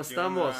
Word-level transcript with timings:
¿Cómo 0.00 0.08
estamos? 0.08 0.56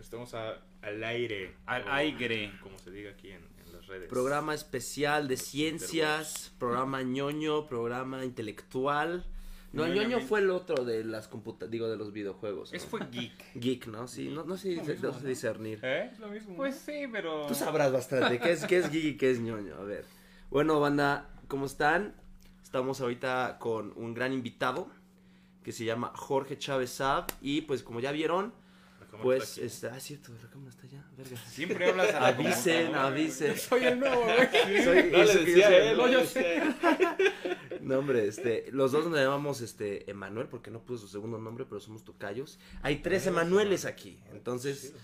Estamos 0.00 0.34
a- 0.34 0.56
al 0.82 1.04
aire. 1.04 1.54
Al 1.66 1.82
o 1.86 1.92
aire. 1.92 2.52
Como 2.62 2.78
se 2.78 2.90
diga 2.90 3.10
aquí 3.10 3.30
en, 3.30 3.42
en 3.66 3.72
las 3.72 3.86
redes. 3.86 4.08
Programa 4.08 4.54
especial 4.54 5.28
de 5.28 5.36
ciencias, 5.36 6.52
programa 6.58 7.02
ñoño, 7.02 7.66
programa 7.66 8.24
intelectual. 8.24 9.26
No, 9.72 9.84
el 9.84 9.94
ñoño 9.94 10.20
fue 10.20 10.40
el 10.40 10.50
otro 10.50 10.84
de 10.84 11.04
las 11.04 11.26
computa 11.28 11.66
digo 11.66 11.88
de 11.88 11.96
los 11.96 12.12
videojuegos. 12.12 12.72
¿no? 12.72 12.78
Fue 12.80 13.00
geek. 13.10 13.32
Geek, 13.56 13.86
¿no? 13.88 14.06
Sí, 14.06 14.28
no, 14.28 14.44
no 14.44 14.56
sé, 14.56 14.76
no 15.02 15.12
sé 15.12 15.26
discernir. 15.26 15.80
¿Eh? 15.82 16.10
Es 16.12 16.18
lo 16.20 16.28
mismo. 16.28 16.54
Pues 16.56 16.76
sí, 16.76 17.06
pero. 17.12 17.46
Tú 17.46 17.54
sabrás 17.54 17.92
bastante 17.92 18.38
qué 18.38 18.52
es, 18.52 18.64
qué 18.66 18.78
es 18.78 18.90
geek 18.90 19.04
y 19.04 19.16
qué 19.16 19.30
es 19.32 19.40
ñoño. 19.40 19.74
A 19.74 19.82
ver. 19.82 20.06
Bueno, 20.48 20.78
banda, 20.80 21.28
¿cómo 21.48 21.66
están? 21.66 22.14
Estamos 22.62 23.00
ahorita 23.00 23.56
con 23.58 23.92
un 23.96 24.14
gran 24.14 24.32
invitado 24.32 24.88
que 25.64 25.72
se 25.72 25.84
llama 25.84 26.12
Jorge 26.14 26.56
Chávez 26.58 26.90
Saab. 26.90 27.26
Y 27.40 27.62
pues 27.62 27.82
como 27.82 27.98
ya 27.98 28.12
vieron, 28.12 28.52
pues, 29.22 29.58
este, 29.58 29.86
ah, 29.88 29.96
es 29.96 30.02
cierto, 30.02 30.32
la 30.42 30.50
cámara 30.50 30.70
está 30.70 30.86
allá, 30.86 31.04
verga. 31.16 31.36
Siempre 31.48 31.88
hablas 31.90 32.14
a 32.14 32.20
la 32.20 32.26
Avisen, 32.28 32.76
computadora, 32.86 33.06
avisen. 33.06 33.56
Soy 33.58 33.84
el 33.84 34.00
nuevo, 34.00 34.22
güey. 34.24 34.84
Soy- 34.84 35.10
No 35.12 35.18
le 35.24 35.34
decía 35.44 35.66
soy- 35.66 35.74
él, 35.76 35.96
No, 35.96 36.06
no 36.06 36.12
yo 36.12 36.20
él. 36.40 36.74
No, 37.80 37.98
hombre, 37.98 38.26
este, 38.26 38.66
los 38.72 38.92
dos 38.92 39.06
nos 39.08 39.18
llamamos 39.18 39.60
este 39.60 40.10
Emanuel 40.10 40.48
porque 40.48 40.70
no 40.70 40.80
puso 40.80 41.02
su 41.06 41.08
segundo 41.12 41.38
nombre, 41.38 41.64
pero 41.64 41.80
somos 41.80 42.02
tocayos. 42.04 42.58
Hay 42.82 42.96
tres 43.02 43.26
Emanueles 43.26 43.84
aquí, 43.84 44.18
entonces 44.32 44.94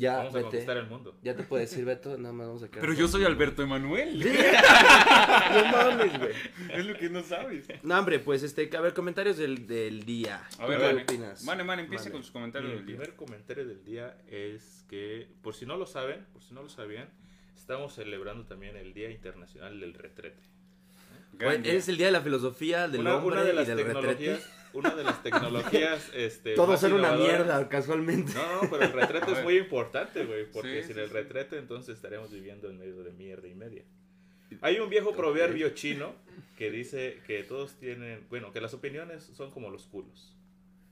ya 0.00 0.16
Vamos 0.16 0.34
a 0.34 0.40
conquistar 0.42 0.76
el 0.78 0.86
mundo. 0.86 1.18
Ya 1.22 1.36
te 1.36 1.42
puedo 1.42 1.60
decir, 1.60 1.84
Beto, 1.84 2.16
nada 2.16 2.32
más 2.32 2.46
vamos 2.46 2.62
a 2.62 2.68
quedar. 2.68 2.80
Pero 2.80 2.94
yo 2.94 3.06
soy 3.06 3.24
Alberto 3.24 3.62
Emanuel. 3.62 4.18
no 5.52 5.64
mames, 5.72 6.18
güey. 6.18 6.32
Es 6.72 6.86
lo 6.86 6.96
que 6.96 7.10
no 7.10 7.22
sabes. 7.22 7.66
No, 7.82 7.98
hombre, 7.98 8.18
pues 8.18 8.42
este, 8.42 8.70
a 8.74 8.80
ver, 8.80 8.94
comentarios 8.94 9.36
del, 9.36 9.66
del 9.66 10.04
día. 10.04 10.42
A 10.58 10.64
¿Tú 10.64 10.68
ver, 10.70 10.78
¿Qué 10.78 10.86
Mane. 10.86 11.02
opinas? 11.02 11.44
Mane, 11.44 11.64
Mane, 11.64 11.82
empieza 11.82 12.04
Mane. 12.04 12.12
con 12.12 12.22
sus 12.22 12.32
comentarios 12.32 12.70
el 12.72 12.78
del 12.78 12.86
día. 12.86 12.96
primer 12.96 13.14
comentario 13.16 13.66
del 13.66 13.84
día 13.84 14.16
es 14.28 14.86
que, 14.88 15.28
por 15.42 15.54
si 15.54 15.66
no 15.66 15.76
lo 15.76 15.84
saben, 15.84 16.24
por 16.32 16.42
si 16.42 16.54
no 16.54 16.62
lo 16.62 16.70
sabían, 16.70 17.10
estamos 17.54 17.94
celebrando 17.94 18.46
también 18.46 18.76
el 18.76 18.94
Día 18.94 19.10
Internacional 19.10 19.78
del 19.80 19.92
Retrete. 19.92 20.42
Es 21.64 21.88
el 21.88 21.96
día 21.96 22.06
de 22.06 22.12
la 22.12 22.20
filosofía, 22.20 22.88
del 22.88 23.02
Una, 23.02 23.16
hombre 23.16 23.36
una 23.36 23.44
de 23.44 23.52
las 23.52 23.68
y 23.68 23.70
del 23.70 23.84
retrete. 23.84 24.40
Una 24.72 24.90
de 24.94 25.04
las 25.04 25.22
tecnologías, 25.22 26.10
este, 26.14 26.54
Todos 26.54 26.80
son 26.80 26.92
una 26.94 27.12
mierda, 27.12 27.68
casualmente. 27.68 28.32
No, 28.34 28.62
no, 28.62 28.70
pero 28.70 28.84
el 28.84 28.92
retrete 28.92 29.30
A 29.32 29.38
es 29.38 29.42
muy 29.44 29.56
importante, 29.58 30.24
güey, 30.24 30.50
porque 30.50 30.82
Sí, 30.82 30.86
sin 30.88 30.94
sí, 30.96 31.00
el 31.02 31.08
sí. 31.08 31.14
retrete 31.14 31.58
entonces 31.58 31.96
estaríamos 31.96 32.30
viviendo 32.30 32.68
en 32.70 32.78
medio 32.78 33.02
de 33.02 33.12
mierda 33.12 33.48
y 33.48 33.54
media. 33.54 33.84
Hay 34.62 34.78
un 34.80 34.90
viejo 34.90 35.12
proverbio 35.12 35.70
chino 35.70 36.14
que 36.56 36.70
dice 36.70 37.20
que 37.26 37.44
todos 37.44 37.74
tienen, 37.78 38.26
bueno, 38.28 38.52
que 38.52 38.60
las 38.60 38.74
opiniones 38.74 39.22
son 39.34 39.50
como 39.50 39.70
los 39.70 39.84
culos. 39.86 40.36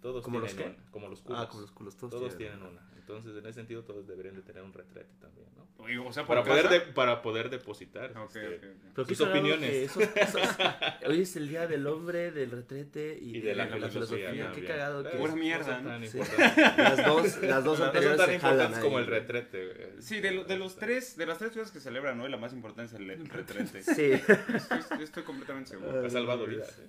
Todos 0.01 0.23
¿Como 0.25 0.39
los 0.39 0.55
tienen 0.55 0.75
qué? 0.75 0.79
una, 0.81 0.91
como 0.93 1.09
los 1.09 1.21
culos. 1.23 1.41
Ah, 1.43 1.49
como 1.49 1.63
los 1.63 1.73
culos, 1.73 1.97
todos, 1.97 2.13
Todos 2.13 2.37
tienen. 2.37 2.59
tienen 2.59 2.73
una. 2.77 2.89
Entonces, 3.09 3.37
en 3.39 3.47
ese 3.47 3.55
sentido, 3.55 3.83
todos 3.85 4.07
deberían 4.07 4.35
de 4.37 4.43
tener 4.43 4.63
un 4.63 4.73
retrete 4.75 5.09
también, 5.19 5.47
¿no? 5.57 5.67
Oye, 5.83 5.97
O 5.97 6.13
sea, 6.13 6.27
Para 6.27 6.45
poder, 6.45 6.69
de- 6.69 6.81
para 6.81 7.23
poder 7.23 7.49
depositar. 7.49 8.11
Ok, 8.19 8.37
este, 8.37 8.75
sus 9.07 9.21
opiniones. 9.23 9.71
que 9.71 9.85
esos- 9.85 10.03
esos- 10.15 10.57
hoy 11.09 11.23
es 11.23 11.35
el 11.37 11.49
día 11.49 11.67
del 11.67 11.87
hombre, 11.87 12.33
del 12.33 12.51
retrete 12.51 13.19
y, 13.19 13.39
Y 13.39 13.41
de 13.41 13.55
la, 13.55 13.67
filosofía 13.69 14.31
filosofía. 14.31 14.53
Qué 14.55 14.65
cagado 14.67 15.03
que 15.05 15.17
Pura 15.17 15.35
mierda, 15.37 15.81
¿no? 15.81 16.07
Sí. 16.07 16.19
las 16.19 17.07
dos, 17.07 17.43
las 17.43 17.65
dos 17.65 17.79
No 17.79 17.87
son 17.87 17.87
anteriores 17.87 18.19
tan 18.19 18.35
importantes 18.35 18.79
como 18.81 18.99
el 18.99 19.07
retrete. 19.07 19.65
güey. 19.67 20.03
Sí, 20.03 20.21
de, 20.21 20.31
lo- 20.33 20.45
de 20.45 20.59
los 20.59 20.77
tres, 20.77 21.17
de 21.17 21.25
las 21.25 21.39
tres 21.39 21.53
cosas 21.53 21.71
que 21.71 21.81
celebran 21.81 22.21
hoy, 22.21 22.31
la 22.31 22.37
más 22.37 22.53
importante 22.53 22.95
es 22.95 23.01
el 23.01 23.09
el 23.11 23.27
retrete. 23.27 23.83
Sí. 23.83 24.13
Estoy, 24.55 25.03
estoy 25.03 25.23
completamente 25.23 25.71
seguro. 25.71 26.05
Ha 26.05 26.11
salvado 26.11 26.47
vidas. 26.47 26.79
¿eh? 26.79 26.87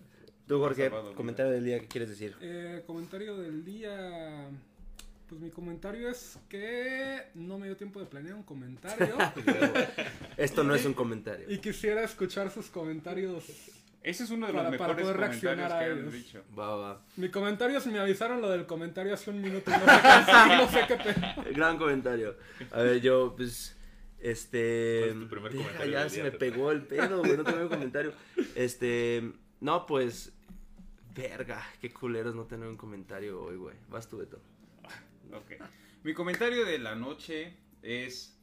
Tú, 0.47 0.59
Jorge, 0.59 0.91
comentario 1.15 1.51
del 1.51 1.63
día, 1.63 1.79
¿qué 1.79 1.87
quieres 1.87 2.09
decir? 2.09 2.35
Eh, 2.41 2.83
comentario 2.87 3.37
del 3.37 3.63
día. 3.63 4.49
Pues 5.29 5.39
mi 5.41 5.51
comentario 5.51 6.09
es 6.09 6.39
que 6.49 7.21
no 7.35 7.59
me 7.59 7.67
dio 7.67 7.77
tiempo 7.77 7.99
de 7.99 8.07
planear 8.07 8.33
un 8.33 8.41
comentario. 8.43 9.15
Esto 10.37 10.63
no 10.63 10.73
es 10.73 10.83
un 10.85 10.93
comentario. 10.95 11.45
y 11.49 11.59
quisiera 11.59 12.03
escuchar 12.03 12.49
sus 12.49 12.67
comentarios. 12.69 13.43
Ese 14.01 14.23
es 14.23 14.31
uno 14.31 14.47
de 14.47 14.53
los 14.53 14.63
Para- 14.63 14.77
para 14.77 14.93
mejores 14.95 15.03
poder 15.03 15.29
comentarios 15.29 15.57
reaccionar 15.69 15.71
a 15.71 15.87
ellos. 15.87 16.13
dicho. 16.13 16.43
Va, 16.57 16.75
va. 16.75 17.05
Mi 17.17 17.29
comentario, 17.29 17.79
si 17.79 17.89
me 17.89 17.99
avisaron 17.99 18.41
lo 18.41 18.49
del 18.49 18.65
comentario 18.65 19.13
hace 19.13 19.29
un 19.29 19.39
minuto, 19.41 19.69
y 19.69 19.73
no 19.73 19.79
sé 19.85 20.01
qué, 20.01 20.55
no 20.57 20.69
sé 20.71 20.85
qué 20.87 20.95
pedo. 20.97 21.43
Gran 21.55 21.77
comentario. 21.77 22.35
A 22.71 22.81
ver, 22.81 23.01
yo, 23.01 23.35
pues, 23.35 23.77
este... 24.19 24.99
¿Cuál 25.09 25.11
es 25.11 25.19
tu 25.19 25.29
primer 25.29 25.51
comentario 25.51 25.91
ya 25.91 26.09
se 26.09 26.23
me 26.23 26.31
pegó 26.31 26.71
el 26.71 26.81
pedo, 26.83 27.19
güey, 27.19 27.37
no 27.37 27.43
tengo 27.43 27.61
un 27.61 27.69
comentario. 27.69 28.13
Este, 28.55 29.31
no, 29.59 29.85
pues, 29.85 30.31
verga, 31.13 31.61
qué 31.81 31.91
culeros 31.91 32.33
no 32.33 32.45
tener 32.45 32.67
un 32.67 32.77
comentario 32.77 33.43
hoy, 33.43 33.57
güey. 33.57 33.75
Vas 33.89 34.07
tú, 34.07 34.17
Beto. 34.17 34.39
Ok. 35.33 35.51
Mi 36.03 36.13
comentario 36.13 36.65
de 36.65 36.79
la 36.79 36.95
noche 36.95 37.53
es 37.81 38.35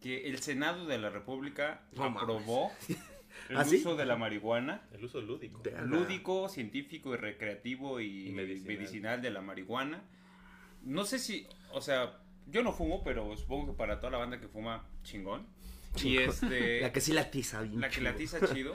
que 0.00 0.28
el 0.28 0.38
Senado 0.40 0.86
de 0.86 0.98
la 0.98 1.10
República 1.10 1.82
No 1.92 2.02
mames. 2.10 2.22
aprobó 2.22 2.72
el 3.48 3.56
¿Ah, 3.56 3.64
sí? 3.64 3.76
uso 3.76 3.96
de 3.96 4.04
la 4.06 4.16
marihuana 4.16 4.82
El 4.92 5.04
uso 5.04 5.20
lúdico. 5.20 5.62
Lúdico, 5.84 6.48
científico 6.48 7.14
y 7.14 7.16
recreativo 7.16 8.00
y, 8.00 8.28
Y 8.28 8.32
medicinal. 8.32 8.76
medicinal. 8.78 9.22
de 9.22 9.30
la 9.30 9.40
marihuana. 9.40 10.02
No 10.82 11.04
sé 11.04 11.18
si, 11.18 11.46
o 11.72 11.80
sea, 11.80 12.18
yo 12.46 12.62
no 12.62 12.72
fumo, 12.72 13.02
pero 13.02 13.34
supongo 13.36 13.72
que 13.72 13.78
para 13.78 13.98
toda 14.00 14.10
la 14.12 14.18
banda 14.18 14.38
que 14.38 14.48
fuma, 14.48 14.86
chingón. 15.02 15.46
Y 16.02 16.18
este... 16.18 16.80
La 16.82 16.92
que 16.92 17.00
sí 17.00 17.12
la 17.12 17.30
tiza 17.30 17.62
bien 17.62 17.80
La 17.80 17.88
que 17.88 17.94
chido. 17.96 18.10
la 18.10 18.16
tiza 18.16 18.54
chido. 18.54 18.74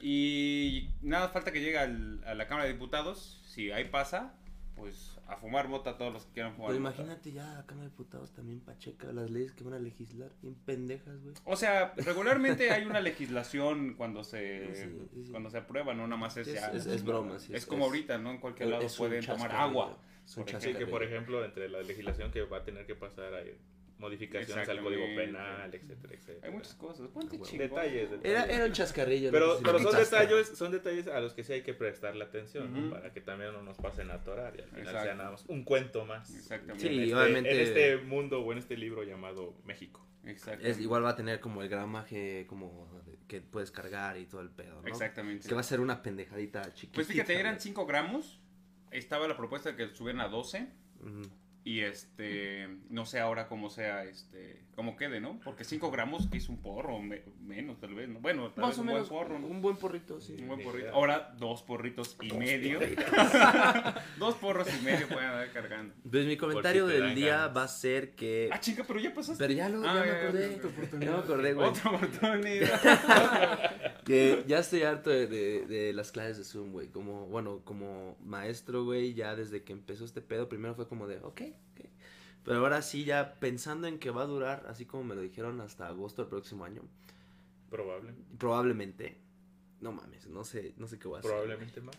Y 0.00 0.90
nada, 1.00 1.28
falta 1.30 1.52
que 1.52 1.60
llegue 1.60 1.78
al- 1.78 2.22
a 2.26 2.34
la 2.34 2.46
Cámara 2.46 2.66
de 2.66 2.74
Diputados. 2.74 3.40
Si 3.48 3.70
ahí 3.72 3.86
pasa, 3.86 4.34
pues 4.76 5.15
a 5.28 5.36
fumar 5.36 5.66
bota 5.68 5.96
todos 5.98 6.12
los 6.12 6.24
que 6.26 6.32
quieran 6.34 6.54
fumar. 6.54 6.70
Pero 6.70 6.80
mota. 6.80 6.94
imagínate 6.96 7.32
ya 7.32 7.44
la 7.54 7.66
Cámara 7.66 7.84
de 7.86 7.90
Diputados 7.90 8.32
también 8.32 8.60
pacheca, 8.60 9.12
las 9.12 9.30
leyes 9.30 9.52
que 9.52 9.64
van 9.64 9.74
a 9.74 9.78
legislar, 9.78 10.30
bien 10.40 10.54
pendejas, 10.54 11.20
güey. 11.22 11.34
O 11.44 11.56
sea, 11.56 11.92
regularmente 11.96 12.70
hay 12.70 12.84
una 12.84 13.00
legislación 13.00 13.94
cuando 13.94 14.22
se 14.24 14.36
Sí, 14.74 14.82
sí, 15.14 15.24
sí. 15.24 15.30
cuando 15.30 15.50
se 15.50 15.58
aprueba, 15.58 15.94
no 15.94 16.06
nada 16.06 16.20
más 16.20 16.36
es, 16.36 16.48
Es- 16.48 16.54
ya. 16.54 16.66
es- 16.72 16.86
es 16.86 17.04
broma, 17.04 17.38
sí, 17.38 17.52
Es, 17.52 17.62
es- 17.62 17.66
como 17.66 17.82
es- 17.84 17.88
ahorita, 17.88 18.18
¿no? 18.18 18.30
En 18.30 18.38
cualquier 18.38 18.68
lado 18.68 18.86
pueden 18.96 19.24
tomar 19.24 19.52
agua. 19.52 19.98
por 20.34 20.44
que 20.44 20.86
por 20.86 21.02
ejemplo, 21.02 21.44
entre 21.44 21.68
la 21.68 21.82
legislación 21.82 22.30
que 22.30 22.42
va 22.42 22.58
a 22.58 22.64
tener 22.64 22.86
que 22.86 22.94
pasar 22.94 23.32
hay 23.34 23.56
modificaciones 23.98 24.68
al 24.68 24.82
código 24.82 25.04
penal, 25.16 25.74
etcétera, 25.74 26.14
etcétera. 26.14 26.46
Hay 26.46 26.52
muchas 26.52 26.74
cosas. 26.74 27.08
Ponte 27.08 27.36
Ah, 27.36 27.38
bueno. 27.38 27.44
chingón. 27.44 27.68
Detalles, 27.68 28.10
detalles. 28.10 28.24
Era, 28.30 28.44
era 28.54 28.64
un 28.66 28.72
chascarrillo. 28.72 29.30
Pero, 29.30 29.58
pero 29.64 29.78
son 29.78 29.96
detalles, 29.96 30.48
son 30.48 30.72
detalles 30.72 31.06
a 31.08 31.20
los 31.20 31.32
que 31.32 31.42
sí 31.44 31.54
hay 31.54 31.62
que 31.62 31.72
prestarle 31.74 32.24
atención, 32.24 32.72
¿no? 32.72 32.90
Para 32.90 33.12
que 33.12 33.20
también 33.20 33.52
no 33.52 33.62
nos 33.62 33.78
pasen 33.78 34.10
a 34.10 34.14
atorar 34.14 34.54
y 34.56 34.62
al 34.62 34.68
final 34.68 34.80
Exacto. 34.82 35.04
sea 35.04 35.14
nada 35.14 35.30
más 35.30 35.44
un 35.46 35.64
cuento 35.64 36.04
más. 36.04 36.34
Exactamente. 36.34 36.88
Sí, 36.88 36.94
en, 36.94 37.02
este, 37.02 37.14
obviamente- 37.16 37.50
en 37.52 37.60
este 37.60 37.96
mundo 38.04 38.40
o 38.42 38.52
en 38.52 38.58
este 38.58 38.76
libro 38.76 39.02
llamado 39.02 39.54
México. 39.64 40.06
Exactamente. 40.24 40.70
Es, 40.70 40.80
igual 40.80 41.04
va 41.04 41.10
a 41.10 41.16
tener 41.16 41.40
como 41.40 41.62
el 41.62 41.68
gramaje 41.68 42.46
como 42.48 42.90
que 43.28 43.40
puedes 43.40 43.70
cargar 43.70 44.18
y 44.18 44.26
todo 44.26 44.40
el 44.40 44.50
pedo, 44.50 44.82
¿no? 44.82 44.88
Exactamente. 44.88 45.48
Que 45.48 45.54
va 45.54 45.60
a 45.60 45.64
ser 45.64 45.80
una 45.80 46.02
pendejadita 46.02 46.72
chiquita. 46.74 46.94
Pues 46.96 47.06
fíjate, 47.06 47.38
eran 47.38 47.60
5 47.60 47.86
gramos. 47.86 48.40
Estaba 48.90 49.26
la 49.28 49.36
propuesta 49.36 49.70
de 49.72 49.76
que 49.76 49.94
subieran 49.94 50.20
a 50.20 50.28
12. 50.28 50.68
Y 51.66 51.80
este, 51.80 52.68
no 52.90 53.06
sé 53.06 53.18
ahora 53.18 53.48
cómo 53.48 53.70
sea, 53.70 54.04
este, 54.04 54.62
cómo 54.76 54.94
quede, 54.96 55.20
¿no? 55.20 55.40
Porque 55.42 55.64
5 55.64 55.90
gramos 55.90 56.28
que 56.28 56.38
es 56.38 56.48
un 56.48 56.58
porro, 56.62 57.00
me- 57.00 57.24
menos 57.40 57.80
tal 57.80 57.92
vez, 57.92 58.08
¿no? 58.08 58.20
Bueno, 58.20 58.52
tal 58.52 58.62
Más 58.62 58.70
vez 58.70 58.78
o 58.78 58.80
un 58.82 58.86
menos. 58.86 59.08
buen 59.08 59.20
porro, 59.24 59.38
¿no? 59.40 59.46
Un 59.48 59.62
buen 59.62 59.76
porrito, 59.76 60.20
sí. 60.20 60.36
Un 60.38 60.46
buen 60.46 60.62
porrito. 60.62 60.90
Ahora 60.92 61.34
dos 61.38 61.64
porritos 61.64 62.16
y 62.22 62.32
medio. 62.34 62.78
dos 64.18 64.36
porros 64.36 64.68
y 64.80 64.84
medio 64.84 65.08
pueden 65.08 65.24
andar 65.28 65.50
cargando. 65.52 65.92
Pues 66.08 66.24
mi 66.26 66.36
comentario 66.36 66.86
si 66.86 66.92
del 66.94 67.14
día 67.16 67.36
ganas. 67.38 67.56
va 67.56 67.62
a 67.64 67.68
ser 67.68 68.14
que. 68.14 68.48
Ah, 68.52 68.60
chinga, 68.60 68.84
pero 68.86 69.00
ya 69.00 69.12
pasaste. 69.12 69.42
Pero 69.42 69.52
ya 69.54 69.68
lo 69.68 69.82
Ah, 69.84 69.94
ya 69.94 70.00
me 70.02 70.06
ya, 70.06 70.12
ya, 70.12 70.18
acordé. 70.22 70.54
otra 70.54 71.00
Ya 71.00 71.10
me 71.10 71.18
acordé, 71.18 71.52
güey. 71.52 71.68
Otra 71.68 71.90
oportunidad. 71.90 73.72
Que 74.06 74.44
ya 74.46 74.60
estoy 74.60 74.82
harto 74.84 75.10
de, 75.10 75.26
de- 75.26 75.66
de 75.66 75.92
las 75.92 76.12
clases 76.12 76.38
de 76.38 76.44
Zoom, 76.44 76.70
güey. 76.70 76.86
Como, 76.90 77.26
bueno, 77.26 77.62
como 77.64 78.16
maestro, 78.24 78.84
güey, 78.84 79.14
ya 79.14 79.34
desde 79.34 79.64
que 79.64 79.72
empezó 79.72 80.04
este 80.04 80.20
pedo, 80.22 80.48
primero 80.48 80.76
fue 80.76 80.86
como 80.86 81.08
de, 81.08 81.18
ok, 81.18 81.40
ok. 81.72 81.86
Pero 82.44 82.58
ahora 82.60 82.82
sí, 82.82 83.04
ya 83.04 83.34
pensando 83.40 83.86
en 83.86 83.98
que 83.98 84.10
va 84.10 84.22
a 84.22 84.26
durar, 84.26 84.66
así 84.68 84.84
como 84.86 85.04
me 85.04 85.14
lo 85.14 85.20
dijeron, 85.22 85.60
hasta 85.60 85.88
agosto 85.88 86.22
del 86.22 86.28
próximo 86.28 86.64
año, 86.64 86.82
Probable. 87.70 88.14
probablemente. 88.38 89.18
No 89.80 89.92
mames, 89.92 90.26
no 90.28 90.44
sé, 90.44 90.72
no 90.78 90.86
sé 90.88 90.98
qué 90.98 91.08
voy 91.08 91.16
a 91.16 91.20
hacer. 91.20 91.30
Probablemente 91.30 91.80
más. 91.80 91.96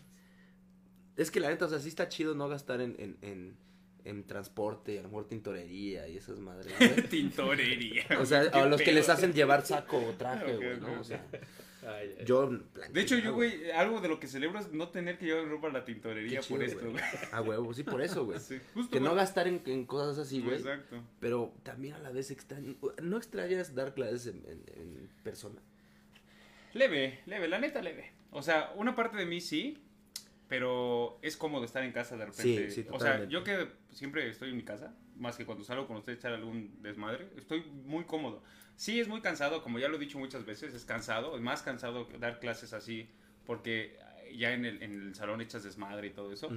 Es 1.16 1.30
que 1.30 1.40
la 1.40 1.48
neta, 1.48 1.66
o 1.66 1.68
sea, 1.68 1.78
sí 1.78 1.88
está 1.88 2.08
chido 2.08 2.34
no 2.34 2.48
gastar 2.48 2.80
en, 2.80 2.96
en, 2.98 3.18
en, 3.22 3.56
en 4.04 4.24
transporte, 4.24 4.98
a 4.98 5.02
lo 5.02 5.08
mejor 5.08 5.26
tintorería 5.28 6.08
y 6.08 6.16
esas 6.16 6.38
madres. 6.40 6.72
Tintorería. 7.10 8.04
O 8.20 8.26
sea, 8.26 8.40
a 8.52 8.66
los 8.66 8.80
que 8.80 8.92
les 8.92 9.08
hacen 9.08 9.32
llevar 9.32 9.64
saco 9.66 9.98
o 9.98 10.12
traje, 10.14 10.56
güey, 10.56 10.80
¿no? 10.80 11.00
O 11.00 11.04
sea, 11.04 11.24
Ay, 11.86 12.16
ay. 12.18 12.24
yo... 12.26 12.50
De 12.92 13.00
hecho, 13.00 13.16
yo, 13.18 13.34
güey, 13.34 13.70
algo 13.70 14.00
de 14.00 14.08
lo 14.08 14.18
que 14.18 14.26
celebro 14.26 14.58
es 14.58 14.72
no 14.72 14.88
tener 14.88 15.18
que 15.18 15.26
llevar 15.26 15.46
ropa 15.48 15.68
a 15.68 15.72
la 15.72 15.84
tintorería 15.84 16.40
por 16.42 16.62
esto, 16.62 16.90
güey. 16.90 17.02
A 17.32 17.40
huevo, 17.40 17.72
sí, 17.74 17.82
por 17.84 18.02
eso, 18.02 18.24
güey. 18.24 18.38
Sí, 18.40 18.58
justo, 18.74 18.90
Que 18.90 19.00
no 19.00 19.14
gastar 19.14 19.46
en, 19.48 19.62
en 19.66 19.84
cosas 19.86 20.18
así, 20.18 20.40
güey. 20.40 20.56
Exacto. 20.56 21.02
Pero 21.20 21.54
también 21.62 21.94
a 21.94 21.98
la 21.98 22.10
vez 22.10 22.30
extraño. 22.30 22.74
¿No 23.02 23.16
extrañas 23.16 23.74
dar 23.74 23.94
clases 23.94 24.26
en, 24.26 24.36
en- 24.46 24.64
en 24.80 25.08
persona? 25.22 25.60
Leve, 26.74 27.20
leve, 27.26 27.48
la 27.48 27.58
neta 27.58 27.80
leve. 27.82 28.12
O 28.30 28.42
sea, 28.42 28.72
una 28.76 28.94
parte 28.94 29.16
de 29.16 29.26
mí 29.26 29.40
sí, 29.40 29.78
pero 30.48 31.18
es 31.22 31.36
cómodo 31.36 31.64
estar 31.64 31.82
en 31.82 31.92
casa 31.92 32.16
de 32.16 32.26
repente. 32.26 32.70
Sí, 32.70 32.82
sí, 32.82 32.88
o 32.90 33.00
sea, 33.00 33.24
yo 33.24 33.42
que 33.44 33.68
siempre 33.92 34.28
estoy 34.28 34.50
en 34.50 34.56
mi 34.56 34.64
casa, 34.64 34.94
más 35.16 35.36
que 35.36 35.46
cuando 35.46 35.64
salgo 35.64 35.86
con 35.86 35.96
usted 35.96 36.12
a 36.12 36.16
echar 36.16 36.32
algún 36.34 36.82
desmadre, 36.82 37.28
estoy 37.36 37.62
muy 37.84 38.04
cómodo. 38.04 38.42
Sí, 38.78 39.00
es 39.00 39.08
muy 39.08 39.20
cansado, 39.20 39.60
como 39.60 39.80
ya 39.80 39.88
lo 39.88 39.96
he 39.96 39.98
dicho 39.98 40.20
muchas 40.20 40.46
veces, 40.46 40.72
es 40.72 40.84
cansado, 40.84 41.34
es 41.34 41.42
más 41.42 41.62
cansado 41.62 42.06
dar 42.20 42.38
clases 42.38 42.72
así, 42.72 43.08
porque 43.44 43.98
ya 44.32 44.52
en 44.52 44.64
el, 44.64 44.80
en 44.84 45.02
el 45.02 45.14
salón 45.16 45.40
echas 45.40 45.64
desmadre 45.64 46.06
y 46.06 46.10
todo 46.10 46.32
eso, 46.32 46.48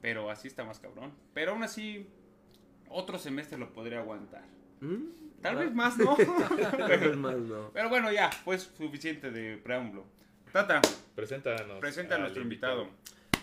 pero 0.00 0.28
así 0.28 0.48
está 0.48 0.64
más 0.64 0.80
cabrón. 0.80 1.12
Pero 1.32 1.52
aún 1.52 1.62
así, 1.62 2.08
otro 2.88 3.16
semestre 3.16 3.58
lo 3.58 3.72
podría 3.72 4.00
aguantar. 4.00 4.42
¿Mm? 4.80 5.04
Tal 5.40 5.54
vez 5.54 5.72
más, 5.72 5.96
¿no? 5.98 6.16
Tal 6.76 6.88
vez 7.00 7.16
más 7.16 7.36
no. 7.36 7.70
Pero 7.72 7.88
bueno, 7.88 8.10
ya, 8.10 8.28
pues 8.44 8.68
suficiente 8.76 9.30
de 9.30 9.56
preámbulo. 9.56 10.04
Tata, 10.50 10.82
Preséntanos. 11.14 11.78
presenta 11.78 12.16
a 12.16 12.18
nuestro 12.18 12.42
invitado. 12.42 12.88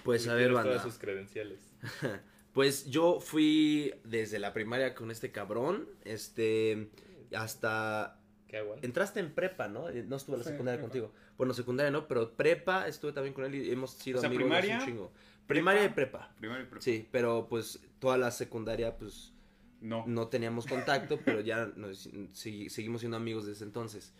Pues 0.03 0.27
a 0.27 0.33
ver, 0.35 0.51
banda. 0.51 0.71
todas 0.71 0.83
sus 0.83 0.97
credenciales. 0.97 1.59
Pues 2.51 2.89
yo 2.89 3.19
fui 3.19 3.93
desde 4.03 4.39
la 4.39 4.53
primaria 4.53 4.95
con 4.95 5.11
este 5.11 5.31
cabrón, 5.31 5.87
este, 6.03 6.89
hasta... 7.35 8.19
¿Qué? 8.47 8.63
Entraste 8.81 9.19
en 9.19 9.33
prepa, 9.33 9.67
¿no? 9.67 9.89
Eh, 9.89 10.03
No 10.07 10.15
estuve 10.15 10.35
en 10.35 10.39
la 10.39 10.45
Sí, 10.45 10.51
secundaria 10.51 10.79
prepa. 10.79 10.89
contigo. 10.91 11.13
Bueno, 11.37 11.53
secundaria 11.53 11.91
no, 11.91 12.07
pero 12.07 12.31
prepa 12.35 12.87
estuve 12.87 13.11
también 13.11 13.33
con 13.35 13.45
él 13.45 13.53
y 13.55 13.71
hemos 13.71 13.91
sido 13.91 14.17
O 14.17 14.21
sea, 14.21 14.27
amigos 14.27 14.45
desde 14.49 14.59
primaria, 14.61 14.79
un 14.79 14.85
chingo. 14.85 15.11
Primaria 15.45 15.85
y 15.85 15.89
prepa. 15.89 16.33
Primero 16.39 16.61
y 16.61 16.65
prepa. 16.65 16.81
Sí, 16.81 17.07
pero 17.11 17.47
pues 17.47 17.79
toda 17.99 18.17
la 18.17 18.31
secundaria 18.31 18.97
pues 18.97 19.33
No. 19.81 20.03
no 20.07 20.27
teníamos 20.29 20.65
contacto, 20.65 21.19
pero 21.25 21.41
ya 21.41 21.67
nos- 21.75 22.09
seguimos 22.33 23.01
siendo 23.01 23.17
amigos 23.17 23.45
desde 23.45 23.65
entonces. 23.65 24.13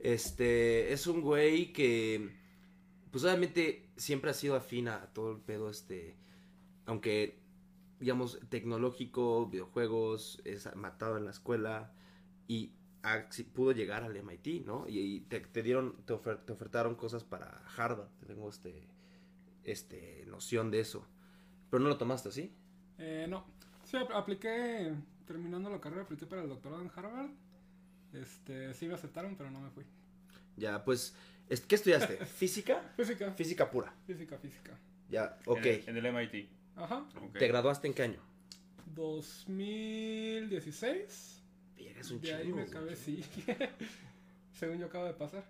Este, 0.00 0.92
es 0.92 1.06
un 1.06 1.20
güey 1.22 1.72
que, 1.72 2.30
pues 3.12 3.22
obviamente 3.24 3.88
siempre 3.96 4.30
ha 4.30 4.34
sido 4.34 4.56
afín 4.56 4.88
a 4.88 5.06
todo 5.14 5.30
el 5.32 5.38
pedo, 5.40 5.70
este, 5.70 6.16
aunque, 6.86 7.38
digamos, 8.00 8.38
tecnológico, 8.48 9.46
videojuegos, 9.46 10.40
es 10.44 10.68
matado 10.76 11.16
en 11.16 11.24
la 11.24 11.30
escuela 11.30 11.92
y 12.48 12.72
pudo 13.54 13.72
llegar 13.72 14.02
al 14.02 14.16
MIT, 14.16 14.64
¿no? 14.66 14.86
Y, 14.88 14.98
y 14.98 15.20
te, 15.20 15.40
te 15.40 15.62
dieron, 15.62 15.94
te, 16.04 16.12
ofer- 16.14 16.44
te 16.44 16.52
ofertaron 16.52 16.94
cosas 16.96 17.22
para 17.24 17.62
Harvard, 17.76 18.08
tengo 18.26 18.48
este, 18.48 18.86
este, 19.64 20.24
noción 20.26 20.70
de 20.70 20.80
eso. 20.80 21.06
Pero 21.70 21.82
no 21.82 21.88
lo 21.88 21.98
tomaste, 21.98 22.30
¿sí? 22.32 22.52
Eh, 22.98 23.26
no. 23.28 23.44
Sí, 23.84 23.96
ap- 23.96 24.10
apliqué, 24.12 24.92
terminando 25.26 25.70
la 25.70 25.80
carrera, 25.80 26.02
apliqué 26.02 26.26
para 26.26 26.42
el 26.42 26.48
doctorado 26.48 26.82
en 26.82 26.90
Harvard. 26.94 27.30
Este, 28.12 28.74
sí 28.74 28.86
me 28.88 28.94
aceptaron, 28.94 29.36
pero 29.36 29.50
no 29.50 29.60
me 29.60 29.70
fui. 29.70 29.84
Ya, 30.56 30.84
pues, 30.84 31.14
es- 31.48 31.60
¿qué 31.60 31.74
estudiaste? 31.76 32.16
¿Física? 32.26 32.80
Física. 32.96 33.30
Física 33.32 33.70
pura. 33.70 33.94
Física, 34.06 34.38
física. 34.38 34.78
Ya, 35.10 35.38
ok. 35.46 35.66
En 35.66 35.66
el, 35.66 35.88
en 35.88 35.96
el 35.98 36.06
MIT. 36.06 36.48
Ajá. 36.76 37.06
¿Te 37.32 37.46
graduaste 37.48 37.86
en 37.88 37.94
qué 37.94 38.02
año? 38.02 38.20
2016. 38.94 41.35
Verga, 41.96 42.00
es 42.00 42.10
un 42.10 42.20
De 42.20 42.34
ahí 42.34 42.52
me 42.52 42.62
acabé, 42.62 42.96
sí. 42.96 43.24
Según 44.52 44.78
yo 44.78 44.86
acabo 44.86 45.04
de 45.06 45.12
pasar. 45.14 45.44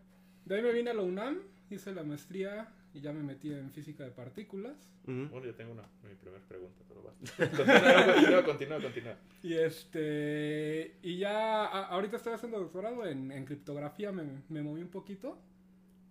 De 0.45 0.57
ahí 0.57 0.63
me 0.63 0.73
vine 0.73 0.91
a 0.91 0.95
la 0.95 1.03
UNAM, 1.03 1.39
hice 1.71 1.93
la 1.93 2.03
maestría 2.03 2.69
y 2.95 3.01
ya 3.01 3.13
me 3.13 3.23
metí 3.23 3.53
en 3.53 3.71
física 3.71 4.05
de 4.05 4.11
partículas. 4.11 4.75
Bueno, 5.05 5.45
yo 5.45 5.55
tengo 5.55 5.73
una, 5.73 5.83
mi 6.03 6.15
primera 6.21 6.43
pregunta, 6.49 6.83
pero 6.89 7.03
va. 7.05 7.13
Continúa, 8.17 8.45
continúa, 8.45 8.81
continúa. 8.81 9.17
Y 9.43 9.55
este. 9.55 10.97
Y 11.03 11.19
ya. 11.19 11.65
a- 11.67 11.87
ahorita 11.87 12.17
estoy 12.17 12.33
haciendo 12.33 12.59
doctorado 12.59 13.07
en, 13.07 13.31
en 13.31 13.45
criptografía, 13.45 14.11
me, 14.13 14.25
me 14.49 14.63
moví 14.63 14.83
un 14.83 14.89
poquito. 14.89 15.39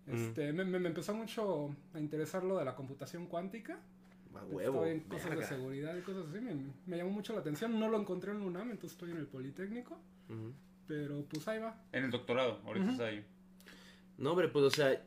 Este, 0.07 0.53
me, 0.53 0.63
me- 0.63 0.79
me 0.79 0.87
empezó 0.89 1.13
mucho 1.13 1.75
a 1.93 1.99
interesar 1.99 2.43
lo 2.43 2.57
de 2.57 2.65
la 2.65 2.75
computación 2.75 3.25
cuántica. 3.27 3.79
A 4.35 4.43
huevo. 4.45 4.85
Estoy 4.85 4.91
en 4.91 4.99
cosas 5.09 5.29
verga. 5.29 5.41
de 5.41 5.47
seguridad 5.55 5.97
y 5.97 6.01
cosas 6.01 6.25
así. 6.29 6.39
Me, 6.41 6.55
me 6.85 6.97
llamó 6.97 7.11
mucho 7.11 7.33
la 7.33 7.39
atención. 7.39 7.79
No 7.79 7.89
lo 7.89 7.99
encontré 7.99 8.31
en 8.31 8.41
UNAM, 8.41 8.71
entonces 8.71 8.91
estoy 8.91 9.11
en 9.11 9.17
el 9.17 9.27
Politécnico. 9.27 9.97
Ujú. 10.29 10.53
Pero 10.87 11.23
pues 11.29 11.47
ahí 11.47 11.59
va. 11.59 11.83
En 11.91 12.03
el 12.05 12.11
doctorado, 12.11 12.61
ahorita 12.65 12.83
Ujú. 12.85 12.91
está 12.93 13.05
ahí. 13.05 13.25
No, 14.17 14.31
hombre, 14.31 14.47
pues, 14.49 14.63
o 14.65 14.69
sea, 14.71 15.03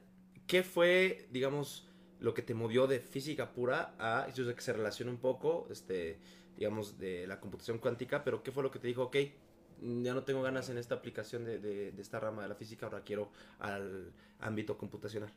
¿qué 0.46 0.62
fue, 0.62 1.28
digamos, 1.30 1.86
lo 2.20 2.34
que 2.34 2.42
te 2.42 2.52
movió 2.54 2.86
de 2.86 3.00
física 3.00 3.52
pura 3.52 3.94
a, 3.98 4.28
yo 4.34 4.44
sé 4.44 4.54
que 4.54 4.60
se 4.60 4.72
relaciona 4.72 5.10
un 5.10 5.18
poco, 5.18 5.68
este, 5.70 6.18
digamos, 6.56 6.98
de 6.98 7.26
la 7.26 7.38
computación 7.40 7.78
cuántica, 7.78 8.24
pero 8.24 8.42
¿qué 8.42 8.50
fue 8.52 8.62
lo 8.62 8.70
que 8.70 8.78
te 8.80 8.88
dijo, 8.88 9.04
ok, 9.04 9.16
ya 10.02 10.12
no 10.14 10.24
tengo 10.24 10.42
ganas 10.42 10.68
en 10.68 10.78
esta 10.78 10.96
aplicación 10.96 11.44
de, 11.44 11.60
de- 11.60 11.92
de 11.92 12.02
esta 12.02 12.18
rama 12.18 12.42
de 12.42 12.48
la 12.48 12.54
física, 12.56 12.86
ahora 12.86 13.02
quiero 13.04 13.30
al 13.60 14.12
ámbito 14.40 14.76
computacional? 14.76 15.30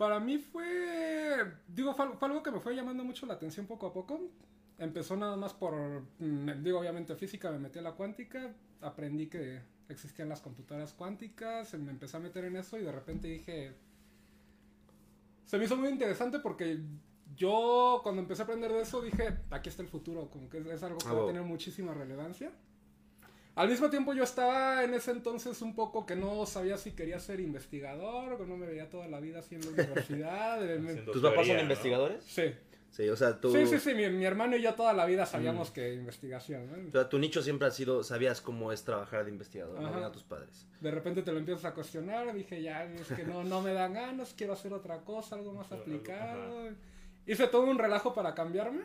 Para 0.00 0.18
mí 0.18 0.38
fue, 0.38 1.44
digo, 1.68 1.92
fue, 1.92 2.06
al- 2.06 2.16
fue 2.16 2.28
algo 2.28 2.42
que 2.42 2.50
me 2.50 2.58
fue 2.58 2.74
llamando 2.74 3.04
mucho 3.04 3.26
la 3.26 3.34
atención 3.34 3.66
poco 3.66 3.86
a 3.86 3.92
poco. 3.92 4.18
Empezó 4.78 5.14
nada 5.14 5.36
más 5.36 5.52
por, 5.52 5.74
mm, 6.18 6.62
digo, 6.64 6.78
obviamente 6.80 7.14
física, 7.16 7.50
me 7.50 7.58
metí 7.58 7.80
a 7.80 7.82
la 7.82 7.92
cuántica, 7.92 8.50
aprendí 8.80 9.26
que 9.26 9.60
existían 9.90 10.30
las 10.30 10.40
computadoras 10.40 10.94
cuánticas, 10.94 11.74
me 11.74 11.90
empecé 11.90 12.16
a 12.16 12.20
meter 12.20 12.46
en 12.46 12.56
eso 12.56 12.78
y 12.78 12.82
de 12.82 12.92
repente 12.92 13.28
dije, 13.28 13.74
se 15.44 15.58
me 15.58 15.64
hizo 15.66 15.76
muy 15.76 15.90
interesante 15.90 16.38
porque 16.38 16.80
yo 17.36 18.00
cuando 18.02 18.22
empecé 18.22 18.40
a 18.40 18.44
aprender 18.46 18.72
de 18.72 18.80
eso 18.80 19.02
dije, 19.02 19.36
aquí 19.50 19.68
está 19.68 19.82
el 19.82 19.88
futuro, 19.88 20.30
como 20.30 20.48
que 20.48 20.60
es, 20.60 20.66
es 20.66 20.82
algo 20.82 20.96
que 20.96 21.08
Ah, 21.08 21.12
va 21.12 21.18
a 21.18 21.22
wow. 21.24 21.26
tener 21.26 21.42
muchísima 21.42 21.92
relevancia. 21.92 22.50
Al 23.60 23.68
mismo 23.68 23.90
tiempo 23.90 24.14
yo 24.14 24.24
estaba 24.24 24.82
en 24.84 24.94
ese 24.94 25.10
entonces 25.10 25.60
un 25.60 25.74
poco 25.74 26.06
que 26.06 26.16
no 26.16 26.46
sabía 26.46 26.78
si 26.78 26.92
quería 26.92 27.20
ser 27.20 27.40
investigador 27.40 28.32
o 28.32 28.46
no 28.46 28.56
me 28.56 28.66
veía 28.66 28.88
toda 28.88 29.06
la 29.06 29.20
vida 29.20 29.42
la 29.50 29.68
universidad. 29.70 30.64
eh, 30.64 30.78
me- 30.78 30.92
Haciendo 30.92 31.12
¿Tus 31.12 31.20
papás 31.20 31.46
son 31.46 31.56
¿no? 31.56 31.62
investigadores? 31.62 32.24
Sí. 32.24 32.54
Sí, 32.90 33.06
o 33.10 33.16
sea, 33.16 33.38
tú... 33.38 33.52
Sí, 33.52 33.66
sí, 33.66 33.78
sí, 33.78 33.92
mi, 33.92 34.08
mi 34.08 34.24
hermano 34.24 34.56
y 34.56 34.62
yo 34.62 34.72
toda 34.72 34.94
la 34.94 35.04
vida 35.04 35.26
sabíamos 35.26 35.70
que 35.70 35.92
investigación. 35.92 36.68
¿no? 36.72 36.88
O 36.88 36.90
sea, 36.90 37.08
tu 37.10 37.18
nicho 37.18 37.42
siempre 37.42 37.68
ha 37.68 37.70
sido, 37.70 38.02
sabías 38.02 38.40
cómo 38.40 38.72
es 38.72 38.82
trabajar 38.82 39.26
de 39.26 39.30
investigador, 39.30 39.78
¿no? 39.78 40.06
A 40.06 40.10
tus 40.10 40.22
padres. 40.24 40.66
De 40.80 40.90
repente 40.90 41.20
te 41.20 41.30
lo 41.30 41.38
empiezas 41.38 41.66
a 41.66 41.74
cuestionar, 41.74 42.32
dije, 42.32 42.62
ya, 42.62 42.84
es 42.84 43.08
que 43.08 43.24
no, 43.24 43.44
no 43.44 43.60
me 43.60 43.74
dan 43.74 43.92
ganas, 43.92 44.32
quiero 44.34 44.54
hacer 44.54 44.72
otra 44.72 45.00
cosa, 45.02 45.36
algo 45.36 45.52
más 45.52 45.70
aplicado. 45.70 46.70
Hice 47.26 47.46
todo 47.48 47.64
un 47.64 47.78
relajo 47.78 48.14
para 48.14 48.34
cambiarme 48.34 48.84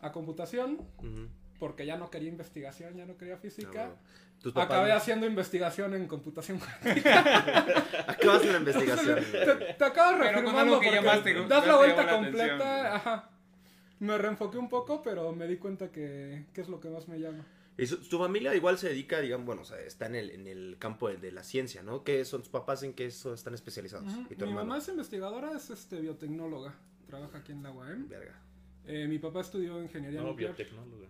a 0.00 0.10
computación, 0.10 0.80
Ujú. 0.98 1.28
Porque 1.58 1.86
ya 1.86 1.96
no 1.96 2.10
quería 2.10 2.28
investigación, 2.28 2.96
ya 2.96 3.06
no 3.06 3.16
quería 3.16 3.34
Ah, 3.34 3.38
física. 3.38 3.70
bueno. 3.70 3.96
¿Tus 4.42 4.52
papás 4.52 4.70
Acabé 4.70 4.90
no? 4.90 4.96
haciendo 4.96 5.26
investigación 5.26 5.94
en 5.94 6.06
computación. 6.06 6.60
Acabaste 8.06 8.46
la 8.52 8.58
investigación. 8.58 9.18
te, 9.32 9.74
te 9.74 9.84
acabo 9.84 10.18
Pero 10.18 10.42
con 10.44 10.54
reafirmando 10.54 10.60
algo 10.60 10.80
que 10.80 10.86
porque 10.88 10.94
ya 10.94 11.02
más 11.02 11.24
te- 11.24 11.34
das 11.46 11.66
la 11.66 11.76
vuelta 11.76 12.04
la 12.04 12.12
completa. 12.16 12.44
atención. 12.54 12.92
Ajá. 12.94 13.30
Me 14.00 14.18
reenfoqué 14.18 14.58
un 14.58 14.68
poco, 14.68 15.02
pero 15.02 15.32
me 15.32 15.46
di 15.46 15.56
cuenta 15.56 15.90
que, 15.90 16.44
que 16.52 16.60
es 16.60 16.68
lo 16.68 16.80
que 16.80 16.90
más 16.90 17.08
me 17.08 17.18
llama. 17.18 17.44
Y 17.78 17.86
su, 17.86 17.96
tu 18.08 18.18
familia 18.18 18.54
igual 18.54 18.78
se 18.78 18.88
dedica, 18.88 19.20
digamos, 19.20 19.46
bueno, 19.46 19.62
o 19.62 19.64
sea, 19.64 19.78
está 19.80 20.06
en 20.06 20.14
el, 20.16 20.30
en 20.30 20.46
el 20.46 20.76
campo 20.78 21.08
de, 21.08 21.16
de 21.16 21.32
la 21.32 21.42
ciencia, 21.42 21.82
¿no? 21.82 22.04
¿Qué 22.04 22.24
son 22.24 22.40
tus 22.40 22.48
papás 22.50 22.82
en 22.82 22.92
qué 22.94 23.10
son, 23.10 23.34
están 23.34 23.54
especializados? 23.54 24.06
Ujú. 24.12 24.20
¿Y 24.30 24.34
tu 24.36 24.44
Mi 24.44 24.50
hermano? 24.50 24.66
mamá 24.68 24.78
es 24.78 24.88
investigadora, 24.88 25.52
es 25.56 25.70
este 25.70 26.00
biotecnóloga. 26.00 26.74
Trabaja 27.06 27.38
aquí 27.38 27.52
en 27.52 27.62
la 27.62 27.70
UAM. 27.72 28.08
Verga. 28.08 28.34
Eh, 28.86 29.06
mi 29.08 29.18
papá 29.18 29.40
estudió 29.40 29.82
ingeniería 29.82 30.20
No, 30.20 30.28
nuclear. 30.28 30.54
biotecnóloga. 30.54 31.06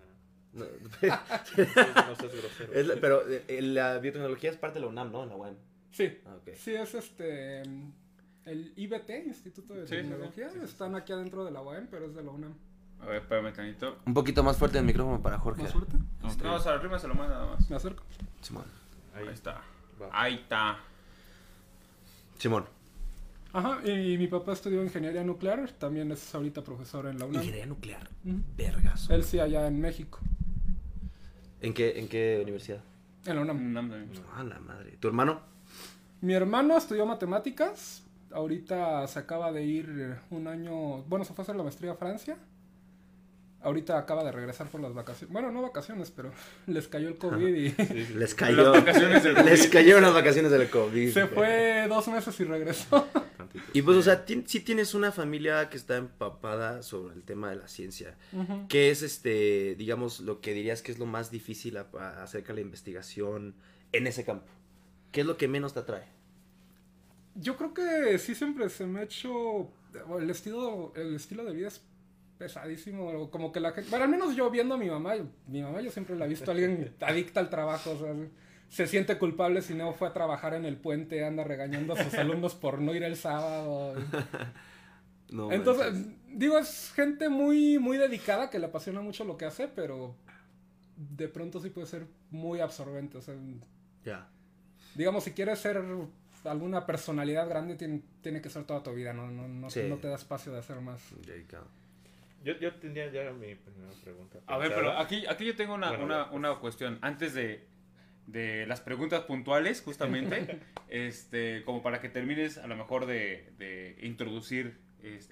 No, 0.57 0.65
No 1.07 2.17
seas 2.17 2.33
grosero. 2.35 2.73
es 2.73 2.87
la- 2.87 2.95
pero 3.01 3.23
eh, 3.29 3.61
la 3.63 3.99
biotecnología 3.99 4.51
es 4.51 4.57
parte 4.57 4.79
de 4.79 4.85
la 4.85 4.89
UNAM, 4.91 5.13
¿no? 5.13 5.23
En 5.25 5.29
la 5.29 5.37
UAM. 5.37 5.55
Sí, 5.93 6.19
Ah, 6.27 6.37
sí 6.55 6.75
es 6.75 6.95
este 6.95 7.63
el 8.45 8.73
IBT, 8.77 9.11
Instituto 9.27 9.75
de 9.75 9.87
Sí, 9.87 9.97
sí, 9.97 10.03
sí. 10.03 10.09
Tecnología. 10.09 10.49
Sí, 10.51 10.55
sí, 10.55 10.61
sí. 10.61 10.65
Están 10.73 10.95
aquí 10.95 11.13
adentro 11.13 11.45
de 11.45 11.51
la 11.51 11.63
UAM, 11.63 11.89
pero 11.91 12.07
es 12.07 12.15
de 12.15 12.23
la 12.23 12.31
UNAM. 12.31 12.55
A 13.01 13.07
ver, 13.07 13.17
espérame 13.23 13.53
tantito. 13.53 13.99
Un 14.07 14.15
poquito 14.15 14.43
más 14.43 14.57
fuerte 14.57 14.79
el 14.79 14.85
micrófono 14.85 15.21
para 15.21 15.39
Jorge. 15.39 15.63
¿Más 15.63 15.73
fuerte? 15.73 15.97
No, 16.43 16.55
o 16.55 16.59
sea, 16.61 16.73
arriba 16.75 16.99
se 16.99 17.09
lo 17.09 17.15
manda 17.15 17.35
nada 17.35 17.55
más. 17.57 17.69
Me 17.71 17.77
acerco. 17.77 18.03
Simón. 18.41 18.65
Ahí 19.15 19.27
Ahí 19.29 19.35
está. 19.35 19.63
va. 20.01 20.09
Ahí 20.13 20.35
está. 20.37 20.79
Simón. 22.39 22.67
Ajá, 23.53 23.81
y 23.89 24.19
mi 24.19 24.27
papá 24.27 24.53
estudió 24.53 24.83
ingeniería 24.83 25.25
nuclear, 25.25 25.71
también 25.73 26.13
es 26.13 26.35
ahorita 26.35 26.63
profesor 26.63 27.07
en 27.07 27.19
la 27.19 27.25
UNAM. 27.25 27.41
Ingeniería 27.43 27.67
nuclear. 27.67 28.11
Vergas. 28.23 29.09
Él 29.09 29.25
sí 29.25 29.41
allá 29.41 29.67
en 29.67 29.81
México, 29.81 30.21
¿En 31.61 31.75
qué, 31.75 31.99
¿En 31.99 32.09
qué 32.09 32.39
universidad? 32.43 32.81
en 33.25 33.35
la 33.37 33.43
UNAM. 33.43 33.73
No, 33.73 33.83
no. 33.83 33.95
Ah, 34.35 34.45
la 34.45 34.59
madre. 34.61 34.97
¿Tu 35.01 35.09
hermano? 35.09 35.41
Mi 36.21 36.33
hermano 36.35 36.77
estudió 36.77 37.05
matemáticas, 37.07 38.03
ahorita 38.33 39.07
se 39.09 39.19
acaba 39.19 39.53
de 39.53 39.65
ir 39.65 40.17
un 40.31 40.47
año, 40.47 41.03
bueno, 41.09 41.25
se 41.25 41.35
fue 41.35 41.43
a 41.43 41.45
hacer 41.45 41.57
la 41.57 41.63
maestría 41.63 41.93
a 41.93 41.97
Francia. 41.97 42.37
Ahorita 43.63 43.99
acaba 43.99 44.23
de 44.23 44.31
regresar 44.31 44.69
por 44.69 44.81
las 44.81 44.95
vacaciones. 44.95 45.33
Bueno, 45.33 45.51
no 45.51 45.61
vacaciones, 45.63 46.13
pero 46.15 46.31
les 46.69 46.87
cayó 46.87 47.09
el 47.09 47.19
COVID 47.19 47.49
y 47.55 47.71
Les 48.15 48.35
cayó. 48.35 48.73
Las 48.73 48.85
vacaciones 48.85 49.25
del 49.25 49.35
les 49.45 49.67
cayeron 49.67 50.03
las 50.03 50.15
vacaciones 50.15 50.53
del 50.53 50.71
COVID. 50.71 51.13
se 51.13 51.27
fue 51.27 51.87
dos 51.89 52.07
meses 52.09 52.39
y 52.39 52.45
regresó. 52.45 53.09
Y 53.73 53.83
pues, 53.83 53.97
o 53.99 54.03
sea, 54.03 54.25
ti- 54.25 54.45
sí 54.47 54.61
tienes 54.61 54.95
una 54.95 55.13
familia 55.13 55.69
que 55.71 55.77
está 55.77 55.97
empapada 55.97 56.83
sobre 56.83 57.15
el 57.15 57.23
tema 57.23 57.51
de 57.51 57.57
la 57.57 57.69
ciencia. 57.69 58.17
Ujú. 58.33 58.67
¿Qué 58.69 58.91
es, 58.91 59.03
este, 59.03 59.75
digamos, 59.77 60.21
lo 60.21 60.41
que 60.41 60.53
dirías 60.55 60.83
que 60.83 60.93
es 60.93 60.99
lo 60.99 61.07
más 61.07 61.31
difícil 61.31 61.77
a- 61.77 61.89
a- 61.99 62.23
acerca 62.23 62.49
de 62.49 62.57
la 62.57 62.61
investigación 62.63 63.55
en 63.93 64.07
ese 64.07 64.25
campo? 64.25 64.47
¿Qué 65.13 65.21
es 65.23 65.27
lo 65.27 65.37
que 65.37 65.49
menos 65.49 65.73
te 65.75 65.81
atrae? 65.81 66.05
Yo 67.35 67.57
creo 67.57 67.75
que 67.75 68.19
sí 68.19 68.35
siempre 68.35 68.69
se 68.71 68.87
me 68.87 69.01
ha 69.01 69.03
hecho 69.03 69.71
el 70.19 70.31
estilo, 70.31 70.93
el 70.97 71.15
estilo 71.17 71.45
de 71.45 71.53
vida 71.55 71.69
es 71.69 71.83
pesadísimo, 72.39 73.31
como 73.31 73.53
que 73.53 73.61
la 73.61 73.73
gente, 73.73 73.89
bueno, 73.91 74.05
al 74.05 74.11
menos 74.11 74.35
yo 74.37 74.51
viendo 74.51 74.75
a 74.75 74.79
mi 74.79 74.89
mamá, 74.91 75.15
mi 75.47 75.63
mamá 75.63 75.81
yo 75.81 75.91
siempre 75.91 76.17
la 76.17 76.27
he 76.27 76.29
visto 76.29 76.51
alguien 76.51 76.95
adicta 77.01 77.41
al 77.41 77.51
trabajo, 77.51 77.93
o 77.93 77.99
sea, 77.99 78.15
se 78.69 78.87
siente 78.87 79.19
culpable 79.19 79.63
si 79.63 79.75
no 79.75 79.93
fue 79.93 80.09
a 80.09 80.13
trabajar 80.13 80.55
en 80.55 80.65
el 80.65 80.77
puente, 80.77 81.25
anda 81.25 81.45
regañando 81.45 81.95
a 81.95 82.03
sus 82.03 82.15
alumnos 82.19 82.55
por 82.55 82.81
no 82.81 82.95
ir 82.95 83.03
el 83.03 83.17
sábado. 83.17 83.95
No 85.29 85.51
Entonces, 85.51 86.07
digo, 86.29 86.57
es 86.57 86.93
gente 86.95 87.29
muy, 87.29 87.81
muy 87.81 87.97
dedicada 87.97 88.49
que 88.49 88.61
le 88.61 88.67
apasiona 88.67 89.01
mucho 89.01 89.25
lo 89.25 89.37
que 89.37 89.45
hace, 89.45 89.67
pero 89.67 90.15
de 90.97 91.27
pronto 91.27 91.61
sí 91.61 91.71
puede 91.71 91.89
ser 91.89 92.07
muy 92.31 92.61
absorbente. 92.61 93.19
O 93.19 93.21
sea, 93.21 93.35
ya. 94.05 94.29
Digamos, 94.95 95.25
si 95.25 95.33
quieres 95.33 95.59
ser 95.59 95.83
alguna 96.45 96.87
personalidad 96.87 97.49
grande, 97.49 97.75
tiene, 97.75 98.03
tiene 98.23 98.41
que 98.41 98.51
ser 98.51 98.65
toda 98.67 98.85
tu 98.85 98.95
vida, 98.95 99.13
no, 99.13 99.29
no, 99.29 99.49
no, 99.49 99.67
no 99.67 99.97
te 99.97 100.07
da 100.07 100.15
espacio 100.15 100.53
de 100.53 100.61
hacer 100.61 100.81
más. 100.81 101.03
Yo, 102.45 102.57
yo 102.61 102.73
tenía 102.77 103.11
ya 103.11 103.33
mi 103.33 103.57
primera 103.57 103.91
pregunta. 104.05 104.39
A 104.47 104.59
ver, 104.59 104.73
pero 104.73 104.97
aquí, 104.97 105.27
aquí 105.27 105.45
yo 105.45 105.57
tengo 105.57 105.75
una, 105.75 105.91
una, 105.99 106.31
una 106.31 106.55
cuestión. 106.61 107.01
Antes 107.03 107.35
de, 107.35 107.67
de 108.27 108.67
las 108.67 108.81
preguntas 108.81 109.23
puntuales, 109.23 109.83
justamente, 109.83 110.61
este, 110.89 111.63
como 111.65 111.83
para 111.83 112.01
que 112.01 112.09
termines 112.09 112.59
a 112.59 112.67
lo 112.67 112.77
mejor 112.77 113.07
de, 113.07 113.53
de 113.59 113.97
introducir, 114.03 114.79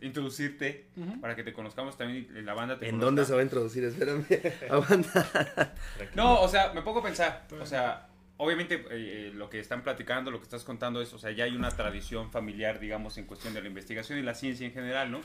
introducirte, 0.00 0.86
para 1.20 1.34
que 1.34 1.42
te 1.42 1.52
conozcamos 1.52 1.96
también 1.96 2.28
y 2.36 2.42
la 2.42 2.54
banda 2.54 2.78
te 2.78 2.88
¿En 2.88 3.00
dónde 3.00 3.24
se 3.24 3.34
va 3.34 3.40
a 3.40 3.42
introducir? 3.42 3.84
Espérame, 3.84 4.24
no, 6.14 6.40
o 6.40 6.48
sea, 6.48 6.72
me 6.72 6.82
pongo 6.82 7.00
a 7.00 7.02
pensar, 7.02 7.46
o 7.60 7.66
sea, 7.66 8.08
obviamente 8.36 8.74
eh, 8.74 8.86
eh, 8.90 9.32
lo 9.34 9.48
que 9.50 9.58
están 9.58 9.82
platicando, 9.82 10.30
lo 10.30 10.38
que 10.38 10.44
estás 10.44 10.64
contando 10.64 11.00
es, 11.00 11.12
o 11.12 11.18
sea, 11.18 11.30
ya 11.32 11.44
hay 11.44 11.56
una 11.56 11.70
tradición 11.70 12.30
familiar, 12.30 12.78
digamos, 12.78 13.18
en 13.18 13.26
cuestión 13.26 13.54
de 13.54 13.62
la 13.62 13.68
investigación 13.68 14.18
y 14.18 14.22
la 14.22 14.34
ciencia 14.34 14.66
en 14.66 14.72
general, 14.72 15.10
¿no? 15.10 15.20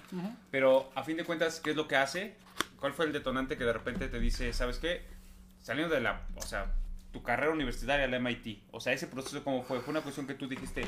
Pero 0.52 0.92
a 0.96 1.04
fin 1.04 1.18
de 1.18 1.24
cuentas, 1.24 1.60
¿qué 1.60 1.72
es 1.72 1.76
lo 1.76 1.88
que 1.88 1.96
hace? 1.96 2.36
¿Cuál 2.80 2.94
fue 2.94 3.06
el 3.06 3.14
detonante 3.14 3.58
que 3.58 3.66
de 3.66 3.74
repente 3.74 4.08
te 4.08 4.20
dice, 4.20 4.54
¿sabes 4.54 4.80
qué? 4.80 5.04
Saliendo 5.60 5.94
de 5.94 6.02
la, 6.02 6.28
o 6.36 6.42
sea, 6.42 6.74
tu 7.12 7.24
carrera 7.24 7.51
universitaria 7.51 8.06
al 8.06 8.22
MIT. 8.22 8.63
O 8.72 8.80
sea, 8.80 8.94
ese 8.94 9.08
proceso 9.08 9.44
cómo 9.44 9.63
fue? 9.63 9.80
¿Fue 9.80 9.92
una 9.92 10.01
cuestión 10.01 10.28
que 10.28 10.34
tú 10.34 10.48
dijiste, 10.48 10.84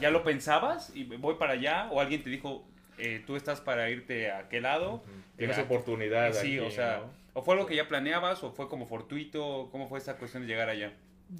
ya 0.00 0.10
lo 0.10 0.22
pensabas 0.22 0.94
y 0.94 1.04
voy 1.04 1.36
para 1.36 1.52
allá? 1.52 1.88
¿O 1.90 2.00
alguien 2.00 2.22
te 2.22 2.30
dijo, 2.30 2.64
eh, 2.98 3.22
tú 3.26 3.36
estás 3.36 3.60
para 3.60 3.90
irte 3.90 4.30
a 4.30 4.48
qué 4.48 4.60
lado? 4.60 5.02
Tienes 5.36 5.58
oportunidad. 5.58 6.32
sí, 6.32 6.58
o 6.58 6.70
sea, 6.70 7.04
¿o 7.32 7.42
fue 7.42 7.54
algo 7.54 7.66
que 7.66 7.76
ya 7.76 7.88
planeabas 7.88 8.42
o 8.44 8.52
fue 8.52 8.68
como 8.68 8.86
fortuito? 8.86 9.68
¿Cómo 9.70 9.88
fue 9.88 9.98
esa 9.98 10.16
cuestión 10.16 10.42
de 10.42 10.48
llegar 10.48 10.68
allá? 10.68 10.92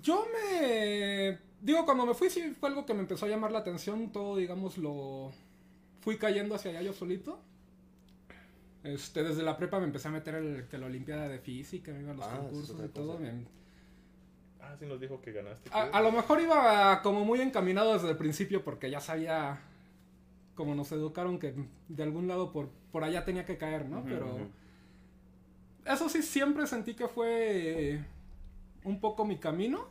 Yo 0.02 0.26
me... 0.32 1.38
Digo, 1.60 1.84
cuando 1.84 2.04
me 2.06 2.14
fui 2.14 2.30
sí 2.30 2.54
fue 2.58 2.68
algo 2.68 2.84
que 2.84 2.94
me 2.94 3.00
empezó 3.00 3.26
a 3.26 3.28
llamar 3.28 3.52
la 3.52 3.60
atención, 3.60 4.10
todo, 4.12 4.36
digamos, 4.36 4.78
lo... 4.78 5.32
Fui 6.00 6.18
cayendo 6.18 6.54
hacia 6.54 6.70
allá 6.70 6.82
yo 6.82 6.92
solito. 6.92 7.40
Este, 8.82 9.22
desde 9.22 9.42
la 9.42 9.56
prepa 9.56 9.78
me 9.78 9.86
empecé 9.86 10.08
a 10.08 10.10
meter 10.10 10.34
el, 10.34 10.66
que 10.68 10.76
la 10.76 10.86
Olimpiada 10.86 11.26
de 11.26 11.38
Física, 11.38 11.90
me 11.92 12.00
iba 12.00 12.12
a 12.12 12.14
los 12.14 12.26
ah, 12.26 12.36
concursos 12.36 12.78
y 12.84 12.88
todo. 12.88 13.18
Me, 13.18 13.32
sí 14.78 14.86
nos 14.86 15.00
dijo 15.00 15.20
que 15.20 15.32
ganaste. 15.32 15.70
A, 15.72 16.00
lo 16.00 16.12
mejor 16.12 16.40
iba 16.40 17.00
como 17.02 17.24
muy 17.24 17.40
encaminado 17.40 17.94
desde 17.94 18.10
el 18.10 18.16
principio 18.16 18.62
porque 18.64 18.90
ya 18.90 19.00
sabía, 19.00 19.60
como 20.54 20.74
nos 20.74 20.90
educaron, 20.92 21.38
que 21.38 21.54
de 21.88 22.02
algún 22.02 22.28
lado 22.28 22.52
por, 22.52 22.68
por 22.92 23.04
allá 23.04 23.24
tenía 23.24 23.44
que 23.44 23.56
caer, 23.56 23.86
¿no? 23.88 24.04
Pero 24.04 24.38
eso 25.84 26.08
sí, 26.08 26.22
siempre 26.22 26.66
sentí 26.66 26.94
que 26.94 27.08
fue 27.08 28.00
un 28.84 29.00
poco 29.00 29.24
mi 29.24 29.38
camino. 29.38 29.88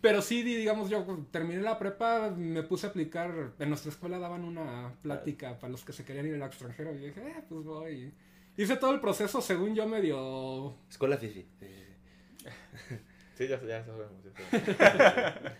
Pero 0.00 0.22
sí, 0.22 0.42
digamos, 0.42 0.90
yo 0.90 1.04
terminé 1.32 1.60
la 1.60 1.78
prepa, 1.78 2.30
me 2.30 2.62
puse 2.62 2.86
a 2.86 2.90
aplicar, 2.90 3.52
en 3.58 3.68
nuestra 3.68 3.90
escuela 3.90 4.18
daban 4.18 4.44
una 4.44 4.94
plática 5.02 5.58
para 5.58 5.72
los 5.72 5.84
que 5.84 5.92
se 5.92 6.04
querían 6.04 6.26
ir 6.26 6.34
al 6.34 6.42
extranjero 6.42 6.94
y 6.94 6.98
dije, 6.98 7.20
eh, 7.20 7.42
pues 7.48 7.64
voy. 7.64 8.14
Hice 8.56 8.76
todo 8.76 8.92
el 8.92 9.00
proceso 9.00 9.40
según 9.40 9.74
yo 9.74 9.86
medio... 9.88 10.74
Escuela 10.88 11.16
Fifi. 11.16 11.46
Sí, 13.38 13.46
ya, 13.46 13.60
ya 13.64 13.84
sabemos. 13.84 14.10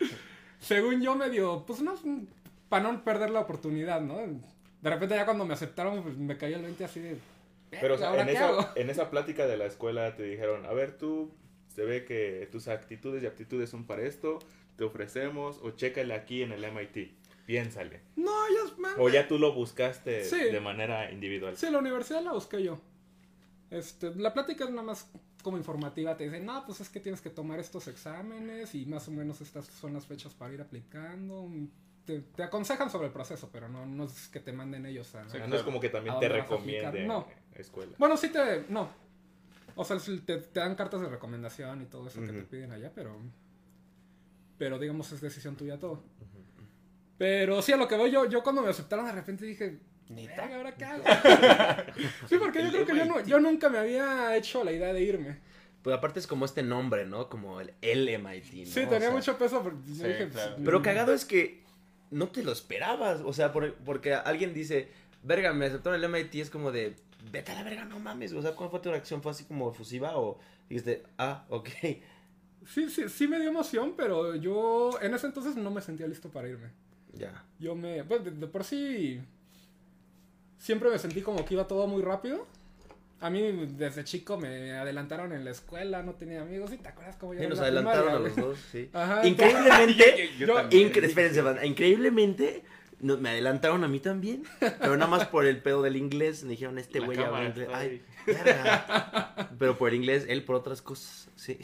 Según 0.58 1.00
yo 1.00 1.14
medio, 1.14 1.62
pues 1.64 1.80
no, 1.80 1.94
para 2.68 2.90
no 2.90 3.04
perder 3.04 3.30
la 3.30 3.38
oportunidad, 3.38 4.00
¿no? 4.00 4.16
De 4.16 4.90
repente 4.90 5.14
ya 5.14 5.24
cuando 5.24 5.46
me 5.46 5.54
aceptaron, 5.54 6.02
pues 6.02 6.16
me 6.16 6.36
cayó 6.36 6.56
el 6.56 6.62
20 6.62 6.84
así 6.84 6.98
de... 6.98 7.18
Pero 7.70 7.94
en, 7.94 8.28
esa, 8.30 8.72
en 8.74 8.90
esa 8.90 9.10
plática 9.10 9.46
de 9.46 9.56
la 9.56 9.66
escuela 9.66 10.16
te 10.16 10.24
dijeron, 10.24 10.66
a 10.66 10.72
ver 10.72 10.98
tú, 10.98 11.30
se 11.68 11.84
ve 11.84 12.04
que 12.04 12.48
tus 12.50 12.66
actitudes 12.66 13.22
y 13.22 13.26
aptitudes 13.26 13.70
son 13.70 13.86
para 13.86 14.02
esto, 14.02 14.40
te 14.74 14.82
ofrecemos, 14.82 15.60
o 15.62 15.70
chécale 15.70 16.14
aquí 16.14 16.42
en 16.42 16.50
el 16.50 16.64
MIT. 16.72 17.12
Piénsale. 17.46 18.00
No, 18.16 18.32
ya... 18.48 18.94
O 18.98 19.08
ya 19.08 19.28
tú 19.28 19.38
lo 19.38 19.52
buscaste 19.52 20.28
de 20.28 20.60
manera 20.60 21.12
individual. 21.12 21.56
Sí, 21.56 21.70
la 21.70 21.78
universidad 21.78 22.22
la 22.22 22.32
busqué 22.32 22.60
yo. 22.60 22.80
Este, 23.70 24.12
la 24.16 24.34
plática 24.34 24.64
es 24.64 24.70
nada 24.70 24.82
más 24.82 25.08
como 25.48 25.56
informativa, 25.56 26.14
te 26.14 26.24
dicen, 26.24 26.44
no, 26.44 26.62
pues 26.66 26.82
es 26.82 26.90
que 26.90 27.00
tienes 27.00 27.22
que 27.22 27.30
tomar 27.30 27.58
estos 27.58 27.88
exámenes 27.88 28.74
y 28.74 28.84
más 28.84 29.08
o 29.08 29.10
menos 29.10 29.40
estas 29.40 29.64
son 29.64 29.94
las 29.94 30.04
fechas 30.04 30.34
para 30.34 30.52
ir 30.52 30.60
aplicando. 30.60 31.48
Te, 32.04 32.20
te 32.20 32.42
aconsejan 32.42 32.90
sobre 32.90 33.06
el 33.06 33.12
proceso, 33.14 33.48
pero 33.50 33.66
no, 33.66 33.86
no 33.86 34.04
es 34.04 34.28
que 34.28 34.40
te 34.40 34.52
manden 34.52 34.84
ellos 34.84 35.14
a... 35.14 35.24
no 35.24 35.56
es 35.56 35.62
como 35.62 35.80
que 35.80 35.88
también 35.88 36.20
te 36.20 36.28
recomienden 36.28 37.06
no. 37.06 37.26
escuela. 37.54 37.92
Bueno, 37.96 38.18
sí 38.18 38.28
te... 38.28 38.66
No. 38.68 38.90
O 39.74 39.84
sea, 39.86 39.96
te, 39.98 40.36
te 40.36 40.60
dan 40.60 40.74
cartas 40.74 41.00
de 41.00 41.08
recomendación 41.08 41.80
y 41.80 41.86
todo 41.86 42.08
eso 42.08 42.20
que 42.20 42.32
te 42.32 42.42
piden 42.42 42.72
allá, 42.72 42.92
pero... 42.94 43.16
Pero 44.58 44.78
digamos 44.78 45.10
es 45.12 45.22
decisión 45.22 45.56
tuya 45.56 45.78
todo. 45.78 46.02
Pero 47.16 47.62
sí, 47.62 47.72
a 47.72 47.78
lo 47.78 47.88
que 47.88 47.96
voy 47.96 48.10
yo, 48.10 48.26
yo 48.26 48.42
cuando 48.42 48.60
me 48.60 48.68
aceptaron 48.68 49.06
de 49.06 49.12
repente 49.12 49.46
dije, 49.46 49.78
¿Neta? 50.08 50.48
¿Ahora 50.54 50.74
qué 50.74 50.84
hago? 50.84 51.04
sí, 52.28 52.36
porque 52.38 52.62
yo 52.62 52.70
creo 52.70 52.86
que 52.86 52.96
yo, 52.96 53.20
yo, 53.24 53.40
nunca 53.40 53.68
me 53.68 53.78
había 53.78 54.36
hecho 54.36 54.64
la 54.64 54.72
idea 54.72 54.92
de 54.92 55.02
irme. 55.02 55.38
Pues 55.82 55.96
aparte 55.96 56.18
es 56.18 56.26
como 56.26 56.44
este 56.44 56.62
nombre, 56.62 57.06
¿no? 57.06 57.28
Como 57.28 57.60
el, 57.60 57.72
el 57.82 58.08
MIT, 58.08 58.52
¿no? 58.52 58.72
Sí, 58.72 58.86
tenía 58.86 59.10
mucho 59.10 59.38
peso. 59.38 59.62
Pues, 59.62 59.74
pero 60.64 60.82
cagado 60.82 61.12
es 61.14 61.24
que 61.24 61.62
no 62.10 62.28
te 62.28 62.42
lo 62.42 62.52
esperabas. 62.52 63.20
O 63.20 63.32
sea, 63.32 63.52
porque 63.52 64.14
alguien 64.14 64.54
dice, 64.54 64.88
verga, 65.22 65.52
me 65.52 65.66
aceptaron 65.66 66.02
el 66.02 66.10
MIT, 66.10 66.34
es 66.36 66.50
como 66.50 66.72
de, 66.72 66.96
vete 67.30 67.52
a 67.52 67.56
la 67.56 67.62
verga, 67.62 67.84
no 67.84 67.98
mames. 67.98 68.32
O 68.32 68.42
sea, 68.42 68.52
¿cuál 68.52 68.70
fue 68.70 68.80
tu 68.80 68.90
reacción? 68.90 69.22
¿Fue 69.22 69.32
así 69.32 69.44
como 69.44 69.70
efusiva 69.70 70.18
o 70.18 70.38
dijiste, 70.68 71.04
ah, 71.18 71.44
ok? 71.48 71.68
Sí, 72.66 72.90
sí, 72.90 73.08
sí 73.08 73.28
me 73.28 73.38
dio 73.38 73.50
emoción, 73.50 73.94
pero 73.96 74.34
yo 74.34 74.98
en 75.00 75.14
ese 75.14 75.26
entonces 75.26 75.56
no 75.56 75.70
me 75.70 75.80
sentía 75.80 76.06
listo 76.06 76.28
para 76.28 76.48
irme. 76.48 76.70
Ya. 77.12 77.44
Yo 77.58 77.74
me, 77.74 78.04
pues 78.04 78.24
de 78.24 78.46
por 78.46 78.64
sí 78.64 79.20
siempre 80.58 80.90
me 80.90 80.98
sentí 80.98 81.22
como 81.22 81.44
que 81.44 81.54
iba 81.54 81.66
todo 81.66 81.86
muy 81.86 82.02
rápido. 82.02 82.46
A 83.20 83.30
mí 83.30 83.66
desde 83.76 84.04
chico 84.04 84.38
me 84.38 84.72
adelantaron 84.72 85.32
en 85.32 85.44
la 85.44 85.50
escuela, 85.50 86.02
no 86.02 86.14
tenía 86.14 86.42
amigos. 86.42 86.72
¿Y 86.72 86.76
te 86.78 86.88
acuerdas 86.88 87.16
cómo 87.16 87.34
yo? 87.34 87.40
Sí, 87.40 87.46
nos 87.48 87.58
adelantaron 87.58 88.14
a 88.14 88.18
los 88.20 88.36
dos, 88.36 88.58
sí. 88.70 88.90
increíblemente, 89.24 90.30
espérense, 91.04 91.66
increíblemente 91.66 92.62
me 93.00 93.28
adelantaron 93.30 93.84
a 93.84 93.88
mí 93.88 94.00
también, 94.00 94.42
pero 94.60 94.96
nada 94.96 95.10
más 95.10 95.26
por 95.28 95.46
el 95.46 95.62
pedo 95.62 95.82
del 95.82 95.96
inglés. 95.96 96.42
Me 96.44 96.50
dijeron, 96.50 96.78
este 96.78 97.00
güey 97.00 97.18
habla 97.18 97.44
inglés. 97.44 97.68
Ay, 97.72 98.02
pero 99.58 99.78
por 99.78 99.90
el 99.90 99.96
inglés, 99.96 100.26
él 100.28 100.44
por 100.44 100.56
otras 100.56 100.82
cosas, 100.82 101.28
sí. 101.36 101.58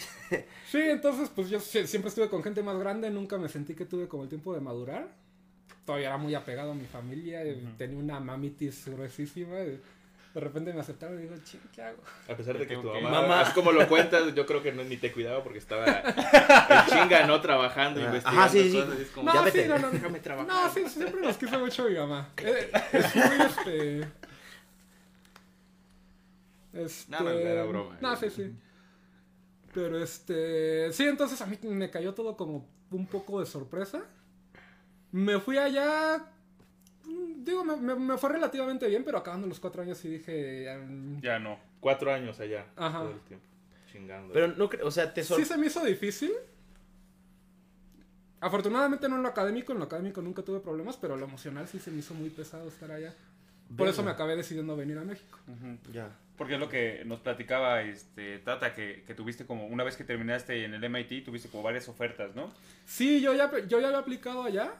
Sí, 0.70 0.80
entonces 0.80 1.30
pues 1.34 1.50
yo 1.50 1.60
siempre 1.60 2.08
estuve 2.08 2.28
con 2.28 2.42
gente 2.42 2.62
más 2.62 2.78
grande, 2.78 3.10
nunca 3.10 3.38
me 3.38 3.48
sentí 3.48 3.74
que 3.74 3.84
tuve 3.84 4.08
como 4.08 4.22
el 4.22 4.28
tiempo 4.28 4.54
de 4.54 4.60
madurar 4.60 5.08
todavía 5.84 6.08
era 6.08 6.16
muy 6.16 6.34
apegado 6.34 6.72
a 6.72 6.74
mi 6.74 6.86
familia, 6.86 7.42
tenía 7.76 7.98
una 7.98 8.20
mamitis 8.20 8.88
gruesísima. 8.88 9.56
de 9.56 9.80
repente 10.34 10.72
me 10.72 10.80
aceptaron 10.80 11.18
y 11.18 11.22
digo, 11.22 11.34
ching, 11.44 11.60
¿qué 11.72 11.82
hago? 11.82 12.02
A 12.28 12.36
pesar 12.36 12.58
de 12.58 12.66
que 12.66 12.76
tu 12.76 12.82
mamá, 12.82 13.42
es 13.42 13.50
como 13.50 13.70
lo 13.70 13.86
cuentas, 13.88 14.34
yo 14.34 14.46
creo 14.46 14.62
que 14.62 14.72
no, 14.72 14.82
ni 14.84 14.96
te 14.96 15.12
cuidaba 15.12 15.42
porque 15.42 15.58
estaba 15.58 15.86
en 15.86 16.86
chinga, 16.90 17.26
¿no? 17.26 17.40
Trabajando, 17.40 18.00
ah, 18.00 18.04
investigando 18.04 18.40
Ajá, 18.40 18.48
sí, 18.48 18.70
sí. 18.70 18.82
como, 19.14 19.32
no, 19.32 19.50
sí, 19.50 19.62
no, 19.68 19.78
no, 19.78 19.90
déjame 19.92 20.20
trabajar. 20.20 20.48
No, 20.48 20.72
sí, 20.72 20.88
siempre 20.88 21.20
nos 21.20 21.36
quiso 21.36 21.58
mucho 21.58 21.88
mi 21.88 21.96
mamá. 21.96 22.30
Eh, 22.38 22.70
es, 22.92 23.16
muy, 23.16 23.46
este... 23.46 24.00
Este... 26.72 27.12
No, 27.12 27.20
no, 27.20 27.30
era 27.30 27.64
broma. 27.64 27.98
No, 28.00 28.16
sí, 28.16 28.30
sí. 28.30 28.52
Pero 29.72 30.02
este... 30.02 30.92
Sí, 30.92 31.04
entonces 31.04 31.40
a 31.42 31.46
mí 31.46 31.58
me 31.62 31.90
cayó 31.90 32.14
todo 32.14 32.36
como 32.36 32.68
un 32.90 33.06
poco 33.06 33.40
de 33.40 33.46
sorpresa. 33.46 34.04
Me 35.14 35.38
fui 35.38 35.56
allá. 35.58 36.24
Digo, 37.04 37.62
me, 37.62 38.18
fue 38.18 38.30
relativamente 38.30 38.88
bien, 38.88 39.04
pero 39.04 39.18
acabando 39.18 39.46
los 39.46 39.60
cuatro 39.60 39.80
años 39.80 39.96
sí 39.96 40.08
dije. 40.08 40.66
Ya, 41.20 41.38
no. 41.38 41.56
Cuatro 41.78 42.12
años 42.12 42.40
allá. 42.40 42.66
Ajá. 42.74 42.98
Todo 42.98 43.12
el 43.12 43.20
tiempo. 43.20 43.46
Chingando. 43.92 44.34
Pero 44.34 44.48
no 44.48 44.68
o 44.82 44.90
sea, 44.90 45.14
te 45.14 45.22
Sí 45.22 45.44
se 45.44 45.56
me 45.56 45.66
hizo 45.66 45.84
difícil. 45.84 46.32
Afortunadamente 48.40 49.08
no 49.08 49.14
en 49.14 49.22
lo 49.22 49.28
académico, 49.28 49.72
en 49.72 49.78
lo 49.78 49.84
académico 49.84 50.20
nunca 50.20 50.42
tuve 50.42 50.58
problemas, 50.58 50.96
pero 50.96 51.16
lo 51.16 51.26
emocional 51.26 51.68
sí 51.68 51.78
se 51.78 51.92
me 51.92 52.00
hizo 52.00 52.12
muy 52.14 52.30
pesado 52.30 52.66
estar 52.66 52.90
allá. 52.90 53.14
Por 53.76 53.86
eso 53.86 54.02
me 54.02 54.10
acabé 54.10 54.34
decidiendo 54.34 54.74
venir 54.74 54.98
a 54.98 55.04
México. 55.04 55.38
Ya. 55.92 56.10
Porque 56.36 56.54
es 56.54 56.60
lo 56.60 56.68
que 56.68 57.04
nos 57.06 57.20
platicaba 57.20 57.82
este 57.82 58.40
Tata, 58.40 58.74
que, 58.74 59.04
que, 59.06 59.14
tuviste 59.14 59.46
como, 59.46 59.68
una 59.68 59.84
vez 59.84 59.96
que 59.96 60.02
terminaste 60.02 60.64
en 60.64 60.74
el 60.74 60.90
MIT, 60.90 61.24
tuviste 61.24 61.48
como 61.48 61.62
varias 61.62 61.88
ofertas, 61.88 62.34
¿no? 62.34 62.50
Sí, 62.84 63.20
yo 63.20 63.32
ya, 63.32 63.48
yo 63.68 63.78
ya 63.78 63.86
había 63.86 64.00
aplicado 64.00 64.42
allá 64.42 64.74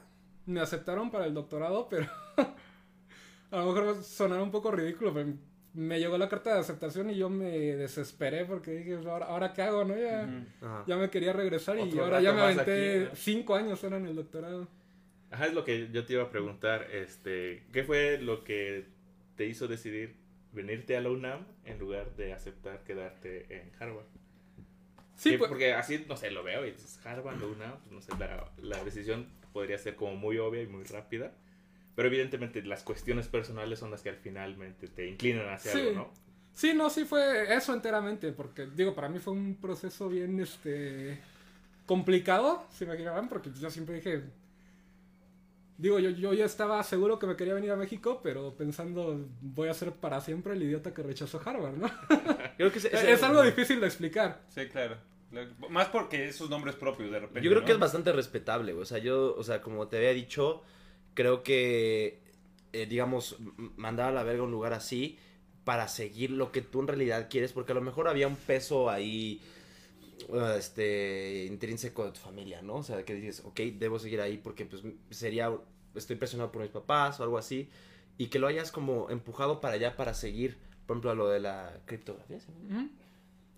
me 0.45 0.59
aceptaron 0.59 1.11
para 1.11 1.25
el 1.25 1.33
doctorado, 1.33 1.87
pero 1.89 2.07
a 3.51 3.57
lo 3.57 3.73
mejor 3.73 4.03
sonará 4.03 4.43
un 4.43 4.51
poco 4.51 4.71
ridículo, 4.71 5.13
pero 5.13 5.33
me 5.73 5.99
llegó 5.99 6.17
la 6.17 6.29
carta 6.29 6.53
de 6.53 6.59
aceptación 6.61 7.09
y 7.09 7.17
yo 7.17 7.29
me 7.29 7.49
desesperé 7.49 8.45
porque 8.45 8.71
dije, 8.71 8.95
ahora, 8.95 9.25
¿ahora 9.25 9.53
qué 9.53 9.61
hago, 9.61 9.83
no? 9.83 9.95
Ya, 9.97 10.45
ya 10.87 10.95
me 10.95 11.09
quería 11.09 11.33
regresar 11.33 11.77
y 11.77 11.99
ahora 11.99 12.21
ya 12.21 12.31
me 12.31 12.41
aventé 12.41 13.09
cinco 13.15 13.55
años 13.55 13.83
ahora 13.83 13.97
en 13.97 14.07
el 14.07 14.15
doctorado. 14.15 14.67
Ajá, 15.31 15.47
es 15.47 15.53
lo 15.53 15.65
que 15.65 15.89
yo 15.91 16.05
te 16.05 16.13
iba 16.13 16.23
a 16.23 16.29
preguntar, 16.29 16.87
este, 16.91 17.65
¿qué 17.73 17.83
fue 17.83 18.19
lo 18.21 18.43
que 18.43 18.85
te 19.35 19.45
hizo 19.45 19.67
decidir 19.67 20.15
venirte 20.53 20.95
a 20.95 21.01
la 21.01 21.09
UNAM 21.09 21.45
en 21.65 21.77
lugar 21.77 22.15
de 22.15 22.31
aceptar 22.31 22.83
quedarte 22.83 23.45
en 23.49 23.71
Harvard? 23.77 24.05
Sí, 25.15 25.37
pues, 25.37 25.49
porque 25.49 25.73
así, 25.73 26.05
no 26.07 26.15
sé, 26.15 26.31
lo 26.31 26.43
veo 26.43 26.65
y 26.65 26.71
dices, 26.71 27.05
Harvard, 27.05 27.37
la 27.39 27.47
UNAM, 27.47 27.79
pues 27.79 27.91
no 27.91 28.01
sé, 28.01 28.13
la, 28.17 28.49
la 28.57 28.81
decisión 28.83 29.27
podría 29.55 29.77
ser 29.77 29.95
como 29.95 30.17
muy 30.17 30.37
obvia 30.37 30.61
y 30.61 30.67
muy 30.67 30.83
rápida. 30.83 31.31
Pero 31.95 32.09
evidentemente 32.09 32.61
las 32.61 32.83
cuestiones 32.83 33.29
personales 33.29 33.79
son 33.79 33.89
las 33.89 34.01
que 34.01 34.09
al 34.09 34.17
finalmente 34.17 34.89
te 34.89 35.07
inclinan 35.07 35.47
hacia 35.47 35.71
algo, 35.71 35.91
¿no? 35.93 36.13
Sí, 36.51 36.73
no, 36.73 36.89
sí 36.89 37.05
fue 37.05 37.55
eso 37.55 37.73
enteramente, 37.73 38.33
porque 38.33 38.67
digo, 38.67 38.93
para 38.93 39.07
mí 39.07 39.19
fue 39.19 39.31
un 39.31 39.55
proceso 39.55 40.09
bien, 40.09 40.41
este, 40.41 41.21
complicado, 41.85 42.67
si 42.69 42.85
me 42.85 42.91
imaginarán, 42.91 43.29
porque 43.29 43.49
yo 43.57 43.69
siempre 43.69 43.95
dije, 43.95 44.23
digo, 45.77 45.99
yo, 45.99 46.09
yo 46.09 46.33
ya 46.33 46.43
estaba 46.43 46.83
seguro 46.83 47.17
que 47.17 47.27
me 47.27 47.37
quería 47.37 47.53
venir 47.53 47.71
a 47.71 47.77
México, 47.77 48.19
pero 48.21 48.55
pensando, 48.57 49.25
voy 49.39 49.69
a 49.69 49.73
ser 49.73 49.93
para 49.93 50.19
siempre 50.19 50.53
el 50.53 50.63
idiota 50.63 50.93
que 50.93 51.01
rechazó 51.01 51.41
Harvard, 51.45 51.77
¿no? 51.77 51.89
Creo 52.57 52.73
que 52.73 52.79
es, 52.79 52.85
es 52.85 53.23
algo 53.23 53.41
difícil 53.41 53.79
de 53.79 53.87
explicar. 53.87 54.41
Sí, 54.49 54.67
claro. 54.67 54.97
Más 55.69 55.87
porque 55.89 56.27
esos 56.27 56.49
nombres 56.49 56.75
propios 56.75 57.11
de 57.11 57.19
repente. 57.19 57.41
Yo 57.41 57.51
creo 57.51 57.65
que 57.65 57.73
es 57.73 57.79
bastante 57.79 58.11
respetable, 58.13 58.73
O 58.73 58.85
sea, 58.85 58.99
yo, 58.99 59.35
o 59.35 59.43
sea, 59.43 59.61
como 59.61 59.87
te 59.87 59.97
había 59.97 60.13
dicho, 60.13 60.61
creo 61.13 61.43
que, 61.43 62.21
eh, 62.73 62.85
digamos, 62.85 63.37
mandar 63.75 64.09
a 64.09 64.13
la 64.13 64.23
verga 64.23 64.43
un 64.43 64.51
lugar 64.51 64.73
así 64.73 65.17
para 65.63 65.87
seguir 65.87 66.31
lo 66.31 66.51
que 66.51 66.61
tú 66.61 66.79
en 66.81 66.87
realidad 66.87 67.27
quieres, 67.29 67.51
porque 67.51 67.71
a 67.71 67.75
lo 67.75 67.81
mejor 67.81 68.07
había 68.07 68.27
un 68.27 68.35
peso 68.35 68.89
ahí 68.89 69.41
este 70.57 71.45
intrínseco 71.45 72.05
de 72.05 72.11
tu 72.11 72.19
familia, 72.19 72.61
¿no? 72.61 72.75
O 72.75 72.83
sea, 72.83 73.03
que 73.03 73.13
dices, 73.13 73.41
ok, 73.45 73.59
debo 73.77 73.99
seguir 73.99 74.21
ahí 74.21 74.37
porque 74.37 74.65
pues 74.65 74.81
sería, 75.09 75.51
estoy 75.93 76.15
presionado 76.15 76.51
por 76.51 76.61
mis 76.61 76.71
papás 76.71 77.19
o 77.19 77.23
algo 77.23 77.37
así, 77.37 77.69
y 78.17 78.27
que 78.27 78.39
lo 78.39 78.47
hayas 78.47 78.71
como 78.71 79.09
empujado 79.09 79.59
para 79.59 79.75
allá 79.75 79.95
para 79.95 80.13
seguir, 80.13 80.57
por 80.85 80.95
ejemplo, 80.95 81.11
a 81.11 81.15
lo 81.15 81.27
de 81.27 81.39
la 81.39 81.79
criptografía, 81.85 82.39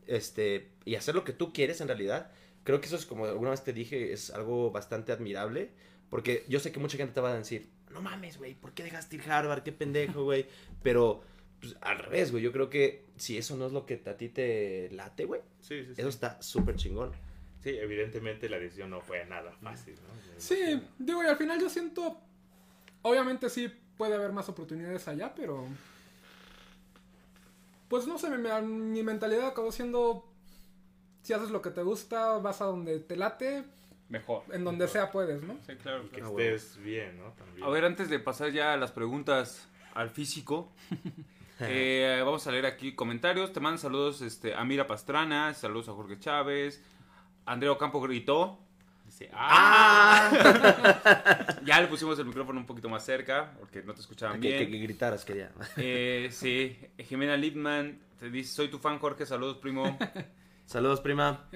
este, 0.07 0.71
y 0.85 0.95
hacer 0.95 1.15
lo 1.15 1.23
que 1.23 1.33
tú 1.33 1.53
quieres 1.53 1.81
en 1.81 1.87
realidad, 1.87 2.31
creo 2.63 2.81
que 2.81 2.87
eso 2.87 2.95
es 2.95 3.05
como 3.05 3.25
alguna 3.25 3.51
vez 3.51 3.63
te 3.63 3.73
dije, 3.73 4.11
es 4.11 4.31
algo 4.31 4.71
bastante 4.71 5.11
admirable, 5.11 5.71
porque 6.09 6.45
yo 6.47 6.59
sé 6.59 6.71
que 6.71 6.79
mucha 6.79 6.97
gente 6.97 7.13
te 7.13 7.21
va 7.21 7.31
a 7.31 7.37
decir, 7.37 7.69
no 7.91 8.01
mames, 8.01 8.37
güey, 8.37 8.53
¿por 8.53 8.73
qué 8.73 8.83
dejaste 8.83 9.15
ir 9.15 9.29
Harvard? 9.29 9.63
Qué 9.63 9.71
pendejo, 9.71 10.23
güey. 10.23 10.45
Pero 10.83 11.21
pues, 11.59 11.75
al 11.81 11.99
revés, 11.99 12.31
güey, 12.31 12.43
yo 12.43 12.51
creo 12.51 12.69
que 12.69 13.05
si 13.15 13.37
eso 13.37 13.57
no 13.57 13.67
es 13.67 13.71
lo 13.71 13.85
que 13.85 14.01
a 14.05 14.17
ti 14.17 14.29
te 14.29 14.89
late, 14.91 15.25
güey, 15.25 15.41
sí, 15.61 15.83
sí, 15.85 15.93
eso 15.97 16.09
está 16.09 16.41
súper 16.41 16.75
chingón. 16.75 17.11
Sí, 17.63 17.69
evidentemente 17.69 18.49
la 18.49 18.59
decisión 18.59 18.89
no 18.89 19.01
fue 19.01 19.25
nada 19.25 19.51
fácil, 19.51 19.95
¿no? 19.95 20.13
Sí, 20.37 20.81
digo, 20.99 21.23
y 21.23 21.27
al 21.27 21.37
final 21.37 21.59
yo 21.59 21.69
siento, 21.69 22.21
obviamente 23.01 23.49
sí 23.49 23.71
puede 23.97 24.13
haber 24.13 24.31
más 24.31 24.47
oportunidades 24.49 25.07
allá, 25.07 25.33
pero... 25.33 25.65
Pues 27.87 28.07
no 28.07 28.17
sé, 28.17 28.29
mi, 28.29 28.67
mi 28.67 29.03
mentalidad 29.03 29.47
acabó 29.47 29.71
siendo, 29.71 30.25
si 31.21 31.33
haces 31.33 31.49
lo 31.49 31.61
que 31.61 31.71
te 31.71 31.83
gusta, 31.83 32.37
vas 32.39 32.61
a 32.61 32.65
donde 32.65 32.99
te 32.99 33.15
late, 33.15 33.63
mejor. 34.09 34.43
En 34.51 34.63
donde 34.63 34.87
sea 34.87 35.11
puedes, 35.11 35.41
¿no? 35.43 35.57
Sí, 35.65 35.75
claro. 35.75 36.09
Que 36.11 36.21
ah, 36.21 36.27
estés 36.27 36.77
bien, 36.81 37.17
¿no? 37.17 37.31
También. 37.33 37.65
A 37.65 37.69
ver, 37.69 37.85
antes 37.85 38.09
de 38.09 38.19
pasar 38.19 38.51
ya 38.51 38.73
a 38.73 38.77
las 38.77 38.91
preguntas 38.91 39.67
al 39.93 40.09
físico, 40.09 40.71
eh, 41.59 42.21
vamos 42.23 42.45
a 42.47 42.51
leer 42.51 42.65
aquí 42.65 42.95
comentarios. 42.95 43.53
Te 43.53 43.59
mandan 43.59 43.79
saludos 43.79 44.21
este, 44.21 44.53
a 44.53 44.63
Mira 44.63 44.87
Pastrana, 44.87 45.53
saludos 45.53 45.89
a 45.89 45.93
Jorge 45.93 46.19
Chávez. 46.19 46.83
Andrea 47.45 47.71
Ocampo 47.71 48.01
gritó. 48.01 48.59
Dice, 49.17 49.31
¡ah! 49.33 50.29
ya 51.65 51.81
le 51.81 51.87
pusimos 51.87 52.19
el 52.19 52.25
micrófono 52.25 52.59
un 52.59 52.67
poquito 52.67 52.87
más 52.87 53.03
cerca 53.03 53.51
porque 53.59 53.81
no 53.81 53.95
te 53.95 54.01
escuchaban 54.01 54.39
bien. 54.39 54.59
Que, 54.59 54.69
que, 54.69 54.77
gritaras, 54.77 55.25
quería. 55.25 55.51
eh, 55.77 56.27
sí, 56.31 56.77
Jimena 56.99 57.35
Lipman 57.35 57.99
te 58.19 58.29
dice, 58.29 58.53
soy 58.53 58.67
tu 58.67 58.77
fan, 58.77 58.99
Jorge, 58.99 59.25
saludos, 59.25 59.57
primo. 59.57 59.97
saludos, 60.65 61.01
prima. 61.01 61.49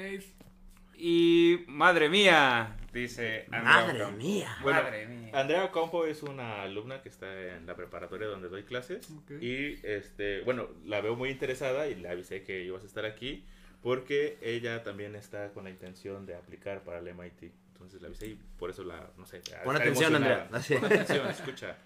Y 0.95 1.59
madre 1.67 2.09
mía, 2.09 2.77
dice 2.93 3.45
Andrea 3.51 3.63
Madre 3.63 4.11
mía. 4.17 4.57
madre 4.63 5.07
mía. 5.07 5.31
Andrea 5.39 5.69
Compo 5.69 6.05
es 6.07 6.23
una 6.23 6.63
alumna 6.63 7.03
que 7.03 7.09
está 7.09 7.55
en 7.57 7.67
la 7.67 7.75
preparatoria 7.75 8.27
donde 8.27 8.49
doy 8.49 8.63
clases. 8.63 9.07
Y 9.39 9.85
este, 9.85 10.41
bueno, 10.41 10.67
la 10.83 10.99
veo 11.01 11.15
muy 11.15 11.29
interesada 11.29 11.87
y 11.87 11.93
le 11.93 12.09
avisé 12.09 12.41
que 12.41 12.63
ibas 12.63 12.81
a 12.81 12.87
estar 12.87 13.05
aquí 13.05 13.45
porque 13.81 14.37
ella 14.41 14.83
también 14.83 15.15
está 15.15 15.51
con 15.51 15.63
la 15.63 15.69
intención 15.69 16.25
de 16.25 16.35
aplicar 16.35 16.83
para 16.83 16.99
el 16.99 17.13
MIT. 17.13 17.51
Entonces 17.73 18.01
la 18.01 18.07
avisé 18.09 18.27
y 18.27 18.39
por 18.59 18.69
eso 18.69 18.83
la, 18.83 19.09
no 19.17 19.25
sé. 19.25 19.41
Pon 19.63 19.75
atención, 19.75 20.15
Andrea. 20.15 20.47
Pon 20.49 20.85
atención, 20.85 21.27
escucha. 21.27 21.77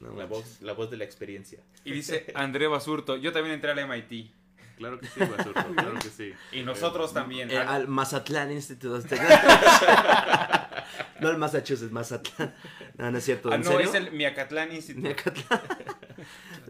la, 0.00 0.24
voz, 0.24 0.62
la 0.62 0.72
voz 0.72 0.90
de 0.90 0.96
la 0.96 1.04
experiencia. 1.04 1.60
Y 1.84 1.92
dice 1.92 2.32
Andrea 2.34 2.68
Basurto, 2.68 3.16
yo 3.16 3.32
también 3.32 3.54
entré 3.54 3.70
al 3.70 3.86
MIT. 3.86 4.32
Claro 4.78 4.98
que 4.98 5.06
sí, 5.08 5.20
Basurto, 5.20 5.74
claro 5.74 5.98
que 5.98 6.08
sí. 6.08 6.32
Y 6.52 6.62
nosotros 6.62 7.12
también. 7.12 7.50
Eh, 7.50 7.58
al 7.58 7.86
Mazatlán 7.86 8.50
Instituto. 8.50 8.98
no 11.20 11.28
el 11.28 11.36
Massachusetts, 11.36 11.92
Mazatlán. 11.92 12.54
No, 12.96 13.10
no 13.10 13.18
es 13.18 13.24
cierto. 13.24 13.52
Ah, 13.52 13.58
no, 13.58 13.78
es 13.78 13.92
el 13.92 14.10
Miacatlán 14.10 14.72
Instituto. 14.72 15.06
Miacatlán. 15.06 15.60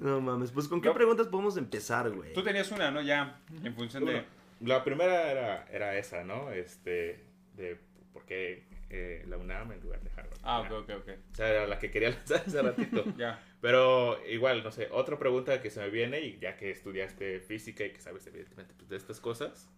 No 0.01 0.21
mames, 0.21 0.51
pues 0.53 0.69
¿con 0.69 0.81
qué 0.81 0.91
preguntas 0.93 1.27
podemos 1.27 1.57
empezar, 1.57 2.09
güey? 2.11 2.33
Tú 2.33 2.43
tenías 2.43 2.71
una, 2.71 2.91
¿no? 2.91 3.03
Ya, 3.03 3.41
en 3.63 3.75
función 3.75 4.07
de... 4.07 4.25
La 4.61 4.85
primera 4.85 5.31
era, 5.31 5.67
era 5.71 5.97
esa, 5.97 6.25
¿no? 6.25 6.53
Este, 6.53 7.25
de 7.55 7.79
por 8.13 8.25
qué 8.27 8.65
eh, 8.91 9.25
la 9.27 9.37
UNAM 9.37 9.73
en 9.73 9.81
lugar 9.81 10.03
de 10.03 10.11
Harvard. 10.11 10.39
Ah, 10.43 10.61
ok, 10.61 10.71
ok, 10.83 10.91
ok. 11.01 11.09
O 11.33 11.35
sea, 11.35 11.49
era 11.49 11.67
la 11.67 11.79
que 11.79 11.91
quería 11.91 12.11
lanzar 12.27 12.43
hace 12.47 12.61
ratito. 12.61 13.05
ya. 13.17 13.43
Pero 13.61 14.19
igual, 14.27 14.63
no 14.65 14.71
sé, 14.71 14.89
otra 14.91 15.19
pregunta 15.19 15.61
que 15.61 15.71
se 15.71 15.81
me 15.81 15.91
viene, 15.91 16.21
y 16.21 16.39
ya 16.39 16.57
que 16.57 16.71
estudiaste 16.71 17.41
física 17.41 17.85
y 17.85 17.93
que 17.93 18.01
sabes 18.01 18.27
evidentemente 18.27 18.75
pues, 18.77 18.89
de 18.89 18.97
estas 18.97 19.21
cosas, 19.21 19.71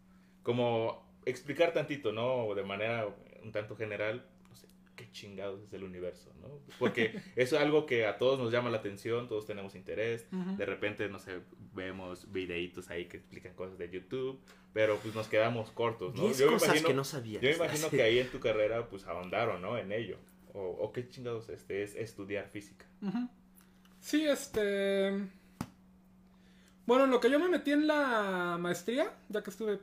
como 0.43 1.21
explicar 1.27 1.73
tantito, 1.73 2.13
¿no? 2.13 2.55
De 2.55 2.65
manera 2.65 3.07
un 3.43 3.53
tanto 3.53 3.77
general, 3.77 4.25
qué 4.97 5.11
chingados 5.11 5.63
es 5.63 5.73
el 5.73 5.85
universo, 5.85 6.33
¿no? 6.41 6.61
Porque 6.79 7.21
eso 7.37 7.57
es 7.57 7.63
algo 7.63 7.87
que 7.87 8.07
a 8.07 8.19
todos 8.19 8.39
nos 8.39 8.53
llama 8.53 8.71
la 8.71 8.79
atención, 8.79 9.29
todos 9.29 9.47
tenemos 9.47 9.75
interés, 9.75 10.27
de 10.31 10.67
repente, 10.67 11.09
no 11.09 11.19
sé, 11.19 11.41
vemos 11.75 12.31
videitos 12.33 12.91
ahí 12.91 13.07
que 13.07 13.17
explican 13.17 13.55
cosas 13.55 13.79
de 13.79 13.91
YouTube, 13.91 14.41
pero 14.73 14.99
pues 14.99 15.15
nos 15.15 15.29
quedamos 15.29 15.71
cortos, 15.71 16.15
¿no? 16.15 16.33
Yo 16.33 16.53
cosas 16.53 16.69
imagino, 16.69 16.89
que 16.89 16.95
no 16.95 17.05
sabía. 17.05 17.41
Yo 17.41 17.51
imagino 17.51 17.91
que 17.91 18.03
ahí 18.03 18.19
en 18.19 18.31
tu 18.31 18.41
carrera 18.41 18.89
pues 18.89 19.07
ahondaron, 19.07 19.61
¿no? 19.63 19.79
En 19.79 19.93
ello. 19.93 20.19
O, 20.55 20.61
o 20.61 20.93
qué 20.93 21.09
chingados 21.09 21.49
este, 21.49 21.83
es 21.83 21.95
estudiar 21.95 22.49
física. 22.49 22.87
Sí, 24.01 24.27
este... 24.27 25.29
Bueno, 26.85 27.07
lo 27.07 27.21
que 27.21 27.31
yo 27.31 27.39
me 27.39 27.49
metí 27.49 27.71
en 27.71 27.87
la 27.87 28.59
maestría, 28.61 29.17
ya 29.29 29.43
que 29.43 29.51
estuve, 29.51 29.79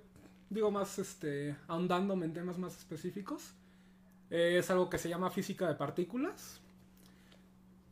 digo, 0.49 0.69
más, 0.69 0.99
este, 0.99 1.55
ahondándome 1.67 2.25
en 2.25 2.33
temas 2.33 2.57
más 2.57 2.77
específicos, 2.77 3.53
eh, 4.29 4.57
es 4.59 4.69
algo 4.69 4.89
que 4.89 4.97
se 4.97 5.09
llama 5.09 5.29
física 5.29 5.67
de 5.67 5.75
partículas, 5.75 6.59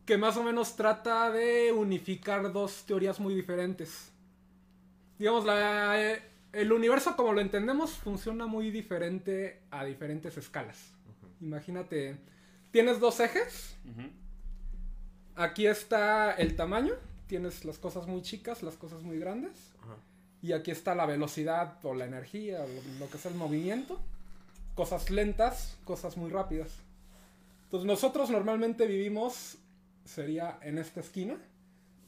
que 0.06 0.17
más 0.17 0.38
o 0.38 0.43
menos 0.43 0.76
trata 0.76 1.32
de 1.32 1.71
unificar 1.71 2.52
dos 2.52 2.84
teorías 2.86 3.19
muy 3.19 3.36
diferentes. 3.36 4.12
Digamos, 5.17 5.45
la, 5.45 6.02
eh, 6.02 6.21
el 6.54 6.71
universo 6.71 7.15
como 7.15 7.34
lo 7.34 7.41
entendemos 7.41 7.91
funciona 7.91 8.45
muy 8.45 8.71
diferente 8.71 9.62
a 9.71 9.84
diferentes 9.84 10.38
escalas. 10.38 10.91
Imagínate, 11.41 12.17
tienes 12.71 13.00
dos 13.00 13.19
ejes. 13.19 13.76
Aquí 15.36 15.67
está 15.67 16.32
el 16.32 16.56
tamaño, 16.56 16.93
tienes 17.28 17.63
las 17.65 17.78
cosas 17.78 18.08
muy 18.08 18.21
chicas, 18.21 18.63
las 18.63 18.76
cosas 18.76 19.04
muy 19.04 19.19
grandes. 19.19 19.52
Y 20.41 20.54
aquí 20.54 20.71
está 20.71 20.95
la 20.95 21.06
velocidad 21.06 21.80
o 21.84 21.93
la 21.93 22.06
energía, 22.06 22.62
o 22.62 23.00
lo 23.00 23.10
que 23.10 23.17
es 23.17 23.26
el 23.26 23.36
movimiento. 23.36 24.00
Cosas 24.77 25.09
lentas, 25.09 25.75
cosas 25.83 26.15
muy 26.15 26.29
rápidas. 26.29 26.71
Entonces 27.63 27.85
nosotros 27.85 28.29
normalmente 28.29 28.85
vivimos, 28.85 29.57
sería 30.05 30.57
en 30.61 30.77
esta 30.77 31.01
esquina, 31.01 31.35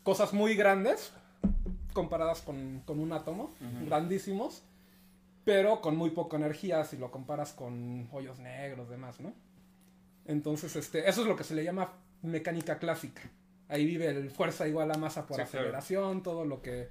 cosas 0.04 0.34
muy 0.34 0.56
grandes 0.56 1.12
comparadas 1.94 2.42
con, 2.42 2.84
un 2.88 3.12
átomo, 3.12 3.52
grandísimos, 3.86 4.62
pero 5.44 5.82
con 5.82 5.98
muy 5.98 6.12
poca 6.12 6.38
energía 6.38 6.86
si 6.86 6.98
lo 6.98 7.10
comparas 7.10 7.54
con 7.54 8.08
hoyos 8.12 8.38
negros, 8.40 8.88
demás, 8.88 9.20
¿no? 9.20 9.34
Entonces, 10.26 10.76
este, 10.76 11.10
eso 11.10 11.22
es 11.22 11.28
lo 11.28 11.36
que 11.36 11.44
se 11.44 11.56
le 11.56 11.64
llama 11.64 11.92
mecánica 12.22 12.78
clásica. 12.78 13.24
Ahí 13.68 13.84
vive 13.84 14.10
el 14.10 14.30
fuerza 14.30 14.68
igual 14.68 14.92
a 14.92 14.98
masa 14.98 15.26
por 15.26 15.42
aceleración, 15.42 16.22
todo 16.22 16.46
lo 16.46 16.62
que, 16.62 16.88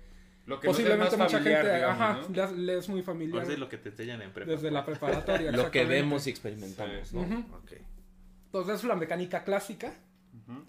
lo 0.49 0.59
que 0.59 0.67
posiblemente 0.67 1.17
mucha 1.17 1.41
gente 1.41 1.85
ajá, 1.85 2.21
le, 2.57 2.79
es 2.79 2.89
muy 2.89 3.03
familiar. 3.03 3.39
Pues 3.43 3.51
es 3.53 3.59
lo 3.59 3.69
que 3.69 3.77
te 3.77 3.91
enseñan 3.91 4.23
en 4.23 4.33
Desde 4.33 4.71
la 4.71 4.85
preparatoria. 4.85 5.53
lo 5.53 5.71
que 5.71 5.85
vemos 5.85 6.27
y 6.27 6.31
experimentamos, 6.31 7.13
¿no? 7.13 7.23
Entonces 8.47 8.77
es 8.77 8.85
la 8.85 8.95
mecánica 8.97 9.45
clásica. 9.45 9.93
Ujú. 10.33 10.65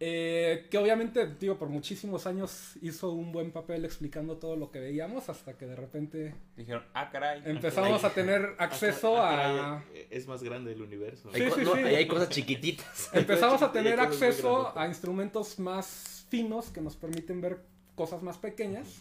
eh, 0.00 0.66
que 0.70 0.78
obviamente, 0.78 1.26
digo, 1.38 1.58
por 1.58 1.68
muchísimos 1.68 2.26
años 2.26 2.76
hizo 2.82 3.10
un 3.10 3.32
buen 3.32 3.50
papel 3.50 3.84
explicando 3.84 4.36
todo 4.38 4.54
lo 4.56 4.70
que 4.70 4.80
veíamos 4.80 5.28
hasta 5.28 5.56
que 5.58 5.66
de 5.66 5.74
repente 5.76 6.34
Dijeron, 6.56 6.84
ah, 6.94 7.10
caray. 7.10 7.42
empezamos 7.44 8.02
a 8.04 8.10
tener 8.10 8.54
acceso 8.58 9.16
Ah, 9.18 9.30
a... 9.78 9.84
caray, 9.84 10.06
Es 10.10 10.26
más 10.26 10.42
grande 10.42 10.72
el 10.72 10.80
universo. 10.82 11.30
Sí, 11.34 11.42
Hay, 11.42 11.50
sí, 11.50 11.60
no, 11.64 11.74
sí. 11.74 11.80
ahí 11.80 11.94
hay 11.96 12.06
cosas 12.06 12.28
chiquititas. 12.30 13.10
Empezamos 13.12 13.60
a 13.68 13.72
tener 13.72 14.00
acceso 14.00 14.76
a 14.78 14.86
instrumentos 14.88 15.58
más 15.58 16.26
finos 16.30 16.70
que 16.70 16.80
nos 16.80 16.96
permiten 16.96 17.40
ver 17.42 17.58
cosas 17.96 18.22
más 18.22 18.38
pequeñas. 18.38 19.00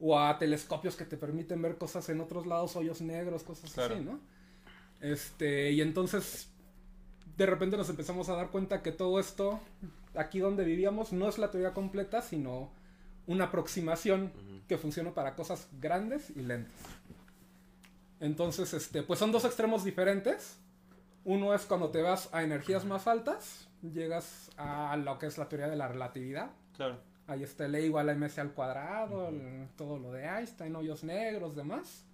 O 0.00 0.18
a 0.18 0.38
telescopios 0.38 0.94
que 0.94 1.04
te 1.04 1.16
permiten 1.16 1.60
ver 1.62 1.76
cosas 1.78 2.08
en 2.10 2.20
otros 2.20 2.46
lados, 2.46 2.76
hoyos 2.76 3.00
negros, 3.00 3.42
cosas 3.42 3.72
Claro. 3.72 3.94
así, 3.94 4.04
¿no? 4.04 4.20
Este, 5.00 5.72
y 5.72 5.80
entonces 5.80 6.50
de 7.36 7.46
repente 7.46 7.76
nos 7.76 7.88
empezamos 7.88 8.28
a 8.28 8.34
dar 8.34 8.50
cuenta 8.50 8.82
que 8.82 8.92
todo 8.92 9.18
esto, 9.18 9.60
aquí 10.14 10.38
donde 10.40 10.64
vivíamos, 10.64 11.12
no 11.12 11.28
es 11.28 11.38
la 11.38 11.50
teoría 11.50 11.72
completa, 11.72 12.20
sino 12.22 12.70
una 13.26 13.44
aproximación 13.46 14.32
que 14.68 14.76
funciona 14.78 15.14
para 15.14 15.34
cosas 15.34 15.68
grandes 15.80 16.30
y 16.30 16.40
lentas. 16.42 16.74
Entonces, 18.20 18.74
este, 18.74 19.02
pues 19.02 19.18
son 19.18 19.30
dos 19.32 19.44
extremos 19.44 19.84
diferentes. 19.84 20.58
Uno 21.24 21.54
es 21.54 21.62
cuando 21.66 21.90
te 21.90 22.02
vas 22.02 22.28
a 22.32 22.42
energías 22.42 22.84
más 22.84 23.06
altas, 23.06 23.68
llegas 23.82 24.50
a 24.56 24.96
lo 24.96 25.18
que 25.18 25.26
es 25.26 25.38
la 25.38 25.48
teoría 25.48 25.68
de 25.68 25.76
la 25.76 25.88
relatividad. 25.88 26.50
Claro. 26.76 27.00
Ahí 27.28 27.42
está 27.44 27.66
el 27.66 27.74
E 27.76 27.84
igual 27.86 28.08
a 28.08 28.14
mc 28.14 28.38
al 28.40 28.52
cuadrado, 28.52 29.28
el- 29.28 29.68
todo 29.76 29.98
lo 29.98 30.10
de 30.12 30.24
Einstein, 30.24 30.74
hoyos 30.74 31.04
negros, 31.04 31.54
demás. 31.54 32.04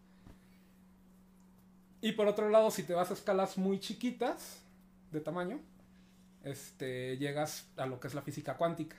Y 2.00 2.12
por 2.12 2.26
otro 2.28 2.50
lado, 2.50 2.70
si 2.70 2.82
te 2.82 2.92
vas 2.92 3.10
a 3.10 3.14
escalas 3.14 3.56
muy 3.56 3.78
chiquitas 3.80 4.60
de 5.10 5.20
tamaño, 5.20 5.58
este, 6.42 7.16
llegas 7.16 7.70
a 7.76 7.86
lo 7.86 7.98
que 8.00 8.08
es 8.08 8.14
la 8.14 8.20
física 8.22 8.56
cuántica. 8.56 8.96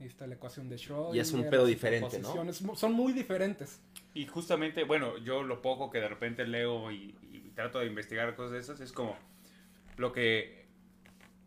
Ahí 0.00 0.06
está 0.06 0.26
la 0.26 0.36
ecuación 0.36 0.68
de 0.68 0.76
Schrödinger. 0.76 1.16
Y 1.16 1.18
es 1.18 1.32
un 1.32 1.50
pedo 1.50 1.66
diferente, 1.66 2.20
¿no? 2.20 2.32
Son 2.76 2.92
muy 2.92 3.12
diferentes. 3.12 3.80
Y 4.14 4.26
justamente, 4.26 4.84
bueno, 4.84 5.18
yo 5.18 5.42
lo 5.42 5.60
poco 5.60 5.90
que 5.90 5.98
de 5.98 6.08
repente 6.08 6.46
leo 6.46 6.90
y, 6.92 7.16
y 7.32 7.50
trato 7.54 7.80
de 7.80 7.86
investigar 7.86 8.34
cosas 8.36 8.52
de 8.52 8.58
esas 8.60 8.80
es 8.80 8.92
como 8.92 9.16
lo 9.96 10.12
que 10.12 10.57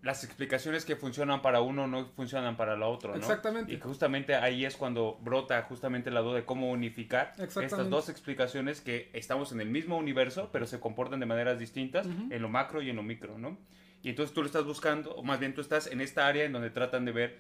las 0.02 0.24
explicaciones 0.24 0.84
que 0.84 0.96
funcionan 0.96 1.42
para 1.42 1.62
uno 1.62 1.86
no 1.86 2.08
funcionan 2.08 2.58
para 2.58 2.76
la 2.76 2.88
otro, 2.88 3.12
¿no? 3.12 3.18
Exactamente. 3.18 3.72
Y 3.72 3.80
justamente 3.80 4.36
ahí 4.36 4.66
es 4.66 4.76
cuando 4.76 5.20
brota 5.22 5.62
justamente 5.64 6.10
la 6.10 6.22
duda 6.22 6.38
de 6.38 6.46
cómo 6.46 6.72
unificar 6.72 7.34
estas 7.38 7.90
dos 7.90 8.10
explicaciones 8.10 8.82
que 8.82 9.10
estamos 9.14 9.52
en 9.52 9.62
el 9.62 9.70
mismo 9.70 9.98
universo, 9.98 10.50
pero 10.52 10.66
se 10.66 10.80
comportan 10.80 11.20
de 11.20 11.28
maneras 11.28 11.60
distintas 11.60 12.08
en 12.08 12.42
lo 12.42 12.50
macro 12.50 12.82
y 12.82 12.90
en 12.90 12.96
lo 12.96 13.04
micro, 13.04 13.38
¿no? 13.38 13.58
Y 14.04 14.10
entonces 14.10 14.34
tú 14.34 14.42
lo 14.42 14.48
estás 14.48 14.66
buscando, 14.66 15.14
o 15.14 15.22
más 15.22 15.40
bien 15.40 15.54
tú 15.54 15.62
estás 15.62 15.86
en 15.86 16.02
esta 16.02 16.26
área 16.26 16.46
en 16.46 16.54
donde 16.54 16.72
tratan 16.72 17.06
de 17.06 17.12
ver 17.12 17.40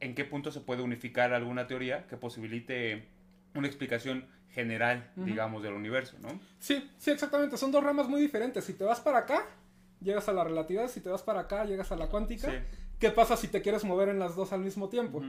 en 0.00 0.16
qué 0.16 0.24
punto 0.24 0.50
se 0.50 0.60
puede 0.60 0.82
unificar 0.82 1.32
alguna 1.32 1.68
teoría 1.68 2.06
que 2.08 2.16
posibilite 2.16 3.06
una 3.54 3.68
explicación 3.68 4.26
general, 4.50 5.12
digamos, 5.14 5.62
del 5.62 5.74
universo, 5.74 6.16
¿no? 6.20 6.40
Sí, 6.58 6.90
sí, 6.98 7.12
exactamente. 7.12 7.56
Son 7.56 7.70
dos 7.70 7.84
ramas 7.84 8.08
muy 8.08 8.20
diferentes. 8.20 8.64
Si 8.64 8.72
te 8.72 8.82
vas 8.82 8.98
para 9.00 9.18
acá, 9.18 9.46
llegas 10.00 10.28
a 10.28 10.32
la 10.32 10.44
relatividad. 10.44 10.88
Si 10.88 11.00
te 11.00 11.08
vas 11.08 11.22
para 11.22 11.40
acá, 11.40 11.64
llegas 11.64 11.90
a 11.92 11.96
la 11.96 12.08
cuántica. 12.08 12.50
Sí. 12.50 12.56
¿Qué 12.98 13.10
pasa 13.10 13.36
si 13.36 13.48
te 13.48 13.62
quieres 13.62 13.84
mover 13.84 14.08
en 14.08 14.18
las 14.18 14.36
dos 14.36 14.52
al 14.52 14.60
mismo 14.60 14.88
tiempo? 14.88 15.22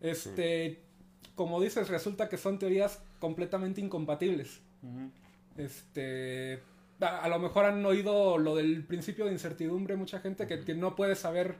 Este, 0.00 0.82
como 1.34 1.60
dices, 1.60 1.88
resulta 1.88 2.28
que 2.28 2.36
son 2.38 2.58
teorías 2.58 3.02
completamente 3.18 3.80
incompatibles. 3.80 4.60
Este, 5.56 6.60
a, 7.00 7.22
a 7.24 7.28
lo 7.28 7.38
mejor 7.38 7.64
han 7.64 7.84
oído 7.84 8.38
lo 8.38 8.56
del 8.56 8.84
principio 8.84 9.26
de 9.26 9.32
incertidumbre 9.32 9.96
mucha 9.96 10.20
gente 10.20 10.46
que, 10.46 10.60
que 10.64 10.74
no 10.74 10.96
puede 10.96 11.14
saber 11.14 11.56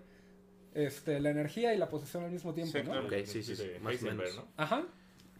este, 0.74 1.20
la 1.20 1.30
energía 1.30 1.74
y 1.74 1.78
la 1.78 1.88
posición 1.88 2.24
al 2.24 2.30
mismo 2.32 2.52
tiempo, 2.54 2.72
Sí, 2.72 2.78
¿no? 2.84 2.90
claro. 2.90 3.08
Sí, 3.26 3.42
sí, 3.42 3.54
sí, 3.56 3.66
De 3.68 3.80
más 3.80 4.02
o 4.02 4.06
menos. 4.06 4.36
¿no? 4.36 4.46
Ajá. 4.56 4.84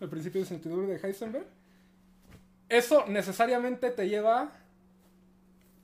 El 0.01 0.09
principio 0.09 0.41
de 0.41 0.47
incertidumbre 0.47 0.87
de 0.99 1.07
Heisenberg. 1.07 1.47
Eso 2.69 3.05
necesariamente 3.07 3.91
te 3.91 4.09
lleva 4.09 4.53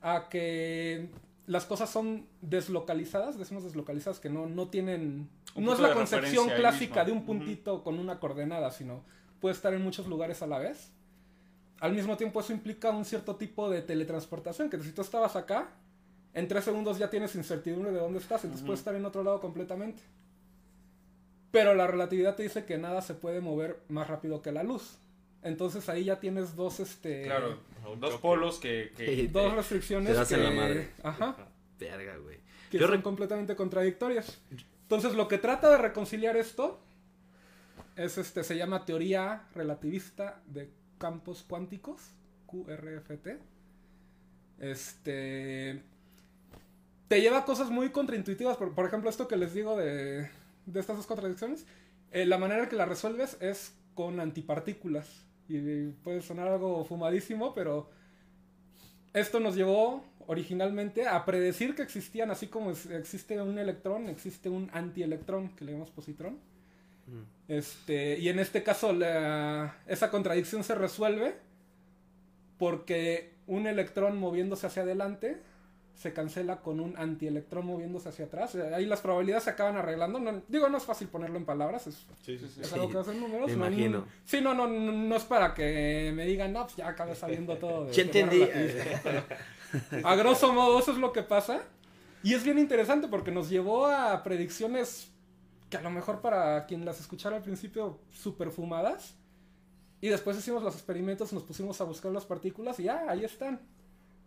a 0.01 0.27
que 0.29 1.09
las 1.47 1.65
cosas 1.65 1.89
son 1.89 2.27
deslocalizadas, 2.41 3.37
decimos 3.37 3.63
deslocalizadas, 3.63 4.19
que 4.19 4.29
no, 4.29 4.47
no 4.47 4.69
tienen... 4.69 5.29
Un 5.55 5.65
no 5.65 5.73
es 5.73 5.79
la 5.79 5.93
concepción 5.93 6.49
clásica 6.49 7.03
de 7.03 7.11
un 7.11 7.25
puntito 7.25 7.83
con 7.83 7.99
una 7.99 8.19
coordenada, 8.19 8.71
sino 8.71 9.03
puede 9.39 9.55
estar 9.55 9.73
en 9.73 9.81
muchos 9.81 10.07
lugares 10.07 10.41
a 10.41 10.47
la 10.47 10.59
vez. 10.59 10.91
Al 11.79 11.93
mismo 11.93 12.15
tiempo 12.15 12.39
eso 12.39 12.53
implica 12.53 12.91
un 12.91 13.05
cierto 13.05 13.35
tipo 13.35 13.69
de 13.69 13.81
teletransportación, 13.81 14.69
que 14.69 14.79
si 14.79 14.91
tú 14.91 15.01
estabas 15.01 15.35
acá, 15.35 15.69
en 16.33 16.47
tres 16.47 16.63
segundos 16.63 16.97
ya 16.97 17.09
tienes 17.09 17.35
incertidumbre 17.35 17.91
de 17.91 17.99
dónde 17.99 18.19
estás, 18.19 18.43
entonces 18.43 18.65
puedes 18.65 18.79
estar 18.79 18.95
en 18.95 19.05
otro 19.05 19.23
lado 19.23 19.41
completamente. 19.41 20.01
Pero 21.51 21.75
la 21.75 21.85
relatividad 21.85 22.35
te 22.35 22.43
dice 22.43 22.63
que 22.65 22.77
nada 22.77 23.01
se 23.01 23.13
puede 23.13 23.41
mover 23.41 23.81
más 23.89 24.07
rápido 24.07 24.41
que 24.41 24.53
la 24.53 24.63
luz. 24.63 24.97
Entonces 25.43 25.89
ahí 25.89 26.03
ya 26.05 26.19
tienes 26.19 26.55
dos, 26.55 26.79
este, 26.79 27.23
Claro, 27.23 27.57
dos 27.99 28.19
polos 28.19 28.59
que... 28.59 28.91
dos 29.31 29.49
te- 29.49 29.55
restricciones 29.55 30.27
te 30.27 30.35
que, 30.35 30.41
en 30.41 30.43
la 30.55 30.61
madre. 30.61 30.89
Ajá, 31.03 31.35
Verga, 31.79 32.17
güey. 32.17 32.37
que 32.69 32.77
Yo 32.77 32.87
son 32.87 33.01
completamente 33.01 33.55
contradictorias. 33.55 34.39
Entonces 34.83 35.13
lo 35.15 35.27
que 35.27 35.37
trata 35.39 35.69
de 35.71 35.77
reconciliar 35.77 36.37
esto 36.37 36.79
es 37.95 38.17
este, 38.17 38.43
se 38.43 38.55
llama 38.55 38.85
teoría 38.85 39.47
relativista 39.55 40.41
de 40.45 40.69
campos 40.99 41.43
cuánticos, 41.47 42.01
QRFT. 42.45 43.29
Este 44.59 45.81
te 47.07 47.19
lleva 47.19 47.39
a 47.39 47.45
cosas 47.45 47.69
muy 47.69 47.89
contraintuitivas, 47.89 48.55
por, 48.57 48.73
por 48.73 48.85
ejemplo, 48.85 49.09
esto 49.09 49.27
que 49.27 49.35
les 49.35 49.53
digo 49.53 49.75
de, 49.75 50.29
de 50.65 50.79
estas 50.79 50.95
dos 50.95 51.07
contradicciones, 51.07 51.65
eh, 52.11 52.25
la 52.25 52.37
manera 52.37 52.63
en 52.63 52.69
que 52.69 52.75
la 52.77 52.85
resuelves 52.85 53.35
es 53.41 53.73
con 53.95 54.19
antipartículas. 54.21 55.09
Y 55.47 55.87
puede 56.03 56.21
sonar 56.21 56.47
algo 56.47 56.83
fumadísimo, 56.85 57.53
pero 57.53 57.89
esto 59.13 59.39
nos 59.39 59.55
llevó 59.55 60.03
originalmente 60.27 61.07
a 61.07 61.25
predecir 61.25 61.75
que 61.75 61.81
existían, 61.81 62.31
así 62.31 62.47
como 62.47 62.71
existe 62.71 63.41
un 63.41 63.57
electrón, 63.59 64.07
existe 64.07 64.47
un 64.49 64.69
antielectrón, 64.73 65.49
que 65.55 65.65
le 65.65 65.71
llamamos 65.73 65.91
positrón. 65.91 66.37
Este, 67.49 68.17
y 68.19 68.29
en 68.29 68.39
este 68.39 68.63
caso 68.63 68.93
la- 68.93 69.75
esa 69.87 70.09
contradicción 70.09 70.63
se 70.63 70.75
resuelve 70.75 71.35
porque 72.57 73.33
un 73.47 73.67
electrón 73.67 74.17
moviéndose 74.17 74.67
hacia 74.67 74.83
adelante 74.83 75.41
se 76.01 76.13
cancela 76.13 76.61
con 76.61 76.79
un 76.79 76.97
antielectrón 76.97 77.67
moviéndose 77.67 78.09
hacia 78.09 78.25
atrás. 78.25 78.55
Ahí 78.55 78.85
las 78.87 79.01
probabilidades 79.01 79.43
se 79.43 79.51
acaban 79.51 79.77
arreglando. 79.77 80.19
No- 80.19 80.41
digo, 80.47 80.67
no 80.67 80.77
es 80.77 80.83
fácil 80.83 81.07
ponerlo 81.09 81.37
en 81.37 81.45
palabras, 81.45 81.85
es, 81.85 81.95
Sí, 82.23 82.39
sí, 82.39 82.47
sí. 82.47 82.61
es 82.61 82.73
algo 82.73 82.89
que 82.89 82.97
hacen 82.97 83.19
números. 83.19 83.49
me 83.51 83.55
no- 83.55 83.67
imagino. 83.67 84.05
Sí, 84.25 84.41
no, 84.41 84.55
no, 84.55 84.67
no, 84.67 84.91
no 84.91 85.15
es 85.15 85.23
para 85.25 85.53
que 85.53 86.11
me 86.15 86.25
digan, 86.25 86.53
no, 86.53 86.63
pues 86.63 86.77
ya 86.77 86.87
acabé 86.87 87.13
sabiendo 87.13 87.55
todo. 87.57 87.85
de 87.85 87.93
Ya 87.93 88.01
entendí. 88.01 88.43
relativista". 88.43 89.25
A 90.03 90.15
grosso 90.15 90.51
modo, 90.53 90.79
eso 90.79 90.91
es 90.91 90.97
lo 90.97 91.13
que 91.13 91.21
pasa. 91.23 91.61
Y 92.23 92.33
es 92.33 92.43
bien 92.43 92.57
interesante 92.57 93.07
porque 93.07 93.31
nos 93.31 93.49
llevó 93.49 93.85
a 93.85 94.23
predicciones 94.23 95.11
que 95.69 95.77
a 95.77 95.81
lo 95.81 95.89
mejor 95.91 96.21
para 96.21 96.65
quien 96.65 96.83
las 96.83 96.99
escuchara 96.99 97.37
al 97.37 97.43
principio 97.43 97.99
súper 98.11 98.49
fumadas. 98.51 99.15
Y 100.01 100.07
después 100.09 100.35
hicimos 100.37 100.63
los 100.63 100.73
experimentos, 100.73 101.31
nos 101.31 101.43
pusimos 101.43 101.79
a 101.79 101.83
buscar 101.83 102.11
las 102.11 102.25
partículas 102.25 102.79
y 102.79 102.83
ya, 102.83 103.05
ahí 103.07 103.23
están. 103.23 103.61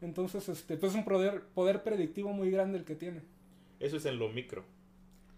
Entonces, 0.00 0.48
este, 0.48 0.76
pues 0.76 0.92
es 0.92 0.98
un 0.98 1.04
poder, 1.04 1.42
poder 1.54 1.82
predictivo 1.82 2.32
muy 2.32 2.50
grande 2.50 2.78
el 2.78 2.84
que 2.84 2.94
tiene. 2.94 3.22
Eso 3.80 3.96
es 3.96 4.04
en 4.06 4.18
lo 4.18 4.28
micro. 4.28 4.64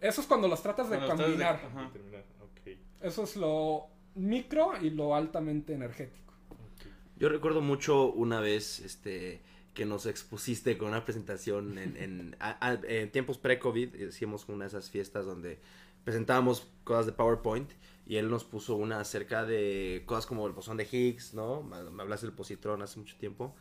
Eso 0.01 0.21
es 0.21 0.27
cuando 0.27 0.49
las 0.49 0.63
tratas 0.63 0.91
de 0.91 0.97
Cuando 0.99 1.17
de- 1.17 1.23
combinar. 1.31 1.55
Ajá. 1.65 1.91
Terminar. 1.93 2.25
Ok. 2.43 2.77
Eso 3.01 3.23
es 3.25 3.37
lo 3.37 3.87
micro 4.15 4.73
y 4.81 4.91
lo 4.91 5.15
altamente 5.15 5.73
energético. 5.75 6.33
ok. 6.51 6.87
Yo 7.19 7.29
recuerdo 7.29 7.61
mucho 7.61 8.13
una 8.13 8.41
vez 8.41 8.81
este 8.81 9.43
que 9.75 9.85
nos 9.85 10.07
expusiste 10.07 10.79
con 10.79 10.89
una 10.89 11.05
presentación 11.05 11.77
en, 11.79 11.97
en, 11.99 12.37
a- 12.41 12.67
a- 12.67 12.81
en 12.89 13.11
tiempos 13.13 13.37
pre-COVID. 13.39 13.95
Hicimos 13.95 14.49
una 14.49 14.65
de 14.65 14.69
esas 14.69 14.91
fiestas 14.91 15.27
donde 15.27 15.59
presentábamos 16.03 16.67
cosas 16.85 17.05
de 17.07 17.13
PowerPoint 17.13 17.71
y 18.07 18.17
él 18.17 18.31
nos 18.31 18.45
puso 18.45 18.77
una 18.77 19.01
acerca 19.01 19.45
de 19.45 20.03
cosas 20.07 20.25
como 20.27 20.47
el 20.47 20.53
bosón 20.53 20.77
de 20.79 20.89
Higgs, 20.91 21.35
¿no? 21.35 21.63
Me 21.63 21.83
me 21.91 22.03
hablaste 22.03 22.27
del 22.27 22.35
positrón 22.35 22.81
hace 22.83 22.99
mucho 22.99 23.17
tiempo. 23.19 23.55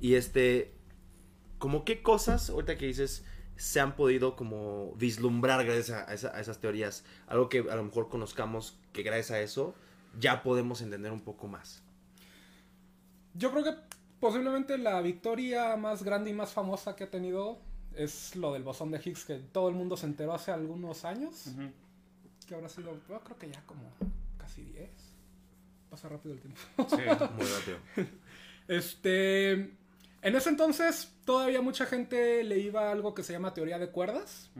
Y 0.00 0.14
este, 0.14 0.72
como 1.58 1.84
qué 1.84 2.02
cosas, 2.02 2.50
ahorita 2.50 2.76
que 2.76 2.86
dices, 2.86 3.24
se 3.56 3.80
han 3.80 3.94
podido 3.96 4.36
como 4.36 4.92
vislumbrar 4.96 5.64
gracias 5.64 5.90
a, 5.90 6.10
a 6.10 6.14
esa- 6.14 6.36
a 6.36 6.40
esas 6.40 6.58
teorías. 6.58 7.04
Algo 7.26 7.48
que 7.48 7.60
a 7.60 7.76
lo 7.76 7.84
mejor 7.84 8.08
conozcamos 8.08 8.78
que 8.92 9.02
gracias 9.02 9.30
a 9.30 9.40
eso 9.40 9.74
ya 10.18 10.42
podemos 10.42 10.80
entender 10.82 11.12
un 11.12 11.20
poco 11.20 11.46
más. 11.48 11.82
Yo 13.34 13.50
creo 13.50 13.64
que 13.64 13.74
posiblemente 14.20 14.78
la 14.78 15.00
victoria 15.00 15.76
más 15.76 16.02
grande 16.02 16.30
y 16.30 16.34
más 16.34 16.52
famosa 16.52 16.94
que 16.96 17.04
ha 17.04 17.10
tenido 17.10 17.58
es 17.94 18.34
lo 18.36 18.52
del 18.52 18.62
bosón 18.62 18.90
de 18.90 19.00
Higgs, 19.04 19.24
que 19.24 19.36
todo 19.36 19.68
el 19.68 19.74
mundo 19.74 19.96
se 19.96 20.06
enteró 20.06 20.34
hace 20.34 20.50
algunos 20.52 21.04
años. 21.04 21.46
Que 22.46 22.54
habrá 22.54 22.68
sido, 22.68 22.92
yo 23.08 23.20
creo 23.24 23.38
que 23.38 23.50
ya 23.50 23.62
como 23.66 23.82
casi 24.36 24.62
10. 24.62 24.90
Pasa 25.90 26.08
rápido 26.08 26.34
el 26.34 26.40
tiempo. 26.40 26.58
Sí. 26.88 26.96
Muy 26.96 27.46
rápido. 27.46 27.78
Este. 28.68 29.52
En 30.22 30.34
ese 30.34 30.48
entonces 30.48 31.12
todavía 31.24 31.60
mucha 31.60 31.84
gente 31.86 32.42
le 32.44 32.58
iba 32.58 32.88
a 32.88 32.92
algo 32.92 33.14
que 33.14 33.22
se 33.22 33.32
llama 33.32 33.52
teoría 33.54 33.78
de 33.78 33.90
cuerdas. 33.90 34.50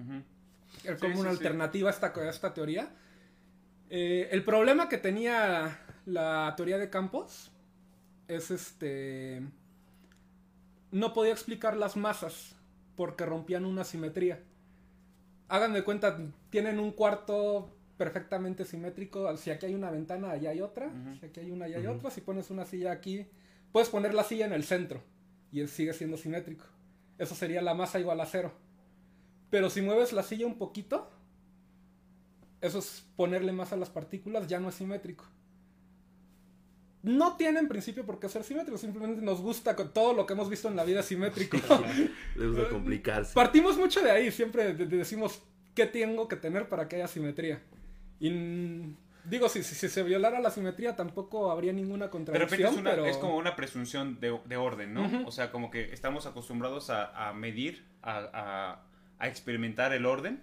Era 0.85 0.97
Sí, 0.97 1.01
como 1.03 1.21
una 1.21 1.31
sí, 1.31 1.37
sí. 1.37 1.43
alternativa 1.45 1.89
a 1.89 1.93
esta, 1.93 2.09
a 2.15 2.29
esta 2.29 2.53
teoría. 2.53 2.91
Eh, 3.91 4.29
el 4.33 4.45
problema 4.45 4.89
que 4.89 4.99
tenía 4.99 5.79
la 6.05 6.53
teoría 6.57 6.79
de 6.79 6.91
campos 6.91 7.51
es 8.29 8.51
este... 8.51 9.43
No 10.91 11.13
podía 11.13 11.33
explicar 11.33 11.77
las 11.77 11.97
masas 11.97 12.55
porque 12.97 13.25
rompían 13.27 13.65
una 13.65 13.85
simetría. 13.85 14.41
Hagan 15.49 15.73
de 15.73 15.83
cuenta, 15.83 16.19
tienen 16.51 16.79
un 16.79 16.93
cuarto 16.93 17.75
perfectamente 17.97 18.65
simétrico. 18.65 19.35
Si 19.37 19.51
aquí 19.51 19.67
hay 19.67 19.75
una 19.75 19.91
ventana, 19.91 20.31
allá 20.31 20.51
hay 20.51 20.61
otra. 20.61 20.91
Si 21.21 21.27
aquí 21.27 21.41
hay 21.41 21.51
una, 21.51 21.65
allá 21.65 21.79
hay 21.79 21.87
otra. 21.87 22.11
Si 22.11 22.21
pones 22.21 22.51
una 22.51 22.65
silla 22.65 22.93
aquí, 22.93 23.27
puedes 23.75 23.89
poner 23.89 24.15
la 24.15 24.23
silla 24.23 24.47
en 24.47 24.53
el 24.53 24.63
centro 24.63 25.03
y 25.51 25.67
sigue 25.67 25.93
siendo 25.95 26.17
simétrico. 26.17 26.65
Eso 27.19 27.35
sería 27.35 27.61
la 27.61 27.75
masa 27.75 27.99
igual 27.99 28.21
a 28.21 28.27
cero. 28.27 28.53
Pero 29.51 29.69
si 29.69 29.83
mueves 29.83 30.13
la 30.13 30.23
silla 30.23 30.47
un 30.47 30.59
poquito, 30.59 31.11
eso 32.61 32.79
es 32.79 33.05
ponerle 33.17 33.51
masa 33.51 33.75
a 33.75 33.79
las 33.79 33.91
partículas, 33.91 34.47
ya 34.47 34.61
no 34.61 34.69
es 34.69 34.77
simétrico. 34.77 35.25
No 37.03 37.37
tiene 37.37 37.59
en 37.59 37.67
principio 37.69 38.07
por 38.07 38.19
qué 38.21 38.29
ser 38.29 38.45
simétrico, 38.45 38.79
simplemente 38.79 39.21
nos 39.23 39.41
gusta 39.41 39.75
con 39.77 39.93
todo 39.93 40.15
lo 40.15 40.25
que 40.25 40.35
hemos 40.35 40.49
visto 40.49 40.69
en 40.69 40.77
la 40.77 40.85
vida 40.85 41.03
simétrico. 41.03 41.57
Le 42.37 42.47
gusta 42.47 42.69
complicarse. 42.71 43.35
Partimos 43.35 43.77
mucho 43.77 44.01
de 44.03 44.11
ahí, 44.13 44.31
siempre 44.31 44.73
de- 44.73 44.87
de- 44.87 44.97
decimos 44.99 45.43
qué 45.75 45.87
tengo 45.87 46.29
que 46.29 46.37
tener 46.37 46.69
para 46.69 46.89
que 46.89 46.97
haya 46.97 47.09
simetría. 47.09 47.61
Y 48.21 48.31
digo, 49.25 49.49
si, 49.49 49.63
si, 49.63 49.75
si 49.75 49.89
se 49.89 50.03
violara 50.03 50.41
la 50.41 50.51
simetría 50.51 50.97
tampoco 50.97 51.51
habría 51.51 51.73
ninguna 51.73 52.07
De 52.07 52.11
contradicción, 52.11 52.51
repente 52.51 52.73
es, 52.75 52.81
una- 52.81 52.91
pero... 52.91 53.07
es 53.07 53.17
como 53.17 53.37
una 53.37 53.57
presunción 53.57 54.21
de, 54.21 54.39
de 54.45 54.57
orden, 54.57 54.95
¿no? 54.95 55.27
O 55.27 55.33
sea, 55.33 55.51
como 55.51 55.71
que 55.71 55.93
estamos 55.93 56.27
acostumbrados 56.27 56.91
a, 56.91 57.29
a 57.29 57.33
medir, 57.33 57.85
a, 58.03 58.19
a- 58.33 58.83
a 59.19 59.29
experimentar 59.29 59.93
el 59.93 60.07
orden 60.07 60.43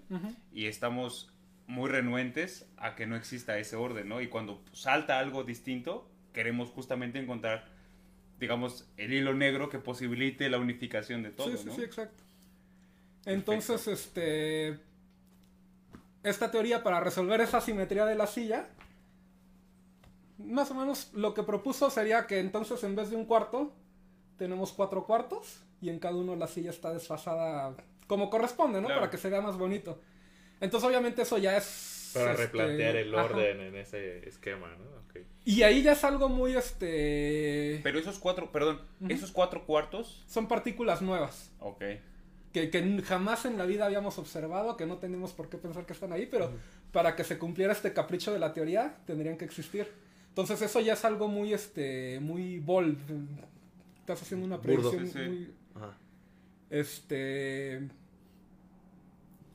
y 0.54 0.65
estamos 0.65 1.32
muy 1.67 1.89
renuentes 1.89 2.65
a 2.78 2.96
que 2.96 3.06
no 3.06 3.15
exista 3.15 3.58
ese 3.58 3.76
orden, 3.76 4.10
¿no? 4.10 4.22
Y 4.22 4.28
cuando 4.28 4.63
salta 4.74 5.20
algo 5.20 5.44
distinto, 5.44 6.10
queremos 6.34 6.70
justamente 6.70 7.20
encontrar, 7.20 7.67
digamos, 8.39 8.89
el 8.98 9.13
hilo 9.13 9.34
negro 9.34 9.70
que 9.70 9.78
posibilite 9.80 10.50
la 10.50 10.58
unificación 10.58 11.22
de 11.24 11.30
todo, 11.32 11.50
sí, 11.52 11.58
sí, 11.58 11.65
¿no? 11.67 11.76
sí, 11.76 11.82
exacto. 11.84 12.24
Entonces, 13.26 13.88
este. 13.88 14.80
Esta 16.24 16.52
teoría 16.52 16.84
para 16.84 17.00
resolver 17.00 17.42
esa 17.42 17.62
simetría 17.62 18.06
de 18.06 18.16
la 18.16 18.28
silla. 18.28 18.68
Más 20.38 20.72
o 20.72 20.76
menos 20.76 21.12
lo 21.14 21.34
que 21.34 21.44
propuso 21.44 21.90
sería 21.90 22.28
que 22.28 22.40
entonces 22.40 22.84
en 22.84 22.96
vez 22.96 23.10
de 23.10 23.16
un 23.16 23.26
cuarto, 23.26 23.74
tenemos 24.38 24.74
cuatro 24.74 25.06
cuartos. 25.06 25.64
Y 25.82 25.90
en 25.90 26.00
cada 26.00 26.16
uno 26.16 26.36
la 26.36 26.48
silla 26.48 26.70
está 26.70 26.94
desfasada 26.94 27.76
como 28.06 28.30
corresponde, 28.30 28.82
¿no? 28.82 28.88
Claro. 28.88 29.02
Para 29.02 29.12
que 29.12 29.18
se 29.18 29.30
vea 29.30 29.42
más 29.42 29.58
bonito. 29.58 30.00
Entonces, 30.60 30.88
obviamente, 30.88 31.24
eso 31.24 31.38
ya 31.40 31.58
es. 31.58 32.12
Para 32.14 32.32
este, 32.32 32.44
replantear 32.44 32.96
el 32.98 33.16
ajá. 33.16 33.24
orden 33.26 33.62
en 33.62 33.76
ese 33.78 34.28
esquema, 34.28 34.68
¿no? 34.76 34.84
Ok. 35.08 35.26
Y 35.46 35.64
ahí 35.64 35.82
ya 35.82 35.94
es 35.94 36.04
algo 36.04 36.30
muy 36.30 36.56
este. 36.56 37.80
Pero 37.82 37.98
esos 37.98 38.20
cuatro, 38.20 38.52
perdón, 38.52 38.82
esos 39.10 39.32
cuatro 39.32 39.66
cuartos, 39.66 40.24
Son 40.28 40.48
partículas 40.48 41.02
nuevas. 41.02 41.52
ok. 41.60 41.84
Que, 42.54 42.70
que 42.70 43.02
jamás 43.04 43.46
en 43.46 43.58
la 43.58 43.66
vida 43.66 43.86
habíamos 43.86 44.18
observado, 44.18 44.76
que 44.78 44.86
no 44.86 44.98
tenemos 44.98 45.32
por 45.34 45.50
qué 45.50 45.58
pensar 45.58 45.86
que 45.86 45.94
están 45.94 46.12
ahí, 46.12 46.28
pero 46.30 46.52
para 46.92 47.16
que 47.16 47.24
se 47.24 47.38
cumpliera 47.38 47.72
este 47.74 47.94
capricho 47.94 48.34
de 48.34 48.40
la 48.40 48.54
teoría, 48.54 48.98
tendrían 49.06 49.38
que 49.38 49.46
existir. 49.46 49.88
Entonces 50.30 50.62
eso 50.62 50.80
ya 50.80 50.94
es 50.94 51.06
algo 51.06 51.28
muy, 51.28 51.54
este, 51.54 52.20
muy 52.22 52.60
bold. 52.60 52.98
Estás 54.00 54.22
haciendo 54.22 54.46
una 54.46 54.62
predicción 54.62 55.06
Sí, 55.08 55.12
sí. 55.14 55.20
muy, 55.20 55.54
Ajá. 55.76 55.98
este, 56.70 57.88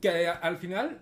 que 0.01 0.27
a- 0.27 0.33
al 0.33 0.57
final, 0.57 0.99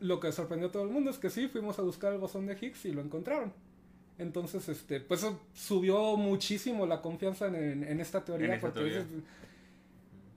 lo 0.00 0.20
que 0.20 0.32
sorprendió 0.32 0.68
a 0.68 0.72
todo 0.72 0.82
el 0.84 0.90
mundo 0.90 1.10
es 1.10 1.18
que 1.18 1.30
sí, 1.30 1.48
fuimos 1.48 1.78
a 1.78 1.82
buscar 1.82 2.12
el 2.12 2.18
bosón 2.18 2.46
de 2.46 2.54
Higgs 2.60 2.84
y 2.84 2.92
lo 2.92 3.00
encontraron. 3.00 3.52
Entonces, 4.18 4.68
este, 4.68 5.00
pues 5.00 5.20
eso 5.20 5.40
subió 5.54 6.16
muchísimo 6.16 6.86
la 6.86 7.02
confianza 7.02 7.48
en, 7.48 7.54
en- 7.56 7.84
en 7.84 8.00
esta 8.00 8.24
teoría, 8.24 8.54
En 8.54 8.60
porque 8.60 8.80
teoría. 8.80 8.98
dices, 8.98 9.12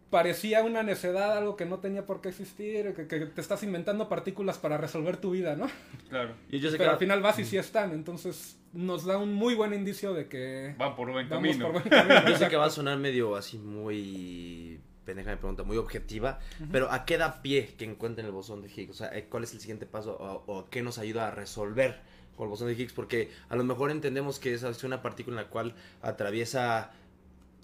parecía 0.09 0.63
una 0.63 0.83
necedad, 0.83 1.37
algo 1.37 1.55
que 1.55 1.65
no 1.65 1.79
tenía 1.79 2.05
por 2.05 2.21
qué 2.21 2.29
existir, 2.29 2.93
que, 2.93 3.07
que 3.07 3.25
te 3.25 3.41
estás 3.41 3.63
inventando 3.63 4.07
partículas 4.07 4.57
para 4.57 4.77
resolver 4.77 5.17
tu 5.17 5.31
vida, 5.31 5.55
¿no? 5.55 5.67
Claro. 6.09 6.33
Pero 6.49 6.77
que 6.77 6.85
al 6.85 6.97
final 6.97 7.21
vas 7.21 7.39
y 7.39 7.45
sí 7.45 7.57
están, 7.57 7.91
entonces 7.91 8.57
nos 8.73 9.05
da 9.05 9.17
un 9.17 9.33
muy 9.33 9.55
buen 9.55 9.73
indicio 9.73 10.13
de 10.13 10.27
que 10.27 10.75
Van 10.77 10.95
por 10.95 11.11
buen 11.11 11.27
vamos 11.29 11.47
camino. 11.47 11.65
por 11.71 11.81
buen 11.81 11.89
camino. 11.89 12.29
Yo 12.29 12.37
sé 12.37 12.47
que 12.47 12.55
va 12.55 12.65
a 12.65 12.69
sonar 12.69 12.97
medio 12.97 13.35
así 13.35 13.57
muy 13.57 14.79
pendeja 15.05 15.31
mi 15.31 15.37
pregunta, 15.37 15.63
muy 15.63 15.77
objetiva, 15.77 16.39
pero 16.69 16.91
¿a 16.91 17.05
qué 17.05 17.17
da 17.17 17.41
pie 17.41 17.75
que 17.77 17.85
encuentren 17.85 18.25
el 18.25 18.33
bosón 18.33 18.61
de 18.61 18.67
Higgs? 18.69 18.91
O 18.91 18.93
sea, 18.93 19.17
eh, 19.17 19.27
¿cuál 19.29 19.45
es 19.45 19.53
el 19.53 19.61
siguiente 19.61 19.85
paso 19.85 20.17
o, 20.19 20.43
o 20.53 20.69
qué 20.69 20.81
nos 20.83 20.97
ayuda 20.97 21.29
a 21.29 21.31
resolver 21.31 22.01
con 22.35 22.47
el 22.47 22.49
bosón 22.49 22.67
de 22.67 22.73
Higgs? 22.73 22.91
Porque 22.91 23.31
a 23.47 23.55
lo 23.55 23.63
mejor 23.63 23.89
entendemos 23.89 24.37
que 24.37 24.53
es 24.53 24.83
una 24.83 25.01
partícula 25.01 25.39
en 25.39 25.45
la 25.45 25.49
cual 25.49 25.75
atraviesa, 26.01 26.91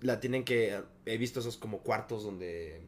la 0.03 0.19
tienen 0.19 0.43
que, 0.45 0.79
he 1.05 1.17
visto 1.17 1.39
esos 1.39 1.57
como 1.57 1.79
cuartos 1.79 2.23
donde 2.23 2.85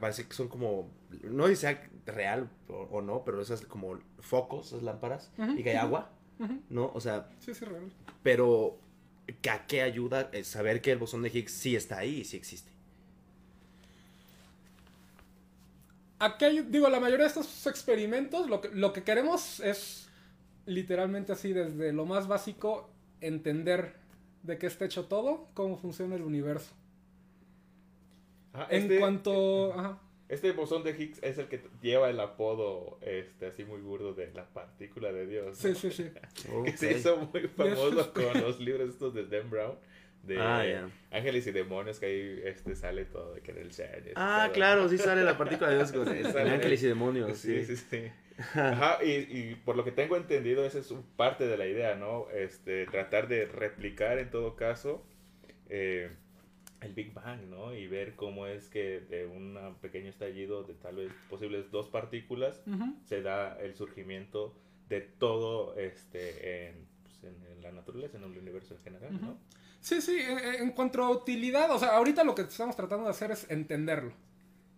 parece 0.00 0.26
que 0.26 0.34
son 0.34 0.48
como, 0.48 0.88
no 1.24 1.46
sé 1.48 1.56
si 1.56 1.60
sea 1.62 1.88
real 2.06 2.48
o, 2.68 2.74
o 2.92 3.02
no, 3.02 3.24
pero 3.24 3.42
esas 3.42 3.62
como 3.62 3.98
focos, 4.20 4.68
esas 4.68 4.82
lámparas, 4.84 5.30
y 5.56 5.62
que 5.62 5.70
hay 5.70 5.76
agua. 5.76 6.10
¿no? 6.70 6.92
O 6.94 7.00
sea, 7.00 7.28
Sí, 7.40 7.52
sí, 7.52 7.64
real. 7.64 7.90
pero 8.22 8.78
¿que 9.42 9.50
¿a 9.50 9.66
qué 9.66 9.82
ayuda 9.82 10.30
eh, 10.32 10.44
saber 10.44 10.80
que 10.80 10.92
el 10.92 10.98
bosón 10.98 11.22
de 11.22 11.28
Higgs 11.30 11.50
sí 11.52 11.74
está 11.74 11.98
ahí 11.98 12.20
y 12.20 12.24
sí 12.24 12.36
existe? 12.36 12.70
Aquí 16.20 16.44
hay- 16.44 16.62
digo, 16.62 16.88
la 16.88 17.00
mayoría 17.00 17.24
de 17.24 17.28
estos 17.28 17.66
experimentos, 17.66 18.48
lo 18.48 18.60
que, 18.60 18.68
lo 18.70 18.92
que 18.92 19.02
queremos 19.04 19.60
es 19.60 20.08
literalmente 20.66 21.32
así, 21.32 21.52
desde 21.52 21.92
lo 21.92 22.06
más 22.06 22.26
básico, 22.28 22.90
entender 23.20 23.94
de 24.48 24.58
qué 24.58 24.66
está 24.66 24.84
hecho 24.86 25.04
todo, 25.04 25.46
cómo 25.54 25.76
funciona 25.76 26.16
el 26.16 26.22
universo. 26.22 26.74
Ah, 28.52 28.66
En 28.70 28.82
este, 28.84 28.98
cuanto... 28.98 29.72
ajá. 29.74 29.98
este 30.28 30.52
bosón 30.52 30.82
de 30.82 30.90
Higgs 31.00 31.22
es 31.22 31.38
el 31.38 31.46
que 31.48 31.60
lleva 31.82 32.10
el 32.10 32.18
apodo 32.18 32.98
este 33.02 33.46
así 33.46 33.64
muy 33.64 33.80
burdo 33.80 34.14
de 34.14 34.32
la 34.32 34.46
partícula 34.48 35.12
de 35.12 35.26
Dios. 35.26 35.56
Sí, 35.58 35.68
¿no? 35.68 35.74
sí, 35.74 35.90
sí. 35.90 36.10
Que 36.64 36.76
se 36.76 36.92
hizo 36.98 37.16
muy 37.32 37.42
famoso 37.48 38.12
con 38.12 38.40
los 38.40 38.58
libros 38.58 38.90
estos 38.90 39.14
de 39.14 39.26
Dan 39.26 39.50
Brown. 39.50 39.76
De 40.24 40.36
Ah. 40.40 40.88
Ángeles 41.12 41.46
y 41.46 41.52
Demonios, 41.52 42.00
que 42.00 42.06
ahí 42.06 42.40
este, 42.44 42.74
sale 42.74 43.04
todo 43.04 43.34
de 43.34 43.40
que 43.40 43.52
en 43.52 43.58
el 43.58 43.72
ser. 43.72 44.12
Ah, 44.16 44.50
claro, 44.52 44.88
sí 44.88 44.98
sale 44.98 45.22
la 45.22 45.38
partícula 45.38 45.70
de 45.70 45.76
Dios 45.76 45.92
con 45.92 46.06
Sí, 46.06 46.22
con 46.22 46.32
sale. 46.32 46.50
ángeles 46.50 46.82
y 46.82 46.86
demonios. 46.88 47.38
Sí, 47.38 47.64
Sí, 47.64 47.76
sí, 47.76 47.84
sí. 47.88 48.02
Ajá, 48.54 48.98
y, 49.04 49.10
y 49.10 49.54
por 49.64 49.76
lo 49.76 49.84
que 49.84 49.90
tengo 49.92 50.16
entendido, 50.16 50.64
esa 50.64 50.78
es 50.78 50.92
parte 51.16 51.46
de 51.46 51.56
la 51.56 51.66
idea, 51.66 51.96
¿no? 51.96 52.30
Este, 52.30 52.86
tratar 52.86 53.26
de 53.28 53.46
replicar 53.46 54.18
en 54.18 54.30
todo 54.30 54.54
caso 54.54 55.04
eh, 55.68 56.10
el 56.80 56.94
Big 56.94 57.12
Bang, 57.12 57.40
¿no? 57.48 57.74
Y 57.74 57.88
ver 57.88 58.14
cómo 58.14 58.46
es 58.46 58.68
que 58.68 59.00
de 59.00 59.26
un 59.26 59.58
pequeño 59.80 60.08
estallido 60.08 60.62
de 60.62 60.74
tal 60.74 60.96
vez 60.96 61.12
posibles 61.28 61.70
dos 61.72 61.88
partículas 61.88 62.62
se 63.06 63.22
da 63.22 63.58
el 63.60 63.74
surgimiento 63.74 64.54
de 64.88 65.00
todo 65.00 65.76
este 65.76 66.68
en, 66.68 66.86
pues, 67.02 67.24
en- 67.24 67.48
la 67.62 67.72
naturaleza, 67.72 68.16
en 68.16 68.22
el 68.24 68.38
universo 68.38 68.74
en 68.74 68.80
general, 68.82 69.20
¿no? 69.20 69.36
Sí, 69.80 70.00
sí, 70.00 70.16
en, 70.20 70.62
en 70.62 70.70
cuanto 70.70 71.02
a 71.02 71.10
utilidad, 71.10 71.70
o 71.72 71.78
sea, 71.78 71.88
ahorita 71.96 72.22
lo 72.24 72.34
que 72.36 72.42
estamos 72.42 72.76
tratando 72.76 73.04
de 73.04 73.10
hacer 73.10 73.32
es 73.32 73.50
entenderlo. 73.50 74.12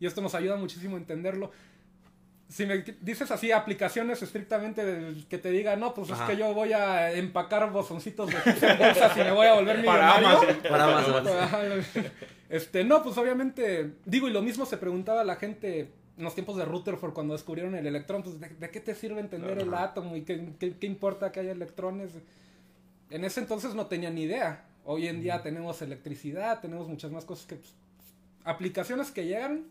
Y 0.00 0.06
esto 0.06 0.22
nos 0.22 0.34
ayuda 0.34 0.56
muchísimo 0.56 0.96
a 0.96 0.98
entenderlo. 0.98 1.52
Si 2.50 2.66
me 2.66 2.78
dices 3.00 3.30
así, 3.30 3.52
aplicaciones 3.52 4.20
estrictamente 4.22 4.84
del 4.84 5.24
que 5.28 5.38
te 5.38 5.50
diga, 5.52 5.76
no, 5.76 5.94
pues 5.94 6.10
Ajá. 6.10 6.24
es 6.24 6.30
que 6.30 6.36
yo 6.36 6.52
voy 6.52 6.72
a 6.72 7.12
empacar 7.12 7.70
bozoncitos 7.70 8.28
de 8.28 8.36
en 8.36 8.78
bolsas 8.78 9.16
y 9.16 9.20
me 9.20 9.30
voy 9.30 9.46
a 9.46 9.54
volver 9.54 9.84
Para 9.84 10.18
millonario. 10.18 10.38
Amazon. 10.40 10.62
Para 10.68 10.84
Amazon. 10.84 12.04
Este, 12.48 12.82
no, 12.82 13.02
pues 13.04 13.16
obviamente, 13.18 13.92
digo, 14.04 14.26
y 14.28 14.32
lo 14.32 14.42
mismo 14.42 14.66
se 14.66 14.76
preguntaba 14.76 15.22
la 15.22 15.36
gente 15.36 15.92
en 16.18 16.24
los 16.24 16.34
tiempos 16.34 16.56
de 16.56 16.64
Rutherford 16.64 17.12
cuando 17.12 17.34
descubrieron 17.34 17.76
el 17.76 17.86
electrón, 17.86 18.24
pues 18.24 18.40
¿de, 18.40 18.48
de 18.48 18.70
qué 18.70 18.80
te 18.80 18.94
sirve 18.96 19.20
entender 19.20 19.58
el 19.58 19.72
átomo 19.72 20.16
y 20.16 20.22
qué, 20.22 20.50
qué- 20.58 20.74
qué 20.76 20.86
importa 20.88 21.30
que 21.30 21.38
haya 21.40 21.52
electrones? 21.52 22.10
En 23.10 23.24
ese 23.24 23.38
entonces 23.40 23.74
no 23.76 23.86
tenía 23.86 24.10
ni 24.10 24.22
idea. 24.24 24.64
Hoy 24.84 25.06
en 25.06 25.20
día 25.22 25.40
tenemos 25.42 25.80
electricidad, 25.82 26.60
tenemos 26.60 26.88
muchas 26.88 27.12
más 27.12 27.24
cosas 27.24 27.46
que... 27.46 27.54
pues, 27.56 27.72
aplicaciones 28.44 29.10
que 29.12 29.26
llegan, 29.26 29.66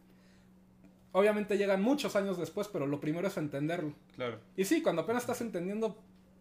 obviamente 1.11 1.57
llegan 1.57 1.81
muchos 1.81 2.15
años 2.15 2.37
después, 2.37 2.67
pero 2.67 2.87
lo 2.87 2.99
primero 2.99 3.27
es 3.27 3.37
entenderlo. 3.37 3.93
Claro. 4.15 4.39
Y 4.57 4.65
sí, 4.65 4.81
cuando 4.81 5.01
apenas 5.03 5.23
estás 5.23 5.41
entendiendo, 5.41 5.97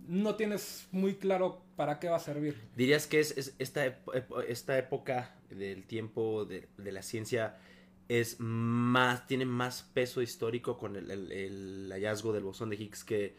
no 0.06 0.36
tienes 0.36 0.88
muy 0.92 1.14
claro 1.16 1.60
para 1.76 1.98
qué 1.98 2.08
va 2.08 2.16
a 2.16 2.20
servir. 2.20 2.56
¿Dirías 2.76 3.06
que 3.06 3.20
es, 3.20 3.36
es 3.36 3.54
esta, 3.58 3.84
esta 4.48 4.78
época 4.78 5.34
del 5.50 5.84
tiempo 5.86 6.44
de, 6.44 6.68
de 6.78 6.92
la 6.92 7.02
ciencia 7.02 7.56
es 8.08 8.36
más, 8.40 9.26
tiene 9.26 9.44
más 9.44 9.82
peso 9.92 10.22
histórico 10.22 10.78
con 10.78 10.96
el, 10.96 11.10
el- 11.10 11.30
el 11.32 11.90
hallazgo 11.92 12.32
del 12.32 12.42
bosón 12.44 12.70
de 12.70 12.76
Higgs 12.76 13.04
que 13.04 13.36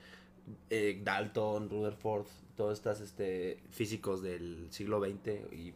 eh, 0.70 1.02
Dalton, 1.04 1.70
Rutherford, 1.70 2.28
todos 2.56 2.78
estos 2.78 3.02
este, 3.02 3.60
físicos 3.72 4.22
del 4.22 4.68
siglo 4.72 5.00
XX 5.00 5.28
y 5.54 5.74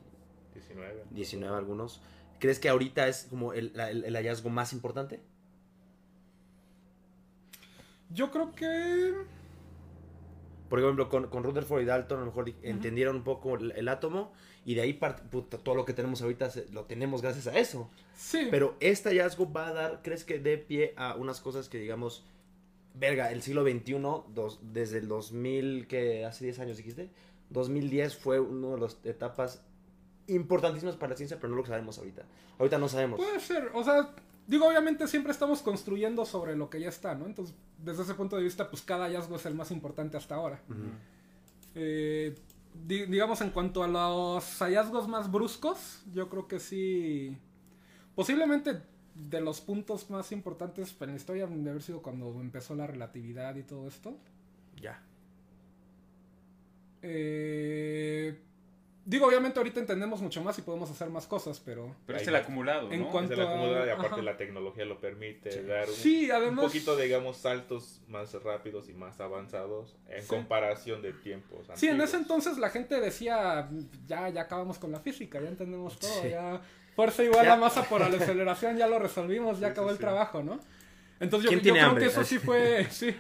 Sí, 0.53 0.59
19. 0.59 1.03
19 1.09 1.57
algunos. 1.57 2.01
¿Crees 2.39 2.59
que 2.59 2.69
ahorita 2.69 3.07
es 3.07 3.25
como 3.29 3.53
el, 3.53 3.71
la- 3.73 3.89
el- 3.89 4.03
el 4.05 4.15
hallazgo 4.15 4.49
más 4.51 4.73
importante? 4.73 5.19
Yo 8.13 8.32
creo 8.32 8.54
que. 8.54 9.13
Por 10.69 10.80
ejemplo, 10.80 11.08
con, 11.10 11.28
con 11.28 11.43
Rutherford 11.43 11.82
y 11.84 11.86
Dalton 11.86 12.17
a 12.17 12.21
lo 12.21 12.26
mejor 12.28 12.45
di- 12.45 12.56
entendieron 12.63 13.17
un 13.17 13.23
poco 13.23 13.56
el, 13.56 13.71
el 13.73 13.88
átomo 13.88 14.32
y 14.65 14.73
de 14.73 14.82
ahí 14.82 14.93
puta, 14.93 15.58
todo 15.60 15.76
lo 15.76 15.86
que 15.86 15.93
tenemos 15.93 16.21
ahorita 16.23 16.49
se- 16.49 16.67
lo 16.71 16.86
tenemos 16.86 17.21
gracias 17.21 17.45
a 17.47 17.58
eso. 17.60 17.89
Sí. 18.15 18.47
Pero 18.49 18.76
este 18.80 19.10
hallazgo 19.10 19.52
va 19.52 19.67
a 19.67 19.73
dar, 19.73 20.02
¿crees 20.02 20.23
que 20.23 20.39
dé 20.39 20.58
pie 20.58 20.93
a 20.97 21.15
unas 21.15 21.41
cosas 21.41 21.69
que 21.69 21.78
digamos, 21.78 22.26
verga, 22.95 23.32
el 23.32 23.43
siglo 23.43 23.62
XXI, 23.63 23.93
dos- 24.34 24.60
desde 24.63 24.97
el 24.97 25.08
2000, 25.08 25.86
que 25.88 26.26
hace 26.26 26.45
10 26.45 26.58
años 26.60 26.78
dijiste, 26.78 27.12
2010 27.52 28.15
fue 28.17 28.39
una 28.39 28.69
de 28.69 28.80
las 28.82 28.97
etapas 29.04 29.62
importantísimas 30.26 30.95
para 30.95 31.12
la 31.12 31.17
ciencia, 31.17 31.38
pero 31.39 31.49
no 31.52 31.58
lo 31.58 31.65
sabemos 31.67 31.99
ahorita. 31.99 32.23
Ahorita 32.58 32.78
no 32.80 32.88
sabemos. 32.89 33.19
Puede 33.19 33.39
ser, 33.41 33.69
o 33.76 33.84
sea, 33.84 34.10
digo, 34.47 34.67
obviamente 34.67 35.08
siempre 35.08 35.32
estamos 35.32 35.62
construyendo 35.62 36.25
sobre 36.25 36.56
lo 36.56 36.69
que 36.69 36.79
ya 36.79 36.89
está, 36.89 37.15
¿no? 37.15 37.25
Entonces, 37.25 37.56
desde 37.77 38.03
ese 38.03 38.13
punto 38.13 38.36
de 38.38 38.43
vista, 38.43 38.69
pues 38.69 38.82
cada 38.82 39.06
hallazgo 39.06 39.36
es 39.36 39.45
el 39.45 39.56
más 39.56 39.71
importante 39.71 40.17
hasta 40.17 40.36
ahora. 40.36 40.62
Eh, 41.75 42.36
di- 42.88 43.06
digamos, 43.06 43.41
en 43.41 43.49
cuanto 43.51 43.84
a 43.84 43.88
los 43.88 44.43
hallazgos 44.62 45.08
más 45.08 45.32
bruscos, 45.32 46.03
yo 46.13 46.29
creo 46.29 46.47
que 46.47 46.60
sí. 46.60 47.38
Posiblemente 48.15 48.82
de 49.15 49.41
los 49.41 49.62
puntos 49.62 50.10
más 50.10 50.32
importantes 50.32 50.95
en 50.99 51.10
la 51.12 51.15
historia 51.15 51.45
de 51.47 51.69
haber 51.69 51.82
sido 51.84 52.01
cuando 52.01 52.39
empezó 52.41 52.75
la 52.75 52.88
relatividad 52.88 53.56
y 53.56 53.63
todo 53.63 53.88
esto. 53.88 54.17
Ya. 54.82 55.01
Eh, 57.01 58.39
digo, 59.05 59.27
obviamente 59.27 59.59
ahorita 59.59 59.79
entendemos 59.79 60.21
mucho 60.21 60.41
más 60.43 60.57
y 60.59 60.61
podemos 60.61 60.89
hacer 60.89 61.09
más 61.09 61.27
cosas, 61.27 61.59
pero... 61.59 61.95
Pero 62.05 62.19
es 62.19 62.27
el 62.27 62.35
acumulado, 62.35 62.91
En 62.91 63.01
¿no? 63.01 63.09
cuanto- 63.09 63.33
Es 63.33 63.37
de 63.39 63.43
la 63.43 63.49
acumulada 63.51 63.85
y 63.85 63.89
Ajá. 63.89 63.99
aparte 64.01 64.21
la 64.21 64.37
tecnología 64.37 64.85
lo 64.85 64.99
permite 64.99 65.51
Sí. 65.51 65.61
dar 65.61 65.87
un, 65.89 65.93
Sí, 65.95 66.25
un 66.25 66.31
además... 66.31 66.65
poquito, 66.65 66.95
digamos, 66.95 67.37
saltos 67.37 68.01
más 68.07 68.33
rápidos 68.43 68.89
y 68.89 68.93
más 68.93 69.19
avanzados 69.19 69.95
en 70.07 70.21
Sí. 70.21 70.27
comparación 70.27 71.01
de 71.01 71.13
tiempos 71.13 71.67
Sí, 71.75 71.87
en 71.89 71.99
ese 72.01 72.17
entonces 72.17 72.57
la 72.57 72.69
gente 72.69 72.99
decía, 73.01 73.69
ya, 74.07 74.29
ya 74.29 74.41
acabamos 74.41 74.79
con 74.79 74.91
la 74.91 74.99
física, 74.99 75.39
ya 75.41 75.49
entendemos 75.49 75.99
todo, 75.99 76.21
Sí. 76.21 76.29
ya 76.29 76.61
fuerza 76.95 77.23
igual 77.23 77.45
Ya. 77.45 77.53
a 77.53 77.57
masa 77.57 77.83
por 77.83 78.01
la 78.01 78.07
aceleración, 78.07 78.77
ya 78.77 78.87
lo 78.87 78.99
resolvimos, 78.99 79.59
ya 79.59 79.67
Sí, 79.67 79.71
acabó 79.71 79.87
sí, 79.87 79.91
el 79.93 79.97
sí. 79.97 80.01
trabajo, 80.01 80.43
¿no? 80.43 80.59
Entonces 81.19 81.49
yo, 81.49 81.57
¿Quién 81.59 81.61
yo 81.63 81.73
creo 81.73 81.85
hambre? 81.89 82.03
que 82.05 82.09
eso 82.11 82.23
sí 82.23 82.37
fue, 82.39 82.87
sí, 82.91 83.15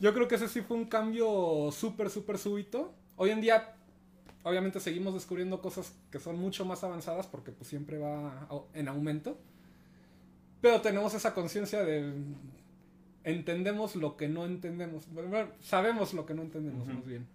yo 0.00 0.12
creo 0.14 0.26
que 0.26 0.34
ese 0.36 0.48
sí 0.48 0.60
fue 0.62 0.76
un 0.76 0.86
cambio 0.86 1.70
súper, 1.70 2.10
súper 2.10 2.38
súbito. 2.38 2.92
Hoy 3.16 3.30
en 3.30 3.40
día, 3.40 3.73
obviamente 4.44 4.78
seguimos 4.78 5.14
descubriendo 5.14 5.60
cosas 5.60 5.92
que 6.12 6.20
son 6.20 6.38
mucho 6.38 6.64
más 6.64 6.84
avanzadas 6.84 7.26
porque 7.26 7.50
pues 7.50 7.68
siempre 7.68 7.98
va 7.98 8.48
en 8.74 8.88
aumento, 8.88 9.36
pero 10.60 10.80
tenemos 10.80 11.12
esa 11.14 11.34
conciencia 11.34 11.82
de 11.84 12.12
entendemos 13.24 13.96
lo 13.96 14.16
que 14.16 14.28
no 14.28 14.44
entendemos, 14.44 15.10
Bueno, 15.12 15.48
sabemos 15.60 16.14
lo 16.14 16.24
que 16.26 16.34
no 16.34 16.42
entendemos 16.42 16.86
Ujú. 16.86 16.96
más 16.96 17.06
bien. 17.06 17.26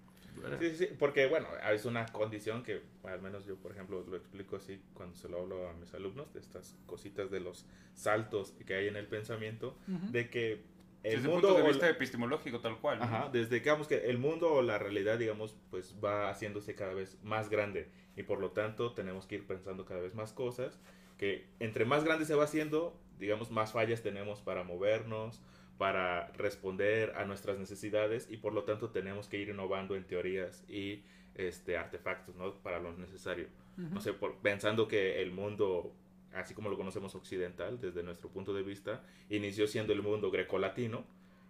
Sí, 0.60 0.70
sí, 0.70 0.76
sí, 0.78 0.90
porque 0.98 1.28
bueno, 1.28 1.48
es 1.74 1.84
una 1.84 2.06
condición 2.06 2.64
que 2.64 2.82
al 3.04 3.22
menos 3.22 3.46
yo, 3.46 3.58
por 3.58 3.74
ejemplo, 3.74 4.06
lo 4.08 4.16
explico 4.16 4.56
así 4.56 4.80
cuando 4.94 5.16
se 5.18 5.28
lo 5.28 5.42
hablo 5.42 5.68
a 5.68 5.74
mis 5.74 5.94
alumnos, 5.94 6.34
de 6.34 6.40
estas 6.40 6.76
cositas 6.86 7.30
de 7.30 7.42
los 7.42 7.66
saltos 7.94 8.54
que 8.66 8.74
hay 8.76 8.88
en 8.88 8.96
el 8.96 9.08
pensamiento, 9.08 9.76
de 10.12 10.30
que 10.30 10.62
el 11.04 11.12
Desde 11.14 11.26
el 11.28 11.32
mundo... 11.34 11.48
punto 11.50 11.62
de 11.64 11.68
vista 11.70 11.86
la- 11.86 11.92
epistemológico, 11.92 12.60
tal 12.60 12.78
cual. 12.80 13.00
¿no? 13.00 13.06
Ajá, 13.06 13.30
desde 13.32 13.56
digamos 13.60 13.88
que 13.88 14.10
el 14.10 14.18
mundo 14.18 14.54
o 14.54 14.62
la 14.62 14.78
realidad, 14.78 15.18
digamos, 15.18 15.56
pues 15.70 15.96
va 16.04 16.30
haciéndose 16.30 16.76
cada 16.76 16.94
vez 16.94 17.18
más 17.24 17.50
grande 17.50 17.88
y 18.16 18.24
por 18.24 18.40
lo 18.40 18.52
tanto 18.52 18.94
tenemos 18.94 19.26
que 19.26 19.36
ir 19.36 19.48
pensando 19.48 19.86
cada 19.86 20.02
vez 20.02 20.14
más 20.16 20.34
cosas, 20.34 20.80
que 21.18 21.46
entre 21.60 21.86
más 21.86 22.04
grande 22.04 22.26
se 22.26 22.36
va 22.36 22.44
haciendo, 22.46 22.98
digamos, 23.18 23.50
más 23.52 23.72
fallas 23.74 24.02
tenemos 24.04 24.42
para 24.42 24.64
movernos, 24.64 25.42
para 25.78 26.28
responder 26.34 27.14
a 27.16 27.24
nuestras 27.24 27.58
necesidades 27.58 28.28
y 28.30 28.38
por 28.38 28.54
lo 28.54 28.64
tanto 28.66 28.90
tenemos 28.90 29.30
que 29.30 29.38
ir 29.38 29.48
innovando 29.50 29.96
en 29.96 30.04
teorías 30.06 30.64
y 30.70 31.04
este 31.36 31.78
artefactos, 31.78 32.36
¿no? 32.36 32.54
Para 32.56 32.80
lo 32.80 32.92
necesario. 32.98 33.48
No 33.78 34.02
sé, 34.02 34.12
por- 34.12 34.36
pensando 34.40 34.90
que 34.90 35.22
el 35.22 35.32
mundo, 35.32 35.94
así 36.34 36.54
como 36.54 36.70
lo 36.70 36.78
conocemos 36.78 37.16
occidental, 37.16 37.80
desde 37.80 38.04
nuestro 38.04 38.30
punto 38.30 38.54
de 38.54 38.64
vista, 38.64 39.04
inició 39.30 39.68
siendo 39.68 39.94
el 39.94 40.02
mundo 40.02 40.32
grecolatino 40.32 41.06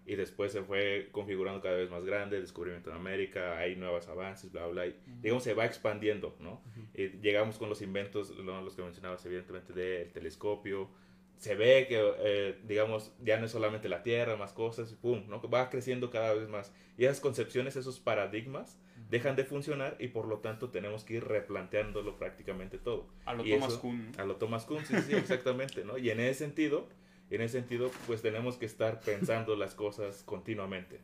y 0.06 0.16
después 0.16 0.52
se 0.52 0.64
fue 0.64 1.10
configurando 1.12 1.62
cada 1.62 1.78
vez 1.78 1.90
más 1.90 2.04
grande, 2.04 2.42
descubrimiento 2.42 2.90
en 2.90 2.96
América, 2.96 3.58
hay 3.60 3.76
nuevos 3.76 4.08
avances, 4.08 4.52
bla, 4.52 4.66
bla, 4.68 4.88
y 4.88 4.96
digamos 5.22 5.44
se 5.44 5.54
va 5.54 5.66
expandiendo, 5.66 6.36
¿no? 6.40 6.62
Y 6.96 7.10
llegamos 7.20 7.60
con 7.60 7.70
los 7.70 7.82
inventos, 7.82 8.36
¿no? 8.38 8.62
los 8.62 8.76
que 8.76 8.82
mencionabas 8.82 9.24
evidentemente 9.26 9.72
del 9.74 10.12
telescopio, 10.12 10.90
se 11.40 11.56
ve 11.56 11.86
que, 11.88 12.02
eh, 12.20 12.60
digamos, 12.64 13.14
ya 13.24 13.38
no 13.38 13.46
es 13.46 13.52
solamente 13.52 13.88
la 13.88 14.04
Tierra, 14.04 14.36
más 14.36 14.52
cosas, 14.52 14.92
y 14.92 14.96
pum, 14.96 15.24
¿no? 15.28 15.42
Va 15.50 15.70
creciendo 15.70 16.10
cada 16.10 16.34
vez 16.34 16.50
más. 16.50 16.74
Y 16.98 17.06
esas 17.06 17.22
concepciones, 17.22 17.78
esos 17.78 18.00
paradigmas, 18.02 18.78
dejan 19.10 19.36
de 19.36 19.44
funcionar 19.44 19.96
y 20.00 20.10
por 20.10 20.28
lo 20.28 20.38
tanto 20.40 20.70
tenemos 20.70 21.04
que 21.04 21.16
ir 21.16 21.24
replanteándolo 21.26 22.18
prácticamente 22.18 22.78
todo. 22.78 23.08
A 23.26 23.34
lo 23.34 23.46
Y 23.46 23.52
Thomas 23.52 23.70
eso- 23.74 23.82
Kuhn. 23.82 24.12
A 24.18 24.24
lo 24.24 24.36
Thomas 24.38 24.66
Kuhn, 24.66 24.86
sí, 24.86 24.96
sí, 25.02 25.14
exactamente, 25.16 25.84
¿no? 25.84 25.98
Y 25.98 26.10
en 26.12 26.20
ese 26.20 26.36
sentido, 26.46 26.88
en 27.30 27.42
ese 27.42 27.60
sentido, 27.60 27.92
pues 28.08 28.22
tenemos 28.22 28.58
que 28.58 28.66
estar 28.66 29.00
pensando 29.02 29.56
las 29.56 29.76
cosas 29.76 30.24
continuamente, 30.24 31.02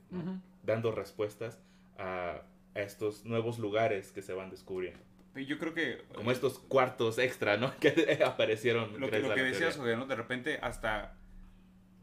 dando 0.64 0.92
respuestas 0.92 1.60
a, 1.98 2.42
a 2.76 2.80
estos 2.82 3.26
nuevos 3.26 3.60
lugares 3.60 4.12
que 4.12 4.22
se 4.22 4.34
van 4.34 4.50
descubriendo. 4.50 5.00
Yo 5.36 5.60
creo 5.60 5.74
que... 5.74 6.02
Como 6.14 6.32
estos 6.32 6.60
cuartos 6.60 7.18
extra, 7.18 7.58
¿no? 7.58 7.74
Que 7.80 8.20
aparecieron. 8.26 9.00
Lo 9.00 9.10
que, 9.10 9.20
lo 9.20 9.34
que 9.36 9.44
decías. 9.44 9.78
Oye, 9.78 9.98
¿no? 9.98 10.06
De 10.06 10.16
repente 10.16 10.60
hasta 10.62 11.18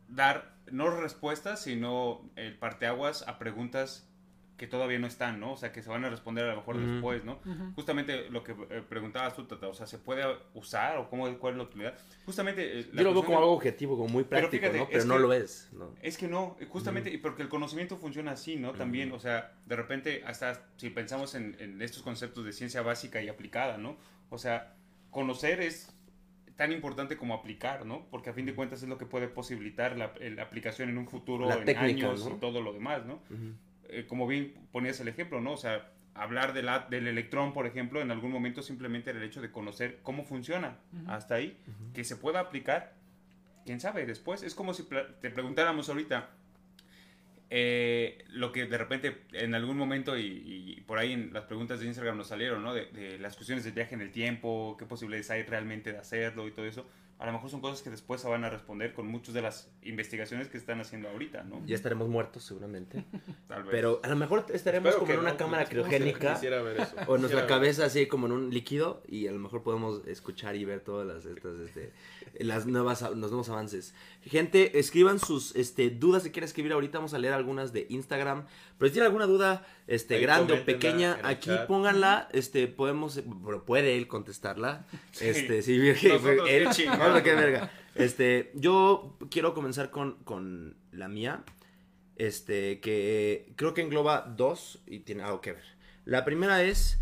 dar, 0.08 0.54
no 0.70 0.90
respuestas, 0.90 1.62
sino 1.62 2.28
el 2.36 2.58
parteaguas 2.58 3.26
a 3.26 3.38
preguntas 3.38 4.11
que 4.62 4.68
todavía 4.68 4.96
no 5.00 5.08
están, 5.08 5.40
¿no? 5.40 5.54
O 5.54 5.56
sea, 5.56 5.72
que 5.72 5.82
se 5.82 5.90
van 5.90 6.04
a 6.04 6.08
responder 6.08 6.44
a 6.44 6.50
lo 6.50 6.58
mejor 6.58 6.76
Ujú. 6.76 6.86
después, 6.86 7.24
¿no? 7.24 7.40
Ujú. 7.44 7.72
Justamente 7.74 8.30
lo 8.30 8.44
que 8.44 8.52
eh, 8.70 8.80
preguntabas 8.88 9.34
tú, 9.34 9.42
Tata, 9.44 9.66
o 9.66 9.74
sea, 9.74 9.88
¿se 9.88 9.98
puede 9.98 10.22
usar 10.54 10.98
o 10.98 11.10
cómo, 11.10 11.36
cuál 11.40 11.54
es 11.54 11.58
la 11.58 11.64
utilidad? 11.64 11.94
Justamente... 12.24 12.78
eh, 12.78 12.86
la 12.92 13.02
Yo 13.02 13.08
lo 13.08 13.14
veo 13.14 13.24
como 13.24 13.38
de- 13.38 13.42
algo 13.42 13.54
objetivo, 13.56 13.96
como 13.96 14.08
muy 14.08 14.22
Pero 14.22 14.42
práctico, 14.42 14.60
fíjate, 14.60 14.78
¿no? 14.78 14.88
Pero 14.88 15.04
no 15.06 15.14
que- 15.16 15.20
lo 15.20 15.32
es, 15.32 15.68
¿no? 15.72 15.94
Es 16.00 16.16
que 16.16 16.28
no, 16.28 16.56
justamente, 16.68 17.10
y 17.12 17.18
porque 17.18 17.42
el 17.42 17.48
conocimiento 17.48 17.96
funciona 17.96 18.30
así, 18.30 18.54
¿no? 18.54 18.70
También, 18.70 19.10
o 19.10 19.18
sea, 19.18 19.52
de 19.66 19.74
repente, 19.74 20.22
hasta 20.24 20.64
si 20.76 20.90
pensamos 20.90 21.34
en, 21.34 21.56
en 21.58 21.82
estos 21.82 22.04
conceptos 22.04 22.44
de 22.44 22.52
ciencia 22.52 22.82
básica 22.82 23.20
y 23.20 23.28
aplicada, 23.28 23.78
¿no? 23.78 23.96
O 24.30 24.38
sea, 24.38 24.76
conocer 25.10 25.60
es 25.60 25.92
tan 26.54 26.70
importante 26.70 27.16
como 27.16 27.34
aplicar, 27.34 27.84
¿no? 27.84 28.06
Porque 28.12 28.30
a 28.30 28.32
fin 28.32 28.46
de 28.46 28.54
cuentas 28.54 28.80
es 28.80 28.88
lo 28.88 28.96
que 28.96 29.06
puede 29.06 29.26
posibilitar 29.26 29.98
la, 29.98 30.12
la 30.20 30.42
aplicación 30.44 30.88
en 30.88 30.98
un 30.98 31.08
futuro, 31.08 31.48
La 31.48 31.56
en 31.56 31.64
técnica, 31.64 32.06
años 32.06 32.24
¿no? 32.24 32.36
y 32.36 32.38
todo 32.38 32.60
lo 32.60 32.72
demás, 32.72 33.04
¿no? 33.06 33.14
Ujú. 33.28 33.54
Eh, 33.92 34.06
como 34.06 34.26
bien 34.26 34.54
ponías 34.72 34.98
el 35.00 35.08
ejemplo, 35.08 35.40
¿no? 35.40 35.52
O 35.52 35.56
sea, 35.56 35.90
hablar 36.14 36.52
de 36.52 36.62
la- 36.62 36.80
del 36.90 37.06
electrón, 37.06 37.52
por 37.52 37.66
ejemplo, 37.66 38.00
en 38.00 38.10
algún 38.10 38.30
momento 38.32 38.62
simplemente 38.62 39.10
era 39.10 39.18
el 39.20 39.24
hecho 39.24 39.40
de 39.40 39.50
conocer 39.50 40.00
cómo 40.02 40.24
funciona. 40.24 40.76
Hasta 41.08 41.36
ahí, 41.36 41.56
que 41.94 42.04
se 42.04 42.16
pueda 42.16 42.40
aplicar, 42.40 42.94
quién 43.64 43.80
sabe, 43.80 44.04
después. 44.06 44.42
Es 44.42 44.54
como 44.54 44.74
si 44.74 44.84
te 45.20 45.30
preguntáramos 45.30 45.88
ahorita 45.88 46.30
eh, 47.54 48.24
lo 48.30 48.50
que 48.50 48.64
de 48.66 48.78
repente 48.78 49.24
en 49.32 49.54
algún 49.54 49.76
momento, 49.76 50.16
y, 50.16 50.24
y 50.76 50.80
por 50.86 50.98
ahí 50.98 51.12
en 51.12 51.32
las 51.34 51.44
preguntas 51.44 51.80
de 51.80 51.86
Instagram 51.86 52.16
nos 52.16 52.28
salieron, 52.28 52.62
¿no? 52.62 52.72
De, 52.72 52.86
de 52.86 53.18
las 53.18 53.36
cuestiones 53.36 53.62
del 53.64 53.74
viaje 53.74 53.94
en 53.94 54.00
el 54.00 54.10
tiempo, 54.10 54.74
qué 54.78 54.86
posibilidades 54.86 55.30
hay 55.30 55.42
realmente 55.42 55.92
de 55.92 55.98
hacerlo 55.98 56.48
y 56.48 56.52
todo 56.52 56.64
eso. 56.64 56.88
A 57.22 57.26
lo 57.26 57.32
mejor 57.34 57.50
son 57.50 57.60
cosas 57.60 57.82
que 57.82 57.90
después 57.90 58.20
se 58.20 58.28
van 58.28 58.42
a 58.42 58.50
responder 58.50 58.94
con 58.94 59.06
muchas 59.06 59.32
de 59.32 59.42
las 59.42 59.70
investigaciones 59.84 60.48
que 60.48 60.58
están 60.58 60.80
haciendo 60.80 61.08
ahorita, 61.08 61.44
¿no? 61.44 61.64
Ya 61.64 61.76
estaremos 61.76 62.08
muertos 62.08 62.42
seguramente. 62.42 63.04
Tal 63.46 63.62
vez. 63.62 63.70
Pero 63.70 64.00
a 64.02 64.08
lo 64.08 64.16
mejor 64.16 64.44
estaremos 64.52 64.88
Espero 64.88 65.06
como 65.06 65.12
en 65.12 65.20
una 65.20 65.30
no, 65.30 65.36
cámara 65.36 65.66
criogénica. 65.66 66.34
Quisiera 66.34 66.60
ver 66.62 66.80
eso. 66.80 66.96
O 67.06 67.14
en 67.14 67.20
nuestra 67.20 67.20
Quisiera 67.20 67.40
ver. 67.42 67.48
cabeza 67.48 67.84
así 67.84 68.06
como 68.06 68.26
en 68.26 68.32
un 68.32 68.50
líquido 68.50 69.04
y 69.06 69.28
a 69.28 69.32
lo 69.32 69.38
mejor 69.38 69.62
podemos 69.62 70.04
escuchar 70.08 70.56
y 70.56 70.64
ver 70.64 70.80
todas 70.80 71.06
las 71.06 71.24
estas 71.24 71.60
este 71.60 71.92
las 72.40 72.66
nuevas 72.66 73.02
los 73.02 73.30
nuevos 73.30 73.48
avances. 73.50 73.94
Gente, 74.22 74.80
escriban 74.80 75.20
sus 75.20 75.54
este 75.54 75.90
dudas 75.90 76.24
si 76.24 76.32
quieren 76.32 76.48
escribir 76.48 76.72
ahorita 76.72 76.98
vamos 76.98 77.14
a 77.14 77.20
leer 77.20 77.34
algunas 77.34 77.72
de 77.72 77.86
Instagram, 77.88 78.46
pero 78.82 78.88
si 78.88 78.94
tienen 78.94 79.06
alguna 79.06 79.26
duda 79.26 79.64
este 79.86 80.16
Ahí 80.16 80.22
grande 80.22 80.54
o 80.54 80.64
pequeña, 80.64 81.16
aquí 81.22 81.50
chat. 81.50 81.68
pónganla, 81.68 82.28
este 82.32 82.66
podemos 82.66 83.22
puede 83.64 83.96
él 83.96 84.08
contestarla. 84.08 84.86
Sí. 85.12 85.28
Este, 85.28 85.62
sí, 85.62 85.78
Nosotros, 86.08 86.48
él, 86.50 86.64
qué 86.64 86.70
chingados. 86.72 86.98
Vamos, 86.98 87.22
qué 87.22 87.32
verga. 87.32 87.70
Este, 87.94 88.50
yo 88.54 89.16
quiero 89.30 89.54
comenzar 89.54 89.92
con, 89.92 90.14
con 90.24 90.76
la 90.90 91.06
mía. 91.06 91.44
Este, 92.16 92.80
que 92.80 93.52
creo 93.54 93.72
que 93.72 93.82
engloba 93.82 94.22
dos 94.22 94.82
y 94.84 94.98
tiene 94.98 95.22
algo 95.22 95.40
que 95.40 95.52
ver. 95.52 95.64
La 96.04 96.24
primera 96.24 96.64
es, 96.64 96.98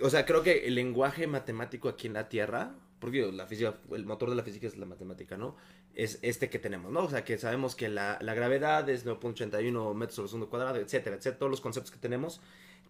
o 0.00 0.08
sea, 0.08 0.24
creo 0.24 0.42
que 0.42 0.68
el 0.68 0.74
lenguaje 0.74 1.26
matemático 1.26 1.90
aquí 1.90 2.06
en 2.06 2.14
la 2.14 2.30
Tierra, 2.30 2.72
porque 2.98 3.30
la 3.32 3.46
física, 3.46 3.78
el 3.92 4.06
motor 4.06 4.30
de 4.30 4.36
la 4.36 4.42
física 4.42 4.66
es 4.66 4.76
la 4.76 4.86
matemática, 4.86 5.36
¿no? 5.36 5.56
Es 5.94 6.18
este 6.22 6.48
que 6.50 6.58
tenemos, 6.58 6.92
¿no? 6.92 7.04
O 7.04 7.10
sea, 7.10 7.24
que 7.24 7.38
sabemos 7.38 7.74
que 7.74 7.88
la, 7.88 8.18
la 8.20 8.34
gravedad 8.34 8.88
es 8.88 9.06
9.81 9.06 9.94
metros 9.94 10.16
sobre 10.16 10.28
segundo 10.28 10.50
cuadrado, 10.50 10.76
etcétera, 10.76 11.16
etcétera, 11.16 11.38
todos 11.38 11.50
los 11.50 11.60
conceptos 11.60 11.90
que 11.90 11.98
tenemos. 11.98 12.40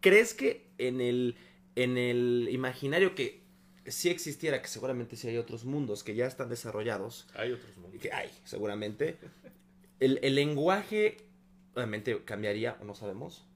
¿Crees 0.00 0.34
que 0.34 0.66
en 0.78 1.00
el, 1.00 1.36
en 1.74 1.96
el 1.98 2.48
imaginario 2.50 3.14
que 3.14 3.44
si 3.86 4.08
existiera, 4.08 4.60
que 4.60 4.68
seguramente 4.68 5.16
sí 5.16 5.28
hay 5.28 5.38
otros 5.38 5.64
mundos 5.64 6.02
que 6.02 6.14
ya 6.14 6.26
están 6.26 6.48
desarrollados, 6.48 7.28
Hay 7.34 7.52
otros 7.52 7.76
mundos. 7.76 8.00
que 8.00 8.12
hay, 8.12 8.30
seguramente, 8.44 9.16
el, 10.00 10.18
el 10.22 10.34
lenguaje 10.34 11.18
obviamente 11.76 12.24
cambiaría, 12.24 12.76
o 12.80 12.84
no 12.84 12.94
sabemos. 12.94 13.46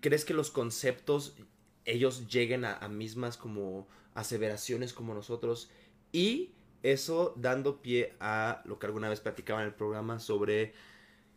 ¿Crees 0.00 0.24
que 0.24 0.32
los 0.32 0.50
conceptos 0.50 1.36
ellos 1.84 2.28
lleguen 2.28 2.64
a, 2.64 2.76
a 2.76 2.88
mismas 2.88 3.36
como 3.36 3.88
aseveraciones 4.14 4.92
como 4.92 5.14
nosotros? 5.14 5.70
Y 6.12 6.52
eso 6.82 7.34
dando 7.36 7.80
pie 7.82 8.14
a 8.20 8.62
lo 8.64 8.78
que 8.78 8.86
alguna 8.86 9.08
vez 9.08 9.20
platicaba 9.20 9.60
en 9.60 9.68
el 9.68 9.74
programa 9.74 10.18
sobre 10.18 10.74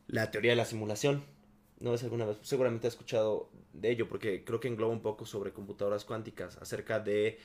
la 0.07 0.31
teoría 0.31 0.51
de 0.51 0.57
la 0.57 0.65
simulación. 0.65 1.23
¿No 1.79 1.93
es 1.93 2.03
alguna 2.03 2.25
vez? 2.25 2.37
Seguramente 2.41 2.87
has 2.87 2.93
escuchado 2.93 3.49
de 3.73 3.91
ello, 3.91 4.07
porque 4.07 4.43
creo 4.43 4.59
que 4.59 4.67
engloba 4.67 4.93
un 4.93 5.01
poco 5.01 5.25
sobre 5.25 5.51
computadoras 5.51 6.05
cuánticas, 6.05 6.57
acerca 6.57 6.99
de 6.99 7.37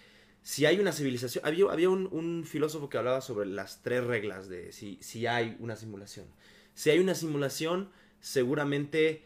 si 0.42 0.66
hay 0.66 0.78
una 0.78 0.92
civilización. 0.92 1.44
Había, 1.44 1.66
había 1.70 1.90
un, 1.90 2.08
un 2.12 2.44
filósofo 2.44 2.88
que 2.88 2.98
hablaba 2.98 3.20
sobre 3.20 3.46
las 3.46 3.82
tres 3.82 4.04
reglas 4.04 4.48
de 4.48 4.72
si, 4.72 4.98
si 5.02 5.26
hay 5.26 5.56
una 5.58 5.76
simulación. 5.76 6.26
Si 6.74 6.90
hay 6.90 7.00
una 7.00 7.14
simulación, 7.14 7.90
seguramente 8.20 9.24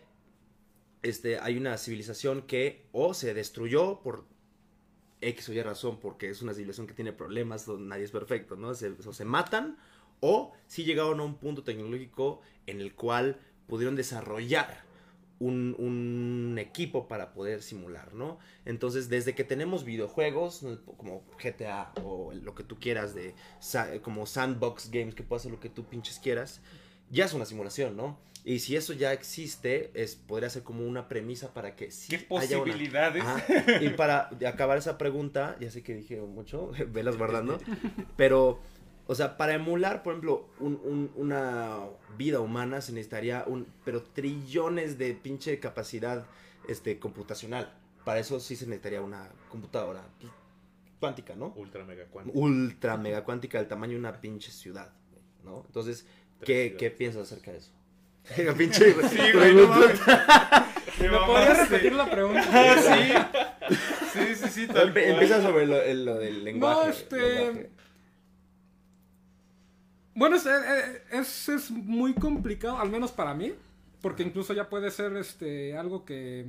este, 1.02 1.38
hay 1.38 1.56
una 1.56 1.76
civilización 1.76 2.42
que 2.42 2.86
o 2.92 3.14
se 3.14 3.34
destruyó 3.34 4.00
por 4.02 4.24
X 5.28 5.48
o 5.48 5.52
Y 5.52 5.62
razón, 5.62 5.98
porque 6.00 6.30
es 6.30 6.42
una 6.42 6.54
civilización 6.54 6.86
que 6.86 6.94
tiene 6.94 7.12
problemas, 7.12 7.66
donde 7.66 7.88
nadie 7.88 8.04
es 8.04 8.10
perfecto, 8.10 8.56
¿no? 8.56 8.74
Se, 8.74 8.88
o 8.88 9.12
se 9.12 9.24
matan, 9.24 9.78
o 10.20 10.52
si 10.66 10.84
llegaron 10.84 11.20
a 11.20 11.24
un 11.24 11.36
punto 11.36 11.62
tecnológico 11.62 12.40
en 12.66 12.80
el 12.80 12.94
cual 12.94 13.40
pudieron 13.66 13.96
desarrollar 13.96 14.84
un, 15.40 15.74
un 15.78 16.58
equipo 16.58 17.08
para 17.08 17.32
poder 17.32 17.62
simular, 17.62 18.14
¿no? 18.14 18.38
Entonces, 18.64 19.08
desde 19.08 19.34
que 19.34 19.44
tenemos 19.44 19.84
videojuegos, 19.84 20.64
como 20.96 21.24
GTA 21.42 21.92
o 22.02 22.32
lo 22.32 22.54
que 22.54 22.62
tú 22.62 22.78
quieras, 22.78 23.14
de 23.14 23.34
como 24.02 24.26
sandbox 24.26 24.90
games, 24.90 25.14
que 25.14 25.22
puedes 25.22 25.42
hacer 25.42 25.52
lo 25.52 25.60
que 25.60 25.68
tú 25.68 25.84
pinches 25.84 26.18
quieras, 26.18 26.60
ya 27.14 27.24
es 27.24 27.32
una 27.32 27.44
simulación, 27.46 27.96
¿no? 27.96 28.18
Y 28.46 28.58
si 28.58 28.76
eso 28.76 28.92
ya 28.92 29.14
existe, 29.14 29.90
es, 29.94 30.16
podría 30.16 30.50
ser 30.50 30.62
como 30.64 30.86
una 30.86 31.08
premisa 31.08 31.54
para 31.54 31.74
que 31.76 31.90
sí 31.90 32.14
¿Qué 32.14 32.26
haya 32.36 32.58
una- 32.58 32.64
posibilidades? 32.72 33.22
Ajá. 33.24 33.42
Y 33.80 33.88
para 33.90 34.28
acabar 34.46 34.76
esa 34.76 34.98
pregunta, 34.98 35.56
ya 35.60 35.70
sé 35.70 35.82
que 35.82 35.94
dije 35.94 36.20
mucho, 36.20 36.70
velas 36.92 37.16
guardando, 37.16 37.58
pero, 38.18 38.60
o 39.06 39.14
sea, 39.14 39.38
para 39.38 39.54
emular, 39.54 40.02
por 40.02 40.12
ejemplo, 40.12 40.50
un- 40.60 40.78
un- 40.84 41.10
una 41.16 41.80
vida 42.18 42.40
humana 42.40 42.82
se 42.82 42.92
necesitaría 42.92 43.44
un, 43.46 43.66
pero 43.84 44.02
trillones 44.02 44.98
de 44.98 45.14
pinche 45.14 45.58
capacidad 45.58 46.26
este, 46.68 46.98
computacional. 46.98 47.72
Para 48.04 48.20
eso 48.20 48.40
sí 48.40 48.56
se 48.56 48.66
necesitaría 48.66 49.00
una 49.00 49.30
computadora 49.48 50.04
cuántica, 51.00 51.34
¿no? 51.34 51.54
Ultra 51.56 51.84
mega 51.84 52.04
cuántico. 52.06 52.38
Ultra 52.38 52.96
mega 52.98 53.24
cuántica 53.24 53.56
del 53.58 53.68
tamaño 53.68 53.92
de 53.94 53.98
una 54.00 54.20
pinche 54.20 54.50
ciudad, 54.52 54.92
¿no? 55.42 55.62
Entonces, 55.66 56.06
¿qué, 56.44 56.52
ciudades. 56.68 56.78
¿qué 56.78 56.90
piensas 56.90 57.22
acerca 57.22 57.52
de 57.52 57.58
eso? 57.58 57.70
La 58.44 58.54
pinche 58.54 58.92
Sí, 59.08 59.18
güey, 59.32 59.54
no 59.54 59.66
mames. 59.68 60.00
¿Me 61.00 61.08
podrías 61.08 61.58
repetir 61.68 61.92
la 61.94 62.10
pregunta? 62.10 62.42
Ah, 62.52 62.76
sí. 62.80 63.76
Sí, 64.12 64.34
sí, 64.36 64.48
sí, 64.50 64.66
tal 64.68 64.90
Empe- 64.90 65.00
cual. 65.02 65.12
Empieza 65.14 65.42
sobre 65.42 65.66
lo, 65.66 65.80
el- 65.82 66.04
lo 66.04 66.18
del 66.18 66.44
lenguaje. 66.44 66.80
No, 66.84 66.88
este, 66.90 67.16
lenguaje. 67.16 67.70
Bueno, 70.14 70.36
es, 70.36 70.46
eh, 70.46 71.02
es, 71.12 71.48
es 71.48 71.70
muy 71.70 72.14
complicado, 72.14 72.78
al 72.78 72.88
menos 72.90 73.10
para 73.10 73.34
mí, 73.34 73.52
porque 74.00 74.22
incluso 74.22 74.52
ya 74.52 74.68
puede 74.68 74.90
ser 74.92 75.16
este 75.16 75.76
algo 75.76 76.04
que 76.04 76.46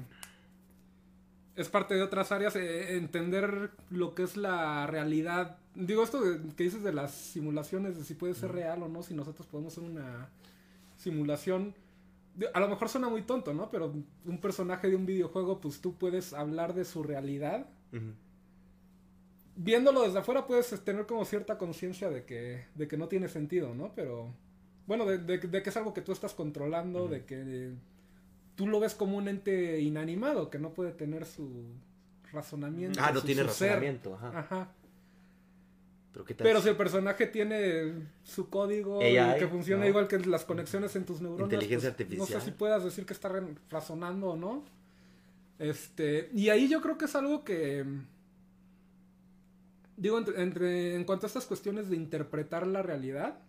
es 1.56 1.70
parte 1.70 1.96
de 1.96 2.04
otras 2.04 2.32
áreas, 2.32 2.56
eh, 2.56 2.96
entender 2.98 3.72
lo 3.90 4.14
que 4.14 4.24
es 4.24 4.38
la 4.38 4.86
realidad. 4.88 5.58
Digo, 5.76 6.04
esto 6.04 6.22
de- 6.22 6.40
que 6.56 6.64
dices 6.64 6.84
de 6.84 6.94
las 6.94 7.12
simulaciones, 7.12 7.98
de 7.98 8.04
si 8.04 8.14
puede 8.14 8.34
ser 8.34 8.52
real 8.52 8.82
o 8.84 8.88
no, 8.88 9.04
si 9.04 9.14
nosotros 9.14 9.46
podemos 9.48 9.74
hacer 9.78 9.90
una 9.90 10.30
simulación. 10.98 11.74
A 12.54 12.60
lo 12.60 12.68
mejor 12.68 12.90
suena 12.90 13.08
muy 13.10 13.22
tonto, 13.24 13.54
¿no? 13.54 13.70
Pero 13.72 13.94
un 14.26 14.38
personaje 14.40 14.90
de 14.90 14.96
un 14.96 15.06
videojuego, 15.06 15.60
pues 15.62 15.80
tú 15.82 15.94
puedes 15.96 16.34
hablar 16.34 16.74
de 16.74 16.84
su 16.86 17.04
realidad 17.04 17.66
viéndolo 19.56 20.04
desde 20.04 20.20
afuera 20.20 20.46
puedes 20.48 20.70
tener 20.84 21.06
como 21.06 21.24
cierta 21.26 21.58
conciencia 21.58 22.10
de 22.10 22.26
que, 22.26 22.66
de 22.76 22.88
que 22.88 22.98
no 22.98 23.08
tiene 23.08 23.28
sentido, 23.30 23.74
¿no? 23.74 23.94
Pero, 23.96 24.34
bueno, 24.88 25.06
de, 25.06 25.18
de- 25.18 25.38
de 25.38 25.64
que 25.64 25.70
es 25.70 25.78
algo 25.78 25.94
que 25.94 26.02
tú 26.02 26.12
estás 26.12 26.34
controlando, 26.34 27.08
de 27.08 27.24
que 27.26 27.72
tú 28.56 28.68
lo 28.68 28.80
ves 28.80 28.96
como 28.96 29.18
un 29.18 29.28
ente 29.30 29.80
inanimado, 29.80 30.50
que 30.50 30.60
no 30.60 30.74
puede 30.74 30.92
tener 30.92 31.26
su 31.26 31.64
razonamiento. 32.34 33.00
Ah, 33.02 33.12
no 33.14 33.22
su- 33.22 33.28
tiene 33.28 33.44
su 33.44 33.50
ser. 33.50 33.70
razonamiento. 33.70 34.16
Ajá. 34.16 34.40
Ajá. 34.40 34.68
Pero 36.16 36.24
qué 36.26 36.34
tal. 36.34 36.48
Pero 36.48 36.62
si 36.62 36.70
el 36.70 36.78
personaje 36.78 37.28
tiene 37.28 37.92
su 38.24 38.50
código 38.50 39.02
y 39.02 39.16
que 39.38 39.48
funciona 39.48 39.84
¿no? 39.84 39.90
igual 39.90 40.08
que 40.08 40.18
las 40.20 40.46
conexiones 40.46 40.96
en 40.96 41.06
tus 41.06 41.20
neuronas. 41.20 41.52
Inteligencia 41.52 41.94
pues, 41.94 42.08
No 42.10 42.14
artificial. 42.24 42.42
sé 42.42 42.46
si 42.46 42.52
puedas 42.52 42.84
decir 42.86 43.06
que 43.06 43.12
está 43.12 43.30
razonando 43.70 44.28
o 44.30 44.38
no. 44.38 44.64
Este, 45.60 46.30
y 46.34 46.48
ahí 46.50 46.70
yo 46.70 46.82
creo 46.82 46.98
que 46.98 47.04
es 47.06 47.16
algo 47.16 47.44
que 47.44 47.84
digo 49.98 50.18
entre, 50.18 50.42
entre- 50.42 50.96
en 50.96 51.04
cuanto 51.04 51.26
a 51.26 51.28
estas 51.28 51.46
cuestiones 51.46 51.90
de 51.90 51.96
interpretar 51.96 52.66
la 52.68 52.82
realidad 52.82 53.40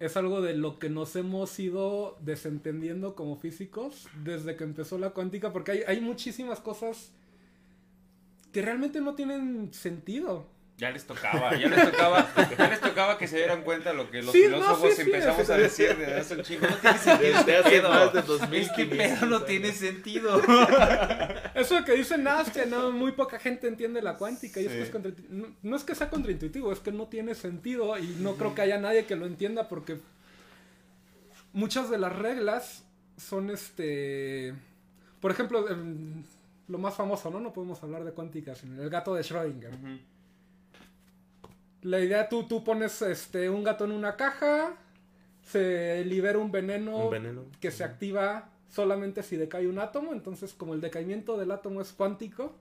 es 0.00 0.16
algo 0.16 0.40
de 0.42 0.54
lo 0.54 0.78
que 0.78 0.90
nos 0.90 1.14
hemos 1.16 1.58
ido 1.60 2.16
desentendiendo 2.20 3.14
como 3.14 3.36
físicos 3.36 4.08
desde 4.24 4.56
que 4.56 4.64
empezó 4.64 4.98
la 4.98 5.10
cuántica 5.10 5.52
porque 5.52 5.72
hay, 5.72 5.80
hay 5.86 6.00
muchísimas 6.00 6.60
cosas 6.60 7.12
que 8.52 8.60
realmente 8.62 9.00
no 9.00 9.14
tienen 9.14 9.72
sentido. 9.72 10.46
Ya 10.76 10.90
les 10.90 11.06
tocaba, 11.06 11.54
ya 11.56 11.68
les 11.68 11.88
tocaba, 11.92 12.28
ya 12.58 12.68
les 12.68 12.80
tocaba 12.80 13.16
que 13.16 13.28
se 13.28 13.36
dieran 13.36 13.62
cuenta 13.62 13.92
lo 13.92 14.10
que 14.10 14.22
los 14.22 14.32
Sí, 14.32 14.42
filósofos 14.42 14.94
sí, 14.94 15.02
empezamos 15.02 15.46
sí, 15.46 15.52
a 15.52 15.56
decir 15.56 15.96
desde 15.96 16.14
hace 16.16 16.34
un 16.34 16.42
chingo. 16.42 16.66
No 16.66 16.76
tiene 16.76 16.98
sentido 16.98 17.32
Desde 17.38 17.56
hace 17.58 17.70
pedo. 17.70 17.88
más 17.90 18.12
de 18.12 18.22
2500 18.22 18.78
Este 18.80 18.96
pedo 18.96 19.26
no 19.26 19.42
tiene 19.44 19.72
sentido. 19.72 20.42
Eso 21.54 21.76
de 21.76 21.84
que 21.84 21.92
dicen 21.92 22.24
nada 22.24 22.42
es 22.42 22.50
que 22.50 22.66
no, 22.66 22.90
muy 22.90 23.12
poca 23.12 23.38
gente 23.38 23.68
entiende 23.68 24.02
la 24.02 24.16
cuántica 24.16 24.60
y 24.60 24.66
es 24.66 24.72
que 24.72 24.82
es 24.82 24.90
contra- 24.90 25.12
no, 25.28 25.54
no 25.62 25.76
es 25.76 25.84
que 25.84 25.94
sea 25.94 26.10
contraintuitivo, 26.10 26.72
es 26.72 26.80
que 26.80 26.90
no 26.90 27.06
tiene 27.06 27.36
sentido 27.36 27.96
y 27.96 28.08
no 28.18 28.34
creo 28.34 28.56
que 28.56 28.62
haya 28.62 28.76
nadie 28.78 29.06
que 29.06 29.14
lo 29.14 29.26
entienda 29.26 29.68
porque 29.68 30.00
muchas 31.52 31.88
de 31.88 31.98
las 31.98 32.14
reglas 32.16 32.84
son 33.16 33.50
este, 33.50 34.54
por 35.20 35.30
ejemplo, 35.30 35.68
em, 35.70 36.24
lo 36.66 36.78
más 36.78 36.94
famoso, 36.94 37.30
¿no? 37.30 37.38
No 37.38 37.52
podemos 37.52 37.80
hablar 37.84 38.02
de 38.04 38.10
cuántica, 38.10 38.56
sino 38.56 38.82
el 38.82 38.90
gato 38.90 39.14
de 39.14 39.22
Schrödinger. 39.22 39.70
La 41.84 42.00
idea, 42.00 42.28
tú, 42.30 42.44
tú 42.44 42.64
pones 42.64 43.00
este, 43.02 43.50
un 43.50 43.62
gato 43.62 43.84
en 43.84 43.92
una 43.92 44.16
caja, 44.16 44.74
se 45.42 46.02
libera 46.06 46.38
un 46.38 46.50
veneno, 46.50 46.96
Un 46.96 47.10
veneno. 47.10 47.44
que 47.60 47.70
se 47.70 47.84
activa 47.84 48.50
solamente 48.70 49.22
si 49.22 49.36
decae 49.36 49.68
un 49.68 49.78
átomo. 49.78 50.12
Entonces, 50.14 50.54
como 50.54 50.72
el 50.72 50.80
decaimiento 50.80 51.36
del 51.36 51.50
átomo 51.50 51.82
es 51.82 51.92
cuántico, 51.92 52.56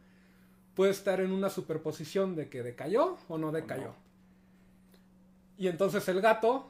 puede 0.76 0.92
estar 0.92 1.22
en 1.22 1.32
una 1.32 1.50
superposición 1.50 2.36
de 2.36 2.50
que 2.50 2.64
decayó 2.64 3.18
o 3.30 3.38
no 3.38 3.54
decayó. 3.54 3.88
no. 3.88 3.96
Y 5.58 5.68
entonces 5.68 6.06
el 6.10 6.20
gato 6.20 6.70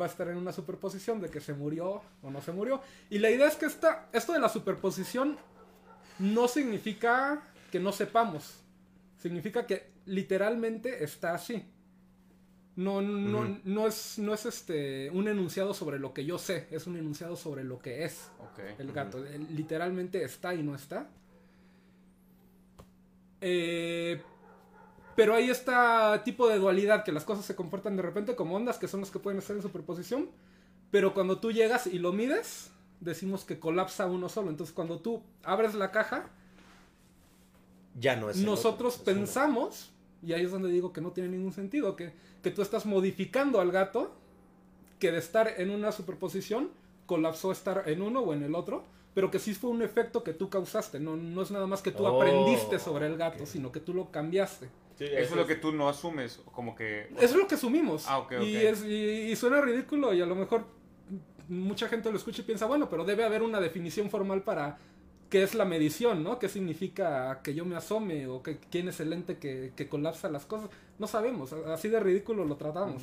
va 0.00 0.06
a 0.06 0.08
estar 0.08 0.28
en 0.28 0.38
una 0.38 0.52
superposición 0.52 1.20
de 1.20 1.28
que 1.28 1.40
se 1.40 1.52
murió 1.52 2.00
o 2.22 2.30
no 2.30 2.40
se 2.40 2.52
murió. 2.52 2.80
Y 3.10 3.18
la 3.18 3.28
idea 3.28 3.46
es 3.46 3.56
que 3.56 3.66
esta, 3.66 4.08
esto 4.12 4.32
de 4.32 4.40
la 4.40 4.48
superposición 4.48 5.36
no 6.18 6.48
significa 6.48 7.42
que 7.70 7.78
no 7.78 7.92
sepamos. 7.92 8.54
Significa 9.18 9.66
que 9.66 9.90
literalmente 10.06 11.04
está 11.04 11.34
así. 11.34 11.62
No, 12.80 13.02
no, 13.02 13.58
no 13.64 13.86
es, 13.86 14.18
no 14.18 14.32
es 14.32 14.46
este, 14.46 15.10
un 15.10 15.28
enunciado 15.28 15.74
sobre 15.74 15.98
lo 15.98 16.14
que 16.14 16.24
yo 16.24 16.38
sé, 16.38 16.66
es 16.70 16.86
un 16.86 16.96
enunciado 16.96 17.36
sobre 17.36 17.62
lo 17.62 17.78
que 17.78 18.04
es 18.04 18.30
el 18.78 18.92
gato. 18.92 19.18
Él 19.26 19.46
literalmente 19.54 20.24
está 20.24 20.54
y 20.54 20.62
no 20.62 20.74
está. 20.74 21.08
Eh, 23.42 24.22
pero 25.16 25.34
hay 25.34 25.50
este 25.50 25.72
tipo 26.24 26.48
de 26.48 26.58
dualidad 26.58 27.04
que 27.04 27.12
las 27.12 27.24
cosas 27.24 27.44
se 27.44 27.54
comportan 27.54 27.96
de 27.96 28.02
repente 28.02 28.34
como 28.36 28.56
ondas 28.56 28.78
que 28.78 28.88
son 28.88 29.00
las 29.00 29.10
que 29.10 29.18
pueden 29.18 29.38
estar 29.38 29.54
en 29.56 29.62
superposición. 29.62 30.30
Pero 30.90 31.12
cuando 31.14 31.38
tú 31.38 31.52
llegas 31.52 31.86
y 31.86 31.98
lo 31.98 32.12
mides, 32.12 32.70
decimos 33.00 33.44
que 33.44 33.58
colapsa 33.58 34.06
uno 34.06 34.28
solo. 34.28 34.50
Entonces 34.50 34.74
cuando 34.74 35.00
tú 35.00 35.22
abres 35.42 35.74
la 35.74 35.90
caja, 35.90 36.30
Ya 37.94 38.16
no 38.16 38.30
es. 38.30 38.38
nosotros 38.38 38.94
otro, 39.00 39.12
es 39.12 39.18
uno. 39.18 39.20
pensamos, 39.20 39.90
y 40.22 40.32
ahí 40.32 40.44
es 40.44 40.50
donde 40.50 40.68
digo 40.70 40.92
que 40.92 41.00
no 41.00 41.10
tiene 41.12 41.30
ningún 41.30 41.52
sentido, 41.52 41.96
que, 41.96 42.12
que 42.42 42.50
tú 42.50 42.62
estás 42.62 42.86
modificando 42.86 43.60
al 43.60 43.70
gato, 43.72 44.12
que 44.98 45.10
de 45.12 45.18
estar 45.18 45.54
en 45.58 45.70
una 45.70 45.92
superposición, 45.92 46.70
colapsó 47.06 47.50
a 47.50 47.52
estar 47.52 47.84
en 47.86 48.02
uno 48.02 48.20
o 48.20 48.34
en 48.34 48.42
el 48.42 48.54
otro, 48.54 48.84
pero 49.14 49.30
que 49.30 49.38
sí 49.38 49.54
fue 49.54 49.70
un 49.70 49.82
efecto 49.82 50.22
que 50.22 50.32
tú 50.34 50.48
causaste, 50.50 51.00
no, 51.00 51.16
no 51.16 51.42
es 51.42 51.50
nada 51.50 51.66
más 51.66 51.82
que 51.82 51.90
tú 51.90 52.04
Oh, 52.06 52.08
aprendiste 52.16 52.78
sobre 52.78 53.06
el 53.06 53.16
gato, 53.16 53.42
ok. 53.44 53.48
sino 53.48 53.72
que 53.72 53.80
tú 53.80 53.92
lo 53.94 54.10
cambiaste. 54.10 54.68
Sí, 54.96 55.04
Eso 55.06 55.30
es 55.30 55.36
lo 55.36 55.46
que 55.46 55.56
tú 55.56 55.72
no 55.72 55.88
asumes, 55.88 56.40
como 56.52 56.74
que... 56.76 57.08
Eso 57.16 57.34
es 57.34 57.36
lo 57.36 57.46
que 57.48 57.54
asumimos. 57.54 58.04
Ah, 58.06 58.18
ok, 58.18 58.32
Y, 58.32 58.56
ok. 58.56 58.62
es- 58.62 58.84
y- 58.84 59.30
y 59.32 59.36
suena 59.36 59.60
ridículo 59.62 60.12
y 60.12 60.20
a 60.20 60.26
lo 60.26 60.34
mejor 60.34 60.64
mucha 61.48 61.88
gente 61.88 62.10
lo 62.10 62.16
escucha 62.18 62.42
y 62.42 62.44
piensa, 62.44 62.66
bueno, 62.66 62.88
pero 62.90 63.04
debe 63.04 63.24
haber 63.24 63.42
una 63.42 63.58
definición 63.60 64.10
formal 64.10 64.42
para 64.42 64.78
qué 65.30 65.42
es 65.42 65.54
la 65.54 65.64
medición, 65.64 66.22
¿no? 66.22 66.38
¿Qué 66.38 66.48
significa 66.48 67.40
que 67.42 67.54
yo 67.54 67.64
me 67.64 67.76
asome 67.76 68.26
o 68.26 68.42
que, 68.42 68.58
quién 68.70 68.88
es 68.88 69.00
el 69.00 69.12
ente 69.12 69.38
que, 69.38 69.72
que 69.76 69.88
colapsa 69.88 70.28
las 70.28 70.44
cosas? 70.44 70.68
No 70.98 71.06
sabemos, 71.06 71.52
así 71.52 71.88
de 71.88 72.00
ridículo 72.00 72.44
lo 72.44 72.56
tratamos. 72.56 73.02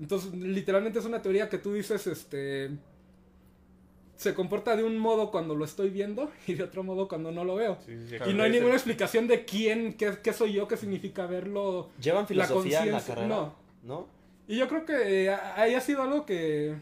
Entonces, 0.00 0.32
literalmente 0.32 1.00
es 1.00 1.04
una 1.04 1.20
teoría 1.20 1.48
que 1.50 1.58
tú 1.58 1.74
dices, 1.74 2.06
este... 2.06 2.70
Se 4.16 4.34
comporta 4.34 4.76
de 4.76 4.84
un 4.84 4.98
modo 4.98 5.30
cuando 5.30 5.54
lo 5.54 5.64
estoy 5.64 5.88
viendo 5.88 6.30
y 6.46 6.54
de 6.54 6.62
otro 6.64 6.82
modo 6.82 7.08
cuando 7.08 7.32
no 7.32 7.42
lo 7.44 7.54
veo. 7.56 7.78
Sí, 7.86 7.96
sí, 8.06 8.18
sí. 8.18 8.30
Y 8.30 8.34
no 8.34 8.42
hay 8.42 8.50
ninguna 8.50 8.74
explicación 8.74 9.26
de 9.26 9.44
quién, 9.46 9.94
qué, 9.94 10.18
qué 10.22 10.32
soy 10.34 10.52
yo, 10.52 10.68
qué 10.68 10.76
significa 10.76 11.26
verlo. 11.26 11.88
¿Llevan 12.00 12.26
filosofía 12.26 12.84
en 12.84 12.92
la 12.92 12.98
conciencia- 12.98 13.14
carrera? 13.14 13.28
no. 13.28 13.54
¿No? 13.82 14.06
Y 14.46 14.56
yo 14.58 14.68
creo 14.68 14.84
que 14.84 15.24
eh, 15.24 15.30
ahí 15.30 15.74
ha 15.74 15.80
sido 15.80 16.02
algo 16.02 16.26
que 16.26 16.74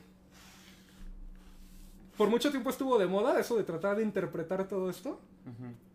por 2.18 2.28
mucho 2.28 2.50
tiempo 2.50 2.68
estuvo 2.68 2.98
de 2.98 3.06
moda, 3.06 3.40
eso 3.40 3.56
de 3.56 3.64
tratar 3.64 3.96
de 3.96 4.02
interpretar 4.02 4.68
todo 4.68 4.90
esto. 4.90 5.20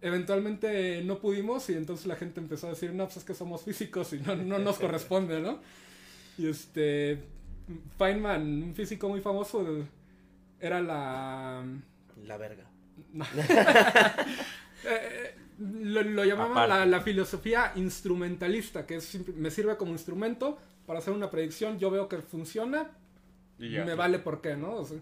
Eventualmente 0.01 1.03
no 1.03 1.19
pudimos 1.19 1.69
y 1.69 1.73
entonces 1.73 2.07
la 2.07 2.15
gente 2.15 2.39
empezó 2.39 2.65
a 2.67 2.71
decir, 2.71 2.91
no, 2.93 3.05
pues 3.05 3.17
es 3.17 3.23
que 3.23 3.35
somos 3.35 3.61
físicos 3.61 4.13
y 4.13 4.19
no, 4.19 4.35
no 4.35 4.57
nos 4.57 4.79
corresponde, 4.79 5.39
¿no? 5.41 5.59
Y 6.37 6.47
este, 6.47 7.21
Feynman, 7.99 8.63
un 8.63 8.73
físico 8.73 9.07
muy 9.09 9.21
famoso, 9.21 9.85
era 10.59 10.81
la... 10.81 11.63
La 12.25 12.37
verga. 12.37 12.65
Eh, 14.85 15.33
lo, 15.59 16.03
lo 16.03 16.25
llamaban 16.25 16.51
Aparte. 16.51 16.69
la, 16.73 16.85
la 16.85 16.99
filosofía 16.99 17.71
instrumentalista, 17.75 18.85
que 18.85 18.95
es, 18.95 19.17
me 19.37 19.49
sirve 19.49 19.77
como 19.77 19.93
instrumento 19.93 20.57
para 20.85 20.99
hacer 20.99 21.13
una 21.13 21.29
predicción, 21.29 21.79
yo 21.79 21.89
veo 21.89 22.09
que 22.09 22.17
funciona, 22.17 22.89
Y 23.57 23.71
ya. 23.71 23.85
me 23.85 23.95
vale 23.95 24.19
por 24.19 24.41
qué, 24.41 24.57
¿no? 24.57 24.75
O 24.75 24.85
sea, 24.85 24.97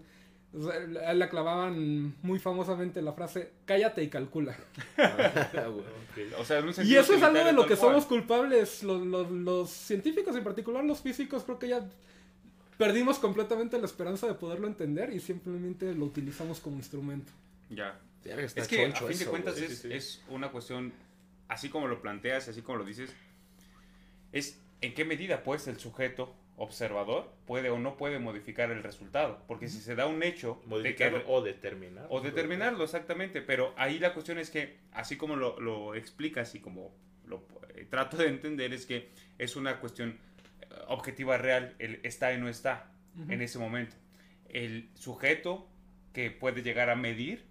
o 0.54 0.62
sea, 0.62 0.72
a 1.06 1.12
él 1.12 1.18
le 1.18 1.28
clavaban 1.28 2.14
muy 2.22 2.38
famosamente 2.38 3.00
la 3.02 3.12
frase, 3.12 3.50
cállate 3.64 4.02
y 4.02 4.08
calcula. 4.08 4.56
Ah, 4.98 5.66
güey. 5.68 5.80
Ok. 6.32 6.38
O 6.40 6.44
sea, 6.44 6.58
en 6.58 6.64
un 6.68 6.74
Y 6.86 6.94
eso 6.96 7.14
es 7.14 7.22
algo 7.22 7.42
de 7.44 7.52
lo 7.52 7.62
que 7.66 7.76
cual. 7.76 7.90
somos 7.92 8.06
culpables 8.06 8.82
los, 8.82 9.06
los- 9.06 9.30
los 9.30 9.70
científicos, 9.70 10.36
en 10.36 10.44
particular 10.44 10.84
los 10.84 11.00
físicos, 11.00 11.44
creo 11.44 11.58
que 11.58 11.68
ya 11.68 11.88
perdimos 12.78 13.18
completamente 13.18 13.78
la 13.78 13.86
esperanza 13.86 14.26
de 14.26 14.34
poderlo 14.34 14.66
entender 14.66 15.12
y 15.12 15.20
simplemente 15.20 15.94
lo 15.94 16.04
utilizamos 16.06 16.60
como 16.60 16.76
instrumento. 16.76 17.32
Ya. 17.70 17.98
Es 18.24 18.68
que 18.68 18.86
a 18.86 18.92
fin 18.94 19.18
de 19.18 19.26
cuentas 19.26 19.54
güey. 19.54 19.64
es, 19.64 19.70
Sí, 19.70 19.76
sí, 19.76 19.88
sí. 19.88 19.94
es 19.94 20.22
una 20.28 20.50
cuestión, 20.52 20.92
así 21.48 21.68
como 21.70 21.88
lo 21.88 22.00
planteas, 22.02 22.46
así 22.48 22.62
como 22.62 22.78
lo 22.78 22.84
dices, 22.84 23.10
es 24.32 24.58
en 24.80 24.94
qué 24.94 25.04
medida 25.04 25.42
pues 25.42 25.66
el 25.68 25.78
sujeto 25.78 26.34
observador 26.56 27.32
puede 27.46 27.70
o 27.70 27.78
no 27.78 27.96
puede 27.96 28.18
modificar 28.18 28.70
el 28.70 28.82
resultado. 28.82 29.42
Porque 29.46 29.68
si 29.68 29.80
se 29.80 29.94
da 29.94 30.06
un 30.06 30.22
hecho 30.22 30.54
de 30.54 30.62
que 30.62 30.68
Modificarlo 30.68 31.22
o 31.26 31.42
determinar. 31.42 32.06
o 32.08 32.20
determinarlo 32.20 32.84
exactamente, 32.84 33.40
pero 33.40 33.74
ahí 33.76 33.98
la 33.98 34.12
cuestión 34.12 34.38
es 34.38 34.50
que, 34.50 34.78
así 34.92 35.16
como 35.16 35.36
lo, 35.36 35.58
lo 35.60 35.94
explicas 35.94 36.54
y 36.54 36.60
como 36.60 36.94
lo 37.26 37.44
eh, 37.74 37.86
trato 37.88 38.16
de 38.16 38.28
entender, 38.28 38.72
es 38.72 38.86
que 38.86 39.08
es 39.38 39.56
una 39.56 39.80
cuestión 39.80 40.18
eh, 40.60 40.66
objetiva 40.88 41.38
real, 41.38 41.74
el 41.78 42.00
está 42.02 42.32
y 42.32 42.38
no 42.38 42.48
está 42.48 42.90
en 43.28 43.42
ese 43.42 43.58
momento. 43.58 43.94
El 44.48 44.88
sujeto 44.94 45.68
que 46.14 46.30
puede 46.30 46.62
llegar 46.62 46.88
a 46.88 46.96
medir, 46.96 47.44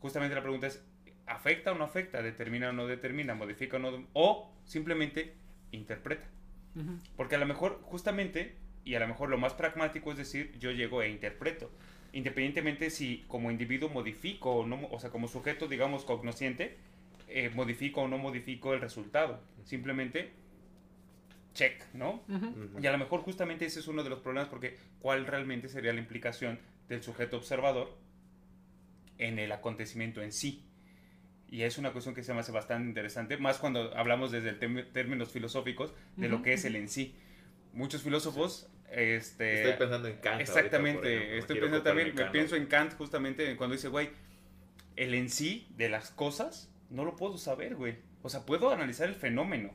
justamente 0.00 0.34
la 0.34 0.42
pregunta 0.42 0.66
es, 0.66 0.82
¿afecta 1.26 1.72
o 1.72 1.74
no 1.74 1.84
afecta? 1.84 2.22
¿Determina 2.22 2.70
o 2.70 2.72
no 2.72 2.86
determina? 2.86 3.34
¿Modifica 3.34 3.76
o 3.76 3.80
no? 3.80 4.06
O 4.14 4.50
simplemente 4.64 5.34
interpreta. 5.72 6.26
Porque 7.16 7.34
a 7.34 7.38
lo 7.38 7.46
mejor, 7.46 7.80
justamente, 7.82 8.56
y 8.84 8.94
a 8.94 9.00
lo 9.00 9.08
mejor 9.08 9.28
lo 9.28 9.38
más 9.38 9.54
pragmático 9.54 10.12
es 10.12 10.18
decir, 10.18 10.56
yo 10.58 10.70
llego 10.70 11.02
e 11.02 11.10
interpreto. 11.10 11.70
Independientemente 12.12 12.90
si 12.90 13.24
como 13.28 13.50
individuo 13.50 13.88
modifico 13.88 14.50
o 14.54 14.66
no, 14.66 14.88
o 14.90 14.98
sea, 14.98 15.10
como 15.10 15.28
sujeto, 15.28 15.68
digamos, 15.68 16.04
cognosciente, 16.04 16.76
eh, 17.28 17.50
modifico 17.54 18.02
o 18.02 18.08
no 18.08 18.18
modifico 18.18 18.72
el 18.72 18.80
resultado. 18.80 19.40
Simplemente, 19.64 20.30
check, 21.52 21.82
¿no? 21.92 22.22
Y 22.80 22.86
a 22.86 22.92
lo 22.92 22.98
mejor 22.98 23.20
justamente 23.20 23.66
ese 23.66 23.80
es 23.80 23.88
uno 23.88 24.02
de 24.02 24.10
los 24.10 24.20
problemas 24.20 24.48
porque 24.48 24.76
¿cuál 25.00 25.26
realmente 25.26 25.68
sería 25.68 25.92
la 25.92 26.00
implicación 26.00 26.58
del 26.88 27.02
sujeto 27.02 27.36
observador 27.36 27.96
en 29.18 29.38
el 29.38 29.52
acontecimiento 29.52 30.22
en 30.22 30.32
sí? 30.32 30.67
Y 31.50 31.62
es 31.62 31.78
una 31.78 31.92
cuestión 31.92 32.14
que 32.14 32.22
se 32.22 32.34
me 32.34 32.40
hace 32.40 32.52
bastante 32.52 32.88
interesante, 32.88 33.38
más 33.38 33.58
cuando 33.58 33.96
hablamos 33.96 34.30
desde 34.30 34.50
el 34.50 34.58
términos 34.92 35.30
filosóficos 35.30 35.94
de 36.16 36.28
lo 36.28 36.36
Ujú, 36.36 36.44
que 36.44 36.52
es 36.54 36.64
el 36.64 36.76
en 36.76 36.88
sí. 36.88 37.14
Muchos 37.72 38.02
filósofos, 38.02 38.68
este... 38.90 39.54
Estoy 39.54 39.72
pensando 39.78 40.08
en 40.08 40.16
Kant. 40.16 40.40
Exactamente, 40.40 41.14
ejemplo, 41.14 41.38
estoy 41.38 41.56
pensando 41.56 41.82
también, 41.82 42.14
me 42.14 42.24
pienso 42.26 42.56
en 42.56 42.66
Kant 42.66 42.94
justamente 42.94 43.56
cuando 43.56 43.76
dice, 43.76 43.88
güey, 43.88 44.10
el 44.96 45.14
en 45.14 45.30
sí 45.30 45.66
de 45.76 45.88
las 45.88 46.10
cosas 46.10 46.70
no 46.90 47.04
lo 47.04 47.16
puedo 47.16 47.38
saber, 47.38 47.76
güey. 47.76 47.96
O 48.22 48.28
sea, 48.28 48.44
puedo 48.44 48.70
analizar 48.70 49.08
el 49.08 49.14
fenómeno, 49.14 49.72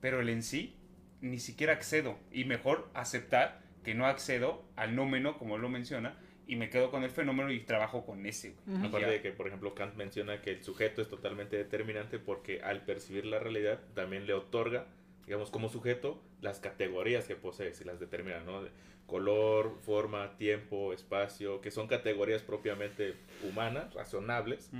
pero 0.00 0.20
el 0.20 0.28
en 0.28 0.42
sí 0.42 0.76
ni 1.20 1.38
siquiera 1.38 1.72
accedo. 1.72 2.18
Y 2.32 2.44
mejor 2.44 2.90
aceptar 2.94 3.62
que 3.82 3.94
no 3.94 4.06
accedo 4.06 4.64
al 4.76 4.94
nómeno, 4.96 5.38
como 5.38 5.58
lo 5.58 5.68
menciona, 5.68 6.16
y 6.46 6.56
me 6.56 6.68
quedo 6.70 6.90
con 6.90 7.02
el 7.04 7.10
fenómeno 7.10 7.50
y 7.50 7.60
trabajo 7.60 8.04
con 8.04 8.24
ese, 8.26 8.50
güey. 8.50 8.76
Aparte 8.86 9.06
de 9.12 9.22
que, 9.22 9.30
por 9.32 9.46
ejemplo, 9.46 9.74
Kant 9.74 9.94
menciona 9.96 10.40
que 10.42 10.50
el 10.50 10.62
sujeto 10.62 11.00
es 11.02 11.08
totalmente 11.08 11.56
determinante 11.56 12.18
porque 12.18 12.60
al 12.62 12.84
percibir 12.84 13.24
la 13.26 13.38
realidad 13.38 13.80
también 13.94 14.26
le 14.26 14.34
otorga, 14.34 14.86
digamos, 15.26 15.50
como 15.50 15.68
sujeto, 15.68 16.20
las 16.42 16.60
categorías 16.60 17.26
que 17.26 17.36
posee, 17.36 17.72
si 17.74 17.84
las 17.84 17.98
determina, 18.00 18.40
¿no? 18.40 18.62
Color, 19.06 19.76
forma, 19.82 20.36
tiempo, 20.38 20.92
espacio, 20.92 21.60
que 21.60 21.70
son 21.70 21.86
categorías 21.88 22.42
propiamente 22.42 23.14
humanas, 23.42 23.92
razonables, 23.94 24.70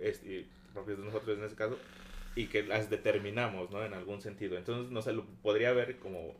es- 0.00 0.24
y 0.24 0.46
propias 0.72 0.98
de 0.98 1.04
nosotros 1.04 1.38
en 1.38 1.44
ese 1.44 1.54
caso, 1.56 1.78
y 2.36 2.46
que 2.46 2.62
las 2.64 2.90
determinamos, 2.90 3.70
¿no? 3.70 3.84
En 3.84 3.94
algún 3.94 4.20
sentido. 4.20 4.56
Entonces, 4.56 4.90
no 4.90 5.02
sé, 5.02 5.12
lo 5.12 5.24
podría 5.42 5.72
ver 5.72 5.98
como 5.98 6.34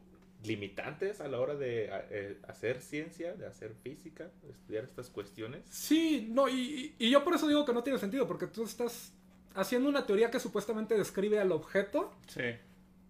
limitantes 0.45 1.21
a 1.21 1.29
la 1.29 1.41
hora 1.41 1.55
de 1.55 1.89
eh, 2.11 2.39
hacer 2.47 2.81
ciencia, 2.81 3.35
de 3.35 3.47
hacer 3.47 3.75
física, 3.83 4.31
de 4.43 4.53
estudiar 4.53 4.85
estas 4.85 5.11
cuestiones. 5.11 5.63
Sí, 5.71 6.29
no, 6.31 6.49
y, 6.49 6.95
yo 6.99 7.25
por 7.25 7.35
eso 7.35 7.49
digo 7.49 7.65
que 7.65 7.73
no 7.73 7.83
tiene 7.83 7.99
sentido, 7.99 8.27
porque 8.27 8.47
tú 8.47 8.65
estás 8.65 9.13
haciendo 9.55 9.89
una 9.89 10.07
teoría 10.07 10.31
que 10.31 10.41
supuestamente 10.41 10.97
describe 10.97 11.39
al 11.39 11.53
objeto, 11.53 12.13
Sí. 12.27 12.43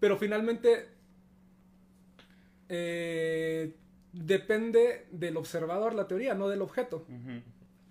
pero 0.01 0.16
finalmente 0.18 0.89
eh, 2.68 3.74
depende 4.12 5.07
del 5.11 5.37
observador 5.37 5.95
la 5.95 6.07
teoría, 6.07 6.35
no 6.35 6.49
del 6.49 6.62
objeto. 6.62 7.05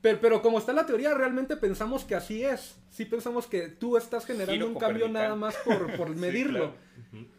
Pero, 0.04 0.20
pero 0.20 0.41
como 0.41 0.58
está 0.58 0.74
la 0.74 0.86
teoría, 0.86 1.14
realmente 1.14 1.56
pensamos 1.56 2.04
que 2.04 2.14
así 2.14 2.43
es. 2.43 2.76
Sí 2.89 3.06
pensamos 3.06 3.47
que 3.47 3.70
tú 3.70 3.95
estás 3.95 4.26
generando 4.26 4.54
Giro 4.54 4.68
un 4.68 4.76
cambio 4.76 5.08
nada 5.08 5.34
más 5.34 5.56
por, 5.64 5.95
por 5.95 6.10
Sí, 6.14 6.20
medirlo. 6.20 6.74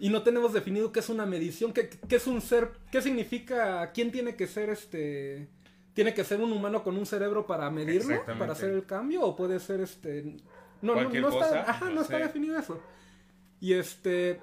Y 0.01 0.09
no 0.09 0.23
tenemos 0.23 0.55
definido 0.55 0.91
qué 0.91 1.01
es 1.01 1.11
una 1.11 1.27
medición, 1.27 1.75
qué, 1.75 1.91
qué 2.09 2.17
es 2.17 2.27
un 2.27 2.41
ser, 2.41 2.71
qué 2.91 3.03
significa, 3.03 3.93
quién 3.93 4.11
tiene 4.11 4.35
que 4.35 4.47
ser 4.47 4.71
este... 4.71 5.47
¿Tiene 5.93 6.15
que 6.15 6.25
ser 6.25 6.41
un 6.41 6.53
humano 6.53 6.83
con 6.83 6.97
un 6.97 7.05
cerebro 7.05 7.47
para 7.47 7.71
medirlo? 7.71 8.25
¿Para 8.25 8.53
hacer 8.53 8.71
el 8.71 8.87
cambio? 8.87 9.21
¿O 9.21 9.37
puede 9.37 9.61
ser 9.61 9.83
este...? 9.83 10.23
No, 10.81 10.95
no, 10.95 11.11
no 11.11 11.29
está, 11.29 11.31
cosa, 11.31 11.71
ajá, 11.71 11.89
no 11.91 11.97
no 11.97 12.01
está 12.01 12.17
definido 12.17 12.59
eso. 12.59 12.81
Y 13.61 13.75
este... 13.75 14.41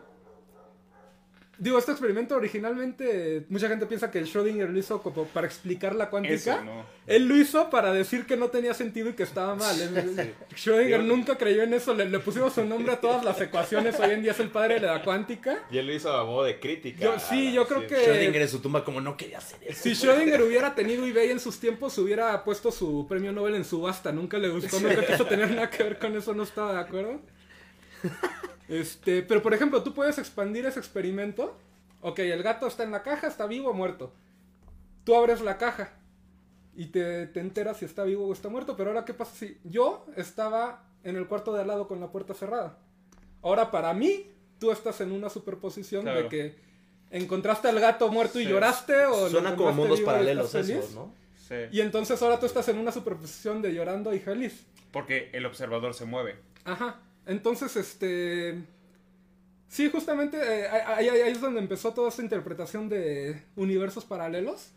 Digo, 1.63 1.77
este 1.77 1.91
experimento 1.91 2.35
originalmente, 2.35 3.45
mucha 3.49 3.67
gente 3.67 3.85
piensa 3.85 4.09
que 4.09 4.17
el 4.17 4.25
Schrödinger 4.25 4.67
lo 4.67 4.79
hizo 4.79 4.99
como 5.03 5.25
para 5.25 5.45
explicar 5.45 5.93
la 5.93 6.09
cuántica. 6.09 6.33
Eso, 6.33 6.63
¿no? 6.63 6.85
Él 7.05 7.27
lo 7.27 7.35
hizo 7.37 7.69
para 7.69 7.93
decir 7.93 8.25
que 8.25 8.35
no 8.35 8.47
tenía 8.47 8.73
sentido 8.73 9.09
y 9.09 9.13
que 9.13 9.21
estaba 9.21 9.53
mal. 9.53 9.79
Él- 9.79 10.33
Schrödinger 10.55 10.89
Yo- 10.89 11.01
nunca 11.03 11.37
creyó 11.37 11.61
en 11.61 11.75
eso. 11.75 11.93
Le, 11.93 12.09
le 12.09 12.17
pusimos 12.17 12.53
su 12.53 12.65
nombre 12.65 12.93
a 12.93 12.99
todas 12.99 13.23
las 13.23 13.39
ecuaciones. 13.41 13.99
Hoy 13.99 14.09
en 14.09 14.23
día 14.23 14.31
es 14.31 14.39
el 14.39 14.49
padre 14.49 14.79
de 14.79 14.87
la 14.87 15.03
cuántica. 15.03 15.63
Y 15.69 15.77
él 15.77 15.85
lo 15.85 15.93
hizo 15.93 16.11
a 16.11 16.25
modo 16.25 16.45
de 16.45 16.59
crítica. 16.59 16.99
Yo- 17.03 17.19
sí, 17.19 17.53
yo 17.53 17.67
creo 17.67 17.85
que- 17.85 17.95
Schrödinger 18.07 18.41
en 18.41 18.49
su 18.49 18.59
tumba 18.59 18.83
como 18.83 18.99
no 18.99 19.15
quería 19.15 19.37
hacer 19.37 19.59
eso. 19.63 19.83
Si 19.83 19.91
Schrödinger 19.91 20.41
hubiera 20.41 20.73
tenido 20.73 21.05
eBay 21.05 21.29
en 21.29 21.39
sus 21.39 21.59
tiempos, 21.59 21.95
hubiera 21.99 22.43
puesto 22.43 22.71
su 22.71 23.05
premio 23.07 23.31
Nobel 23.31 23.53
en 23.53 23.65
subasta. 23.65 24.11
Nunca 24.11 24.39
le 24.39 24.49
gustó, 24.49 24.79
nunca 24.79 25.05
quiso 25.05 25.27
tener 25.27 25.51
nada 25.51 25.69
que 25.69 25.83
ver 25.83 25.99
con 25.99 26.15
eso, 26.17 26.33
no 26.33 26.41
estaba 26.41 26.73
de 26.73 26.79
acuerdo. 26.79 27.19
Este, 28.67 29.21
pero 29.21 29.41
por 29.41 29.53
ejemplo, 29.53 29.83
tú 29.83 29.93
puedes 29.93 30.17
expandir 30.17 30.65
ese 30.65 30.79
experimento. 30.79 31.57
Ok, 32.01 32.19
el 32.19 32.41
gato 32.41 32.67
está 32.67 32.83
en 32.83 32.91
la 32.91 33.03
caja, 33.03 33.27
está 33.27 33.45
vivo 33.45 33.71
o 33.71 33.73
muerto. 33.73 34.13
Tú 35.03 35.13
abres 35.15 35.41
la 35.41 35.57
caja 35.57 35.93
y 36.73 36.85
te, 36.85 37.27
te 37.27 37.41
enteras 37.41 37.77
si 37.77 37.85
está 37.85 38.03
vivo 38.03 38.25
o 38.27 38.33
está 38.33 38.47
muerto. 38.47 38.77
Pero 38.77 38.91
ahora, 38.91 39.03
¿qué 39.03 39.13
pasa 39.13 39.35
si 39.35 39.59
yo 39.65 40.05
estaba 40.15 40.85
en 41.03 41.17
el 41.17 41.27
cuarto 41.27 41.53
de 41.53 41.61
al 41.61 41.67
lado 41.67 41.87
con 41.87 41.99
la 41.99 42.11
puerta 42.11 42.33
cerrada? 42.33 42.77
Ahora, 43.41 43.71
para 43.71 43.93
mí, 43.93 44.31
tú 44.57 44.71
estás 44.71 45.01
en 45.01 45.11
una 45.11 45.29
superposición 45.29 46.05
de 46.05 46.27
que 46.29 46.55
encontraste 47.09 47.67
al 47.67 47.79
gato 47.79 48.09
muerto 48.09 48.39
y 48.39 48.45
lloraste 48.45 49.05
o 49.05 49.29
Suena 49.29 49.55
como 49.55 49.73
mundos 49.73 49.99
vivo 49.99 50.11
paralelos 50.11 50.45
estás 50.45 50.69
eso, 50.69 50.81
feliz. 50.81 50.95
¿no? 50.95 51.13
Sí. 51.47 51.55
Y 51.77 51.81
entonces 51.81 52.21
ahora 52.21 52.39
tú 52.39 52.45
estás 52.45 52.69
en 52.69 52.77
una 52.77 52.91
superposición 52.91 53.61
de 53.61 53.73
llorando 53.73 54.13
y 54.13 54.19
feliz. 54.19 54.65
Porque 54.91 55.29
el 55.33 55.45
observador 55.45 55.93
se 55.93 56.05
mueve. 56.05 56.37
Ajá. 56.63 57.01
Entonces, 57.25 57.75
este. 57.75 58.63
Sí, 59.67 59.89
justamente 59.89 60.37
eh, 60.37 60.67
ahí, 60.69 61.07
ahí- 61.07 61.31
es 61.31 61.39
donde 61.39 61.59
empezó 61.61 61.93
toda 61.93 62.09
esta 62.09 62.21
interpretación 62.21 62.89
de 62.89 63.41
universos 63.55 64.03
paralelos. 64.05 64.69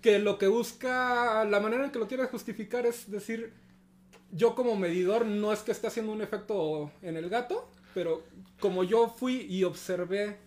Que 0.00 0.18
lo 0.18 0.36
que 0.36 0.48
busca, 0.48 1.44
la 1.44 1.60
manera 1.60 1.84
en 1.84 1.92
que 1.92 2.00
lo 2.00 2.08
quiere 2.08 2.24
justificar 2.26 2.86
es 2.86 3.08
decir, 3.08 3.52
yo 4.32 4.56
como 4.56 4.74
medidor 4.74 5.24
no 5.26 5.52
es 5.52 5.60
que 5.60 5.70
esté 5.70 5.86
haciendo 5.86 6.10
un 6.12 6.22
efecto 6.22 6.90
en 7.02 7.16
el 7.16 7.28
gato, 7.28 7.70
pero 7.94 8.24
como 8.58 8.82
yo 8.82 9.14
fui 9.16 9.42
y 9.48 9.62
observé 9.62 10.38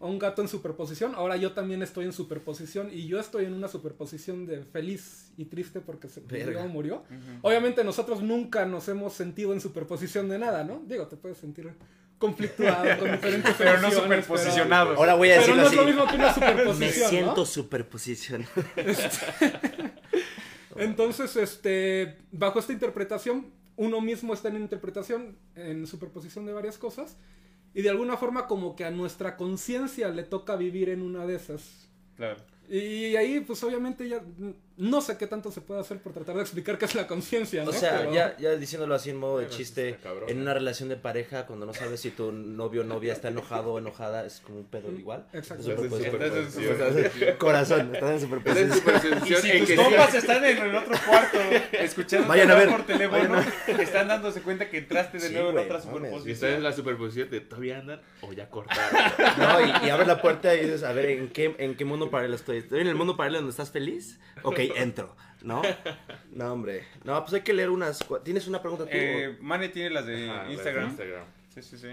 a 0.00 0.06
un 0.06 0.18
gato 0.18 0.42
en 0.42 0.48
superposición, 0.48 1.14
ahora 1.16 1.36
yo 1.36 1.52
también 1.52 1.82
estoy 1.82 2.04
en 2.04 2.12
superposición 2.12 2.90
y 2.92 3.06
yo 3.08 3.18
estoy 3.18 3.46
en 3.46 3.54
una 3.54 3.66
superposición 3.68 4.46
de 4.46 4.62
feliz 4.64 5.32
y 5.36 5.46
triste 5.46 5.80
porque 5.80 6.08
se 6.08 6.20
murió, 6.20 6.68
murió. 6.68 7.04
Obviamente 7.42 7.82
nosotros 7.82 8.22
nunca 8.22 8.64
nos 8.64 8.88
hemos 8.88 9.12
sentido 9.14 9.52
en 9.52 9.60
superposición 9.60 10.28
de 10.28 10.38
nada, 10.38 10.62
¿no? 10.64 10.82
Digo, 10.86 11.06
te 11.08 11.16
puedes 11.16 11.38
sentir 11.38 11.72
conflictuado 12.18 12.98
con 12.98 13.10
diferentes 13.12 13.54
Pero 13.58 13.80
no 13.80 13.90
superposicionado. 13.90 14.94
Ahora 14.96 15.14
voy 15.14 15.30
a 15.30 15.40
Pero, 15.40 15.54
pero 15.54 15.56
decirlo 15.56 15.62
no 15.62 15.68
así. 15.68 15.76
es 15.76 15.80
lo 15.80 15.86
mismo 15.86 16.06
que 16.06 16.14
una 16.16 16.34
superposición, 16.64 16.78
Me 16.78 16.98
¿no? 17.00 17.08
siento 17.08 17.46
superposición. 17.46 18.46
Entonces, 20.76 21.36
este, 21.36 22.18
bajo 22.30 22.58
esta 22.58 22.72
interpretación, 22.72 23.46
uno 23.76 24.00
mismo 24.00 24.34
está 24.34 24.48
en 24.48 24.56
interpretación, 24.56 25.36
en 25.56 25.86
superposición 25.86 26.46
de 26.46 26.52
varias 26.52 26.78
cosas, 26.78 27.16
y 27.74 27.82
de 27.82 27.90
alguna 27.90 28.16
forma 28.16 28.46
como 28.46 28.76
que 28.76 28.84
a 28.84 28.90
nuestra 28.90 29.36
conciencia 29.36 30.08
le 30.08 30.22
toca 30.22 30.56
vivir 30.56 30.88
en 30.88 31.02
una 31.02 31.26
de 31.26 31.36
esas. 31.36 31.88
Claro. 32.16 32.40
Y 32.68 33.16
ahí, 33.16 33.40
pues 33.40 33.62
obviamente 33.64 34.08
ya 34.08 34.22
no 34.78 35.00
sé 35.00 35.16
qué 35.18 35.26
tanto 35.26 35.50
se 35.52 35.60
puede 35.60 35.80
hacer 35.80 35.98
por 35.98 36.12
tratar 36.12 36.36
de 36.36 36.42
explicar 36.42 36.78
qué 36.78 36.84
es 36.86 36.94
la 36.94 37.06
conciencia, 37.06 37.64
¿no? 37.64 37.70
O 37.70 37.72
sea, 37.72 37.98
Pero- 37.98 38.12
ya, 38.14 38.36
ya 38.38 38.50
diciéndolo 38.56 38.94
así 38.94 39.10
en 39.10 39.16
modo 39.18 39.38
de 39.38 39.48
chiste, 39.48 39.98
en 40.28 40.38
¿eh? 40.38 40.40
una 40.40 40.54
relación 40.54 40.88
de 40.88 40.96
pareja, 40.96 41.46
cuando 41.46 41.66
no 41.66 41.74
sabes 41.74 42.00
si 42.00 42.10
tu 42.10 42.32
novio 42.32 42.82
o 42.82 42.84
novia 42.84 43.12
está 43.12 43.28
enojado 43.28 43.74
o 43.74 43.78
enojada, 43.78 44.24
es 44.24 44.40
como 44.40 44.58
un 44.58 44.64
pedo 44.66 44.90
igual. 44.92 45.26
Exacto. 45.32 45.64
Superposición. 45.64 47.36
Corazón, 47.38 47.94
estás 47.94 48.10
en 48.10 48.20
superposición. 48.20 48.72
superposición 48.72 49.40
Y 49.46 49.66
si 49.66 49.74
tus 49.74 49.84
compas 49.84 50.14
están 50.14 50.44
en 50.44 50.58
el 50.58 50.74
otro 50.74 50.94
cuarto 51.06 51.38
escuchando 51.72 52.28
Vayan 52.28 52.50
a 52.50 52.54
ver, 52.54 52.68
por 52.68 52.86
teléfono, 52.86 53.34
vayan 53.34 53.80
están 53.80 54.08
dándose 54.08 54.42
cuenta 54.42 54.68
que 54.68 54.78
entraste 54.78 55.18
de 55.18 55.28
Sí, 55.28 55.34
nuevo 55.34 55.50
en 55.50 55.58
otra 55.58 55.78
mames, 55.78 55.84
Y 55.84 55.90
superposición. 55.90 56.34
estás 56.34 56.50
en 56.50 56.62
la 56.62 56.72
superposición 56.72 57.30
de 57.30 57.40
todavía 57.40 57.78
andan 57.78 58.00
o 58.20 58.32
ya 58.32 58.48
cortaron. 58.48 58.78
No, 59.38 59.60
y, 59.60 59.86
y 59.86 59.90
abres 59.90 60.06
la 60.08 60.20
puerta 60.20 60.54
y 60.54 60.60
dices, 60.64 60.82
a 60.82 60.92
ver, 60.92 61.06
¿en 61.06 61.28
qué, 61.30 61.54
¿en 61.58 61.76
qué 61.76 61.84
mundo 61.84 62.10
paralelo 62.10 62.34
estoy? 62.36 62.58
¿Estoy 62.58 62.80
en 62.80 62.86
el 62.88 62.94
mundo 62.94 63.16
paralelo 63.16 63.38
donde 63.40 63.50
estás 63.50 63.70
feliz? 63.70 64.18
Ok, 64.42 64.58
entro, 64.76 65.16
¿no? 65.42 65.62
No, 66.32 66.52
hombre. 66.52 66.84
No, 67.04 67.20
pues 67.22 67.34
hay 67.34 67.40
que 67.42 67.52
leer 67.52 67.70
unas... 67.70 67.98
¿Tienes 68.24 68.46
una 68.48 68.60
pregunta 68.60 68.84
tú? 68.84 68.90
Eh, 68.92 69.36
Mane 69.40 69.68
tiene 69.68 69.90
las 69.90 70.06
de 70.06 70.28
Ajá, 70.28 70.42
la 70.42 70.44
de 70.48 70.52
Instagram. 70.54 70.88
Instagram. 70.88 71.24
Sí, 71.54 71.62
sí, 71.62 71.78
sí. 71.78 71.88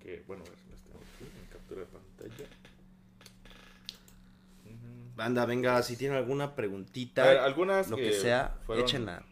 Que 0.00 0.22
bueno, 0.26 0.44
a 0.46 0.50
ver, 0.50 0.58
las 0.70 0.80
tengo 0.82 0.98
aquí 0.98 1.24
en 1.24 1.46
captura 1.50 1.80
de 1.80 1.86
pantalla. 1.86 2.48
Banda, 5.16 5.46
venga, 5.46 5.82
si 5.82 5.96
tienen 5.96 6.18
alguna 6.18 6.54
preguntita, 6.54 7.24
ver, 7.24 7.38
algunas 7.38 7.88
lo 7.88 7.96
que 7.96 8.12
sea, 8.12 8.58
fueron 8.66 8.84
échenla. 8.84 9.24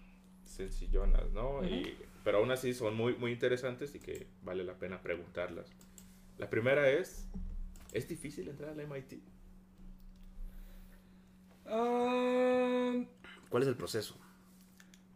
sencillonas, 0.45 1.31
¿no? 1.33 1.63
y, 1.63 1.95
pero 2.25 2.39
aún 2.39 2.51
así 2.51 2.73
son 2.73 2.95
muy, 2.95 3.15
muy 3.17 3.33
interesantes 3.33 3.95
y 3.95 4.01
que 4.01 4.27
vale 4.43 4.65
la 4.65 4.73
pena 4.75 5.03
preguntarlas. 5.03 5.67
La 6.39 6.49
primera 6.49 6.89
es, 6.89 7.29
¿es 7.93 8.09
difícil 8.09 8.49
entrar 8.49 8.71
al 8.71 8.87
MIT? 8.87 9.23
Ah, 11.67 12.93
¿Cuál 13.49 13.63
es 13.63 13.69
el 13.69 13.77
proceso? 13.77 14.17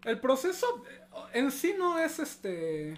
el 0.04 0.20
proceso 0.20 0.66
eh, 0.88 1.00
en 1.34 1.50
sí 1.50 1.74
no 1.78 1.98
es 1.98 2.18
este. 2.18 2.94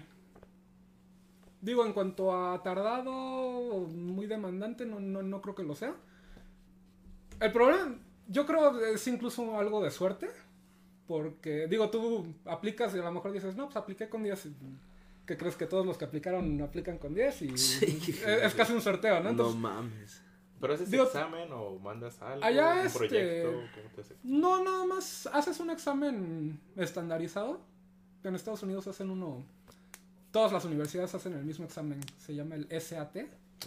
Digo, 1.61 1.85
en 1.85 1.93
cuanto 1.93 2.31
a 2.35 2.61
tardado, 2.63 3.11
o 3.13 3.87
muy 3.87 4.25
demandante, 4.27 4.85
no, 4.85 4.99
no, 4.99 5.21
no 5.21 5.41
creo 5.41 5.53
que 5.55 5.63
lo 5.63 5.75
sea. 5.75 5.95
El 7.39 7.51
problema, 7.51 7.95
yo 8.27 8.45
creo 8.45 8.79
es 8.85 9.05
incluso 9.07 9.57
algo 9.59 9.83
de 9.83 9.91
suerte. 9.91 10.29
Porque, 11.07 11.67
digo, 11.67 11.89
tú 11.89 12.33
aplicas 12.45 12.95
y 12.95 12.99
a 12.99 13.03
lo 13.03 13.11
mejor 13.11 13.31
dices, 13.33 13.55
no, 13.55 13.65
pues 13.65 13.75
apliqué 13.75 14.07
con 14.09 14.23
10. 14.23 14.45
y- 14.45 14.55
¿Qué 15.25 15.37
crees 15.37 15.55
que 15.55 15.65
todos 15.65 15.85
los 15.85 15.97
que 15.97 16.05
aplicaron 16.05 16.61
aplican 16.61 16.97
con 16.97 17.13
10? 17.13 17.41
Y 17.43 17.49
Sí. 17.57 17.99
es, 18.09 18.23
es 18.25 18.53
casi 18.55 18.73
un 18.73 18.81
sorteo, 18.81 19.19
¿no? 19.21 19.33
No 19.33 19.51
mames. 19.53 20.21
¿Pero 20.61 20.73
haces 20.75 20.89
Digo, 20.91 21.03
examen 21.05 21.51
o 21.51 21.79
mandas 21.79 22.21
algo? 22.21 22.45
allá, 22.45 22.73
¿Un 22.73 22.85
este, 22.85 22.97
proyecto? 22.99 23.51
¿Cómo 23.51 23.89
te 23.95 24.01
hace? 24.01 24.15
No, 24.23 24.63
nada 24.63 24.85
más 24.85 25.27
haces 25.33 25.59
un 25.59 25.69
examen 25.71 26.59
estandarizado. 26.77 27.59
En 28.23 28.35
Estados 28.35 28.61
Unidos 28.63 28.85
hacen 28.87 29.09
uno. 29.09 29.43
Todas 30.31 30.51
las 30.53 30.63
universidades 30.63 31.13
hacen 31.15 31.33
el 31.33 31.43
mismo 31.43 31.65
examen. 31.65 31.99
Se 32.19 32.35
llama 32.35 32.55
el 32.55 32.67
SAT. 32.79 33.17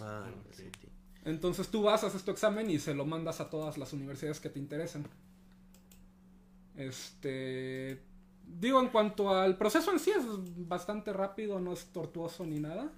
Ah, 0.00 0.24
Ok. 0.30 0.54
sí, 0.54 0.70
sí. 0.80 0.88
Entonces 1.24 1.68
tú 1.68 1.82
vas, 1.82 2.04
haces 2.04 2.22
tu 2.22 2.30
examen 2.30 2.70
y 2.70 2.78
se 2.78 2.94
lo 2.94 3.04
mandas 3.04 3.40
a 3.40 3.50
todas 3.50 3.76
las 3.78 3.92
universidades 3.92 4.40
que 4.40 4.48
te 4.50 4.58
interesen. 4.58 5.04
Este. 6.76 8.00
Digo, 8.46 8.80
en 8.80 8.88
cuanto 8.88 9.30
al 9.34 9.56
proceso 9.56 9.90
en 9.90 9.98
sí, 9.98 10.10
es 10.10 10.24
bastante 10.68 11.12
rápido, 11.12 11.60
no 11.60 11.72
es 11.72 11.86
tortuoso 11.86 12.44
ni 12.44 12.60
nada. 12.60 12.90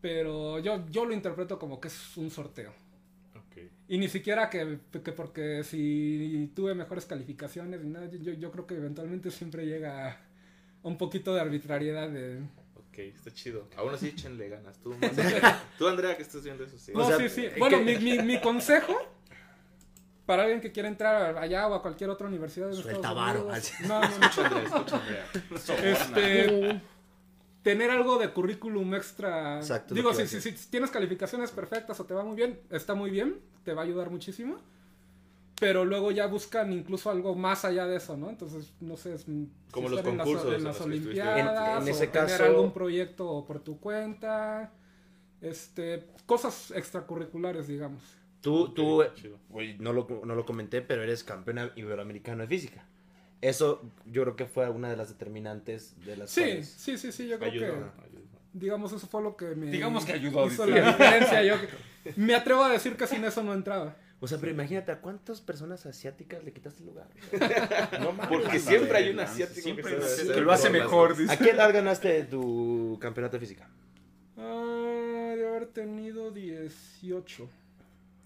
Pero 0.00 0.58
yo, 0.60 0.86
yo 0.90 1.04
lo 1.04 1.12
interpreto 1.12 1.58
como 1.58 1.80
que 1.80 1.88
es 1.88 2.16
un 2.16 2.30
sorteo. 2.30 2.72
Ok. 3.64 3.70
Y 3.88 3.98
ni 3.98 4.08
siquiera 4.08 4.48
que, 4.50 4.78
que 5.04 5.12
porque 5.12 5.64
si 5.64 6.52
tuve 6.54 6.74
mejores 6.74 7.06
calificaciones, 7.06 7.84
nada, 7.84 8.08
yo, 8.10 8.32
yo 8.32 8.50
creo 8.52 8.66
que 8.66 8.74
eventualmente 8.74 9.30
siempre 9.30 9.66
llega 9.66 10.10
a 10.10 10.20
un 10.82 10.96
poquito 10.96 11.34
de 11.34 11.40
arbitrariedad 11.40 12.08
de... 12.08 12.40
Ok, 12.76 12.98
está 12.98 13.32
chido. 13.32 13.68
Aún 13.76 13.94
así, 13.94 14.08
échenle 14.08 14.48
ganas. 14.48 14.78
Tú, 14.78 14.92
Andrea, 15.02 15.62
tú, 15.78 15.88
Andrea, 15.88 16.16
que 16.16 16.22
estás 16.22 16.42
viendo 16.44 16.64
eso, 16.64 16.78
sí. 16.78 16.92
No, 16.94 17.06
sea, 17.06 17.18
sí, 17.18 17.28
sí. 17.28 17.48
Bueno, 17.58 17.80
mi, 17.80 17.96
mi, 17.96 18.18
mi 18.18 18.40
consejo 18.40 18.96
para 20.30 20.44
alguien 20.44 20.60
que 20.60 20.70
quiera 20.70 20.88
entrar 20.88 21.36
allá 21.38 21.66
o 21.66 21.74
a 21.74 21.82
cualquier 21.82 22.08
otra 22.08 22.28
universidad 22.28 22.68
de 22.68 22.74
Suelta 22.74 22.92
Estados 22.92 23.16
varo, 23.16 23.46
Unidos-. 23.46 23.72
No, 23.80 24.00
no, 24.00 24.08
no. 24.08 24.26
Escucha, 24.26 24.46
Andrea, 24.46 25.26
escucha, 25.34 25.74
Andrea. 25.74 25.92
Este, 25.92 26.80
tener 27.62 27.90
algo 27.90 28.18
de 28.18 28.30
currículum 28.32 28.94
extra. 28.94 29.56
Exacto, 29.58 29.94
Digo, 29.94 30.12
si, 30.14 30.26
si, 30.26 30.40
si 30.40 30.52
tienes 30.70 30.90
calificaciones 30.90 31.50
perfectas 31.50 31.98
o 32.00 32.04
te 32.04 32.14
va 32.14 32.24
muy 32.24 32.36
bien, 32.36 32.58
está 32.70 32.94
muy 32.94 33.10
bien, 33.10 33.36
te 33.64 33.74
va 33.74 33.82
a 33.82 33.84
ayudar 33.84 34.10
muchísimo. 34.10 34.58
Pero 35.58 35.84
luego 35.84 36.10
ya 36.10 36.26
buscan 36.26 36.72
incluso 36.72 37.10
algo 37.10 37.34
más 37.34 37.66
allá 37.66 37.86
de 37.86 37.96
eso, 37.96 38.16
¿no? 38.16 38.30
Entonces, 38.30 38.72
no 38.80 38.96
sé, 38.96 39.14
es, 39.14 39.22
si 39.22 39.46
Como 39.70 39.90
los 39.90 39.98
estar 39.98 40.10
en 40.10 40.16
las- 40.18 40.26
concursos 40.26 40.54
en 40.56 40.64
las, 40.64 40.80
olimpiadas, 40.80 41.82
En- 41.82 41.82
en 41.82 41.88
o 41.88 41.96
ese 41.96 42.06
tener 42.06 42.28
caso- 42.28 42.44
algún 42.44 42.72
proyecto 42.72 43.44
por 43.46 43.60
tu 43.60 43.78
cuenta, 43.78 44.72
este, 45.42 46.06
cosas 46.24 46.70
extracurriculares, 46.70 47.68
digamos. 47.68 48.02
Tú, 48.40 48.70
tú, 48.72 49.02
güey, 49.50 49.76
no 49.78 49.92
lo, 49.92 50.06
no 50.24 50.34
lo 50.34 50.46
comenté, 50.46 50.80
pero 50.80 51.02
eres 51.02 51.24
campeona 51.24 51.70
iberoamericana 51.76 52.44
de 52.44 52.48
física. 52.48 52.86
Eso 53.42 53.82
yo 54.06 54.22
creo 54.22 54.36
que 54.36 54.46
fue 54.46 54.68
una 54.68 54.90
de 54.90 54.96
las 54.96 55.08
determinantes 55.08 55.94
de 56.04 56.16
las 56.16 56.30
Sí, 56.30 56.40
cuales- 56.42 56.68
sí, 56.68 56.98
sí, 56.98 57.10
sí, 57.12 57.26
yo 57.28 57.38
creo 57.38 57.50
que... 57.52 57.58
ayuda. 57.64 57.94
Digamos, 58.52 58.92
eso 58.92 59.06
fue 59.06 59.22
lo 59.22 59.36
que 59.36 59.54
me... 59.54 59.70
Digamos 59.70 60.04
que 60.04 60.12
ayudó, 60.12 60.46
Hizo 60.46 60.66
dice. 60.66 60.80
la 60.80 60.88
diferencia. 60.92 61.42
Yo 61.44 61.54
me 62.16 62.34
atrevo 62.34 62.64
a 62.64 62.70
decir 62.70 62.96
que 62.96 63.06
sin 63.06 63.24
eso 63.24 63.42
no 63.42 63.54
entraba. 63.54 63.96
O 64.22 64.28
sea, 64.28 64.36
pero 64.38 64.52
imagínate, 64.52 64.92
¿a 64.92 65.00
cuántas 65.00 65.40
personas 65.40 65.86
asiáticas 65.86 66.44
le 66.44 66.52
quitaste 66.52 66.80
el 66.82 66.86
lugar? 66.88 67.06
no 68.00 68.12
mames. 68.12 68.28
Porque 68.28 68.58
siempre 68.58 68.98
hay 68.98 69.10
un 69.10 69.20
asiático 69.20 69.60
siempre 69.62 69.96
que, 70.34 70.40
lo 70.42 70.52
hace 70.52 70.68
mejor, 70.68 71.16
dice. 71.16 71.32
¿A 71.32 71.36
qué 71.38 71.50
edad 71.50 71.72
ganaste 71.72 72.24
tu 72.24 72.98
campeonato 73.00 73.36
de 73.36 73.40
física? 73.40 73.70
Ah, 74.36 75.34
de 75.36 75.46
haber 75.48 75.66
tenido 75.68 76.30
18 76.32 77.48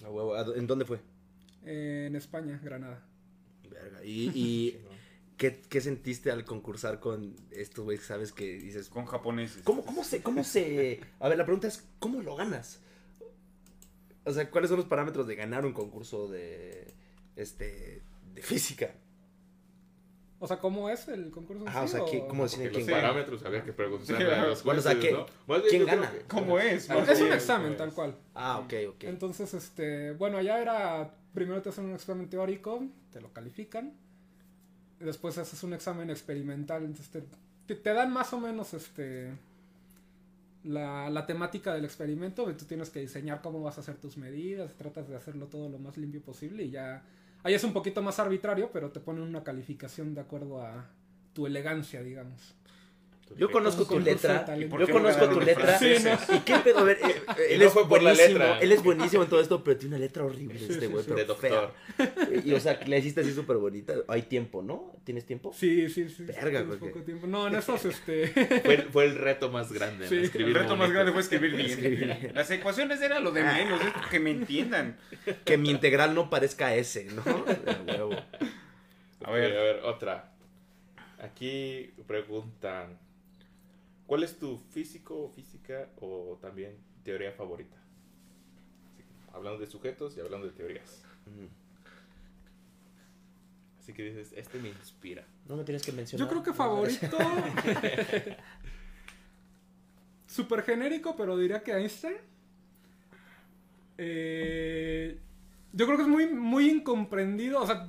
A 0.05 0.11
huevo, 0.11 0.35
¿a 0.35 0.45
dó- 0.45 0.57
¿En 0.57 0.67
dónde 0.67 0.85
fue? 0.85 0.99
en 1.67 2.17
España, 2.17 2.59
Granada. 2.63 3.01
Verga. 3.71 4.05
¿Y, 4.05 4.31
y 4.35 4.79
¿qué, 5.37 5.61
qué 5.69 5.81
sentiste 5.81 6.31
al 6.31 6.45
concursar 6.45 7.01
con 7.01 7.35
estos 7.51 7.85
güeyes 7.85 8.01
que 8.03 8.07
sabes 8.09 8.33
que 8.33 8.55
dices... 8.59 8.89
Con 8.89 9.07
japoneses. 9.07 9.63
¿Cómo, 9.63 9.85
cómo 9.85 10.05
se, 10.05 10.23
cómo 10.23 10.45
se... 10.45 11.01
A 11.21 11.29
ver, 11.29 11.39
la 11.39 11.45
pregunta 11.45 11.69
es, 11.69 11.85
¿cómo 11.99 12.23
lo 12.23 12.37
ganas? 12.37 12.81
O 14.25 14.33
sea, 14.33 14.51
¿cuáles 14.51 14.69
son 14.71 14.79
los 14.79 14.87
parámetros 14.87 15.27
de 15.27 15.35
ganar 15.35 15.67
un 15.67 15.73
concurso 15.73 16.29
de, 16.29 16.95
este, 17.37 18.03
de 18.35 18.43
física? 18.43 18.95
O 20.41 20.47
sea, 20.47 20.59
¿cómo 20.59 20.91
es 20.91 21.09
el 21.09 21.31
concurso? 21.31 21.65
Ajá, 21.67 21.83
o 21.85 21.89
sea, 21.89 22.05
¿qué- 22.05 22.27
cómo 22.29 22.43
deciden 22.45 22.71
quién 22.73 22.87
gana? 22.87 23.01
parámetros 23.03 23.43
había 23.45 23.65
que 23.65 23.73
preguntar 23.73 24.17
Sí, 24.19 24.23
a 24.23 24.45
los 24.47 24.63
bueno, 24.65 24.81
o 24.81 24.83
sea, 24.83 24.93
jueces, 24.93 25.11
¿qué- 25.11 25.17
¿no? 25.17 25.27
Más 25.47 25.63
bien, 25.63 25.71
quién 25.71 25.87
gana? 25.87 26.11
que- 26.13 26.21
¿Cómo 26.27 26.59
es? 26.59 26.91
Ah, 26.91 26.99
Es 27.09 27.21
un 27.21 27.33
examen, 27.33 27.73
es. 27.73 27.79
tal 27.79 27.93
cual. 27.95 28.17
Ah, 28.35 28.59
ok, 28.59 28.73
ok. 28.91 29.05
Entonces, 29.05 29.55
este, 29.55 30.13
bueno, 30.13 30.37
allá 30.39 30.61
era, 30.61 31.15
primero 31.33 31.63
te 31.63 31.71
hacen 31.71 31.87
un 31.87 31.95
examen 31.95 32.29
teórico, 32.29 32.83
te 33.11 33.21
lo 33.23 33.33
califican, 33.33 33.95
después 35.01 35.39
haces 35.39 35.63
un 35.63 35.73
examen 35.75 36.11
experimental, 36.11 36.85
entonces 36.85 37.11
te, 37.67 37.75
te- 37.75 37.93
dan 37.95 38.13
más 38.13 38.33
o 38.33 38.41
menos, 38.41 38.75
este, 38.75 39.33
la, 40.65 41.11
la 41.11 41.27
temática 41.27 41.75
del 41.75 41.85
experimento, 41.85 42.45
tú 42.57 42.65
tienes 42.65 42.91
que 42.91 43.01
diseñar 43.01 43.43
cómo 43.43 43.63
vas 43.63 43.77
a 43.79 43.81
hacer 43.83 43.97
tus 43.97 44.17
medidas, 44.17 44.75
tratas 44.75 45.09
de 45.09 45.17
hacerlo 45.17 45.47
todo 45.47 45.69
lo 45.69 45.79
más 45.79 45.97
limpio 45.97 46.23
posible, 46.23 46.65
y 46.65 46.71
ya, 46.71 47.03
ahí 47.43 47.55
es 47.55 47.65
un 47.65 47.73
poquito 47.73 48.01
más 48.03 48.19
arbitrario, 48.19 48.71
pero 48.73 48.91
te 48.91 49.01
ponen 49.01 49.23
una 49.25 49.45
calificación 49.45 50.15
de 50.15 50.23
acuerdo 50.23 50.63
a 50.63 50.87
tu 51.35 51.47
elegancia, 51.47 52.03
digamos. 52.03 52.55
Yo 53.37 53.51
conozco 53.51 53.85
tu 53.85 53.99
letra. 53.99 54.47
Yo 54.57 54.89
conozco 54.89 55.29
tu 55.29 55.41
letra. 55.41 55.79
¿Y 55.83 56.39
qué 56.41 56.57
pedo? 56.63 56.79
A 56.79 56.85
ver, 56.85 56.99
eh, 57.03 57.23
él 57.51 57.59
no 57.61 57.67
es 57.67 57.73
fue 57.73 57.89
por 57.89 58.03
la 58.03 58.11
buenísimo. 58.13 58.39
letra. 58.39 58.59
Él 58.61 58.73
es 58.73 58.83
buenísimo 58.83 59.23
en 59.25 59.29
todo 59.29 59.41
esto, 59.41 59.65
pero 59.65 59.77
tiene 59.79 59.97
una 59.97 60.05
letra 60.05 60.25
horrible 60.25 60.59
Sí, 60.59 60.67
este 60.71 60.87
güey, 60.87 61.05
sí. 61.05 61.11
pero 61.13 61.19
De 61.21 61.25
doctor. 61.27 61.73
fea. 61.97 62.43
Y 62.45 62.53
o 62.53 62.61
sea, 62.61 62.79
le 62.87 62.99
hiciste 62.99 63.21
así 63.23 63.33
súper 63.33 63.57
bonita. 63.57 63.95
Hay 64.09 64.23
tiempo, 64.23 64.63
¿no? 64.63 64.93
¿Tienes 65.05 65.27
tiempo? 65.27 65.53
Sí, 65.55 65.89
sí, 65.91 66.09
sí. 66.09 66.25
Verga, 66.25 66.43
tienes 66.61 66.67
güey, 66.67 66.79
poco 66.79 66.95
que- 66.95 67.01
tiempo. 67.05 67.27
No, 67.27 67.47
en 67.49 67.55
esos, 67.57 67.85
este... 67.85 68.29
Fue, 68.65 68.75
el- 68.75 68.83
fue 68.85 69.05
el 69.07 69.17
reto 69.17 69.51
más 69.51 69.73
grande. 69.73 70.09
Sí. 70.09 70.17
Escribir 70.19 70.57
El 70.57 70.63
reto 70.63 70.77
más 70.77 70.91
grande 70.91 71.13
fue 71.13 71.21
escribir 71.21 71.55
Escribir 71.61 71.99
bien. 72.07 72.33
Las 72.35 72.51
ecuaciones 72.51 73.01
era 73.03 73.21
lo 73.21 73.33
de 73.33 73.43
menos, 73.43 73.81
es 73.81 74.07
que 74.11 74.21
me 74.21 74.31
entiendan. 74.31 74.97
Que 75.45 75.59
mi 75.59 75.71
integral 75.71 76.15
no 76.15 76.31
parezca 76.31 76.75
S, 76.75 77.05
¿no? 77.05 77.23
De 77.45 77.93
huevo. 77.93 78.17
A 79.25 79.31
ver. 79.31 79.57
A 79.57 79.63
ver, 79.63 79.81
otra. 79.85 80.31
Aquí 81.21 81.91
preguntan: 82.07 82.99
¿Cuál 84.07 84.23
es 84.23 84.39
tu 84.39 84.59
físico 84.59 85.25
o 85.25 85.29
física 85.31 85.89
o 86.01 86.39
también 86.41 86.77
teoría 87.03 87.33
favorita? 87.33 87.77
Así 88.93 89.03
que, 89.03 89.05
hablando 89.33 89.59
de 89.61 89.67
sujetos 89.67 90.17
y 90.17 90.21
hablando 90.21 90.47
de 90.47 90.53
teorías. 90.53 91.03
Así 93.81 93.93
que 93.95 94.03
dices: 94.03 94.33
Este 94.37 94.59
me 94.59 94.69
inspira. 94.69 95.27
No 95.49 95.57
me 95.57 95.65
tienes 95.65 95.83
que 95.83 95.93
mencionar. 95.93 96.27
Yo 96.27 96.31
creo 96.31 96.43
que 96.43 96.53
favorito... 96.53 97.17
Súper 100.27 100.63
genérico, 100.65 101.17
pero 101.17 101.39
diría 101.39 101.63
que 101.63 101.73
Einstein. 101.73 102.17
Eh, 103.97 105.19
yo 105.73 105.87
creo 105.87 105.97
que 105.97 106.03
es 106.03 106.09
muy, 106.09 106.27
muy 106.27 106.69
incomprendido. 106.69 107.63
O 107.63 107.67
sea, 107.67 107.87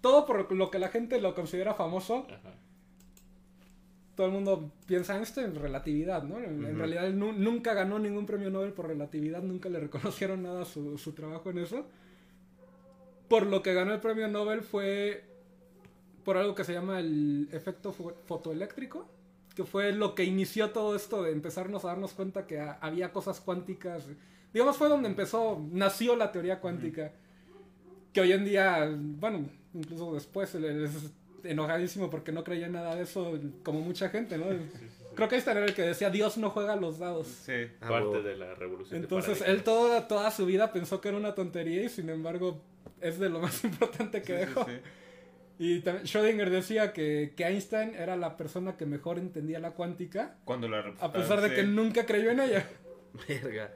todo 0.00 0.26
por 0.26 0.50
lo 0.52 0.70
que 0.70 0.80
la 0.80 0.88
gente 0.88 1.20
lo 1.20 1.34
considera 1.34 1.74
famoso. 1.74 2.26
Ajá. 2.28 2.54
Todo 4.16 4.28
el 4.28 4.32
mundo 4.32 4.70
piensa 4.86 5.16
Einstein 5.16 5.48
en 5.48 5.54
relatividad, 5.56 6.22
¿no? 6.22 6.38
En, 6.38 6.64
en 6.64 6.78
realidad 6.78 7.06
él 7.06 7.18
nu- 7.18 7.32
nunca 7.32 7.74
ganó 7.74 7.98
ningún 7.98 8.26
premio 8.26 8.48
Nobel 8.50 8.72
por 8.72 8.86
relatividad, 8.86 9.42
nunca 9.42 9.68
le 9.68 9.80
reconocieron 9.80 10.42
nada 10.42 10.64
su, 10.64 10.98
su 10.98 11.12
trabajo 11.12 11.50
en 11.50 11.58
eso. 11.58 11.84
Por 13.28 13.46
lo 13.46 13.62
que 13.62 13.74
ganó 13.74 13.92
el 13.92 14.00
premio 14.00 14.28
Nobel 14.28 14.62
fue 14.62 15.24
por 16.24 16.36
algo 16.36 16.54
que 16.54 16.64
se 16.64 16.72
llama 16.72 17.00
el 17.00 17.48
efecto 17.52 17.92
fo- 17.92 18.14
fotoeléctrico, 18.26 19.08
que 19.56 19.64
fue 19.64 19.92
lo 19.92 20.14
que 20.14 20.24
inició 20.24 20.70
todo 20.70 20.94
esto 20.94 21.22
de 21.22 21.32
empezarnos 21.32 21.84
a 21.84 21.88
darnos 21.88 22.12
cuenta 22.12 22.46
que 22.46 22.60
ha- 22.60 22.78
había 22.80 23.12
cosas 23.12 23.40
cuánticas. 23.40 24.06
Digamos, 24.52 24.76
fue 24.76 24.88
donde 24.88 25.08
empezó, 25.08 25.60
nació 25.72 26.14
la 26.16 26.30
teoría 26.30 26.60
cuántica, 26.60 27.12
que 28.12 28.20
hoy 28.20 28.32
en 28.32 28.44
día, 28.44 28.88
bueno, 28.96 29.48
incluso 29.74 30.14
después 30.14 30.54
él 30.54 30.64
es 30.84 31.10
enojadísimo 31.44 32.10
porque 32.10 32.32
no 32.32 32.42
creía 32.44 32.66
en 32.66 32.72
nada 32.72 32.94
de 32.96 33.02
eso, 33.02 33.38
como 33.62 33.80
mucha 33.80 34.08
gente, 34.08 34.38
¿no? 34.38 34.46
Creo 35.14 35.28
que 35.28 35.36
Einstein 35.36 35.58
era 35.58 35.66
el 35.66 35.74
que 35.74 35.82
decía, 35.82 36.10
Dios 36.10 36.36
no 36.38 36.50
juega 36.50 36.74
los 36.76 36.98
dados. 36.98 37.28
Sí. 37.28 37.68
Parte 37.80 38.22
de 38.22 38.36
la 38.36 38.54
revolución. 38.54 39.00
Entonces, 39.00 39.42
él 39.46 39.62
toda, 39.62 40.08
toda 40.08 40.30
su 40.30 40.44
vida 40.46 40.72
pensó 40.72 41.00
que 41.00 41.08
era 41.08 41.16
una 41.16 41.34
tontería 41.34 41.82
y 41.84 41.88
sin 41.88 42.08
embargo 42.10 42.60
es 43.00 43.18
de 43.18 43.28
lo 43.28 43.38
más 43.40 43.62
importante 43.64 44.22
que 44.22 44.32
Sí, 44.34 44.38
dejó. 44.40 44.64
sí. 44.64 44.72
Y 45.56 45.80
también 45.82 46.04
Schrödinger 46.04 46.50
decía 46.50 46.92
que, 46.92 47.32
que 47.36 47.44
Einstein 47.44 47.94
era 47.94 48.16
la 48.16 48.36
persona 48.36 48.76
que 48.76 48.86
mejor 48.86 49.18
entendía 49.18 49.60
la 49.60 49.70
cuántica, 49.70 50.36
Cuando 50.44 50.68
la 50.68 50.92
a 50.98 51.12
pesar 51.12 51.40
de 51.40 51.50
sí. 51.50 51.54
que 51.54 51.62
nunca 51.62 52.04
creyó 52.06 52.30
en 52.32 52.40
ella. 52.40 52.66
Verga. 53.28 53.70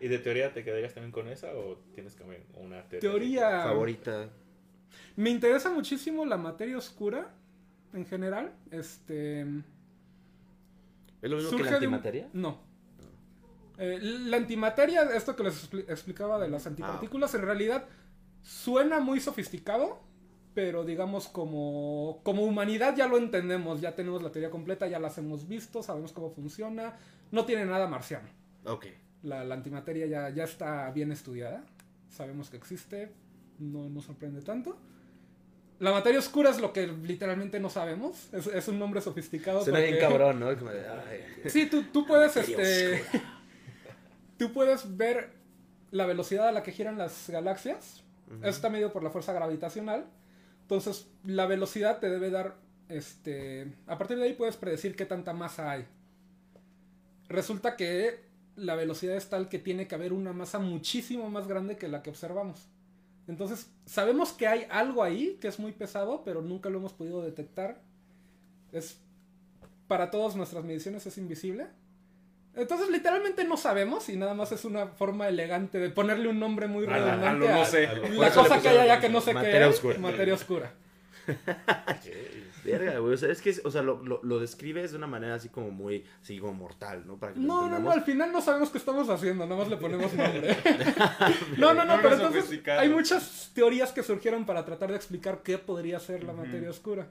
¿Y 0.00 0.08
de 0.08 0.18
teoría 0.18 0.52
te 0.52 0.64
quedarías 0.64 0.92
también 0.94 1.12
con 1.12 1.28
esa 1.28 1.54
o 1.54 1.78
tienes 1.94 2.16
que 2.16 2.24
una 2.24 2.82
teoría? 2.88 2.98
Teoría. 3.00 3.62
Favorita. 3.62 4.30
Me 5.16 5.30
interesa 5.30 5.70
muchísimo 5.70 6.24
la 6.24 6.36
materia 6.36 6.76
oscura 6.78 7.34
en 7.92 8.06
general. 8.06 8.52
Este. 8.70 9.42
¿Es 9.42 11.30
lo 11.30 11.36
mismo 11.36 11.50
que 11.56 11.62
la 11.62 11.68
un- 11.68 11.74
antimateria? 11.74 12.28
No. 12.32 12.58
Eh, 13.78 13.98
la 14.00 14.36
antimateria, 14.36 15.02
esto 15.14 15.34
que 15.36 15.44
les 15.44 15.70
expli- 15.70 15.84
explicaba 15.88 16.38
de 16.38 16.48
las 16.48 16.66
antipartículas, 16.66 17.34
en 17.34 17.42
realidad 17.42 17.86
suena 18.42 19.00
muy 19.00 19.18
sofisticado, 19.20 20.00
pero 20.54 20.84
digamos 20.84 21.28
como, 21.28 22.20
como 22.22 22.42
humanidad 22.42 22.94
ya 22.96 23.06
lo 23.08 23.16
entendemos, 23.18 23.80
ya 23.80 23.94
tenemos 23.94 24.22
la 24.22 24.30
teoría 24.30 24.50
completa, 24.50 24.86
ya 24.88 24.98
las 24.98 25.16
hemos 25.18 25.48
visto, 25.48 25.82
sabemos 25.82 26.12
cómo 26.12 26.30
funciona, 26.30 26.96
no 27.30 27.44
tiene 27.46 27.64
nada 27.64 27.88
marciano. 27.88 28.28
Ok. 28.64 28.86
La, 29.22 29.44
la 29.44 29.54
antimateria 29.54 30.06
ya, 30.06 30.28
ya 30.30 30.44
está 30.44 30.90
bien 30.90 31.10
estudiada, 31.12 31.64
sabemos 32.10 32.50
que 32.50 32.56
existe, 32.58 33.12
no 33.58 33.88
nos 33.88 34.04
sorprende 34.04 34.42
tanto. 34.42 34.76
La 35.82 35.90
materia 35.90 36.20
oscura 36.20 36.48
es 36.50 36.60
lo 36.60 36.72
que 36.72 36.86
literalmente 36.86 37.58
no 37.58 37.68
sabemos, 37.68 38.32
es, 38.32 38.46
es 38.46 38.68
un 38.68 38.78
nombre 38.78 39.00
sofisticado. 39.00 39.64
Suena 39.64 39.80
bien 39.80 39.94
porque- 39.94 40.06
cabrón, 40.06 40.38
¿no? 40.38 40.56
Como 40.56 40.70
de, 40.70 40.86
ay. 40.88 41.24
Sí, 41.50 41.66
tú, 41.66 41.82
tú 41.92 42.06
puedes, 42.06 42.36
este... 42.36 43.02
Tú 44.38 44.52
puedes 44.52 44.96
ver 44.96 45.30
la 45.90 46.06
velocidad 46.06 46.46
a 46.46 46.52
la 46.52 46.62
que 46.62 46.70
giran 46.70 46.98
las 46.98 47.28
galaxias. 47.30 48.02
Eso 48.40 48.48
está 48.48 48.70
medido 48.70 48.92
por 48.92 49.02
la 49.02 49.10
fuerza 49.10 49.32
gravitacional. 49.32 50.06
Entonces, 50.62 51.08
la 51.24 51.46
velocidad 51.46 51.98
te 51.98 52.08
debe 52.08 52.30
dar, 52.30 52.54
este... 52.88 53.66
A 53.88 53.98
partir 53.98 54.18
de 54.18 54.24
ahí 54.24 54.34
puedes 54.34 54.56
predecir 54.56 54.94
qué 54.94 55.04
tanta 55.04 55.32
masa 55.32 55.72
hay. 55.72 55.84
Resulta 57.28 57.76
que 57.76 58.20
la 58.54 58.76
velocidad 58.76 59.16
es 59.16 59.28
tal 59.28 59.48
que 59.48 59.58
tiene 59.58 59.88
que 59.88 59.96
haber 59.96 60.12
una 60.12 60.32
masa 60.32 60.60
muchísimo 60.60 61.28
más 61.28 61.48
grande 61.48 61.76
que 61.76 61.88
la 61.88 62.02
que 62.04 62.10
observamos. 62.10 62.68
Entonces, 63.28 63.70
sabemos 63.86 64.32
que 64.32 64.46
hay 64.48 64.66
algo 64.70 65.02
ahí 65.02 65.38
que 65.40 65.48
es 65.48 65.58
muy 65.58 65.72
pesado, 65.72 66.22
pero 66.24 66.42
nunca 66.42 66.68
lo 66.70 66.78
hemos 66.78 66.92
podido 66.92 67.22
detectar. 67.22 67.80
Es 68.72 68.98
para 69.86 70.10
todas 70.10 70.34
nuestras 70.36 70.64
mediciones 70.64 71.06
es 71.06 71.18
invisible. 71.18 71.66
Entonces, 72.54 72.90
literalmente 72.90 73.44
no 73.44 73.56
sabemos 73.56 74.08
y 74.08 74.16
nada 74.16 74.34
más 74.34 74.52
es 74.52 74.64
una 74.64 74.86
forma 74.88 75.28
elegante 75.28 75.78
de 75.78 75.88
ponerle 75.90 76.28
un 76.28 76.38
nombre 76.38 76.66
muy 76.66 76.84
A 76.86 76.90
la- 76.90 76.96
a 76.96 77.00
redundante 77.00 77.46
lo 77.48 77.54
no 77.54 77.62
a 77.62 77.64
sé. 77.64 77.86
A 77.86 77.92
lo- 77.94 78.02
Por 78.02 78.10
la 78.12 78.30
cosa 78.32 78.60
que 78.60 78.68
hay 78.68 78.78
allá 78.78 79.00
que 79.00 79.08
no 79.08 79.20
sé 79.20 79.32
materia 79.34 79.60
qué 79.60 79.68
es. 79.68 79.74
oscura. 79.76 79.98
Materia 79.98 80.34
oscura. 80.34 80.72
Verga, 82.64 82.98
güey. 82.98 83.14
O 83.14 83.16
sea, 83.16 83.30
es 83.30 83.42
que, 83.42 83.54
o 83.64 83.70
sea, 83.70 83.82
lo, 83.82 84.02
lo, 84.04 84.20
lo 84.22 84.38
describes 84.38 84.92
de 84.92 84.96
una 84.96 85.06
manera 85.06 85.34
así 85.34 85.48
como 85.48 85.70
muy, 85.70 86.04
así 86.20 86.38
como 86.38 86.54
mortal, 86.54 87.04
¿no? 87.06 87.18
Para 87.18 87.32
que 87.32 87.40
lo 87.40 87.46
No, 87.46 87.68
no, 87.68 87.78
no, 87.78 87.90
al 87.90 88.02
final 88.02 88.30
no 88.30 88.40
sabemos 88.40 88.70
qué 88.70 88.78
estamos 88.78 89.08
haciendo, 89.08 89.44
nada 89.44 89.58
más 89.58 89.68
le 89.68 89.76
ponemos 89.76 90.12
nombre. 90.14 90.56
no, 91.58 91.74
no, 91.74 91.84
no, 91.84 91.96
No 91.96 92.02
pero 92.02 92.14
entonces 92.14 92.60
hay 92.66 92.88
muchas 92.88 93.50
teorías 93.54 93.92
que 93.92 94.02
surgieron 94.02 94.46
para 94.46 94.64
tratar 94.64 94.90
de 94.90 94.96
explicar 94.96 95.42
qué 95.42 95.58
podría 95.58 95.98
ser 95.98 96.24
la 96.24 96.32
materia 96.32 96.70
oscura. 96.70 97.08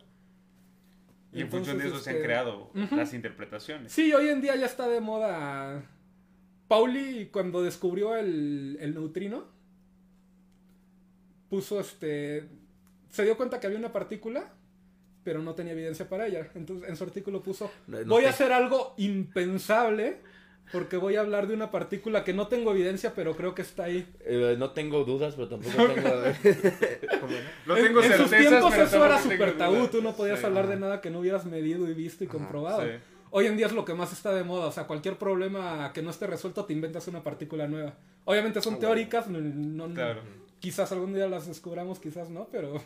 Y 1.33 1.41
en 1.41 1.49
función 1.49 1.77
de 1.77 1.87
eso 1.87 1.99
se 1.99 2.09
han 2.09 2.17
este, 2.17 2.27
creado 2.27 2.71
las 2.91 3.13
interpretaciones. 3.13 3.91
Sí, 3.91 4.13
hoy 4.13 4.29
en 4.29 4.41
día 4.41 4.55
ya 4.55 4.65
está 4.65 4.87
de 4.87 4.99
moda. 4.99 5.83
Pauli, 6.67 7.29
cuando 7.31 7.63
descubrió 7.63 8.15
el, 8.15 8.77
el 8.79 8.93
neutrino, 8.93 9.45
puso 11.49 11.79
este. 11.79 12.49
Se 13.09 13.23
dio 13.23 13.35
cuenta 13.37 13.59
que 13.59 13.67
había 13.67 13.79
una 13.79 13.91
partícula, 13.91 14.53
pero 15.24 15.41
no 15.41 15.53
tenía 15.55 15.74
evidencia 15.74 16.07
para 16.09 16.28
ella. 16.28 16.47
Entonces, 16.55 16.89
en 16.89 16.95
su 16.95 17.03
artículo 17.03 17.41
puso: 17.43 17.72
No- 17.88 17.99
no 18.01 18.05
Voy 18.05 18.24
a 18.24 18.28
te- 18.28 18.30
hacer 18.34 18.51
algo 18.53 18.93
impensable, 18.97 20.17
porque 20.72 20.97
voy 20.97 21.15
a 21.17 21.22
hablar 21.22 21.47
de 21.47 21.53
una 21.53 21.69
partícula 21.72 22.24
que 22.24 22.34
no 22.34 22.47
tengo 22.47 22.72
evidencia, 22.72 23.13
pero 23.15 23.36
creo 23.36 23.53
que 23.53 23.61
está 23.61 23.84
ahí. 23.86 24.07
Eh, 24.22 24.55
no 24.57 24.72
tengo 24.72 25.03
dudas, 25.03 25.36
pero 25.36 25.49
tampoco 25.49 25.76
tengo... 25.93 26.09
¿Cómo 27.19 27.32
no? 27.34 27.38
No 27.67 27.78
En- 27.78 27.86
tengo 27.86 28.01
en, 28.01 28.13
sus 28.13 28.30
tiempos 28.30 28.72
pero 28.72 28.84
eso 28.84 29.05
era 29.05 29.17
tengo 29.17 29.32
súper 29.32 29.57
tabú, 29.57 29.88
tú 29.88 30.01
no 30.01 30.15
podías 30.15 30.39
Sí. 30.39 30.45
hablar 30.45 30.67
de 30.67 30.74
Ajá. 30.74 30.80
nada 30.82 31.01
que 31.01 31.09
no 31.09 31.19
hubieras 31.19 31.45
medido 31.45 31.89
y 31.89 31.93
visto 31.93 32.24
y 32.24 32.28
Ajá, 32.28 32.38
comprobado. 32.38 32.84
sí. 32.84 32.89
Hoy 33.34 33.45
en 33.47 33.55
día 33.55 33.65
es 33.67 33.72
lo 33.74 33.86
que 33.86 33.93
más 33.93 34.11
está 34.11 34.34
de 34.34 34.43
moda, 34.43 34.65
o 34.67 34.72
sea, 34.74 34.86
cualquier 34.88 35.17
problema 35.17 35.91
que 35.93 36.01
no 36.01 36.09
esté 36.09 36.28
resuelto 36.28 36.65
te 36.65 36.74
inventas 36.74 37.07
una 37.07 37.24
partícula 37.24 37.65
nueva. 37.67 37.93
Obviamente 38.26 38.61
son 38.61 38.76
Ah, 38.76 38.80
teóricas, 38.80 39.28
no, 39.30 39.39
no- 39.39 39.93
Claro. 39.93 40.22
quizás 40.59 40.91
algún 40.91 41.13
día 41.13 41.28
las 41.28 41.47
descubramos, 41.47 41.99
quizás 41.99 42.30
no, 42.30 42.47
pero 42.51 42.82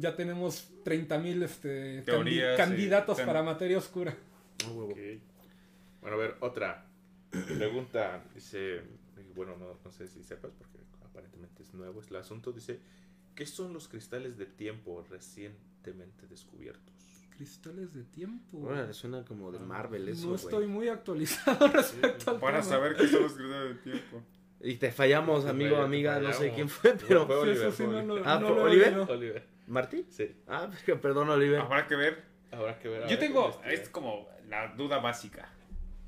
ya 0.00 0.16
tenemos 0.16 0.70
30.000 0.84 1.42
este, 1.44 2.00
candi- 2.00 2.04
Teorías, 2.04 2.56
candidatos 2.56 3.18
sí. 3.18 3.24
para 3.24 3.42
materia 3.42 3.78
oscura. 3.78 4.16
No, 4.66 4.72
huevo. 4.74 4.90
Ok. 4.92 4.98
Bueno, 6.00 6.16
a 6.16 6.18
ver, 6.20 6.36
otra 6.40 6.86
pregunta. 7.30 8.22
Dice, 8.34 8.80
bueno, 9.34 9.56
no, 9.56 9.78
no 9.84 9.90
sé 9.90 10.06
si 10.08 10.22
sepas 10.22 10.50
porque 10.58 10.78
aparentemente 11.04 11.62
es 11.62 11.72
nuevo 11.74 12.00
es 12.00 12.08
el 12.10 12.16
asunto. 12.16 12.52
Dice, 12.52 12.80
¿qué 13.34 13.46
son 13.46 13.72
los 13.72 13.88
cristales 13.88 14.36
de 14.38 14.46
tiempo 14.46 15.04
recientemente 15.10 16.26
descubiertos? 16.26 16.94
Cristales 17.36 17.94
de 17.94 18.04
tiempo. 18.04 18.58
Órale, 18.58 18.92
suena 18.92 19.24
como 19.24 19.50
de 19.50 19.58
Marvel 19.60 20.08
eso, 20.08 20.28
no 20.28 20.34
estoy 20.34 20.66
muy 20.66 20.88
actualizado 20.88 21.68
respecto 21.72 22.32
al 22.32 22.38
Para 22.40 22.60
tema. 22.60 22.70
saber 22.70 22.96
qué 22.96 23.08
son 23.08 23.22
los 23.22 23.32
cristales 23.32 23.76
de 23.76 23.90
tiempo. 23.92 24.22
Y 24.62 24.74
te 24.74 24.92
fallamos, 24.92 25.44
Te 25.44 25.50
amigo, 25.50 25.70
fallamos, 25.70 25.86
amiga, 25.86 26.14
te 26.16 26.20
no 26.20 26.28
sé 26.28 26.34
fallamos. 26.34 26.54
quién 26.56 26.68
fue, 26.68 26.94
pero... 27.08 27.26
Fue 27.26 27.34
Sí, 27.36 27.40
Oliver, 27.42 27.66
eso 27.68 27.70
sí, 27.76 27.82
fue 27.84 28.02
no 28.04 28.16
lo- 28.16 28.26
Ah, 28.28 28.38
no 28.38 28.48
¿fue 28.48 28.62
Oliver? 28.62 28.92
no. 28.96 29.02
Oliver. 29.04 29.46
¿Marty? 29.70 30.04
Sí, 30.10 30.34
Ah, 30.46 30.68
perdón, 31.02 31.30
Oliver. 31.30 31.60
Habrá 31.60 31.86
que 31.86 31.96
ver. 31.96 32.24
habrá 32.50 32.78
que 32.78 32.88
ver. 32.88 33.08
Yo 33.08 33.18
tengo, 33.18 33.60
es 33.66 33.88
como 33.88 34.28
la 34.48 34.68
duda 34.74 34.98
básica. 34.98 35.48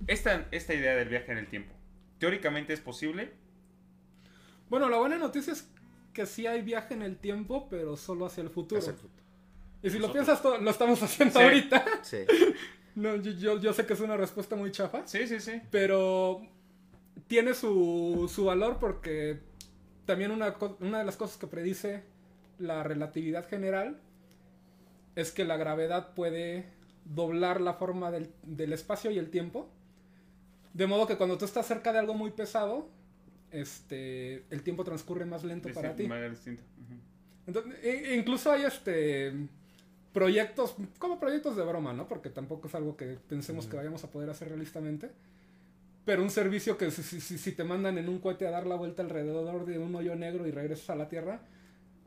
Esta, 0.07 0.47
esta 0.51 0.75
idea 0.75 0.97
del 0.97 1.09
viaje 1.09 1.31
en 1.33 1.39
el 1.39 1.47
tiempo, 1.47 1.73
¿teóricamente 2.19 2.73
es 2.73 2.81
posible? 2.81 3.33
Bueno, 4.69 4.89
la 4.89 4.97
buena 4.99 5.17
noticia 5.17 5.53
es 5.53 5.69
que 6.13 6.27
sí 6.27 6.47
hay 6.47 6.63
viaje 6.63 6.95
en 6.95 7.03
el 7.03 7.17
tiempo, 7.17 7.69
pero 7.71 7.97
solo 7.97 8.27
hacia 8.27 8.43
el 8.43 8.51
futuro. 8.51 8.81
Hacia 8.81 8.93
el 8.93 8.99
futuro. 8.99 9.23
Y 9.83 9.91
si 9.91 9.99
lo 9.99 10.13
piensas, 10.13 10.43
todo- 10.43 10.59
lo 10.59 10.71
estamos 10.71 11.03
haciendo 11.03 11.39
Sí. 11.39 11.45
ahorita. 11.45 11.85
Sí. 12.03 12.19
No, 12.95 13.17
yo, 13.17 13.31
yo, 13.33 13.59
yo 13.59 13.73
sé 13.73 13.87
que 13.87 13.95
es 13.95 14.01
una 14.01 14.19
respuesta 14.19 14.55
muy 14.55 14.71
chafa, 14.71 15.07
Sí, 15.07 15.27
sí, 15.27 15.41
sí. 15.41 15.63
pero 15.71 16.43
tiene 17.27 17.55
su, 17.55 18.31
su 18.31 18.45
valor 18.45 18.77
porque 18.79 19.41
también 20.05 20.31
una, 20.31 20.55
una 20.81 20.99
de 20.99 21.05
las 21.07 21.17
cosas 21.17 21.39
que 21.39 21.47
predice 21.47 22.05
la 22.59 22.83
relatividad 22.83 23.47
general 23.49 23.99
es 25.17 25.31
que 25.33 25.45
la 25.45 25.57
gravedad 25.57 26.15
puede 26.15 26.65
doblar 27.05 27.61
la 27.61 27.75
forma 27.75 28.11
del, 28.11 28.31
del 28.43 28.73
espacio 28.73 29.11
y 29.11 29.19
el 29.19 29.31
tiempo. 29.31 29.69
De 30.75 30.87
modo 30.87 31.07
que 31.07 31.17
cuando 31.17 31.37
tú 31.39 31.45
estás 31.45 31.67
cerca 31.67 31.93
de 31.93 31.99
algo 31.99 32.15
muy 32.15 32.31
pesado, 32.31 32.89
este, 33.51 34.45
el 34.51 34.63
tiempo 34.63 34.85
transcurre 34.85 35.25
más 35.27 35.45
lento 35.45 35.69
para 35.75 35.95
ti. 35.95 36.05
de 36.05 36.09
manera 36.09 36.31
distinta. 36.31 36.63
Ujú. 36.63 36.95
Entonces, 37.47 37.75
e- 37.85 38.13
e 38.13 38.17
incluso 38.17 38.51
hay 38.51 38.63
este 38.65 39.33
proyectos, 40.13 40.75
como 40.99 41.19
proyectos 41.19 41.57
de 41.57 41.63
broma, 41.65 41.93
¿no? 41.93 42.07
Porque 42.07 42.29
tampoco 42.31 42.69
es 42.69 42.75
algo 42.75 42.97
que 42.97 43.17
pensemos 43.29 43.67
que 43.67 43.77
vayamos 43.77 44.05
a 44.05 44.11
poder 44.11 44.31
hacer 44.31 44.49
realistamente. 44.49 45.11
Pero 46.05 46.23
un 46.23 46.31
servicio 46.31 46.77
que 46.77 46.91
si- 46.91 47.03
si- 47.21 47.39
si 47.39 47.53
te 47.53 47.65
mandan 47.65 47.97
en 47.99 48.09
un 48.09 48.19
cohete 48.19 48.47
a 48.47 48.51
dar 48.51 48.67
la 48.67 48.75
vuelta 48.77 49.03
alrededor 49.03 49.65
de 49.67 49.79
un 49.79 49.95
hoyo 49.95 50.15
negro 50.17 50.47
y 50.47 50.51
regresas 50.51 50.91
a 50.91 50.97
la 50.97 51.09
Tierra, 51.09 51.41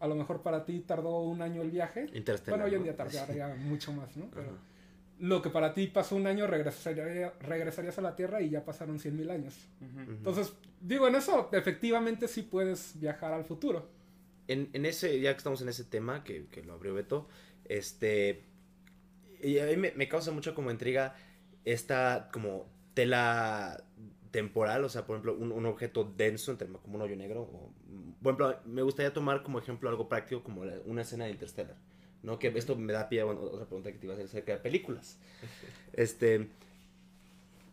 a 0.05 0.07
lo 0.07 0.15
mejor 0.15 0.41
para 0.41 0.63
ti 0.65 0.79
tardó 0.79 1.19
un 1.19 1.41
año 1.41 1.61
el 1.61 1.71
viaje. 1.71 2.07
Bueno, 2.51 2.65
hoy 2.65 2.75
en 2.75 2.83
día 2.83 2.95
tardaría 2.95 3.47
mucho 3.57 3.91
más, 3.91 4.15
¿no? 4.15 4.29
Pero 4.31 4.47
Ajá. 4.51 4.57
lo 5.19 5.41
que 5.41 5.49
para 5.49 5.73
ti 5.73 5.87
pasó 5.87 6.15
un 6.15 6.27
año, 6.27 6.47
regresaría- 6.47 7.33
regresarías 7.39 7.97
a 7.97 8.01
la 8.01 8.15
Tierra 8.15 8.41
y 8.41 8.49
ya 8.49 8.63
pasaron 8.63 8.99
100.000 8.99 9.29
años. 9.31 9.55
Entonces, 10.07 10.53
digo, 10.79 11.07
en 11.07 11.15
eso 11.15 11.49
efectivamente 11.51 12.27
sí 12.27 12.41
puedes 12.43 12.99
viajar 12.99 13.33
al 13.33 13.43
futuro. 13.43 13.89
en, 14.47 14.69
en 14.73 14.85
ese, 14.85 15.19
ya 15.19 15.31
que 15.33 15.37
estamos 15.37 15.61
en 15.61 15.69
ese 15.69 15.83
tema, 15.85 16.23
que, 16.23 16.45
que 16.47 16.61
lo 16.63 16.73
abrió 16.73 16.93
Beto, 16.93 17.27
este, 17.65 18.43
y 19.41 19.57
a 19.59 19.65
mí 19.65 19.75
me, 19.77 19.91
me 19.95 20.07
causa 20.07 20.31
mucho 20.31 20.53
como 20.53 20.69
intriga 20.71 21.15
esta 21.65 22.29
como 22.31 22.67
tela 22.93 23.83
temporal, 24.35 24.83
o 24.83 24.89
sea, 24.89 25.05
por 25.05 25.15
ejemplo, 25.15 25.33
un, 25.33 25.51
un 25.53 25.65
objeto 25.65 26.03
denso, 26.17 26.51
entre- 26.51 26.67
como 26.67 26.95
un 26.97 27.01
hoyo 27.03 27.15
negro, 27.15 27.41
o, 27.43 27.71
por 28.21 28.33
ejemplo, 28.33 28.59
me 28.65 28.81
gustaría 28.81 29.13
tomar 29.13 29.43
como 29.43 29.59
ejemplo 29.59 29.87
algo 29.89 30.09
práctico 30.09 30.43
como 30.43 30.65
la- 30.65 30.79
una 30.85 31.03
escena 31.03 31.23
de 31.25 31.31
Interstellar, 31.31 31.77
¿no? 32.21 32.37
Que 32.37 32.47
esto 32.49 32.75
me 32.75 32.91
da 32.91 33.07
pie 33.07 33.21
a 33.21 33.25
bueno, 33.25 33.39
otra 33.41 33.65
pregunta 33.65 33.91
que 33.93 33.97
te 33.97 34.05
iba 34.07 34.13
a 34.13 34.17
hacer 34.17 34.25
acerca 34.27 34.51
de 34.51 34.57
películas. 34.59 35.17
Este, 35.93 36.49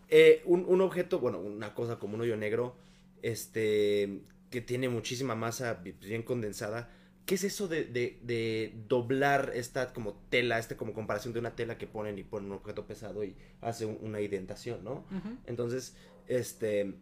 eh, 0.09 0.43
un, 0.45 0.65
un 0.69 0.81
objeto, 0.81 1.19
bueno, 1.19 1.39
una 1.41 1.75
cosa 1.75 1.99
como 1.99 2.15
un 2.15 2.21
hoyo 2.21 2.37
negro, 2.37 2.77
este, 3.23 4.21
que 4.51 4.61
tiene 4.61 4.89
muchísima 4.89 5.35
masa 5.35 5.75
bi- 5.75 5.93
bien 5.93 6.23
condensada. 6.23 6.91
¿Qué 7.27 7.37
es 7.37 7.45
eso 7.45 7.69
de, 7.69 7.85
de- 7.85 8.19
de 8.23 8.75
doblar 8.89 9.53
esta 9.55 9.93
como 9.93 10.15
tela, 10.29 10.59
esta 10.59 10.77
como 10.77 10.93
comparación 10.93 11.33
de 11.33 11.39
una 11.41 11.55
tela 11.55 11.79
que 11.79 11.87
ponen 11.87 12.19
y 12.19 12.25
ponen 12.25 12.51
un 12.51 12.57
objeto 12.59 12.85
pesado 12.87 13.23
y 13.25 13.37
hace 13.61 13.87
un- 13.87 13.99
una 14.03 14.21
indentación, 14.21 14.83
¿no? 14.85 15.05
Entonces, 15.47 15.97
este, 16.29 16.95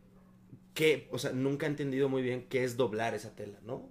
¿qué? 0.74 1.08
O 1.12 1.18
sea, 1.18 1.32
nunca 1.32 1.66
he 1.66 1.68
entendido 1.68 2.08
muy 2.08 2.22
bien 2.22 2.46
qué 2.48 2.64
es 2.64 2.76
doblar 2.76 3.14
esa 3.14 3.34
tela, 3.34 3.58
¿no? 3.62 3.88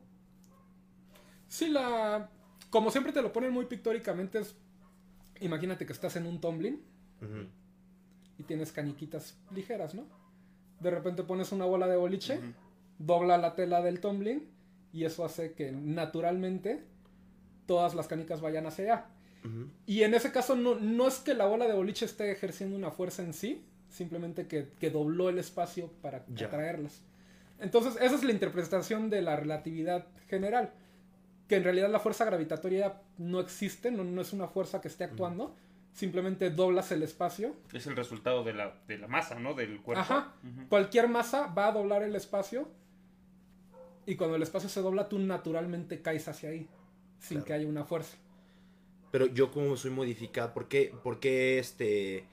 Sí, 1.47 1.69
la. 1.69 2.29
Como 2.69 2.91
siempre 2.91 3.11
te 3.11 3.21
lo 3.21 3.33
ponen 3.33 3.51
muy 3.51 3.65
pictóricamente, 3.65 4.39
es. 4.39 4.55
Imagínate 5.41 5.85
que 5.85 5.93
estás 5.93 6.15
en 6.15 6.27
un 6.27 6.41
tumbling 6.41 6.81
y 8.37 8.43
tienes 8.43 8.71
caniquitas 8.71 9.37
ligeras, 9.53 9.93
¿no? 9.93 10.05
De 10.79 10.91
repente 10.91 11.23
pones 11.23 11.51
una 11.51 11.65
bola 11.65 11.87
de 11.87 11.95
boliche, 11.95 12.39
dobla 12.97 13.37
la 13.37 13.55
tela 13.55 13.81
del 13.81 13.99
tumbling 13.99 14.49
y 14.91 15.05
eso 15.05 15.23
hace 15.23 15.53
que 15.53 15.71
naturalmente 15.71 16.83
todas 17.65 17.95
las 17.95 18.07
canicas 18.07 18.41
vayan 18.41 18.65
hacia 18.65 18.83
allá. 18.85 19.05
Y 19.85 20.03
en 20.03 20.13
ese 20.13 20.31
caso 20.31 20.55
no, 20.55 20.75
no 20.75 21.07
es 21.07 21.19
que 21.19 21.33
la 21.33 21.45
bola 21.45 21.67
de 21.67 21.73
boliche 21.73 22.05
esté 22.05 22.31
ejerciendo 22.31 22.75
una 22.75 22.91
fuerza 22.91 23.23
en 23.23 23.33
sí, 23.33 23.63
simplemente 23.89 24.47
que, 24.47 24.69
que 24.79 24.89
dobló 24.89 25.29
el 25.29 25.39
espacio 25.39 25.91
para 26.01 26.19
atraerlas. 26.19 27.03
Entonces, 27.59 27.97
esa 28.01 28.15
es 28.15 28.23
la 28.23 28.31
interpretación 28.31 29.09
de 29.09 29.21
la 29.21 29.35
relatividad 29.35 30.07
general. 30.27 30.71
Que 31.47 31.55
en 31.57 31.63
realidad 31.63 31.89
la 31.89 31.99
fuerza 31.99 32.25
gravitatoria 32.25 33.01
no 33.17 33.39
existe, 33.39 33.91
no, 33.91 34.03
no 34.03 34.21
es 34.21 34.31
una 34.33 34.47
fuerza 34.47 34.79
que 34.81 34.87
esté 34.87 35.03
actuando, 35.03 35.55
simplemente 35.93 36.51
doblas 36.51 36.91
el 36.91 37.01
espacio. 37.03 37.55
Es 37.73 37.87
el 37.87 37.95
resultado 37.95 38.43
de 38.43 38.53
la, 38.53 38.75
de 38.87 38.97
la 38.99 39.07
masa, 39.07 39.35
¿no? 39.39 39.55
Del 39.55 39.81
cuerpo. 39.81 40.01
Ajá. 40.01 40.33
Cualquier 40.69 41.07
masa 41.09 41.47
va 41.47 41.67
a 41.67 41.71
doblar 41.71 42.03
el 42.03 42.15
espacio 42.15 42.69
y 44.05 44.15
cuando 44.15 44.35
el 44.35 44.43
espacio 44.43 44.69
se 44.69 44.81
dobla, 44.81 45.09
tú 45.09 45.19
naturalmente 45.19 46.01
caes 46.01 46.27
hacia 46.27 46.49
ahí, 46.49 46.67
sin 47.19 47.37
Claro. 47.37 47.45
que 47.45 47.53
haya 47.53 47.67
una 47.67 47.83
fuerza. 47.83 48.17
Pero 49.11 49.25
yo 49.25 49.51
como 49.51 49.75
soy 49.75 49.91
modificado, 49.91 50.53
¿por 50.53 50.67
qué, 50.67 50.93
por 51.03 51.19
qué 51.19 51.57
este 51.59 52.25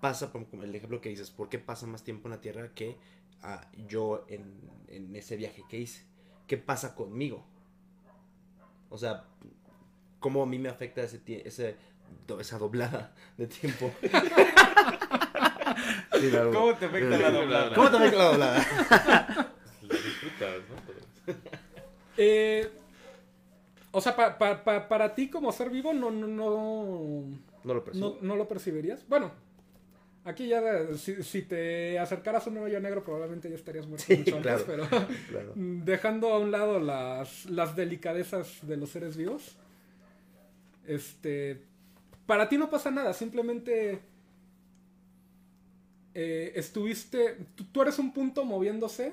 pasa, 0.00 0.32
por- 0.32 0.46
como 0.46 0.62
el 0.64 0.74
ejemplo 0.74 1.00
que 1.00 1.08
dices, 1.10 1.30
por 1.30 1.48
qué 1.48 1.58
pasa 1.58 1.86
más 1.86 2.02
tiempo 2.04 2.28
en 2.28 2.32
la 2.32 2.40
Tierra 2.40 2.70
que 2.74 2.96
ah, 3.42 3.68
yo 3.86 4.24
en, 4.28 4.60
en 4.88 5.14
ese 5.16 5.36
viaje 5.36 5.62
que 5.68 5.78
hice? 5.78 6.04
¿Qué 6.46 6.56
pasa 6.56 6.94
conmigo? 6.94 7.44
O 8.90 8.96
sea, 8.98 9.24
¿cómo 10.20 10.42
a 10.42 10.46
mí 10.46 10.58
me 10.58 10.68
afecta 10.68 11.02
ese, 11.02 11.20
ese 11.44 11.76
do- 12.26 12.40
esa 12.40 12.58
doblada 12.58 13.14
de 13.36 13.46
tiempo? 13.46 13.92
Sí. 16.20 16.30
¿Cómo 16.52 16.74
te 16.74 16.86
afecta 16.86 17.16
la 17.18 17.30
doblada? 17.30 17.74
¿Cómo 17.74 17.90
te 17.90 17.96
afecta 17.98 18.18
la 18.18 18.24
doblada? 18.24 19.52
Lo 19.82 19.94
disfrutas, 19.94 20.56
¿no? 20.68 21.34
Eh, 22.20 22.68
o 23.92 24.00
sea, 24.00 24.16
pa- 24.16 24.36
pa- 24.36 24.64
pa- 24.64 24.88
para 24.88 25.14
ti 25.14 25.30
como 25.30 25.52
ser 25.52 25.70
vivo 25.70 25.92
no, 25.92 26.10
no, 26.10 26.26
no, 26.26 27.24
No 27.62 27.74
lo 27.74 27.84
percibo. 27.84 28.16
no, 28.20 28.26
no 28.26 28.34
lo 28.34 28.48
percibirías. 28.48 29.06
Bueno, 29.08 29.30
aquí 30.28 30.48
ya 30.48 30.60
si, 30.96 31.22
si 31.22 31.42
te 31.42 31.98
acercaras 31.98 32.46
a 32.46 32.50
un 32.50 32.58
hoyo 32.58 32.80
negro 32.80 33.02
probablemente 33.04 33.48
ya 33.48 33.56
estarías 33.56 33.86
muerto 33.86 34.04
Sí, 34.06 34.16
mucho 34.16 34.36
antes, 34.36 34.62
claro. 34.62 34.86
pero 34.90 35.06
Claro. 35.30 35.52
dejando 35.56 36.28
a 36.32 36.38
un 36.38 36.50
lado 36.50 36.78
las, 36.80 37.46
las 37.46 37.74
delicadezas 37.76 38.58
de 38.66 38.76
los 38.76 38.90
seres 38.90 39.16
vivos, 39.16 39.56
este, 40.86 41.62
para 42.26 42.48
ti 42.48 42.58
no 42.58 42.70
pasa 42.70 42.90
nada, 42.90 43.12
simplemente 43.12 44.00
eh, 46.14 46.52
estuviste, 46.56 47.36
tú, 47.54 47.64
tú 47.64 47.82
eres 47.82 47.98
un 47.98 48.12
punto 48.12 48.44
moviéndose 48.44 49.12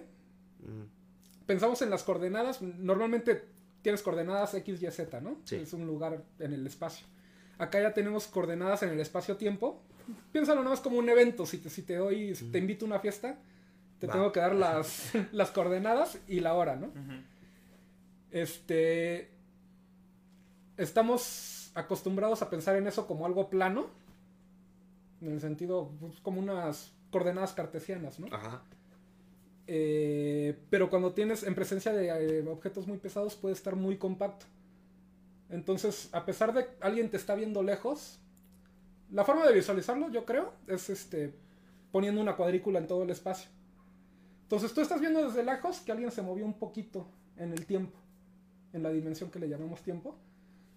Mm, 0.60 1.46
pensamos 1.46 1.82
en 1.84 1.92
las 1.92 2.02
coordenadas, 2.02 2.60
normalmente 2.64 3.44
tienes 3.84 4.02
coordenadas 4.02 4.56
X, 4.56 4.82
Y, 4.82 4.90
Z, 4.90 5.22
¿no? 5.22 5.38
Sí. 5.44 5.58
Es 5.58 5.74
un 5.74 5.86
lugar 5.86 6.24
en 6.40 6.54
el 6.54 6.66
espacio. 6.66 7.06
Acá 7.60 7.80
ya 7.80 7.94
tenemos 7.94 8.26
coordenadas 8.26 8.82
en 8.82 8.90
el 8.90 9.00
espacio-tiempo. 9.00 9.80
Piénsalo 10.32 10.62
nada 10.62 10.72
más 10.72 10.82
como 10.82 10.98
un 10.98 11.10
evento. 11.10 11.46
Si 11.46 11.58
te, 11.58 11.70
si 11.70 11.82
te 11.82 11.96
doy, 11.96 12.36
si 12.36 12.46
te 12.52 12.58
invito 12.60 12.86
a 12.86 12.88
una 12.88 13.00
fiesta, 13.00 13.38
te 14.00 14.08
Va. 14.08 14.14
tengo 14.14 14.32
que 14.32 14.40
dar 14.40 14.56
las, 14.56 15.12
las 15.32 15.52
coordenadas 15.52 16.20
y 16.28 16.40
la 16.40 16.54
hora, 16.54 16.76
¿no? 16.76 16.92
Este. 18.32 19.32
Estamos 20.78 21.72
acostumbrados 21.74 22.42
a 22.42 22.50
pensar 22.50 22.76
en 22.76 22.88
eso 22.88 23.08
como 23.08 23.26
algo 23.26 23.50
plano. 23.50 23.88
En 25.22 25.32
el 25.32 25.42
sentido, 25.42 25.92
pues, 26.00 26.20
como 26.22 26.40
unas 26.40 26.92
coordenadas 27.12 27.54
cartesianas, 27.54 28.20
¿no? 28.20 28.28
Ajá. 28.36 28.62
Eh, 29.68 30.60
pero 30.70 30.90
cuando 30.90 31.14
tienes 31.14 31.44
en 31.44 31.56
presencia 31.56 31.92
de 31.92 32.40
eh, 32.40 32.48
objetos 32.48 32.86
muy 32.88 32.98
pesados 32.98 33.36
puede 33.36 33.56
estar 33.56 33.76
muy 33.76 33.98
compacto. 33.98 34.46
Entonces, 35.50 36.10
a 36.12 36.26
pesar 36.26 36.54
de 36.54 36.66
que 36.66 36.72
alguien 36.82 37.10
te 37.10 37.18
está 37.18 37.36
viendo 37.36 37.64
lejos, 37.64 38.20
la 39.12 39.24
forma 39.24 39.46
de 39.46 39.54
visualizarlo, 39.54 40.10
yo 40.10 40.26
creo, 40.26 40.54
es 40.68 40.90
este 40.90 41.34
poniendo 41.92 42.22
una 42.22 42.36
cuadrícula 42.36 42.80
en 42.80 42.88
todo 42.88 43.04
el 43.04 43.10
espacio. 43.10 43.50
Entonces, 44.44 44.74
tú 44.74 44.82
estás 44.82 45.00
viendo 45.00 45.26
desde 45.26 45.44
lejos 45.44 45.80
que 45.80 45.92
alguien 45.92 46.12
se 46.12 46.22
movió 46.22 46.46
un 46.46 46.60
poquito 46.60 47.08
en 47.38 47.52
el 47.52 47.66
tiempo, 47.66 47.98
en 48.74 48.84
la 48.84 48.90
dimensión 48.90 49.32
que 49.32 49.40
le 49.40 49.48
llamamos 49.50 49.82
tiempo. 49.82 50.16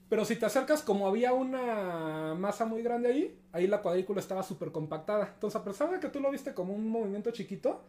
Pero 0.09 0.25
si 0.25 0.37
te 0.37 0.47
acercas, 0.47 0.83
como 0.83 1.07
había 1.07 1.33
una 1.35 2.35
masa 2.35 2.65
muy 2.65 2.83
grande 2.83 3.09
ahí, 3.09 3.41
ahí 3.53 3.67
la 3.67 3.83
cuadrícula 3.83 4.21
estaba 4.21 4.43
súper 4.43 4.73
compactada. 4.73 5.33
Entonces, 5.35 5.61
a 5.61 5.65
pesar 5.65 5.91
de 5.91 6.01
que 6.01 6.09
tú 6.09 6.21
lo 6.21 6.31
viste 6.31 6.55
como 6.55 6.73
un 6.73 6.89
movimiento 6.89 7.31
chiquito, 7.31 7.83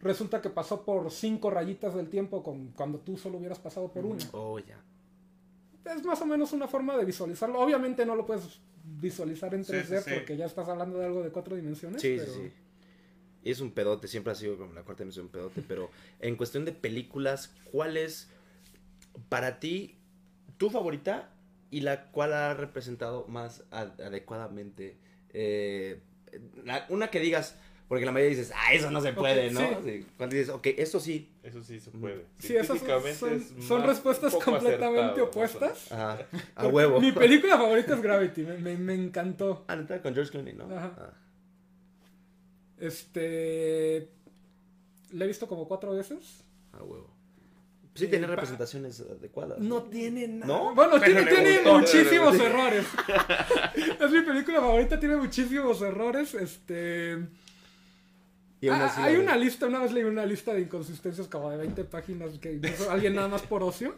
resulta 0.00 0.42
que 0.42 0.50
pasó 0.50 0.84
por 0.84 1.10
cinco 1.10 1.50
rayitas 1.50 1.94
del 1.94 2.10
tiempo 2.10 2.42
con, 2.42 2.72
cuando 2.72 2.98
tú 2.98 3.16
solo 3.16 3.38
hubieras 3.38 3.58
pasado 3.58 3.90
por 3.90 4.04
una. 4.04 4.22
Oh, 4.32 4.58
ya. 4.58 4.78
Es 5.84 6.04
más 6.04 6.20
o 6.20 6.26
menos 6.26 6.52
una 6.52 6.68
forma 6.68 6.96
de 6.96 7.04
visualizarlo. 7.04 7.60
Obviamente 7.60 8.04
no 8.04 8.14
lo 8.14 8.26
puedes 8.26 8.60
visualizar 8.84 9.54
en 9.54 9.64
Sí, 9.64 9.72
3D 9.72 9.98
sí, 9.98 10.04
sí. 10.04 10.10
porque 10.14 10.36
ya 10.36 10.46
estás 10.46 10.68
hablando 10.68 10.98
de 10.98 11.06
algo 11.06 11.22
de 11.22 11.30
cuatro 11.30 11.56
dimensiones. 11.56 12.00
Sí, 12.02 12.16
pero... 12.18 12.32
sí, 12.32 12.40
sí. 12.48 12.52
Y 13.42 13.50
es 13.50 13.60
un 13.60 13.72
pedote, 13.72 14.08
siempre 14.08 14.32
ha 14.32 14.36
sido 14.36 14.56
como 14.56 14.72
la 14.72 14.82
cuarta 14.82 15.02
dimensión 15.02 15.26
un 15.26 15.32
pedote, 15.32 15.62
pero 15.68 15.90
en 16.20 16.36
cuestión 16.36 16.64
de 16.64 16.72
películas, 16.72 17.54
¿cuál 17.70 17.96
es 17.98 18.28
para 19.28 19.60
ti 19.60 19.98
tu 20.56 20.70
favorita 20.70 21.30
y 21.70 21.80
la 21.82 22.10
cual 22.10 22.32
ha 22.32 22.54
representado 22.54 23.26
más 23.28 23.64
adecuadamente? 23.70 24.96
eh, 25.36 26.00
la- 26.64 26.86
una 26.88 27.10
que 27.10 27.20
digas, 27.20 27.56
Porque 27.88 28.06
la 28.06 28.12
mayoría 28.12 28.36
dices, 28.36 28.52
ah, 28.56 28.72
eso 28.72 28.90
no 28.90 29.00
se 29.02 29.12
puede, 29.12 29.50
¿no? 29.50 29.60
sí. 29.84 30.06
Cuando 30.16 30.34
dices, 30.36 30.48
ok, 30.54 30.66
esto 30.78 30.98
sí. 31.00 31.28
Eso 31.42 31.62
sí 31.62 31.78
se 31.80 31.90
puede. 31.90 32.24
Sí, 32.38 32.56
esas 32.56 32.78
son, 32.80 33.32
es 33.36 33.52
son 33.66 33.82
respuestas 33.84 34.32
completamente 34.34 34.84
acertado, 34.86 35.24
opuestas. 35.26 35.92
Ajá, 35.92 36.18
a 36.56 36.66
huevo. 36.66 36.98
Mi 37.00 37.12
película 37.12 37.58
favorita 37.58 37.94
es 37.94 38.00
Gravity, 38.02 38.42
me, 38.42 38.56
me- 38.58 38.76
me 38.78 38.94
encantó. 38.94 39.64
Ah, 39.68 39.76
neta, 39.76 40.00
con 40.00 40.14
George 40.14 40.30
Clooney, 40.32 40.54
¿no? 40.54 40.64
Ajá. 40.64 40.92
Ah. 40.98 41.12
Este. 42.78 44.08
La 45.12 45.24
he 45.24 45.28
visto 45.28 45.46
como 45.46 45.68
cuatro 45.68 45.92
veces. 45.92 46.42
A 46.72 46.82
huevo. 46.82 47.10
Sí 47.94 48.06
Eh, 48.06 48.08
tiene 48.08 48.26
pa- 48.26 48.32
representaciones 48.32 49.00
adecuadas. 49.00 49.58
No 49.60 49.82
tiene 49.84 50.26
nada. 50.26 50.46
¿No? 50.46 50.74
Bueno, 50.74 50.94
Pero 50.98 51.04
tiene, 51.24 51.30
tiene 51.30 51.56
gustó. 51.58 51.78
muchísimos 51.78 52.34
errores. 52.40 52.86
es 54.00 54.10
mi 54.10 54.20
película 54.22 54.60
favorita, 54.60 54.98
tiene 54.98 55.16
muchísimos 55.16 55.80
errores. 55.82 56.34
Este. 56.34 57.18
Y 58.64 58.68
aún 58.68 58.80
Ah, 58.80 58.94
hay 59.04 59.16
una 59.16 59.36
lista, 59.36 59.66
una 59.66 59.80
vez 59.80 59.92
leí 59.92 60.04
una 60.04 60.24
lista 60.26 60.52
de 60.54 60.60
inconsistencias 60.62 61.28
como 61.28 61.50
de 61.50 61.56
20 61.58 61.84
páginas 61.84 62.38
que 62.38 62.60
alguien 62.90 63.14
nada 63.14 63.28
más 63.28 63.42
por 63.42 63.62
ocio. 63.62 63.94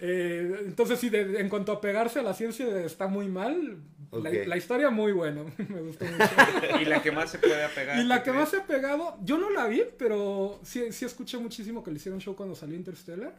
Eh, 0.00 0.56
entonces 0.66 0.98
sí, 0.98 1.10
de- 1.10 1.38
en 1.40 1.48
cuanto 1.48 1.70
a 1.72 1.80
pegarse 1.80 2.18
a 2.18 2.22
la 2.22 2.34
ciencia 2.34 2.66
está 2.84 3.06
muy 3.06 3.28
mal. 3.28 3.76
La, 4.12 4.56
historia 4.58 4.90
muy 4.90 5.12
buena, 5.12 5.42
me 5.68 5.80
gustó 5.80 6.04
mucho. 6.04 6.24
Y 6.82 6.84
la 6.84 7.00
que 7.02 7.12
más 7.12 7.30
se 7.30 7.38
puede 7.38 7.64
apegar. 7.64 7.98
y 7.98 8.04
la 8.04 8.18
¿tú 8.18 8.24
que 8.24 8.30
crees? 8.30 8.40
más 8.42 8.50
se 8.50 8.56
ha 8.58 8.66
pegado, 8.66 9.16
yo 9.22 9.38
no 9.38 9.48
la 9.50 9.66
vi, 9.68 9.82
pero 9.98 10.60
sí, 10.64 10.92
sí 10.92 11.04
escuché 11.06 11.38
muchísimo 11.38 11.82
que 11.82 11.90
le 11.90 11.96
hicieron 11.96 12.20
show 12.20 12.34
cuando 12.36 12.54
salió 12.54 12.76
Interstellar. 12.76 13.32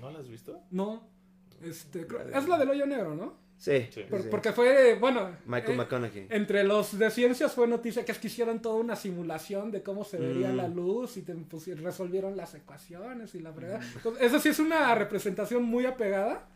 ¿No 0.00 0.10
la 0.10 0.18
has 0.18 0.28
visto? 0.28 0.60
No, 0.70 1.06
este, 1.62 2.06
creo- 2.06 2.22
es 2.28 2.48
la 2.48 2.58
del 2.58 2.70
hoyo 2.70 2.86
negro, 2.86 3.14
¿no? 3.14 3.34
Sí, 3.60 3.88
Sí. 3.92 4.04
Por- 4.08 4.22
sí. 4.22 4.28
Porque 4.30 4.52
fue, 4.52 4.94
bueno, 4.98 5.36
Michael 5.44 5.74
eh, 5.74 5.76
McConaughey. 5.76 6.26
entre 6.30 6.64
los 6.64 6.98
de 6.98 7.10
ciencias 7.10 7.52
fue 7.52 7.68
noticia 7.68 8.06
que 8.06 8.12
es 8.12 8.18
que 8.18 8.28
hicieron 8.28 8.62
toda 8.62 8.76
una 8.76 8.96
simulación 8.96 9.70
de 9.70 9.82
cómo 9.82 10.02
se 10.02 10.16
vería 10.16 10.48
Mm. 10.48 10.56
la 10.56 10.66
luz 10.68 11.18
y 11.18 11.22
te 11.22 11.34
pusi- 11.36 11.76
resolvieron 11.76 12.38
las 12.38 12.54
ecuaciones 12.54 13.34
y 13.34 13.40
la 13.40 13.50
verdad. 13.50 13.80
Eso 14.18 14.40
sí 14.40 14.48
es 14.48 14.58
una 14.60 14.94
representación 14.94 15.62
muy 15.62 15.84
apegada. 15.84 16.46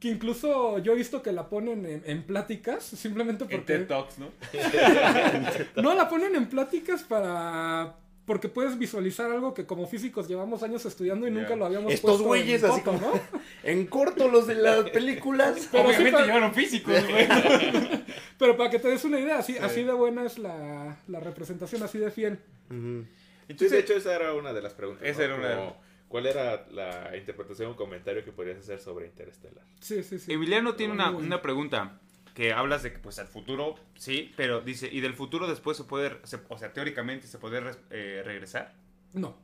Que 0.00 0.08
incluso 0.08 0.78
yo 0.78 0.94
he 0.94 0.96
visto 0.96 1.22
que 1.22 1.30
la 1.30 1.48
ponen 1.50 1.84
en, 1.84 2.02
en 2.06 2.22
pláticas, 2.24 2.82
simplemente 2.82 3.44
En 3.44 3.50
porque... 3.50 3.78
TED 3.78 3.86
Talks, 3.86 4.18
¿no? 4.18 4.30
No, 5.82 5.94
la 5.94 6.08
ponen 6.08 6.34
en 6.34 6.46
pláticas 6.48 7.02
para... 7.02 7.94
Porque 8.26 8.48
puedes 8.48 8.78
visualizar 8.78 9.30
algo 9.30 9.54
que 9.54 9.66
como 9.66 9.86
físicos 9.86 10.28
llevamos 10.28 10.62
años 10.62 10.84
estudiando 10.86 11.26
y 11.26 11.30
nunca 11.32 11.56
lo 11.56 11.64
habíamos 11.66 11.92
Estos 11.92 12.10
puesto 12.22 12.22
en 12.22 12.28
güeyes 12.28 12.62
así 12.64 12.80
como- 12.82 13.00
¿no? 13.00 13.12
En 13.64 13.86
corto 13.86 14.28
los 14.28 14.46
de 14.46 14.54
las 14.54 14.88
películas. 14.90 15.68
Pero 15.72 15.84
sí, 15.84 15.88
Obviamente 15.96 16.12
pero- 16.12 16.26
llevaron 16.26 16.54
físicos, 16.54 16.94
güey. 17.08 17.26
Pero 18.38 18.56
para 18.56 18.70
que 18.70 18.78
te 18.78 18.88
des 18.88 19.04
una 19.04 19.18
idea, 19.20 19.38
así, 19.38 19.58
así 19.58 19.82
de 19.82 19.92
buena 19.92 20.24
es 20.24 20.38
la, 20.38 20.96
la 21.08 21.20
representación, 21.20 21.82
así 21.82 21.98
de 21.98 22.10
fiel. 22.10 22.38
Sí, 22.70 23.68
de 23.68 23.78
hecho, 23.80 23.94
esa 23.94 24.14
era 24.14 24.32
una 24.34 24.52
de 24.52 24.62
las 24.62 24.72
preguntas. 24.74 25.06
Esa 25.06 25.18
¿no? 25.20 25.24
era 25.24 25.34
una 25.36 25.48
de- 25.48 25.72
¿Cuál 26.08 26.26
era 26.26 26.66
la 26.72 27.16
interpretación 27.16 27.70
o 27.72 27.76
comentario 27.76 28.24
que 28.24 28.32
podrías 28.32 28.58
hacer 28.58 28.80
sobre 28.80 29.06
Interstellar? 29.06 29.62
Sí, 29.80 30.02
sí, 30.02 30.18
sí. 30.18 30.32
Emiliano 30.32 30.74
tiene 30.74 30.92
una, 30.92 31.10
una 31.10 31.40
pregunta 31.42 32.00
que 32.34 32.52
hablas 32.52 32.82
de 32.82 32.92
que 32.92 32.98
pues 32.98 33.18
al 33.18 33.26
futuro, 33.26 33.74
sí, 33.96 34.32
pero 34.36 34.60
dice, 34.60 34.88
¿y 34.90 35.00
del 35.00 35.14
futuro 35.14 35.46
después 35.48 35.76
se 35.76 35.84
puede, 35.84 36.18
se- 36.24 36.40
o 36.48 36.58
sea, 36.58 36.72
teóricamente 36.72 37.26
se 37.26 37.38
puede 37.38 37.60
eh, 37.90 38.22
regresar? 38.24 38.74
No. 39.12 39.36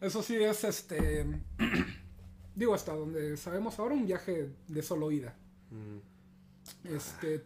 Eso 0.00 0.22
sí 0.22 0.36
es 0.36 0.64
este. 0.64 1.24
digo, 2.54 2.74
hasta 2.74 2.92
donde 2.94 3.36
sabemos 3.36 3.78
ahora, 3.78 3.94
un 3.94 4.06
viaje 4.06 4.50
de 4.68 4.82
solo 4.82 5.10
ida. 5.10 5.34
Mm. 5.70 6.94
Este. 6.94 7.44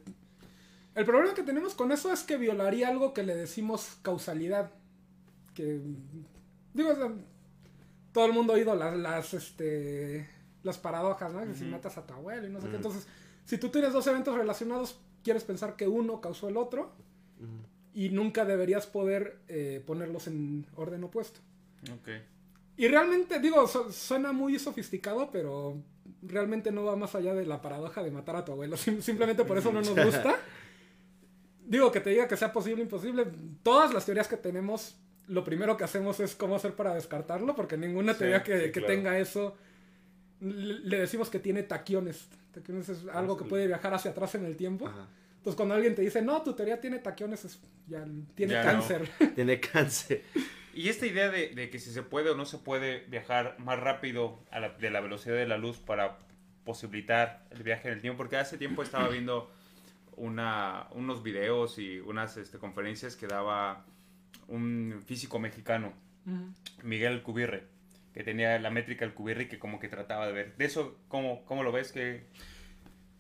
El 0.95 1.05
problema 1.05 1.35
que 1.35 1.43
tenemos 1.45 1.74
con 1.74 1.93
eso 1.93 2.12
es 2.12 2.22
que 2.24 2.37
violaría 2.37 2.89
algo 2.89 3.14
que 3.14 3.22
le 3.22 3.35
decimos 3.37 3.99
causalidad. 4.03 4.72
Que. 5.55 5.81
Digo, 6.74 6.91
o 6.91 6.97
sea, 6.97 7.12
todo 8.12 8.26
el 8.26 8.33
mundo 8.33 8.53
ha 8.53 8.57
oído 8.57 8.74
las, 8.74 8.97
las, 8.97 9.35
este, 9.35 10.28
las 10.64 10.78
paradojas, 10.78 11.33
¿no? 11.33 11.41
Que 11.47 11.55
si 11.55 11.62
Ujú. 11.62 11.70
matas 11.72 11.97
a 11.99 12.07
tu 12.07 12.14
abuelo 12.14 12.47
y 12.47 12.51
no 12.51 12.61
sé 12.61 12.64
qué. 12.66 12.76
Ujú. 12.76 12.76
Entonces, 12.78 13.07
si 13.45 13.59
tú 13.59 13.68
tienes 13.68 13.93
dos 13.93 14.07
eventos 14.07 14.36
relacionados, 14.36 14.99
quieres 15.24 15.45
pensar 15.45 15.76
que 15.76 15.86
uno 15.88 16.20
causó 16.20 16.49
el 16.49 16.57
otro 16.57 16.93
y 17.95 18.11
nunca 18.11 18.45
deberías 18.45 18.86
poder 18.86 19.38
eh, 19.49 19.82
ponerlos 19.86 20.26
en 20.28 20.66
orden 20.76 21.03
opuesto. 21.05 21.41
Ok. 21.93 22.09
Y 22.76 22.88
realmente, 22.88 23.41
digo, 23.41 23.66
su- 23.66 23.93
suena 23.93 24.32
muy 24.32 24.59
sofisticado, 24.59 25.30
pero 25.30 25.76
realmente 26.22 26.70
no 26.70 26.84
va 26.84 26.97
más 26.97 27.14
allá 27.14 27.34
de 27.34 27.45
la 27.47 27.61
paradoja 27.61 28.03
de 28.03 28.11
matar 28.11 28.36
a 28.36 28.45
tu 28.45 28.53
abuelo. 28.53 28.76
Sim- 28.78 29.01
simplemente 29.03 29.45
por 29.45 29.59
eso 29.59 29.72
no 29.72 29.80
nos 29.80 29.95
gusta. 30.05 30.36
Digo, 31.66 31.93
que 31.93 32.01
te 32.01 32.11
diga 32.11 32.26
que 32.26 32.36
sea 32.36 32.53
posible, 32.53 32.82
imposible. 32.82 33.26
Todas 33.62 33.93
las 33.95 34.05
teorías 34.05 34.26
que 34.28 34.36
tenemos, 34.36 34.97
lo 35.28 35.45
primero 35.45 35.76
que 35.76 35.84
hacemos 35.84 36.18
es 36.20 36.34
cómo 36.34 36.57
hacer 36.57 36.74
para 36.74 36.95
descartarlo, 36.95 37.55
porque 37.55 37.76
ninguna 37.76 38.12
Sí, 38.14 38.20
teoría 38.20 38.43
que, 38.43 38.59
sí, 38.59 38.64
que 38.66 38.80
claro. 38.80 38.86
tenga 38.88 39.18
eso, 39.18 39.55
le 40.41 40.99
decimos 40.99 41.30
que 41.30 41.38
tiene 41.38 41.62
taquiones. 41.62 42.28
Taquiones 42.53 42.88
es 42.88 43.07
algo 43.12 43.36
que 43.36 43.45
puede 43.45 43.66
viajar 43.66 43.95
hacia 43.95 44.11
atrás 44.11 44.34
en 44.34 44.45
el 44.45 44.57
tiempo. 44.57 44.86
Ajá. 44.88 45.07
Entonces, 45.36 45.57
cuando 45.57 45.74
alguien 45.74 45.95
te 45.95 46.03
dice, 46.03 46.20
no, 46.22 46.43
tu 46.43 46.53
teoría 46.55 46.80
tiene 46.80 46.99
taquiones, 46.99 47.45
es, 47.45 47.61
ya 47.86 48.05
tiene 48.34 48.53
Ya 48.55 48.64
no. 48.64 48.70
cáncer. 48.72 49.09
Tiene 49.34 49.59
cáncer. 49.61 50.22
Y 50.74 50.88
esta 50.88 51.07
idea 51.07 51.30
de, 51.30 51.49
de 51.55 51.70
que 51.70 51.78
si 51.78 51.91
se 51.93 52.03
puede 52.03 52.30
o 52.30 52.36
no 52.36 52.45
se 52.45 52.59
puede 52.59 53.01
viajar 53.07 53.57
más 53.59 53.78
rápido 53.80 54.38
a 54.51 54.61
la- 54.61 54.68
de 54.70 54.91
la 54.91 55.01
velocidad 55.01 55.36
de 55.36 55.47
la 55.49 55.57
luz 55.59 55.78
para 55.78 56.18
posibilitar 56.64 57.47
el 57.51 57.62
viaje 57.62 57.88
en 57.88 57.95
el 57.95 58.01
tiempo, 58.03 58.18
porque 58.18 58.36
hace 58.36 58.59
tiempo 58.59 58.82
estaba 58.82 59.09
viendo 59.11 59.51
una, 60.16 60.88
unos 60.93 61.22
videos 61.22 61.78
y 61.78 62.01
unas 62.01 62.36
este, 62.36 62.59
conferencias 62.59 63.16
que 63.16 63.26
daba 63.26 63.86
un 64.49 65.03
físico 65.07 65.38
mexicano. 65.38 65.93
Miguel 66.82 67.22
Cubirre, 67.22 67.64
que 68.15 68.25
tenía 68.25 68.59
la 68.59 68.71
métrica 68.71 69.05
del 69.05 69.15
Cubirre 69.15 69.45
y 69.45 69.49
que 69.49 69.59
como 69.59 69.79
que 69.79 69.89
trataba 69.89 70.27
de 70.27 70.33
ver. 70.33 70.57
De 70.57 70.65
eso, 70.65 70.97
¿cómo, 71.09 71.45
cómo 71.45 71.63
lo 71.63 71.73
ves? 71.73 71.93
que 71.93 72.25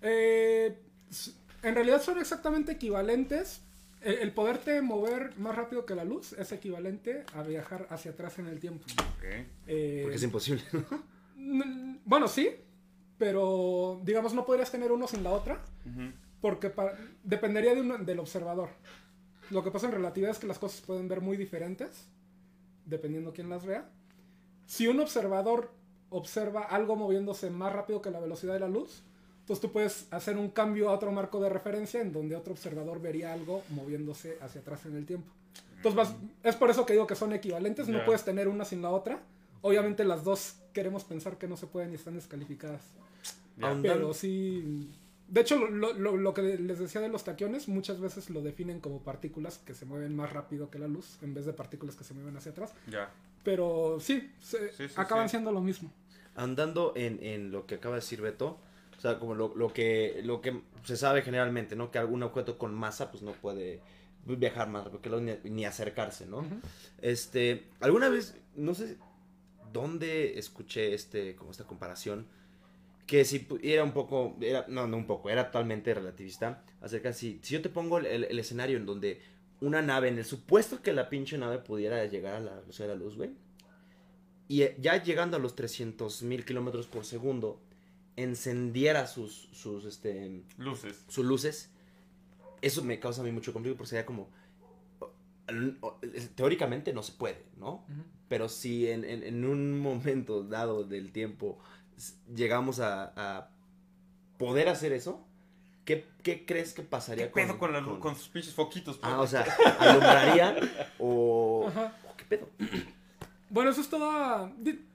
Eh, 0.02 0.76
en 1.62 1.74
realidad 1.74 2.00
son 2.02 2.18
exactamente 2.18 2.72
equivalentes. 2.72 3.62
El, 4.00 4.14
el 4.14 4.32
poderte 4.32 4.80
mover 4.80 5.36
más 5.38 5.54
rápido 5.54 5.84
que 5.84 5.94
la 5.94 6.04
luz 6.04 6.32
es 6.32 6.52
equivalente 6.52 7.24
a 7.34 7.42
viajar 7.42 7.86
hacia 7.90 8.12
atrás 8.12 8.38
en 8.38 8.46
el 8.46 8.58
tiempo. 8.58 8.84
ok. 8.98 9.24
Eh, 9.66 10.00
Porque 10.02 10.16
es 10.16 10.22
imposible. 10.22 10.62
bueno, 12.04 12.26
sí, 12.28 12.50
pero 13.18 14.00
digamos 14.04 14.32
no 14.34 14.46
podrías 14.46 14.70
tener 14.72 14.90
uno 14.92 15.06
sin 15.06 15.22
la 15.22 15.30
otra 15.32 15.62
porque 16.40 16.72
dependería 17.22 17.74
de 17.74 17.82
uno- 17.82 17.98
del 17.98 18.18
observador. 18.18 18.70
Lo 19.50 19.62
que 19.62 19.70
pasa 19.70 19.86
en 19.86 19.92
relatividad 19.92 20.30
es 20.30 20.38
que 20.38 20.46
las 20.46 20.58
cosas 20.58 20.80
pueden 20.80 21.06
ver 21.08 21.20
muy 21.20 21.36
diferentes 21.36 22.08
dependiendo 22.86 23.32
quién 23.34 23.50
las 23.50 23.66
vea. 23.66 23.90
Si 24.70 24.86
un 24.86 25.00
observador 25.00 25.72
observa 26.10 26.62
algo 26.62 26.94
moviéndose 26.94 27.50
más 27.50 27.72
rápido 27.72 28.00
que 28.00 28.12
la 28.12 28.20
velocidad 28.20 28.54
de 28.54 28.60
la 28.60 28.68
luz, 28.68 29.02
entonces 29.40 29.60
tú 29.60 29.72
puedes 29.72 30.06
hacer 30.12 30.36
un 30.36 30.48
cambio 30.50 30.90
a 30.90 30.92
otro 30.92 31.10
marco 31.10 31.40
de 31.40 31.48
referencia 31.48 32.00
en 32.00 32.12
donde 32.12 32.36
otro 32.36 32.52
observador 32.52 33.00
vería 33.00 33.32
algo 33.32 33.64
moviéndose 33.70 34.38
hacia 34.40 34.60
atrás 34.60 34.86
en 34.86 34.94
el 34.96 35.06
tiempo. 35.06 35.26
Entonces 35.76 35.96
vas- 35.96 36.14
es 36.44 36.54
por 36.54 36.70
eso 36.70 36.86
que 36.86 36.92
digo 36.92 37.08
que 37.08 37.16
son 37.16 37.32
equivalentes, 37.32 37.88
no 37.88 37.98
puedes 38.04 38.24
tener 38.24 38.46
una 38.46 38.64
sin 38.64 38.80
la 38.80 38.90
otra. 38.90 39.18
Obviamente 39.62 40.04
las 40.04 40.22
dos 40.22 40.54
queremos 40.72 41.02
pensar 41.02 41.36
que 41.36 41.48
no 41.48 41.56
se 41.56 41.66
pueden 41.66 41.90
y 41.90 41.96
están 41.96 42.14
descalificadas. 42.14 42.82
Aún- 43.60 43.82
Pero 43.82 44.14
sí. 44.14 44.88
De 45.26 45.40
hecho, 45.40 45.56
lo, 45.58 45.92
lo- 45.94 46.16
lo 46.16 46.32
que 46.32 46.42
les 46.42 46.78
decía 46.78 47.00
de 47.00 47.08
los 47.08 47.24
taquiones, 47.24 47.66
muchas 47.68 47.98
veces 48.00 48.30
lo 48.30 48.40
definen 48.42 48.78
como 48.78 49.00
partículas 49.00 49.58
que 49.58 49.74
se 49.74 49.84
mueven 49.84 50.14
más 50.14 50.32
rápido 50.32 50.70
que 50.70 50.78
la 50.78 50.86
luz, 50.86 51.18
en 51.22 51.34
vez 51.34 51.44
de 51.46 51.52
partículas 51.52 51.96
que 51.96 52.04
se 52.04 52.14
mueven 52.14 52.36
hacia 52.36 52.52
atrás. 52.52 52.72
Ya. 52.88 53.10
Pero 53.42 53.98
sí, 54.00 54.30
se- 54.40 54.72
Sí, 54.72 54.88
sí, 54.88 54.94
acaban 54.96 55.28
sí. 55.28 55.32
siendo 55.32 55.52
lo 55.52 55.60
mismo. 55.60 55.90
Andando 56.34 56.92
en, 56.96 57.22
en 57.22 57.50
lo 57.52 57.66
que 57.66 57.76
acaba 57.76 57.94
de 57.96 58.00
decir 58.00 58.20
Beto, 58.20 58.58
o 58.96 59.00
sea, 59.00 59.18
como 59.18 59.34
lo, 59.34 59.54
lo 59.56 59.72
que, 59.72 60.20
lo 60.24 60.40
que 60.40 60.60
se 60.84 60.96
sabe 60.96 61.22
generalmente, 61.22 61.74
¿no? 61.76 61.90
Que 61.90 61.98
algún 61.98 62.22
objeto 62.22 62.58
con 62.58 62.74
masa, 62.74 63.10
pues 63.10 63.22
no 63.22 63.32
puede 63.32 63.80
viajar 64.26 64.68
más 64.68 64.84
rápido 64.84 65.20
ni, 65.20 65.32
ni 65.44 65.64
acercarse, 65.64 66.26
¿no? 66.26 66.38
Ujú. 66.38 66.60
Este, 67.00 67.64
alguna 67.80 68.08
vez, 68.10 68.36
no 68.54 68.74
sé 68.74 68.98
dónde 69.72 70.38
escuché 70.38 70.94
este, 70.94 71.34
como 71.36 71.50
esta 71.50 71.64
comparación, 71.64 72.26
que 73.06 73.24
si 73.24 73.46
era 73.62 73.82
un 73.82 73.92
poco, 73.92 74.36
era, 74.40 74.66
no, 74.68 74.86
no 74.86 74.96
un 74.96 75.06
poco, 75.06 75.30
era 75.30 75.46
totalmente 75.46 75.92
relativista, 75.94 76.62
acerca 76.80 77.12
si, 77.12 77.40
si 77.42 77.54
yo 77.54 77.62
te 77.62 77.68
pongo 77.68 77.98
el, 77.98 78.06
el- 78.06 78.24
el 78.24 78.38
escenario 78.38 78.76
en 78.76 78.86
donde 78.86 79.20
una 79.60 79.82
nave, 79.82 80.08
en 80.08 80.18
el 80.18 80.24
supuesto 80.24 80.82
que 80.82 80.92
la 80.92 81.08
pinche 81.08 81.36
nave 81.38 81.58
pudiera 81.58 82.04
llegar 82.06 82.34
a 82.36 82.40
la 82.40 82.54
velocidad 82.60 82.88
de 82.88 82.94
la 82.94 83.00
luz, 83.00 83.16
güey, 83.16 83.30
y 84.48 84.62
eh, 84.62 84.76
ya 84.80 85.02
llegando 85.02 85.36
a 85.36 85.40
los 85.40 85.54
300 85.54 86.22
mil 86.22 86.44
kilómetros 86.44 86.86
por 86.86 87.04
segundo, 87.04 87.60
encendiera 88.16 89.06
sus, 89.06 89.48
sus, 89.52 89.84
este, 89.84 90.42
Luces. 90.58 91.04
sus 91.08 91.24
luces, 91.24 91.70
eso 92.62 92.82
me 92.84 92.98
causa 93.00 93.20
a 93.20 93.24
mí 93.24 93.30
mucho 93.32 93.52
conflicto 93.52 93.76
porque 93.78 93.90
sería 93.90 94.04
como, 94.06 94.28
teóricamente 96.34 96.92
no 96.92 97.02
se 97.02 97.12
puede, 97.12 97.42
¿no? 97.58 97.84
Pero 98.28 98.48
si 98.48 98.88
en, 98.88 99.04
en- 99.04 99.22
en 99.22 99.44
un 99.44 99.78
momento 99.80 100.44
dado 100.44 100.84
del 100.84 101.12
tiempo 101.12 101.58
llegamos 102.34 102.80
a, 102.80 103.12
a 103.16 103.50
poder 104.38 104.68
hacer 104.68 104.92
eso, 104.92 105.26
¿qué, 105.84 106.06
qué 106.22 106.44
crees 106.46 106.72
que 106.72 106.82
¿Qué 106.82 106.88
pasaría 106.88 107.32
pedo 107.32 107.58
con, 107.58 107.72
la, 107.72 107.82
con 107.82 108.14
sus 108.14 108.28
pinches 108.28 108.54
foquitos? 108.54 108.98
pues? 108.98 109.12
Ah, 109.12 109.20
o 109.20 109.26
sea, 109.26 109.42
alumbrarían 109.78 110.56
o... 110.98 111.66
Ajá. 111.68 111.94
o 112.08 112.16
¿Qué 112.16 112.24
pedo? 112.24 112.48
Bueno, 113.52 113.72
eso 113.72 113.80
es 113.80 113.88
todo. 113.88 114.48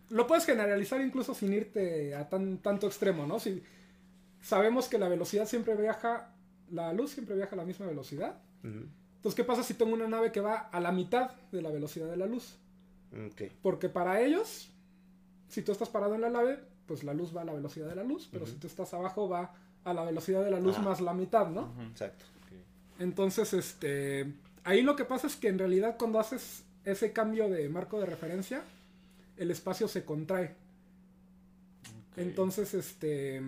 Lo 0.09 0.27
puedes 0.27 0.45
generalizar 0.45 1.01
incluso 1.01 1.33
sin 1.33 1.51
irte 1.51 2.15
a 2.15 2.29
tan, 2.29 2.59
tanto 2.59 2.87
extremo, 2.87 3.27
¿no? 3.27 3.37
Si 3.37 3.61
sabemos 4.41 4.87
que 4.87 4.97
la 4.97 5.09
velocidad 5.09 5.45
siempre 5.45 5.75
viaja, 5.75 6.33
la 6.71 6.93
luz 6.93 7.11
siempre 7.11 7.35
viaja 7.35 7.53
a 7.53 7.57
la 7.57 7.65
misma 7.65 7.85
velocidad. 7.85 8.37
Entonces, 8.63 9.35
¿qué 9.35 9.43
pasa 9.43 9.61
si 9.61 9.73
tengo 9.73 9.93
una 9.93 10.07
nave 10.07 10.31
que 10.31 10.39
va 10.39 10.69
a 10.71 10.79
la 10.79 10.93
mitad 10.93 11.31
de 11.51 11.61
la 11.61 11.69
velocidad 11.69 12.07
de 12.07 12.15
la 12.15 12.27
luz? 12.27 12.57
Ok. 13.31 13.51
Porque 13.61 13.89
para 13.89 14.21
ellos, 14.21 14.69
si 15.49 15.61
tú 15.61 15.73
estás 15.73 15.89
parado 15.89 16.15
en 16.15 16.21
la 16.21 16.29
nave, 16.29 16.59
pues 16.85 17.03
la 17.03 17.13
luz 17.13 17.35
va 17.35 17.41
a 17.41 17.45
la 17.45 17.53
velocidad 17.53 17.89
de 17.89 17.95
la 17.95 18.03
luz, 18.03 18.29
pero 18.31 18.45
si 18.45 18.53
tú 18.53 18.67
estás 18.67 18.93
abajo 18.93 19.27
va 19.27 19.53
a 19.85 19.93
la 19.93 20.03
velocidad 20.03 20.43
de 20.43 20.51
la 20.51 20.59
luz 20.59 20.75
Ah. 20.79 20.81
más 20.81 20.99
la 20.99 21.13
mitad, 21.13 21.47
¿no? 21.49 21.71
Exacto. 21.89 22.25
Entonces, 22.99 23.53
este, 23.53 24.33
ahí 24.63 24.81
lo 24.81 24.95
que 24.95 25.05
pasa 25.05 25.27
es 25.27 25.35
que 25.37 25.47
en 25.47 25.59
realidad 25.59 25.95
cuando 25.97 26.19
haces 26.19 26.63
ese 26.83 27.13
cambio 27.13 27.49
de 27.49 27.69
marco 27.69 27.99
de 27.99 28.05
referencia, 28.05 28.63
el 29.37 29.51
espacio 29.51 29.87
se 29.87 30.03
contrae. 30.05 30.55
Entonces, 32.17 32.73
este, 32.73 33.41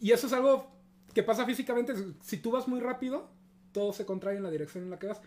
y 0.00 0.10
eso 0.10 0.26
es 0.26 0.32
algo 0.32 0.66
que 1.14 1.22
pasa 1.22 1.44
físicamente. 1.46 1.94
Si 2.22 2.38
tú 2.38 2.50
vas 2.50 2.66
muy 2.68 2.80
rápido, 2.80 3.28
todo 3.72 3.92
se 3.92 4.04
contrae 4.04 4.36
en 4.36 4.42
la 4.42 4.50
dirección 4.50 4.84
en 4.84 4.90
la 4.90 4.98
que 4.98 5.06
vas. 5.06 5.20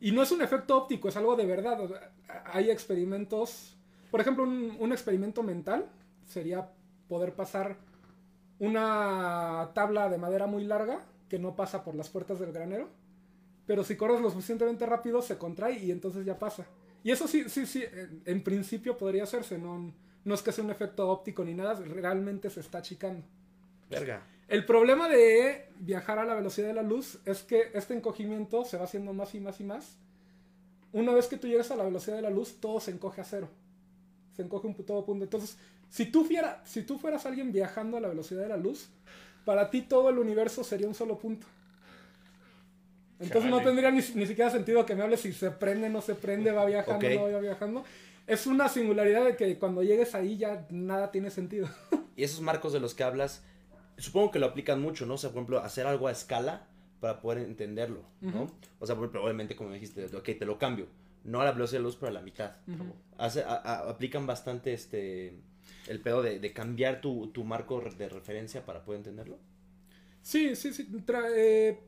Y 0.00 0.12
no 0.12 0.22
es 0.22 0.30
un 0.30 0.40
efecto 0.40 0.76
óptico, 0.76 1.08
es 1.08 1.16
algo 1.16 1.36
de 1.36 1.46
verdad. 1.46 1.80
O 1.80 1.88
sea, 1.88 2.12
hay 2.46 2.70
experimentos, 2.70 3.76
por 4.10 4.20
ejemplo, 4.20 4.44
un, 4.44 4.76
un 4.78 4.92
experimento 4.92 5.42
mental 5.42 5.86
sería 6.28 6.70
poder 7.08 7.34
pasar 7.34 7.76
una 8.60 9.72
tabla 9.74 10.08
de 10.08 10.18
madera 10.18 10.46
muy 10.46 10.64
larga 10.64 11.04
que 11.28 11.40
no 11.40 11.56
pasa 11.56 11.82
por 11.82 11.96
las 11.96 12.08
puertas 12.08 12.38
del 12.38 12.52
granero. 12.52 12.88
Pero 13.66 13.82
si 13.82 13.96
corres 13.96 14.20
lo 14.20 14.30
suficientemente 14.30 14.86
rápido, 14.86 15.22
se 15.22 15.38
contrae 15.38 15.78
y 15.78 15.90
entonces 15.90 16.24
ya 16.24 16.38
pasa. 16.38 16.66
Y 17.02 17.10
eso 17.10 17.26
sí, 17.26 17.48
sí, 17.48 17.66
sí, 17.66 17.82
en, 17.82 18.22
en 18.24 18.42
principio 18.44 18.96
podría 18.96 19.24
hacerse. 19.24 19.58
No, 19.58 19.92
no 20.24 20.34
es 20.34 20.42
que 20.42 20.52
sea 20.52 20.64
un 20.64 20.70
efecto 20.70 21.08
óptico 21.08 21.44
ni 21.44 21.54
nada, 21.54 21.74
realmente 21.74 22.50
se 22.50 22.60
está 22.60 22.78
achicando. 22.78 23.24
Verga. 23.88 24.22
El 24.48 24.66
problema 24.66 25.08
de 25.08 25.68
viajar 25.78 26.18
a 26.18 26.24
la 26.24 26.34
velocidad 26.34 26.66
de 26.66 26.74
la 26.74 26.82
luz 26.82 27.20
es 27.24 27.42
que 27.42 27.70
este 27.74 27.94
encogimiento 27.94 28.64
se 28.64 28.76
va 28.76 28.84
haciendo 28.84 29.12
más 29.12 29.34
y 29.34 29.40
más 29.40 29.60
y 29.60 29.64
más. 29.64 29.96
Una 30.92 31.12
vez 31.12 31.28
que 31.28 31.36
tú 31.36 31.46
llegas 31.46 31.70
a 31.70 31.76
la 31.76 31.84
velocidad 31.84 32.16
de 32.16 32.22
la 32.22 32.30
luz, 32.30 32.60
todo 32.60 32.80
se 32.80 32.90
encoge 32.90 33.20
a 33.20 33.24
cero. 33.24 33.48
Se 34.34 34.42
encoge 34.42 34.66
un 34.66 34.74
todo 34.74 35.04
punto. 35.04 35.24
Entonces, 35.24 35.56
si 35.90 36.06
tú, 36.06 36.24
fiera- 36.24 36.62
si 36.64 36.82
tú 36.82 36.98
fueras 36.98 37.26
alguien 37.26 37.52
viajando 37.52 37.98
a 37.98 38.00
la 38.00 38.08
velocidad 38.08 38.40
de 38.42 38.48
la 38.48 38.56
luz, 38.56 38.88
para 39.44 39.68
ti 39.70 39.82
todo 39.82 40.08
el 40.08 40.18
universo 40.18 40.64
sería 40.64 40.86
un 40.88 40.94
solo 40.94 41.18
punto. 41.18 41.46
Entonces 43.18 43.50
no 43.50 43.60
tendría 43.60 43.90
ni, 43.90 43.98
ni 44.14 44.26
siquiera 44.26 44.50
sentido 44.50 44.86
que 44.86 44.94
me 44.94 45.02
hables 45.02 45.20
si 45.20 45.32
se 45.32 45.50
prende, 45.50 45.90
no 45.90 46.00
se 46.00 46.14
prende, 46.14 46.52
va 46.52 46.64
viajando, 46.64 47.06
no 47.16 47.32
va 47.32 47.38
viajando. 47.40 47.84
Es 48.26 48.46
una 48.46 48.68
singularidad 48.68 49.24
de 49.24 49.36
que 49.36 49.58
cuando 49.58 49.82
llegues 49.82 50.14
ahí 50.14 50.38
ya 50.38 50.66
nada 50.70 51.10
tiene 51.10 51.30
sentido. 51.30 51.68
Y 52.16 52.24
esos 52.24 52.40
marcos 52.42 52.72
de 52.74 52.80
los 52.80 52.94
que 52.94 53.02
hablas, 53.02 53.42
supongo 53.96 54.30
que 54.30 54.38
lo 54.38 54.46
aplican 54.46 54.78
mucho, 54.82 55.06
¿no? 55.06 55.14
O 55.14 55.18
sea, 55.18 55.30
por 55.30 55.38
ejemplo, 55.38 55.60
hacer 55.60 55.86
algo 55.86 56.06
a 56.06 56.12
escala 56.12 56.66
para 57.00 57.18
poder 57.20 57.38
entenderlo, 57.38 58.02
¿no? 58.20 58.50
O 58.78 58.84
sea, 58.86 58.94
por 58.94 59.04
ejemplo, 59.04 59.24
obviamente, 59.24 59.56
como 59.56 59.72
dijiste, 59.72 60.04
ok, 60.14 60.24
te 60.38 60.44
lo 60.44 60.58
cambio. 60.58 60.86
No 61.24 61.40
a 61.40 61.44
la 61.46 61.52
velocidad 61.52 61.78
de 61.78 61.82
la 61.84 61.86
luz, 61.88 61.96
pero 61.96 62.10
a 62.10 62.12
la 62.12 62.20
mitad. 62.20 62.56
Ujú. 62.66 62.92
Hace- 63.16 63.42
a- 63.42 63.54
a- 63.54 63.88
aplican 63.88 64.26
bastante 64.26 64.74
este 64.74 65.40
el 65.90 66.00
pedo 66.00 66.22
de, 66.22 66.38
de 66.38 66.52
cambiar 66.52 67.00
tu, 67.00 67.28
tu 67.28 67.42
marco 67.44 67.80
de 67.80 68.08
referencia 68.08 68.64
para 68.64 68.84
poder 68.84 69.00
entenderlo. 69.00 69.38
Sí, 70.22 70.54
sí, 70.54 70.72
sí. 70.72 70.88
Eh, 71.36 71.78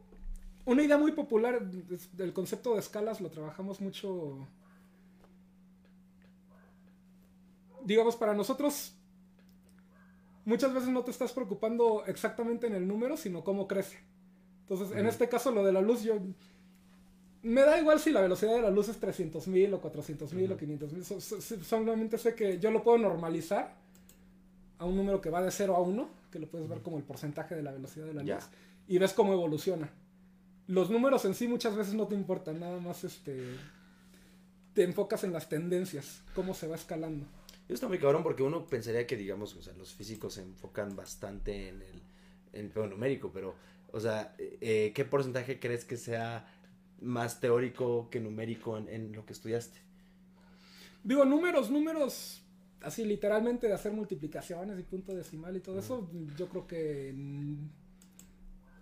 una 0.65 0.83
idea 0.83 0.99
muy 0.99 1.13
popular 1.13 1.65
del 1.65 2.33
concepto 2.33 2.75
de 2.75 2.81
escalas 2.81 3.21
lo 3.21 3.31
trabajamos 3.31 3.81
mucho. 3.81 4.47
Digamos, 7.85 8.17
para 8.17 8.35
nosotros, 8.35 8.93
muchas 10.45 10.73
veces 10.73 10.89
no 10.89 11.03
te 11.05 11.11
estás 11.11 11.33
preocupando 11.33 12.05
exactamente 12.07 12.67
en 12.67 12.75
el 12.75 12.87
número, 12.87 13.17
sino 13.17 13.43
cómo 13.45 13.67
crece. 13.69 13.99
Entonces, 14.63 14.97
en 14.97 15.07
este 15.07 15.29
caso, 15.29 15.51
lo 15.51 15.65
de 15.65 15.73
la 15.73 15.81
luz, 15.81 16.03
yo. 16.03 16.15
Me 17.43 17.63
da 17.63 17.79
igual 17.81 17.99
si 17.99 18.11
la 18.13 18.21
velocidad 18.21 18.55
de 18.55 18.63
la 18.63 18.71
luz 18.71 18.89
es 18.89 19.01
300.000 19.01 19.75
o 19.75 19.81
400.000 19.83 20.53
o 20.53 20.55
Ujú. 20.55 20.65
500.000. 20.65 21.03
So- 21.03 21.21
so- 21.21 21.41
so- 21.41 21.65
solamente 21.65 22.17
sé 22.19 22.37
que 22.37 22.61
yo 22.61 22.71
lo 22.71 22.85
puedo 22.85 22.99
normalizar 22.99 23.82
a 24.83 24.85
un 24.85 24.97
número 24.97 25.21
que 25.21 25.31
va 25.31 25.41
de 25.41 25.53
0 25.53 25.77
a 25.77 25.81
1, 25.81 26.09
que 26.33 26.41
lo 26.41 26.49
puedes 26.49 26.69
ver 26.69 26.83
como 26.83 26.99
el 26.99 27.05
porcentaje 27.05 27.55
de 27.55 27.63
la 27.63 27.71
velocidad 27.71 28.05
de 28.05 28.15
la 28.15 28.23
luz, 28.25 28.49
y 28.89 28.99
ves 28.99 29.13
cómo 29.13 29.33
evoluciona. 29.33 29.89
Los 30.67 30.91
números 30.91 31.25
en 31.25 31.35
sí 31.35 31.47
muchas 31.47 31.77
veces 31.77 31.95
no 31.95 32.09
te 32.09 32.17
importan, 32.17 32.59
nada 32.59 32.81
más 32.81 33.05
este 33.05 33.57
te 34.75 34.83
enfocas 34.83 35.23
en 35.23 35.33
las 35.33 35.49
tendencias, 35.49 36.23
cómo 36.35 36.53
se 36.55 36.67
va 36.67 36.75
escalando. 36.75 37.27
Eso 37.67 37.75
está 37.75 37.89
muy 37.89 37.99
cabrón 37.99 38.25
porque 38.25 38.43
uno 38.43 38.67
pensaría 38.67 39.07
que, 39.07 39.17
digamos, 39.17 39.55
o 39.55 39.63
sea, 39.63 39.73
los 39.75 39.93
físicos 39.93 40.35
se 40.35 40.43
enfocan 40.43 40.97
bastante 40.97 41.69
en 41.69 41.83
el, 41.83 42.03
en 42.53 42.73
el 42.75 42.91
numérico, 42.91 43.31
pero, 43.33 43.55
o 43.93 44.01
sea, 44.01 44.35
eh, 44.39 44.93
¿qué 44.95 45.05
porcentaje 45.05 45.61
crees 45.61 45.85
que 45.85 45.97
sea 45.97 46.53
más 47.01 47.39
teórico 47.39 48.09
que 48.11 48.19
numérico 48.19 48.79
en, 48.79 48.89
en 48.89 49.13
lo 49.13 49.25
que 49.27 49.33
estudiaste? 49.33 49.79
Digo, 51.05 51.25
números, 51.25 51.71
números, 51.71 52.42
así 52.85 53.05
literalmente 53.05 53.67
de 53.69 53.75
hacer 53.75 53.93
multiplicaciones 53.93 54.79
y 54.79 54.83
punto 54.83 55.15
decimal 55.15 55.57
y 55.57 55.61
todo 55.61 55.79
eso, 55.79 56.09
yo 56.37 56.49
creo 56.49 56.67
que 56.67 57.11
en, 57.11 57.71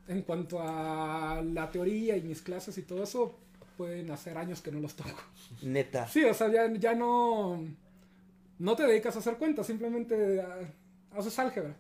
en 0.09 0.22
cuanto 0.22 0.60
a 0.60 1.43
la 1.43 1.70
teoría 1.70 2.16
y 2.16 2.22
mis 2.22 2.43
clases 2.43 2.77
y 2.78 2.82
todo 2.82 3.02
eso, 3.05 3.39
pueden 3.77 4.10
hacer 4.10 4.36
años 4.36 4.60
que 4.60 4.70
no 4.72 4.81
los 4.81 4.94
toco. 4.94 5.20
Neta. 5.62 6.06
Sí, 6.09 6.24
o 6.24 6.35
sea, 6.35 6.51
ya, 6.51 6.72
ya 6.74 6.94
no, 6.94 7.64
no 8.59 8.77
te 8.77 8.86
dedicas 8.86 9.16
a 9.16 9.20
hacer 9.20 9.36
cuentas, 9.36 9.66
simplemente 9.66 10.40
ah, 10.43 10.59
haces 11.16 11.39
álgebra. 11.39 11.74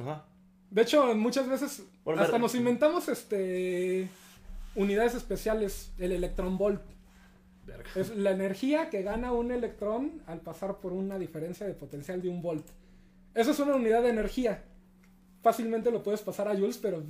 Ajá. 0.00 0.24
De 0.70 0.82
hecho, 0.82 1.14
muchas 1.14 1.48
veces 1.48 1.84
Bueno, 2.04 2.20
hasta 2.22 2.32
me- 2.34 2.40
nos 2.40 2.54
inventamos 2.56 3.08
este 3.08 4.08
unidades 4.74 5.14
especiales, 5.14 5.92
el 5.98 6.10
electrón 6.12 6.58
volt. 6.58 6.82
Verga. 7.66 7.90
Es 7.94 8.14
la 8.14 8.30
energía 8.30 8.90
que 8.90 9.02
gana 9.02 9.32
un 9.32 9.50
electrón 9.50 10.22
al 10.26 10.40
pasar 10.40 10.80
por 10.80 10.92
una 10.92 11.18
diferencia 11.18 11.66
de 11.66 11.74
potencial 11.74 12.20
de 12.20 12.28
un 12.28 12.42
volt. 12.42 12.66
Eso 13.34 13.50
es 13.50 13.58
una 13.58 13.74
unidad 13.74 14.02
de 14.02 14.10
energía. 14.10 14.62
Fácilmente 15.42 15.90
lo 15.90 16.02
puedes 16.02 16.22
pasar 16.22 16.48
a 16.48 16.54
joules, 16.54 16.78
pero 16.78 17.02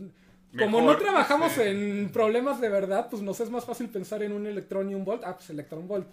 como 0.58 0.80
no 0.80 0.96
trabajamos 0.96 1.52
sí. 1.52 1.62
en 1.62 2.10
problemas 2.12 2.60
de 2.60 2.68
verdad, 2.68 3.08
pues 3.10 3.22
nos 3.22 3.40
es 3.40 3.50
más 3.50 3.64
fácil 3.64 3.88
pensar 3.88 4.22
en 4.22 4.32
un 4.32 4.46
electrón 4.46 4.90
y 4.90 4.94
un 4.94 5.04
volt. 5.04 5.22
Ah, 5.24 5.36
pues 5.36 5.50
electrón 5.50 5.88
volt. 5.88 6.06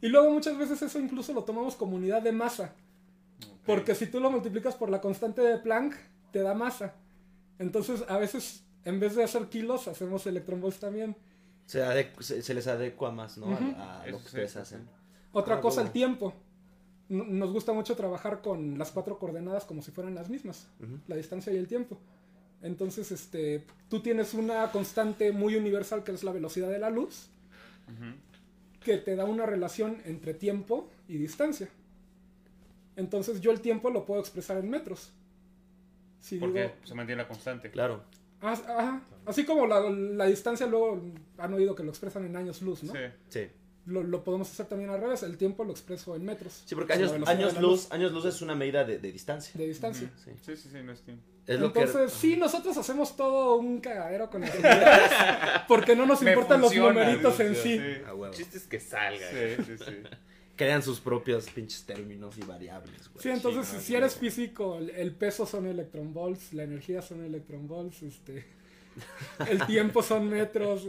Y 0.00 0.08
luego 0.08 0.30
muchas 0.30 0.58
veces 0.58 0.82
eso 0.82 0.98
incluso 0.98 1.32
lo 1.32 1.44
tomamos 1.44 1.76
como 1.76 1.96
unidad 1.96 2.22
de 2.22 2.32
masa. 2.32 2.74
Porque 3.64 3.94
si 3.94 4.06
tú 4.06 4.20
lo 4.20 4.30
multiplicas 4.30 4.74
por 4.74 4.90
la 4.90 5.00
constante 5.00 5.40
de 5.40 5.58
Planck, 5.58 5.94
te 6.32 6.40
da 6.40 6.54
masa. 6.54 6.94
Entonces, 7.58 8.04
a 8.08 8.18
veces, 8.18 8.64
en 8.84 9.00
vez 9.00 9.16
de 9.16 9.24
hacer 9.24 9.46
kilos, 9.48 9.88
hacemos 9.88 10.26
electronvolts 10.26 10.78
también. 10.78 11.16
Se, 11.66 11.82
adecu- 11.82 12.22
se, 12.22 12.42
se 12.42 12.54
les 12.54 12.66
adecua 12.66 13.10
más, 13.10 13.38
¿no? 13.38 13.46
A- 13.54 14.04
lo 14.06 14.18
que 14.18 14.24
ustedes 14.24 14.52
sí, 14.52 14.58
hacen. 14.58 14.88
Otra 15.32 15.56
Ah, 15.56 15.60
cosa, 15.60 15.82
el 15.82 15.90
tiempo. 15.90 16.32
Nos 17.08 17.52
gusta 17.52 17.72
mucho 17.72 17.94
trabajar 17.94 18.40
con 18.40 18.78
las 18.78 18.90
cuatro 18.90 19.18
coordenadas 19.18 19.64
como 19.64 19.80
si 19.82 19.90
fueran 19.92 20.14
las 20.14 20.28
mismas, 20.28 20.68
la 21.06 21.16
distancia 21.16 21.52
y 21.52 21.56
el 21.56 21.68
tiempo. 21.68 21.98
Entonces, 22.62 23.12
este, 23.12 23.64
tú 23.88 24.00
tienes 24.00 24.34
una 24.34 24.72
constante 24.72 25.30
muy 25.30 25.54
universal 25.56 26.02
que 26.02 26.12
es 26.12 26.24
la 26.24 26.32
velocidad 26.32 26.68
de 26.70 26.78
la 26.78 26.90
luz, 26.90 27.28
que 28.80 28.96
te 28.98 29.14
da 29.14 29.24
una 29.24 29.46
relación 29.46 30.00
entre 30.04 30.34
tiempo 30.34 30.88
y 31.08 31.16
distancia. 31.18 31.68
Entonces, 32.96 33.40
yo 33.40 33.50
el 33.52 33.60
tiempo 33.60 33.90
lo 33.90 34.04
puedo 34.06 34.20
expresar 34.20 34.56
en 34.56 34.70
metros. 34.70 35.10
Si 36.20 36.38
Porque 36.38 36.62
digo, 36.62 36.74
se 36.84 36.94
mantiene 36.94 37.22
la 37.22 37.28
constante. 37.28 37.70
Claro. 37.70 38.02
Ah, 38.40 38.52
ajá. 38.52 39.00
Así 39.24 39.44
como 39.44 39.66
la, 39.66 39.80
la 39.90 40.26
distancia 40.26 40.66
luego 40.66 41.02
han 41.38 41.54
oído 41.54 41.74
que 41.74 41.82
lo 41.82 41.90
expresan 41.90 42.24
en 42.26 42.36
años 42.36 42.62
luz, 42.62 42.82
¿no? 42.84 42.92
Sí. 42.92 42.98
Sí. 43.28 43.48
Lo, 43.86 44.02
lo 44.02 44.24
podemos 44.24 44.50
hacer 44.50 44.66
también 44.66 44.90
al 44.90 45.00
revés. 45.00 45.22
El 45.22 45.36
tiempo 45.36 45.62
lo 45.64 45.70
expreso 45.70 46.16
en 46.16 46.24
metros. 46.24 46.62
Sí, 46.66 46.74
porque 46.74 46.92
años, 46.92 47.12
años 47.26 47.60
luz, 47.60 47.90
años 47.92 48.12
luz 48.12 48.24
es 48.24 48.42
una 48.42 48.54
medida 48.54 48.84
de, 48.84 48.98
de 48.98 49.12
distancia. 49.12 49.52
De 49.54 49.66
distancia. 49.66 50.10
Sí. 50.24 50.32
Sí, 50.44 50.56
sí, 50.56 50.68
sí, 50.70 50.78
no 50.82 50.92
es 50.92 51.02
tiempo. 51.02 51.22
Es 51.46 51.60
lo 51.60 51.66
Entonces, 51.66 52.12
sí, 52.12 52.36
nosotros 52.36 52.76
hacemos 52.76 53.16
todo 53.16 53.56
un 53.56 53.80
cagadero 53.80 54.28
con 54.28 54.40
las 54.40 54.52
unidades. 54.54 55.10
porque 55.68 55.94
no 55.94 56.04
nos 56.04 56.20
Me 56.22 56.32
importan 56.32 56.60
funciona, 56.60 56.88
los 56.88 56.94
numeritos 57.04 57.40
en 57.40 57.54
sí. 57.54 57.80
huevo. 58.06 58.26
El 58.26 58.32
chiste 58.32 58.58
es 58.58 58.66
que 58.66 58.80
salga. 58.80 59.28
Sí, 59.30 59.62
sí, 59.64 59.78
sí. 59.78 59.92
Crean 60.56 60.82
sus 60.82 61.00
propios 61.00 61.48
pinches 61.50 61.84
términos 61.84 62.36
y 62.38 62.42
variables, 62.42 63.08
güey. 63.10 63.22
Sí, 63.22 63.28
entonces, 63.28 63.66
Sí, 63.68 63.76
no, 63.76 63.82
si 63.82 63.92
no, 63.92 63.98
eres 63.98 64.14
no. 64.14 64.20
físico, 64.20 64.78
el- 64.78 65.12
peso 65.12 65.44
son 65.46 65.66
electronvolts, 65.66 66.52
la 66.54 66.62
energía 66.64 67.02
son 67.02 67.22
electronvolts, 67.24 68.02
este, 68.02 68.44
el 69.50 69.64
tiempo 69.66 70.02
son 70.02 70.28
metros. 70.28 70.86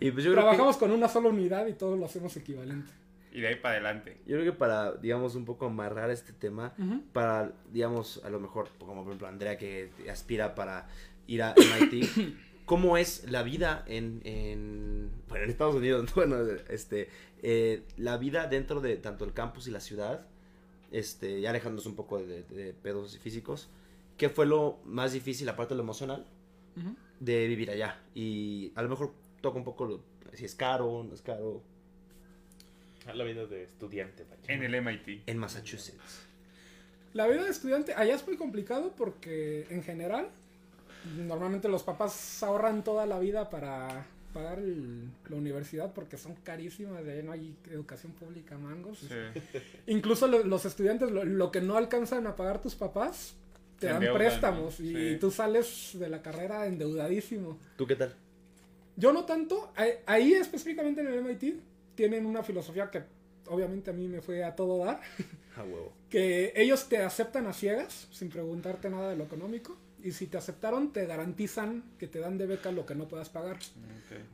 Y 0.00 0.10
pues 0.10 0.24
yo 0.24 0.32
creo, 0.32 0.42
Trabajamos 0.44 0.76
con 0.76 0.90
una 0.90 1.08
sola 1.08 1.28
unidad 1.30 1.66
y 1.66 1.72
todo 1.72 1.96
lo 1.96 2.04
hacemos 2.06 2.36
equivalente. 2.36 2.92
Y 3.32 3.40
de 3.40 3.48
ahí 3.48 3.56
para 3.56 3.74
adelante. 3.74 4.18
que, 4.24 4.30
yo 4.30 4.38
creo 4.38 4.52
que 4.52 4.58
para, 4.58 4.92
digamos, 4.92 5.34
un 5.34 5.44
poco 5.44 5.66
amarrar 5.66 6.10
este 6.10 6.32
tema, 6.32 6.74
para, 7.12 7.52
digamos, 7.72 8.22
a 8.24 8.30
lo 8.30 8.40
mejor, 8.40 8.68
como 8.78 9.02
por 9.02 9.06
ejemplo 9.12 9.28
Andrea 9.28 9.56
que 9.58 9.90
aspira 10.10 10.54
para 10.54 10.88
ir 11.26 11.42
a 11.42 11.54
MIT. 11.56 12.08
¿Cómo 12.68 12.96
es 12.98 13.28
la 13.30 13.42
vida 13.42 13.82
en, 13.88 14.20
en, 14.24 15.10
bueno, 15.28 15.44
en 15.44 15.50
Estados 15.50 15.74
Unidos? 15.74 16.12
Bueno, 16.14 16.36
este, 16.68 17.08
eh, 17.42 17.82
la 17.96 18.16
vida 18.18 18.46
dentro 18.46 18.80
de 18.80 18.96
tanto 18.96 19.24
el 19.24 19.32
campus 19.32 19.66
y 19.66 19.70
la 19.70 19.80
ciudad, 19.80 20.26
este, 20.92 21.40
ya 21.40 21.50
alejándonos 21.50 21.86
un 21.86 21.96
poco 21.96 22.18
de, 22.22 22.42
de 22.44 22.74
pedos 22.74 23.18
físicos, 23.18 23.68
¿qué 24.16 24.28
fue 24.28 24.46
lo 24.46 24.78
más 24.84 25.12
difícil, 25.12 25.48
aparte 25.48 25.74
de 25.74 25.78
lo 25.78 25.82
emocional, 25.82 26.26
de 27.20 27.46
vivir 27.48 27.70
allá? 27.70 28.00
Y 28.14 28.70
a 28.76 28.82
lo 28.82 28.88
mejor 28.90 29.12
toca 29.40 29.58
un 29.58 29.64
poco 29.64 29.84
lo- 29.86 30.02
si 30.34 30.44
es 30.44 30.54
caro, 30.54 31.02
no 31.04 31.14
es 31.14 31.22
caro, 31.22 31.62
La 33.14 33.24
vida 33.24 33.46
de 33.46 33.62
estudiante, 33.64 34.24
vaya. 34.28 34.42
En 34.54 34.62
el 34.62 34.74
MIT. 34.74 35.22
en 35.26 35.38
Massachusetts. 35.38 36.26
La 37.14 37.26
vida 37.26 37.42
de 37.44 37.50
estudiante 37.50 37.94
allá 37.94 38.14
es 38.14 38.26
muy 38.26 38.36
complicado 38.36 38.92
porque 38.94 39.66
en 39.70 39.82
general 39.82 40.28
normalmente 41.16 41.68
los 41.68 41.82
papás 41.82 42.42
ahorran 42.42 42.84
toda 42.84 43.06
la 43.06 43.18
vida 43.18 43.48
para 43.50 44.06
pagar 44.32 44.58
el- 44.58 45.08
la 45.28 45.36
universidad 45.36 45.92
porque 45.94 46.16
son 46.18 46.34
carísimas, 46.44 47.04
de 47.04 47.12
ahí 47.12 47.22
no 47.22 47.32
hay 47.32 47.56
educación 47.70 48.12
pública 48.12 48.58
mangos. 48.58 48.98
Sí. 48.98 49.08
Incluso 49.86 50.26
lo- 50.26 50.42
los 50.44 50.64
estudiantes 50.64 51.10
lo, 51.10 51.24
lo 51.24 51.50
que 51.50 51.60
no 51.60 51.76
alcanzan 51.76 52.26
a 52.26 52.36
pagar 52.36 52.60
tus 52.60 52.74
papás 52.74 53.34
te 53.78 53.86
dan 53.86 53.96
endeudan, 53.96 54.16
préstamos 54.18 54.80
¿no? 54.80 54.86
y 54.86 54.94
Sí. 55.14 55.16
tú 55.20 55.30
sales 55.30 55.90
de 55.94 56.08
la 56.08 56.20
carrera 56.20 56.66
endeudadísimo. 56.66 57.58
¿Tú 57.76 57.86
qué 57.86 57.96
tal? 57.96 58.14
Yo 58.96 59.12
no 59.12 59.24
tanto, 59.24 59.72
ahí, 59.76 59.90
ahí 60.06 60.32
específicamente 60.34 61.00
en 61.00 61.06
el 61.06 61.14
MIT 61.24 61.60
tienen 61.94 62.26
una 62.26 62.42
filosofía 62.42 62.90
que 62.90 63.02
obviamente 63.46 63.90
a 63.90 63.92
mí 63.94 64.08
me 64.08 64.20
fue 64.20 64.42
a 64.44 64.54
todo 64.56 64.84
dar. 64.84 65.00
A 65.56 65.62
huevo. 65.62 65.92
que 66.10 66.52
ellos 66.56 66.88
te 66.88 66.98
aceptan 66.98 67.46
a 67.46 67.52
ciegas, 67.52 68.08
sin 68.10 68.28
preguntarte 68.28 68.90
nada 68.90 69.08
de 69.10 69.16
lo 69.16 69.24
económico, 69.24 69.76
y 70.02 70.12
si 70.12 70.26
te 70.26 70.36
aceptaron, 70.38 70.92
te 70.92 71.06
garantizan 71.06 71.82
que 71.98 72.06
te 72.06 72.18
dan 72.20 72.38
de 72.38 72.46
beca 72.46 72.70
lo 72.72 72.86
que 72.86 72.94
no 72.94 73.08
puedas 73.08 73.28
pagar. 73.28 73.58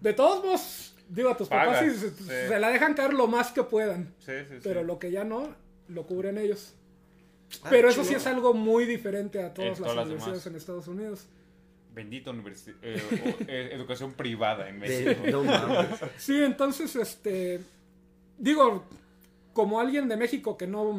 De 0.01 0.13
todos 0.13 0.45
modos, 0.45 0.95
digo 1.09 1.31
a 1.31 1.37
tus 1.37 1.49
papás, 1.49 1.81
sí, 1.85 1.91
se, 1.91 2.11
sí. 2.11 2.25
se 2.25 2.59
la 2.59 2.69
dejan 2.71 2.95
caer 2.95 3.15
lo 3.15 3.27
más 3.27 3.53
que 3.53 3.63
puedan, 3.63 4.13
Sí, 4.19 4.33
sí, 4.49 4.55
sí. 4.57 4.61
pero 4.63 4.83
lo 4.85 4.99
que 4.99 5.11
ya 5.11 5.25
no, 5.25 5.55
lo 5.89 6.07
cubren 6.07 6.39
ellos. 6.39 6.75
Ah, 7.63 7.69
pero 7.71 7.89
eso 7.89 8.05
sí 8.05 8.15
es 8.15 8.27
algo 8.27 8.53
muy 8.55 8.85
diferente 8.85 9.43
a 9.43 9.53
todas 9.55 9.71
las 9.71 9.79
todas 9.79 9.97
las 9.97 10.07
universidades 10.07 10.45
demás. 10.45 10.47
en 10.47 10.57
Estados 10.57 10.89
Unidos. 10.89 11.27
Bendita 11.95 12.31
universi- 12.33 12.75
eh, 12.83 13.37
eh, 13.47 13.69
educación 13.75 14.13
privada 14.15 14.69
en 14.69 14.81
México. 14.81 15.23
Sí, 16.19 16.43
entonces, 16.43 16.97
este, 16.97 17.61
digo, 18.39 18.85
como 19.55 19.81
alguien 19.81 20.09
de 20.09 20.17
México 20.19 20.59
que 20.59 20.67
no, 20.67 20.95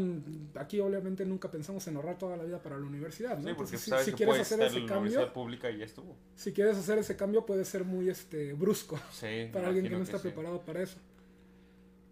aquí 0.56 0.80
obviamente 0.80 1.26
nunca 1.26 1.52
pensamos 1.52 1.86
en 1.88 1.98
ahorrar 1.98 2.18
toda 2.18 2.36
la 2.38 2.44
vida 2.44 2.57
para 2.64 2.77
la 2.80 2.86
universidad, 2.86 3.38
¿no? 3.38 3.44
Sí, 3.49 3.53
porque 3.56 3.76
Entonces, 3.76 3.82
si- 3.82 3.90
sabes 3.91 4.06
si 4.06 4.11
que 4.11 4.18
quieres 4.18 4.40
hacer 4.41 4.61
ese 4.61 4.77
en 4.77 4.84
la 4.84 4.88
cambio, 4.88 5.02
universidad 5.11 5.34
pública 5.34 5.69
y 5.69 5.77
ya 5.77 5.86
estuvo. 5.86 6.15
si 6.36 6.52
quieres 6.53 6.77
hacer 6.77 6.98
ese 6.98 7.15
cambio 7.15 7.45
puede 7.45 7.64
ser 7.65 7.84
muy 7.84 8.10
este 8.10 8.53
brusco 8.53 8.99
Sí, 9.11 9.49
para 9.53 9.68
alguien 9.68 9.86
que 9.88 9.91
no 9.98 10.02
está 10.03 10.18
preparado 10.19 10.61
para 10.61 10.82
eso. 10.82 10.98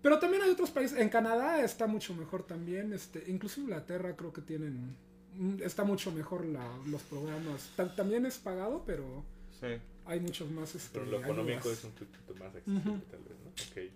Pero 0.01 0.19
también 0.19 0.43
hay 0.43 0.49
otros 0.49 0.69
países, 0.69 0.99
en 0.99 1.07
Canadá 1.09 1.63
está 1.63 1.87
mucho 1.87 2.13
mejor 2.13 2.43
también, 2.43 2.91
este, 2.91 3.23
incluso 3.27 3.61
Inglaterra 3.61 4.15
creo 4.17 4.33
que 4.33 4.41
tienen, 4.41 4.97
mm, 5.37 5.61
está 5.63 5.85
mucho 5.85 6.11
mejor 6.11 6.45
la- 6.45 6.77
los 6.87 7.01
programas. 7.03 7.69
Ta- 7.77 7.95
también 7.95 8.25
es 8.25 8.37
pagado, 8.37 8.83
pero 8.85 9.23
Sí. 9.61 9.67
hay 10.05 10.19
muchos 10.19 10.51
más. 10.51 10.75
Este, 10.75 10.99
Pero 10.99 11.05
lo 11.09 11.19
económico 11.21 11.59
ayudas. 11.61 11.77
es 11.79 11.83
un 11.85 11.91
poquito 11.91 12.33
más 12.35 12.53
accesible, 12.53 13.01
tal 13.09 13.19
vez, 13.21 13.37
¿no? 13.45 13.49
Ok. 13.49 13.91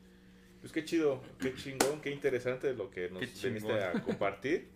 Pues 0.68 0.74
qué 0.74 0.84
chido, 0.84 1.22
qué 1.40 1.54
chingón, 1.56 2.02
qué 2.02 2.12
interesante 2.12 2.74
lo 2.74 2.90
que 2.92 3.10
nos 3.10 3.22
viniste 3.42 3.72
a 3.82 3.94
compartir. 4.04 4.68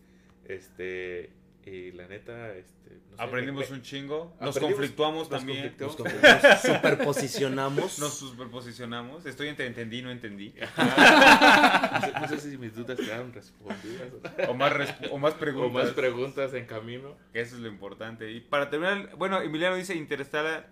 Este, 0.45 1.29
y 1.65 1.91
la 1.91 2.07
neta, 2.07 2.55
este. 2.55 2.91
no 3.09 3.17
sé, 3.17 3.21
Aprendimos 3.23 3.69
me- 3.69 3.75
un 3.75 3.81
chingo. 3.81 4.33
Nos 4.39 4.57
conflictuamos 4.57 5.29
nos 5.29 5.39
también. 5.41 5.75
Nos, 5.77 5.97
conflictuamos. 5.97 6.43
nos 6.43 6.61
superposicionamos. 6.61 7.99
Nos 7.99 8.13
superposicionamos. 8.17 9.25
Estoy 9.25 9.49
entre 9.49 9.67
entendí, 9.67 10.01
no 10.01 10.11
entendí. 10.11 10.53
No 10.77 11.99
sé, 12.01 12.11
no 12.21 12.27
sé 12.29 12.39
si 12.51 12.57
mis 12.57 12.73
dudas 12.73 12.97
quedaron 12.97 13.33
respondidas 13.33 14.07
O 14.47 14.53
más, 14.53 14.71
resp- 14.71 15.09
o 15.11 15.17
más 15.17 15.33
o 15.33 15.37
preguntas. 15.37 15.73
más 15.87 15.93
preguntas 15.93 16.53
en 16.53 16.65
camino. 16.67 17.17
Eso 17.33 17.57
es 17.57 17.61
lo 17.61 17.67
importante. 17.67 18.31
Y 18.31 18.39
para 18.39 18.69
terminar, 18.69 19.13
bueno, 19.17 19.41
Emiliano 19.41 19.75
dice 19.75 19.93
Interstellar, 19.93 20.69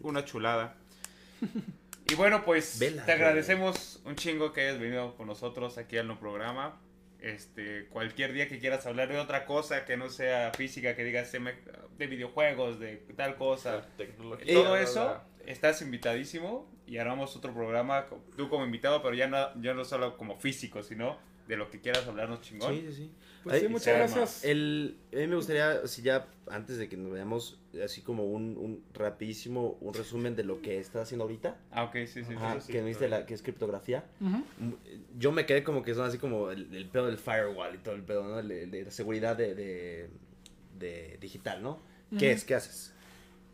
una 0.00 0.24
chulada. 0.24 0.76
Y 2.12 2.14
bueno, 2.14 2.44
pues 2.44 2.78
Vela, 2.78 3.06
te 3.06 3.12
agradecemos 3.12 4.00
un 4.04 4.16
chingo 4.16 4.52
que 4.52 4.60
hayas 4.68 4.78
venido 4.78 5.16
con 5.16 5.26
nosotros 5.26 5.78
aquí 5.78 5.96
al 5.96 6.06
no 6.08 6.18
programa. 6.20 6.78
Este, 7.20 7.86
cualquier 7.86 8.32
día 8.32 8.48
que 8.48 8.58
quieras 8.58 8.84
hablar 8.84 9.08
de 9.08 9.18
otra 9.18 9.46
cosa 9.46 9.84
que 9.86 9.96
no 9.96 10.10
sea 10.10 10.50
física, 10.54 10.94
que 10.96 11.04
digas 11.04 11.30
"Se 11.30 11.38
me- 11.38 11.54
de 11.96 12.06
videojuegos, 12.06 12.80
de 12.80 12.96
tal 13.16 13.36
cosa, 13.36 13.86
Tecnología. 13.96 14.52
todo 14.52 14.76
eso, 14.76 15.20
estás 15.46 15.80
invitadísimo 15.82 16.68
y 16.86 16.98
haremos 16.98 17.34
otro 17.36 17.54
programa, 17.54 18.06
tú 18.36 18.48
como 18.50 18.64
invitado, 18.64 19.02
pero 19.02 19.14
ya 19.14 19.28
no, 19.28 19.62
ya 19.62 19.72
no 19.72 19.84
solo 19.84 20.16
como 20.18 20.36
físico, 20.36 20.82
sino 20.82 21.16
de 21.46 21.56
lo 21.56 21.70
que 21.70 21.80
quieras 21.80 22.06
hablarnos 22.06 22.40
chingón. 22.42 22.74
Sí, 22.74 22.84
sí, 22.88 22.94
sí. 22.94 23.12
Pues 23.44 23.60
sí, 23.60 23.68
muchas 23.68 23.96
gracias. 23.96 24.44
El, 24.44 24.96
a 25.12 25.16
mí 25.16 25.26
me 25.26 25.36
gustaría, 25.36 25.86
si 25.86 26.02
ya 26.02 26.28
antes 26.48 26.76
de 26.78 26.88
que 26.88 26.96
nos 26.96 27.10
vayamos, 27.10 27.58
así 27.84 28.00
como 28.00 28.24
un, 28.26 28.56
un 28.56 28.84
rapidísimo, 28.94 29.76
un 29.80 29.94
resumen 29.94 30.36
de 30.36 30.44
lo 30.44 30.60
que 30.62 30.78
está 30.78 31.02
haciendo 31.02 31.24
ahorita. 31.24 31.56
Ah, 31.70 31.84
ok, 31.84 31.94
sí, 32.06 32.24
sí. 32.24 32.34
Ajá, 32.36 32.60
sí. 32.60 32.66
sí, 32.66 32.72
que 32.72 32.92
claro. 32.94 33.08
la 33.08 33.26
que 33.26 33.34
es 33.34 33.42
criptografía. 33.42 34.04
Mm, 34.20 34.42
Yo 35.18 35.32
me 35.32 35.44
quedé 35.46 35.64
como 35.64 35.82
que 35.82 35.94
son 35.94 36.06
así 36.06 36.18
como 36.18 36.50
el, 36.50 36.72
el 36.74 36.86
pedo 36.88 37.06
del 37.06 37.18
firewall 37.18 37.74
y 37.74 37.78
todo 37.78 37.94
el 37.94 38.02
pedo, 38.02 38.22
¿no? 38.28 38.38
El- 38.38 38.50
el 38.52 38.70
de 38.70 38.84
la 38.84 38.90
seguridad 38.90 39.36
de, 39.36 39.54
de, 39.54 40.10
de 40.78 41.18
digital, 41.20 41.62
¿no? 41.62 41.80
¿Qué 42.18 42.30
es? 42.32 42.44
¿Qué 42.44 42.54
haces? 42.54 42.92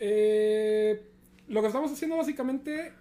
Eh, 0.01 1.02
lo 1.48 1.60
que 1.60 1.66
estamos 1.69 1.90
haciendo 1.93 2.16
básicamente, 2.16 2.93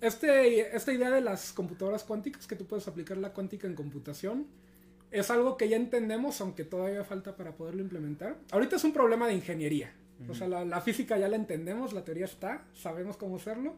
este, 0.00 0.74
esta 0.74 0.92
idea 0.92 1.10
de 1.10 1.20
las 1.20 1.52
computadoras 1.52 2.04
cuánticas, 2.04 2.46
que 2.46 2.56
tú 2.56 2.66
puedes 2.66 2.88
aplicar 2.88 3.16
la 3.18 3.32
cuántica 3.32 3.66
en 3.66 3.74
computación, 3.74 4.46
es 5.10 5.30
algo 5.30 5.56
que 5.56 5.68
ya 5.68 5.76
entendemos, 5.76 6.40
aunque 6.40 6.64
todavía 6.64 7.04
falta 7.04 7.36
para 7.36 7.52
poderlo 7.52 7.82
implementar. 7.82 8.36
Ahorita 8.50 8.76
es 8.76 8.84
un 8.84 8.92
problema 8.92 9.26
de 9.26 9.34
ingeniería. 9.34 9.92
O 10.28 10.34
sea, 10.34 10.48
la, 10.48 10.64
la 10.66 10.80
física 10.82 11.16
ya 11.16 11.28
la 11.28 11.36
entendemos, 11.36 11.94
la 11.94 12.04
teoría 12.04 12.26
está, 12.26 12.64
sabemos 12.74 13.16
cómo 13.16 13.36
hacerlo. 13.36 13.74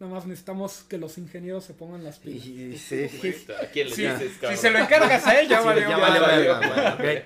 Nada 0.00 0.12
más 0.12 0.26
necesitamos 0.26 0.82
que 0.88 0.98
los 0.98 1.16
ingenieros 1.18 1.64
se 1.64 1.72
pongan 1.74 2.04
las 2.04 2.18
pilas. 2.18 2.44
Y- 2.46 2.62
y- 2.74 2.76
sí. 2.78 3.08
¿A 3.60 3.66
quién 3.72 3.88
le 3.88 3.94
Sí, 3.96 4.02
dices, 4.02 4.32
si 4.50 4.56
se 4.56 4.70
lo 4.70 4.78
encargas 4.78 5.26
a 5.26 5.40
ella, 5.40 5.60
Sí, 5.62 5.66
vale. 5.66 7.24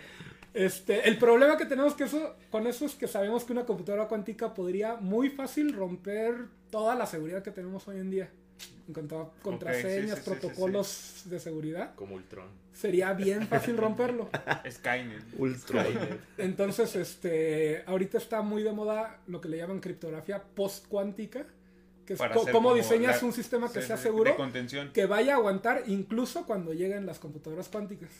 Este, 0.55 1.09
el 1.09 1.17
problema 1.19 1.57
que 1.57 1.65
tenemos 1.65 1.95
que 1.95 2.05
eso, 2.05 2.37
con 2.51 2.67
eso 2.67 2.85
es 2.85 2.95
que 2.95 3.07
sabemos 3.09 3.45
que 3.45 3.53
una 3.53 3.65
computadora 3.65 4.07
cuántica 4.07 4.53
podría 4.55 4.97
muy 4.97 5.31
fácil 5.31 5.73
romper 5.73 6.35
toda 6.71 6.95
la 6.95 7.07
seguridad 7.07 7.43
que 7.43 7.51
tenemos 7.51 7.89
hoy 7.89 7.99
en 7.99 8.11
día. 8.11 8.31
En 8.89 8.95
cuanto 8.95 9.21
a 9.21 9.33
contraseñas, 9.43 10.19
sí, 10.19 10.25
sí, 10.25 10.31
sí, 10.31 10.31
protocolos 10.41 11.23
de 11.27 11.39
seguridad, 11.41 11.95
Como 11.95 12.17
Ultron. 12.17 12.49
sería 12.73 13.13
bien 13.13 13.47
fácil 13.47 13.77
romperlo. 13.77 14.29
Skynet. 14.71 15.23
Ultra. 15.39 15.87
Entonces, 16.37 16.97
este, 16.97 17.85
ahorita 17.87 18.19
está 18.19 18.43
muy 18.43 18.63
de 18.65 18.73
moda 18.73 19.21
lo 19.29 19.41
que 19.41 19.49
le 19.49 19.59
llaman 19.59 19.79
criptografía 19.81 20.43
post-cuántica, 20.43 21.47
que 22.05 22.15
es 22.15 22.21
cómo 22.21 22.51
como 22.51 22.75
diseñas 22.75 23.23
la- 23.23 23.29
un 23.29 23.33
sistema 23.33 23.73
que 23.73 23.83
sea 23.83 23.97
seguro, 23.97 24.31
De 24.33 24.37
contención. 24.37 24.91
que 24.93 25.07
vaya 25.07 25.35
a 25.35 25.37
aguantar 25.37 25.85
incluso 25.87 26.45
cuando 26.45 26.73
lleguen 26.73 27.07
las 27.07 27.21
computadoras 27.21 27.69
cuánticas. 27.69 28.11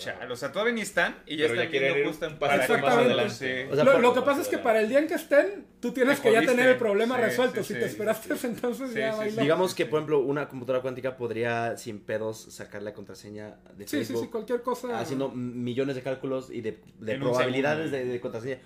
Chale, 0.00 0.32
o 0.32 0.36
sea, 0.36 0.50
todavía 0.52 0.72
ni 0.74 0.80
están 0.80 1.16
y 1.26 1.36
ya 1.36 1.44
Pero 1.46 1.54
ya 1.56 1.62
están 1.64 1.80
viendo 1.80 2.08
justo 2.08 2.26
un 2.26 2.38
para 2.38 2.56
más 2.56 2.66
que 2.66 2.72
más 2.78 2.82
adelante. 2.94 3.44
adelante. 3.44 3.68
O 3.72 3.74
sea, 3.76 3.84
lo, 3.84 3.98
lo 4.00 4.14
que 4.14 4.22
pasa 4.22 4.40
es 4.42 4.48
que 4.48 4.58
para 4.58 4.80
el 4.80 4.88
día 4.88 4.98
en 4.98 5.06
que 5.06 5.14
estén, 5.14 5.66
tú 5.80 5.92
tienes 5.92 6.16
Te 6.18 6.22
que 6.22 6.32
ya 6.32 6.38
jodiste. 6.38 6.54
tener 6.56 6.70
el 6.72 6.76
problema 6.78 7.16
Sí, 7.16 7.22
resuelto. 7.22 7.62
sí, 7.62 7.68
si 7.68 7.74
sí. 7.74 7.80
te 7.80 7.86
esperaste, 7.86 8.34
entonces 8.46 8.90
Sí, 8.92 8.98
ya 8.98 9.12
sí, 9.22 9.30
sí. 9.30 9.40
Digamos 9.40 9.74
que, 9.74 9.86
por 9.86 9.98
ejemplo, 9.98 10.20
una 10.20 10.48
computadora 10.48 10.82
cuántica 10.82 11.16
podría 11.16 11.76
sin 11.76 12.00
pedos 12.00 12.38
sacar 12.50 12.82
la 12.82 12.92
contraseña 12.94 13.56
de 13.76 13.86
Sí, 13.86 13.90
sí, 13.90 14.04
Facebook. 14.06 14.24
sí, 14.24 14.30
cualquier 14.30 14.62
cosa. 14.62 14.98
Haciendo 14.98 15.28
millones 15.30 15.96
de 15.96 16.02
cálculos 16.02 16.50
y 16.50 16.60
de, 16.62 16.78
de 16.98 17.12
En 17.14 17.22
un 17.22 17.28
probabilidades 17.28 17.90
de, 17.90 17.98
segundo. 17.98 18.12
de 18.14 18.20
contraseña 18.20 18.58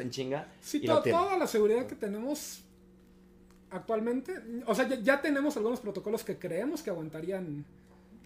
en 0.00 0.10
chinga. 0.10 0.48
Sí, 0.60 0.80
y 0.82 0.86
to- 0.86 0.94
lo 0.94 1.02
tiene. 1.02 1.18
toda 1.18 1.38
la 1.38 1.46
seguridad 1.46 1.86
que 1.86 1.94
tenemos 1.94 2.62
actualmente. 3.70 4.34
O 4.66 4.74
sea, 4.74 4.88
ya, 4.88 4.96
ya 5.00 5.20
tenemos 5.22 5.56
algunos 5.56 5.80
protocolos 5.80 6.24
que 6.24 6.38
creemos 6.38 6.82
que 6.82 6.90
aguantarían 6.90 7.64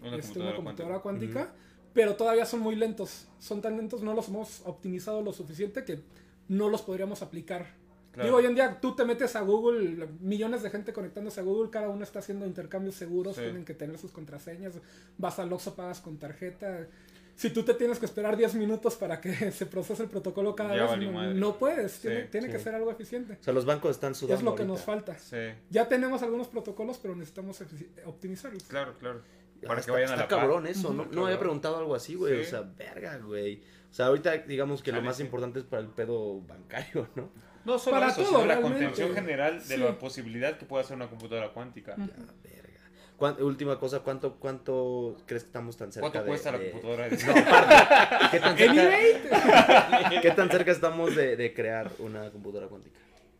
Una 0.01 0.15
este, 0.17 0.39
una 0.39 0.55
computadora 0.55 0.99
cuántica. 0.99 1.53
Pero 1.99 2.15
todavía 2.15 2.45
son 2.45 2.61
muy 2.61 2.77
lentos. 2.77 3.27
Son 3.39 3.61
tan 3.61 3.75
lentos, 3.75 4.01
no 4.01 4.13
los 4.13 4.29
hemos 4.29 4.61
optimizado 4.65 5.21
lo 5.21 5.33
suficiente 5.33 5.83
que 5.83 5.99
no 6.47 6.69
los 6.69 6.81
podríamos 6.81 7.21
aplicar. 7.21 7.73
Claro. 8.13 8.23
Digo, 8.25 8.37
hoy 8.37 8.45
en 8.45 8.55
día 8.55 8.79
tú 8.79 8.95
te 8.95 9.03
metes 9.03 9.35
a 9.35 9.41
Google, 9.41 10.07
millones 10.21 10.63
de 10.63 10.69
gente 10.69 10.93
conectándose 10.93 11.41
a 11.41 11.43
Google, 11.43 11.69
cada 11.69 11.89
uno 11.89 12.03
está 12.05 12.19
haciendo 12.19 12.45
intercambios 12.45 12.95
seguros, 12.95 13.35
Sí. 13.35 13.41
tienen 13.41 13.65
que 13.65 13.73
tener 13.73 13.97
sus 13.97 14.11
contraseñas, 14.11 14.75
vas 15.17 15.39
al 15.39 15.51
Oxxo, 15.51 15.75
pagas 15.75 15.99
con 15.99 16.17
tarjeta. 16.17 16.87
Si 17.35 17.49
tú 17.49 17.63
te 17.63 17.73
tienes 17.73 17.99
que 17.99 18.05
esperar 18.05 18.35
10 18.37 18.55
minutos 18.55 18.95
para 18.95 19.19
que 19.19 19.31
se 19.51 19.65
procese 19.65 20.03
el 20.03 20.09
protocolo 20.09 20.55
cada 20.55 20.75
Ya 20.75 20.95
vez, 20.95 21.35
no, 21.35 21.57
puedes, 21.57 21.91
Sí, 21.91 22.01
tiene, 22.03 22.21
tiene 22.27 22.47
sí. 22.47 22.53
que 22.53 22.59
ser 22.59 22.75
algo 22.75 22.91
eficiente. 22.91 23.33
O 23.39 23.43
sea, 23.43 23.53
los 23.53 23.65
bancos 23.65 23.91
están 23.91 24.15
sudando 24.15 24.35
Es 24.37 24.43
lo 24.43 24.55
que 24.55 24.61
ahorita. 24.63 24.73
nos 24.77 24.81
falta. 24.85 25.19
Sí, 25.19 25.35
Ya 25.69 25.89
tenemos 25.89 26.23
algunos 26.23 26.47
protocolos, 26.47 26.97
pero 26.97 27.13
necesitamos 27.15 27.61
optimizarlos. 28.05 28.63
claro, 28.63 28.95
claro. 28.97 29.21
Para 29.67 29.73
Ah, 29.73 29.75
que 29.75 29.81
está, 29.81 29.91
vayan 29.93 30.09
a 30.09 30.15
la 30.15 30.27
par. 30.27 30.39
cabrón 30.39 30.67
eso, 30.67 30.89
no, 30.89 30.95
no 30.95 31.03
cabrón. 31.05 31.25
había 31.25 31.39
preguntado 31.39 31.77
algo 31.77 31.95
así, 31.95 32.15
güey. 32.15 32.35
Sí. 32.35 32.41
O 32.41 32.49
sea, 32.49 32.61
verga, 32.77 33.17
güey. 33.17 33.61
O 33.89 33.93
sea, 33.93 34.05
ahorita 34.07 34.37
digamos 34.39 34.81
que 34.83 34.91
lo 34.91 35.01
más 35.01 35.17
sí. 35.17 35.23
importante 35.23 35.59
es 35.59 35.65
para 35.65 35.81
el 35.81 35.89
pedo 35.89 36.41
bancario, 36.41 37.07
¿no? 37.15 37.29
No 37.65 37.77
solo 37.77 37.97
Para 37.99 38.11
eso, 38.11 38.21
todo, 38.23 38.27
sino 38.41 38.45
la 38.45 38.61
contención 38.61 39.13
general 39.13 39.59
de 39.59 39.75
Sí. 39.75 39.77
la 39.77 39.97
posibilidad 39.99 40.57
que 40.57 40.65
pueda 40.65 40.83
hacer 40.83 40.95
una 40.95 41.07
computadora 41.07 41.49
cuántica. 41.49 41.95
Ya, 41.97 42.05
verga. 42.43 42.69
¿Cuán- 43.17 43.35
última 43.41 43.77
cosa, 43.77 43.99
¿cuánto, 43.99 44.35
¿cuánto 44.35 45.17
crees 45.25 45.43
que 45.43 45.47
estamos 45.47 45.75
tan 45.75 45.91
cerca 45.91 46.03
¿Cuánto 46.09 46.19
de- 46.23 46.27
cuesta 46.27 46.51
la 46.53 46.57
de- 46.59 46.71
computadora? 46.71 47.07
No, 47.11 47.31
aparte, 47.35 48.27
¿qué 48.31 48.39
tan 48.39 48.57
cerca, 48.57 50.21
¿qué 50.21 50.31
tan 50.31 50.49
cerca 50.51 50.71
estamos 50.71 51.15
de, 51.15 51.35
de 51.35 51.53
crear 51.53 51.91
una 51.99 52.29
computadora 52.31 52.69
cuántica? 52.69 52.97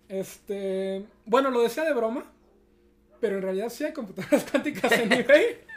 Este, 0.10 1.06
bueno, 1.26 1.50
lo 1.52 1.62
decía 1.62 1.84
de 1.86 1.94
broma, 1.94 2.26
pero 3.20 3.38
en 3.38 3.41
realidad 3.41 3.70
sí 3.70 3.84
hay 3.84 3.94
computadoras 3.94 4.46
cuánticas 4.52 4.91
en 4.94 5.14
eBay. 5.14 5.46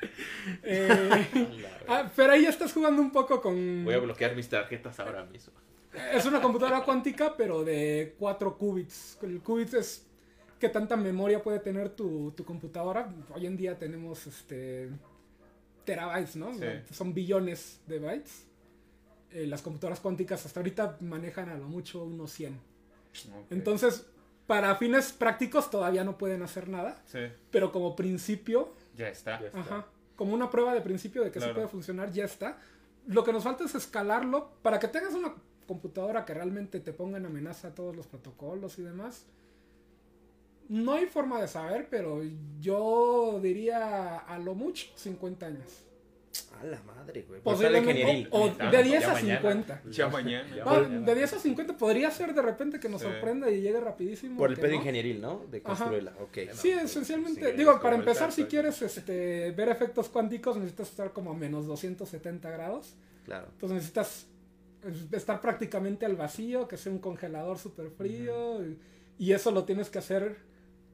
Eh, 0.64 0.88
ah, 1.86 2.10
pero 2.16 2.32
ahí 2.32 2.42
ya 2.42 2.48
estás 2.48 2.72
jugando 2.72 3.00
un 3.00 3.12
poco 3.12 3.40
con... 3.40 3.84
Voy 3.84 3.94
a 3.94 3.98
bloquear 3.98 4.34
mis 4.34 4.48
tarjetas 4.48 4.98
ahora 4.98 5.24
mismo. 5.24 5.52
Es 6.12 6.26
una 6.26 6.40
computadora 6.40 6.82
cuántica, 6.82 7.36
pero 7.36 7.62
de 7.62 8.16
4 8.18 8.58
qubits. 8.58 9.18
El 9.22 9.40
qubit 9.40 9.74
es 9.74 10.04
qué 10.58 10.68
tanta 10.68 10.96
memoria 10.96 11.42
puede 11.42 11.60
tener 11.60 11.90
tu, 11.90 12.32
tu 12.32 12.44
computadora. 12.44 13.08
Hoy 13.34 13.46
en 13.46 13.56
día 13.56 13.78
tenemos 13.78 14.26
este 14.26 14.90
terabytes, 15.84 16.36
¿no? 16.36 16.54
Sí. 16.54 16.66
Son 16.90 17.12
billones 17.14 17.80
de 17.86 17.98
bytes. 17.98 18.46
Eh, 19.30 19.46
las 19.46 19.62
computadoras 19.62 20.00
cuánticas 20.00 20.44
hasta 20.44 20.60
ahorita 20.60 20.98
manejan 21.00 21.48
a 21.48 21.56
lo 21.56 21.66
mucho 21.66 22.04
unos 22.04 22.32
100. 22.32 22.52
Ok. 22.52 23.46
Entonces, 23.50 24.06
para 24.46 24.74
fines 24.76 25.12
prácticos 25.12 25.70
todavía 25.70 26.04
no 26.04 26.18
pueden 26.18 26.42
hacer 26.42 26.68
nada, 26.68 27.00
Sí, 27.06 27.20
pero 27.50 27.72
como 27.72 27.96
principio, 27.96 28.74
ya 28.96 29.08
está. 29.08 29.40
Ya 29.40 29.46
está. 29.46 29.60
ajá, 29.60 29.86
como 30.16 30.34
una 30.34 30.50
prueba 30.50 30.74
de 30.74 30.80
principio 30.80 31.22
de 31.22 31.30
que 31.30 31.40
sí 31.40 31.48
puede 31.54 31.68
funcionar, 31.68 32.10
ya 32.12 32.24
está. 32.24 32.58
Lo 33.06 33.24
que 33.24 33.32
nos 33.32 33.44
falta 33.44 33.64
es 33.64 33.74
escalarlo 33.74 34.50
para 34.62 34.78
que 34.78 34.88
tengas 34.88 35.14
una 35.14 35.34
computadora 35.66 36.24
que 36.24 36.34
realmente 36.34 36.80
te 36.80 36.92
ponga 36.92 37.18
en 37.18 37.26
amenaza 37.26 37.74
todos 37.74 37.96
los 37.96 38.06
protocolos 38.06 38.78
y 38.78 38.82
demás. 38.82 39.26
No 40.68 40.92
hay 40.92 41.06
forma 41.06 41.40
de 41.40 41.48
saber, 41.48 41.88
pero 41.90 42.22
yo 42.60 43.40
diría 43.42 44.18
a 44.18 44.38
lo 44.38 44.54
mucho 44.54 44.86
50 44.94 45.46
años. 45.46 45.84
A 46.60 46.64
la 46.64 46.82
madre, 46.84 47.24
güey. 47.28 47.40
Por 47.42 47.54
Posiblemente, 47.54 47.90
ingenieril. 48.00 48.28
o 48.30 48.48
de 48.48 48.82
10 48.82 49.02
ya 49.02 49.10
a 49.10 49.12
mañana. 49.14 49.40
50. 49.40 49.82
Ya 49.90 50.08
mañana. 50.08 50.56
Ya 50.56 50.64
No, 50.64 50.70
mañana. 50.80 51.00
de 51.06 51.14
10 51.14 51.32
a 51.34 51.38
50 51.38 51.76
podría 51.76 52.10
ser 52.10 52.34
de 52.34 52.40
repente 52.42 52.80
que 52.80 52.88
nos 52.88 53.00
Sí. 53.02 53.06
sorprenda 53.08 53.50
y 53.50 53.60
llegue 53.60 53.80
rapidísimo. 53.80 54.38
Por 54.38 54.50
el 54.50 54.56
pedo 54.56 54.70
no. 54.70 54.76
ingenieril, 54.76 55.20
¿no? 55.20 55.44
De 55.50 55.60
construirla, 55.62 56.12
ok. 56.22 56.38
Sí, 56.54 56.72
No, 56.72 56.80
esencialmente. 56.80 57.50
sí, 57.50 57.56
digo, 57.56 57.80
para 57.82 57.96
empezar, 57.96 58.32
si 58.32 58.44
quieres 58.44 58.80
este, 58.80 59.50
ver 59.50 59.68
efectos 59.68 60.08
cuánticos, 60.08 60.56
necesitas 60.56 60.88
estar 60.90 61.12
como 61.12 61.32
a 61.32 61.34
menos 61.34 61.66
270 61.66 62.50
grados. 62.50 62.94
Claro. 63.24 63.48
Entonces 63.52 63.74
necesitas 63.76 64.26
estar 65.12 65.40
prácticamente 65.40 66.06
al 66.06 66.16
vacío, 66.16 66.66
que 66.68 66.76
sea 66.76 66.92
un 66.92 66.98
congelador 66.98 67.58
súper 67.58 67.90
frío. 67.90 68.64
y, 68.64 68.78
y 69.18 69.32
eso 69.32 69.50
lo 69.50 69.64
tienes 69.64 69.90
que 69.90 69.98
hacer 69.98 70.36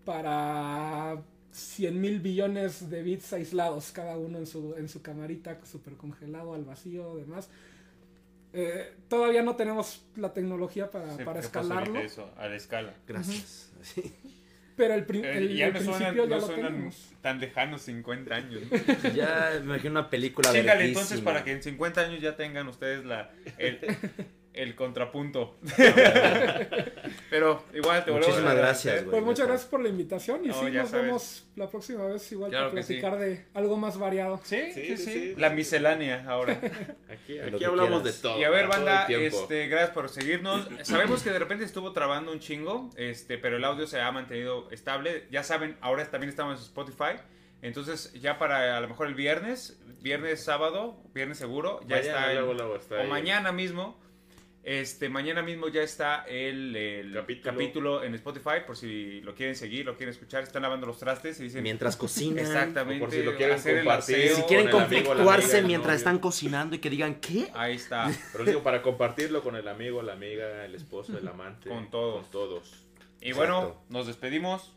para 0.05 1.23
100 1.53 2.01
mil 2.01 2.20
billones 2.20 2.91
de 2.91 3.03
bits 3.03 3.33
aislados, 3.33 3.91
cada 3.93 4.16
uno 4.19 4.39
en 4.39 4.47
su, 4.47 4.75
en 4.77 4.89
su 4.89 5.03
camarita, 5.03 5.59
súper 5.65 5.95
congelado 5.95 6.55
al 6.55 6.65
vacío, 6.65 7.16
demás. 7.16 7.49
Eh, 8.53 8.95
todavía 9.09 9.43
no 9.43 9.57
tenemos 9.57 10.03
la 10.16 10.33
tecnología 10.33 10.91
para, 10.91 11.16
Sí, 11.16 11.23
para 11.25 11.41
escalarlo, 11.41 11.99
Eso, 12.01 12.31
a 12.39 12.49
la 12.49 12.57
escala. 12.57 12.95
Gracias. 13.07 13.73
Sí. 13.83 14.12
pero 14.77 14.95
el, 14.95 15.05
pri- 15.07 15.23
Eh, 15.25 15.37
el- 15.39 15.57
ya 15.57 15.66
el 15.66 15.73
no 15.75 15.81
suenan, 15.81 15.99
principio 16.15 16.25
ya 16.25 16.29
no 16.37 16.41
lo 16.41 16.47
suenan 16.47 16.73
tenemos. 16.73 17.11
tan 17.20 17.41
lejanos 17.41 17.83
50 17.83 18.35
años. 18.35 18.62
Ya 19.15 19.51
me 19.59 19.65
imagino 19.65 19.91
una 20.01 20.09
película 20.11 20.53
Chíngale 20.53 20.87
entonces 20.87 21.20
para 21.20 21.45
que 21.45 21.53
en 21.53 21.62
50 21.62 22.01
años 22.03 22.20
ya 22.23 22.37
tengan 22.37 22.69
ustedes 22.69 23.05
la, 23.05 23.31
el, 23.59 23.79
el 24.59 24.75
contrapunto. 24.75 25.59
Pero 27.31 27.65
igual 27.75 28.05
te 28.05 28.11
volvemos 28.11 28.29
Muchísimas 28.29 28.53
a 28.55 28.57
gracias, 28.59 28.95
güey. 29.05 29.11
Pues 29.11 29.23
muchas 29.25 29.47
gracias 29.47 29.69
por 29.71 29.81
la 29.83 29.89
invitación 29.89 30.45
y 30.45 30.49
No, 30.49 30.55
sí, 30.55 30.71
nos 30.71 30.91
sabes. 30.91 31.05
vemos 31.07 31.47
la 31.57 31.69
próxima 31.69 32.07
vez 32.07 32.31
igual 32.33 32.51
Claro 32.51 32.71
para 32.71 32.83
sí. 32.83 32.95
platicar 32.95 33.19
de 33.19 33.47
algo 33.55 33.77
más 33.77 33.99
variado. 33.99 34.41
Sí, 34.45 34.61
sí, 34.73 34.83
Sí, 34.83 34.97
sí, 34.97 35.05
sí, 35.05 35.13
sí. 35.13 35.35
La 35.37 35.51
miscelánea 35.51 36.25
ahora. 36.29 36.55
Aquí, 37.11 37.39
hablamos 37.39 38.03
quieras. 38.03 38.05
de 38.05 38.13
todo. 38.23 38.39
Y 38.39 38.45
a 38.45 38.51
ver, 38.51 38.67
banda, 38.69 39.07
este, 39.09 39.67
gracias 39.69 39.91
por 39.91 40.09
seguirnos. 40.09 40.69
Sabemos 40.83 41.23
que 41.23 41.31
de 41.31 41.39
repente 41.39 41.65
estuvo 41.65 41.93
trabando 41.93 42.33
un 42.33 42.41
chingo, 42.41 42.91
este, 42.97 43.39
pero 43.39 43.57
el 43.57 43.65
audio 43.65 43.87
se 43.87 44.01
ha 44.01 44.11
mantenido 44.13 44.71
estable. 44.71 45.27
Ya 45.31 45.43
saben, 45.43 45.77
ahora 45.81 46.05
también 46.11 46.31
estamos 46.31 46.59
en 46.59 46.65
Spotify. 46.65 47.21
Entonces, 47.61 48.13
ya 48.15 48.39
para 48.39 48.77
a 48.77 48.81
lo 48.81 48.89
mejor 48.89 49.09
el 49.09 49.15
viernes, 49.15 49.81
viernes, 50.01 50.45
sábado, 50.45 51.03
viernes 51.13 51.39
seguro, 51.39 51.81
ya 51.89 51.97
Mañana, 51.97 52.01
está. 52.19 52.31
el- 52.31 52.39
luego, 52.39 52.55
luego 52.55 52.77
está 52.77 53.01
o 53.01 53.05
mañana 53.05 53.51
mismo. 53.53 54.01
Este, 54.69 55.09
mañana 55.09 55.40
mismo 55.40 55.69
ya 55.69 55.81
está 55.82 56.24
el, 56.28 56.77
el 56.77 57.12
Capítulo. 57.15 57.53
capítulo. 57.55 58.05
en 58.05 58.15
Spotify, 58.16 58.61
por 58.66 58.77
si 58.77 59.23
lo 59.23 59.35
quieren 59.35 59.57
seguir, 59.57 59.86
lo 59.86 59.97
quieren 59.97 60.12
escuchar, 60.12 60.43
están 60.43 60.61
lavando 60.61 60.86
los 60.86 60.99
trastes 60.99 61.40
y 61.40 61.45
dicen 61.45 61.62
Mientras 61.62 61.97
cocinan. 61.97 62.39
exactamente, 62.40 63.01
por 63.03 63.11
si 63.11 63.23
lo 63.23 63.35
quieren 63.35 63.55
hacer 63.57 63.78
el 63.78 63.85
compartir. 63.86 64.16
aseo. 64.16 64.36
Si 64.36 64.43
quieren 64.43 64.69
conflictuarse 64.70 65.53
amiga, 65.59 65.66
mientras 65.69 65.93
novio. 65.95 65.97
están 65.97 66.19
cocinando 66.19 66.77
y 66.77 66.81
que 66.81 66.90
digan, 66.90 67.15
¿qué? 67.15 67.49
Ahí 67.55 67.77
está. 67.77 68.11
Pero 68.32 68.45
digo, 68.45 68.62
para 68.62 68.82
compartirlo 68.82 69.43
con 69.43 69.57
el 69.57 69.66
amigo, 69.69 70.03
la 70.03 70.12
amiga, 70.12 70.66
el 70.66 70.74
esposo, 70.74 71.16
el 71.16 71.27
amante. 71.27 71.70
Con 71.70 71.90
todos. 71.90 72.23
Con 72.24 72.31
todos. 72.31 72.85
Y 73.23 73.32
bueno, 73.32 73.59
Exacto. 73.62 73.82
nos 73.89 74.07
despedimos. 74.07 74.74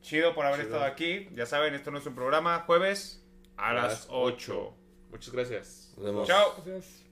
Chido 0.00 0.34
por 0.34 0.46
haber 0.46 0.60
Chido. 0.60 0.68
estado 0.76 0.90
aquí. 0.90 1.28
Ya 1.32 1.44
saben, 1.44 1.74
esto 1.74 1.90
no 1.90 1.98
es 1.98 2.06
un 2.06 2.14
programa. 2.14 2.60
Jueves 2.60 3.22
a, 3.58 3.70
A 3.70 3.74
las 3.74 3.84
las 3.84 4.06
8. 4.08 4.74
Muchas 5.10 5.34
gracias. 5.34 5.92
Nos 5.98 6.06
vemos. 6.06 6.26
Chao. 6.28 6.54
Gracias. 6.64 7.03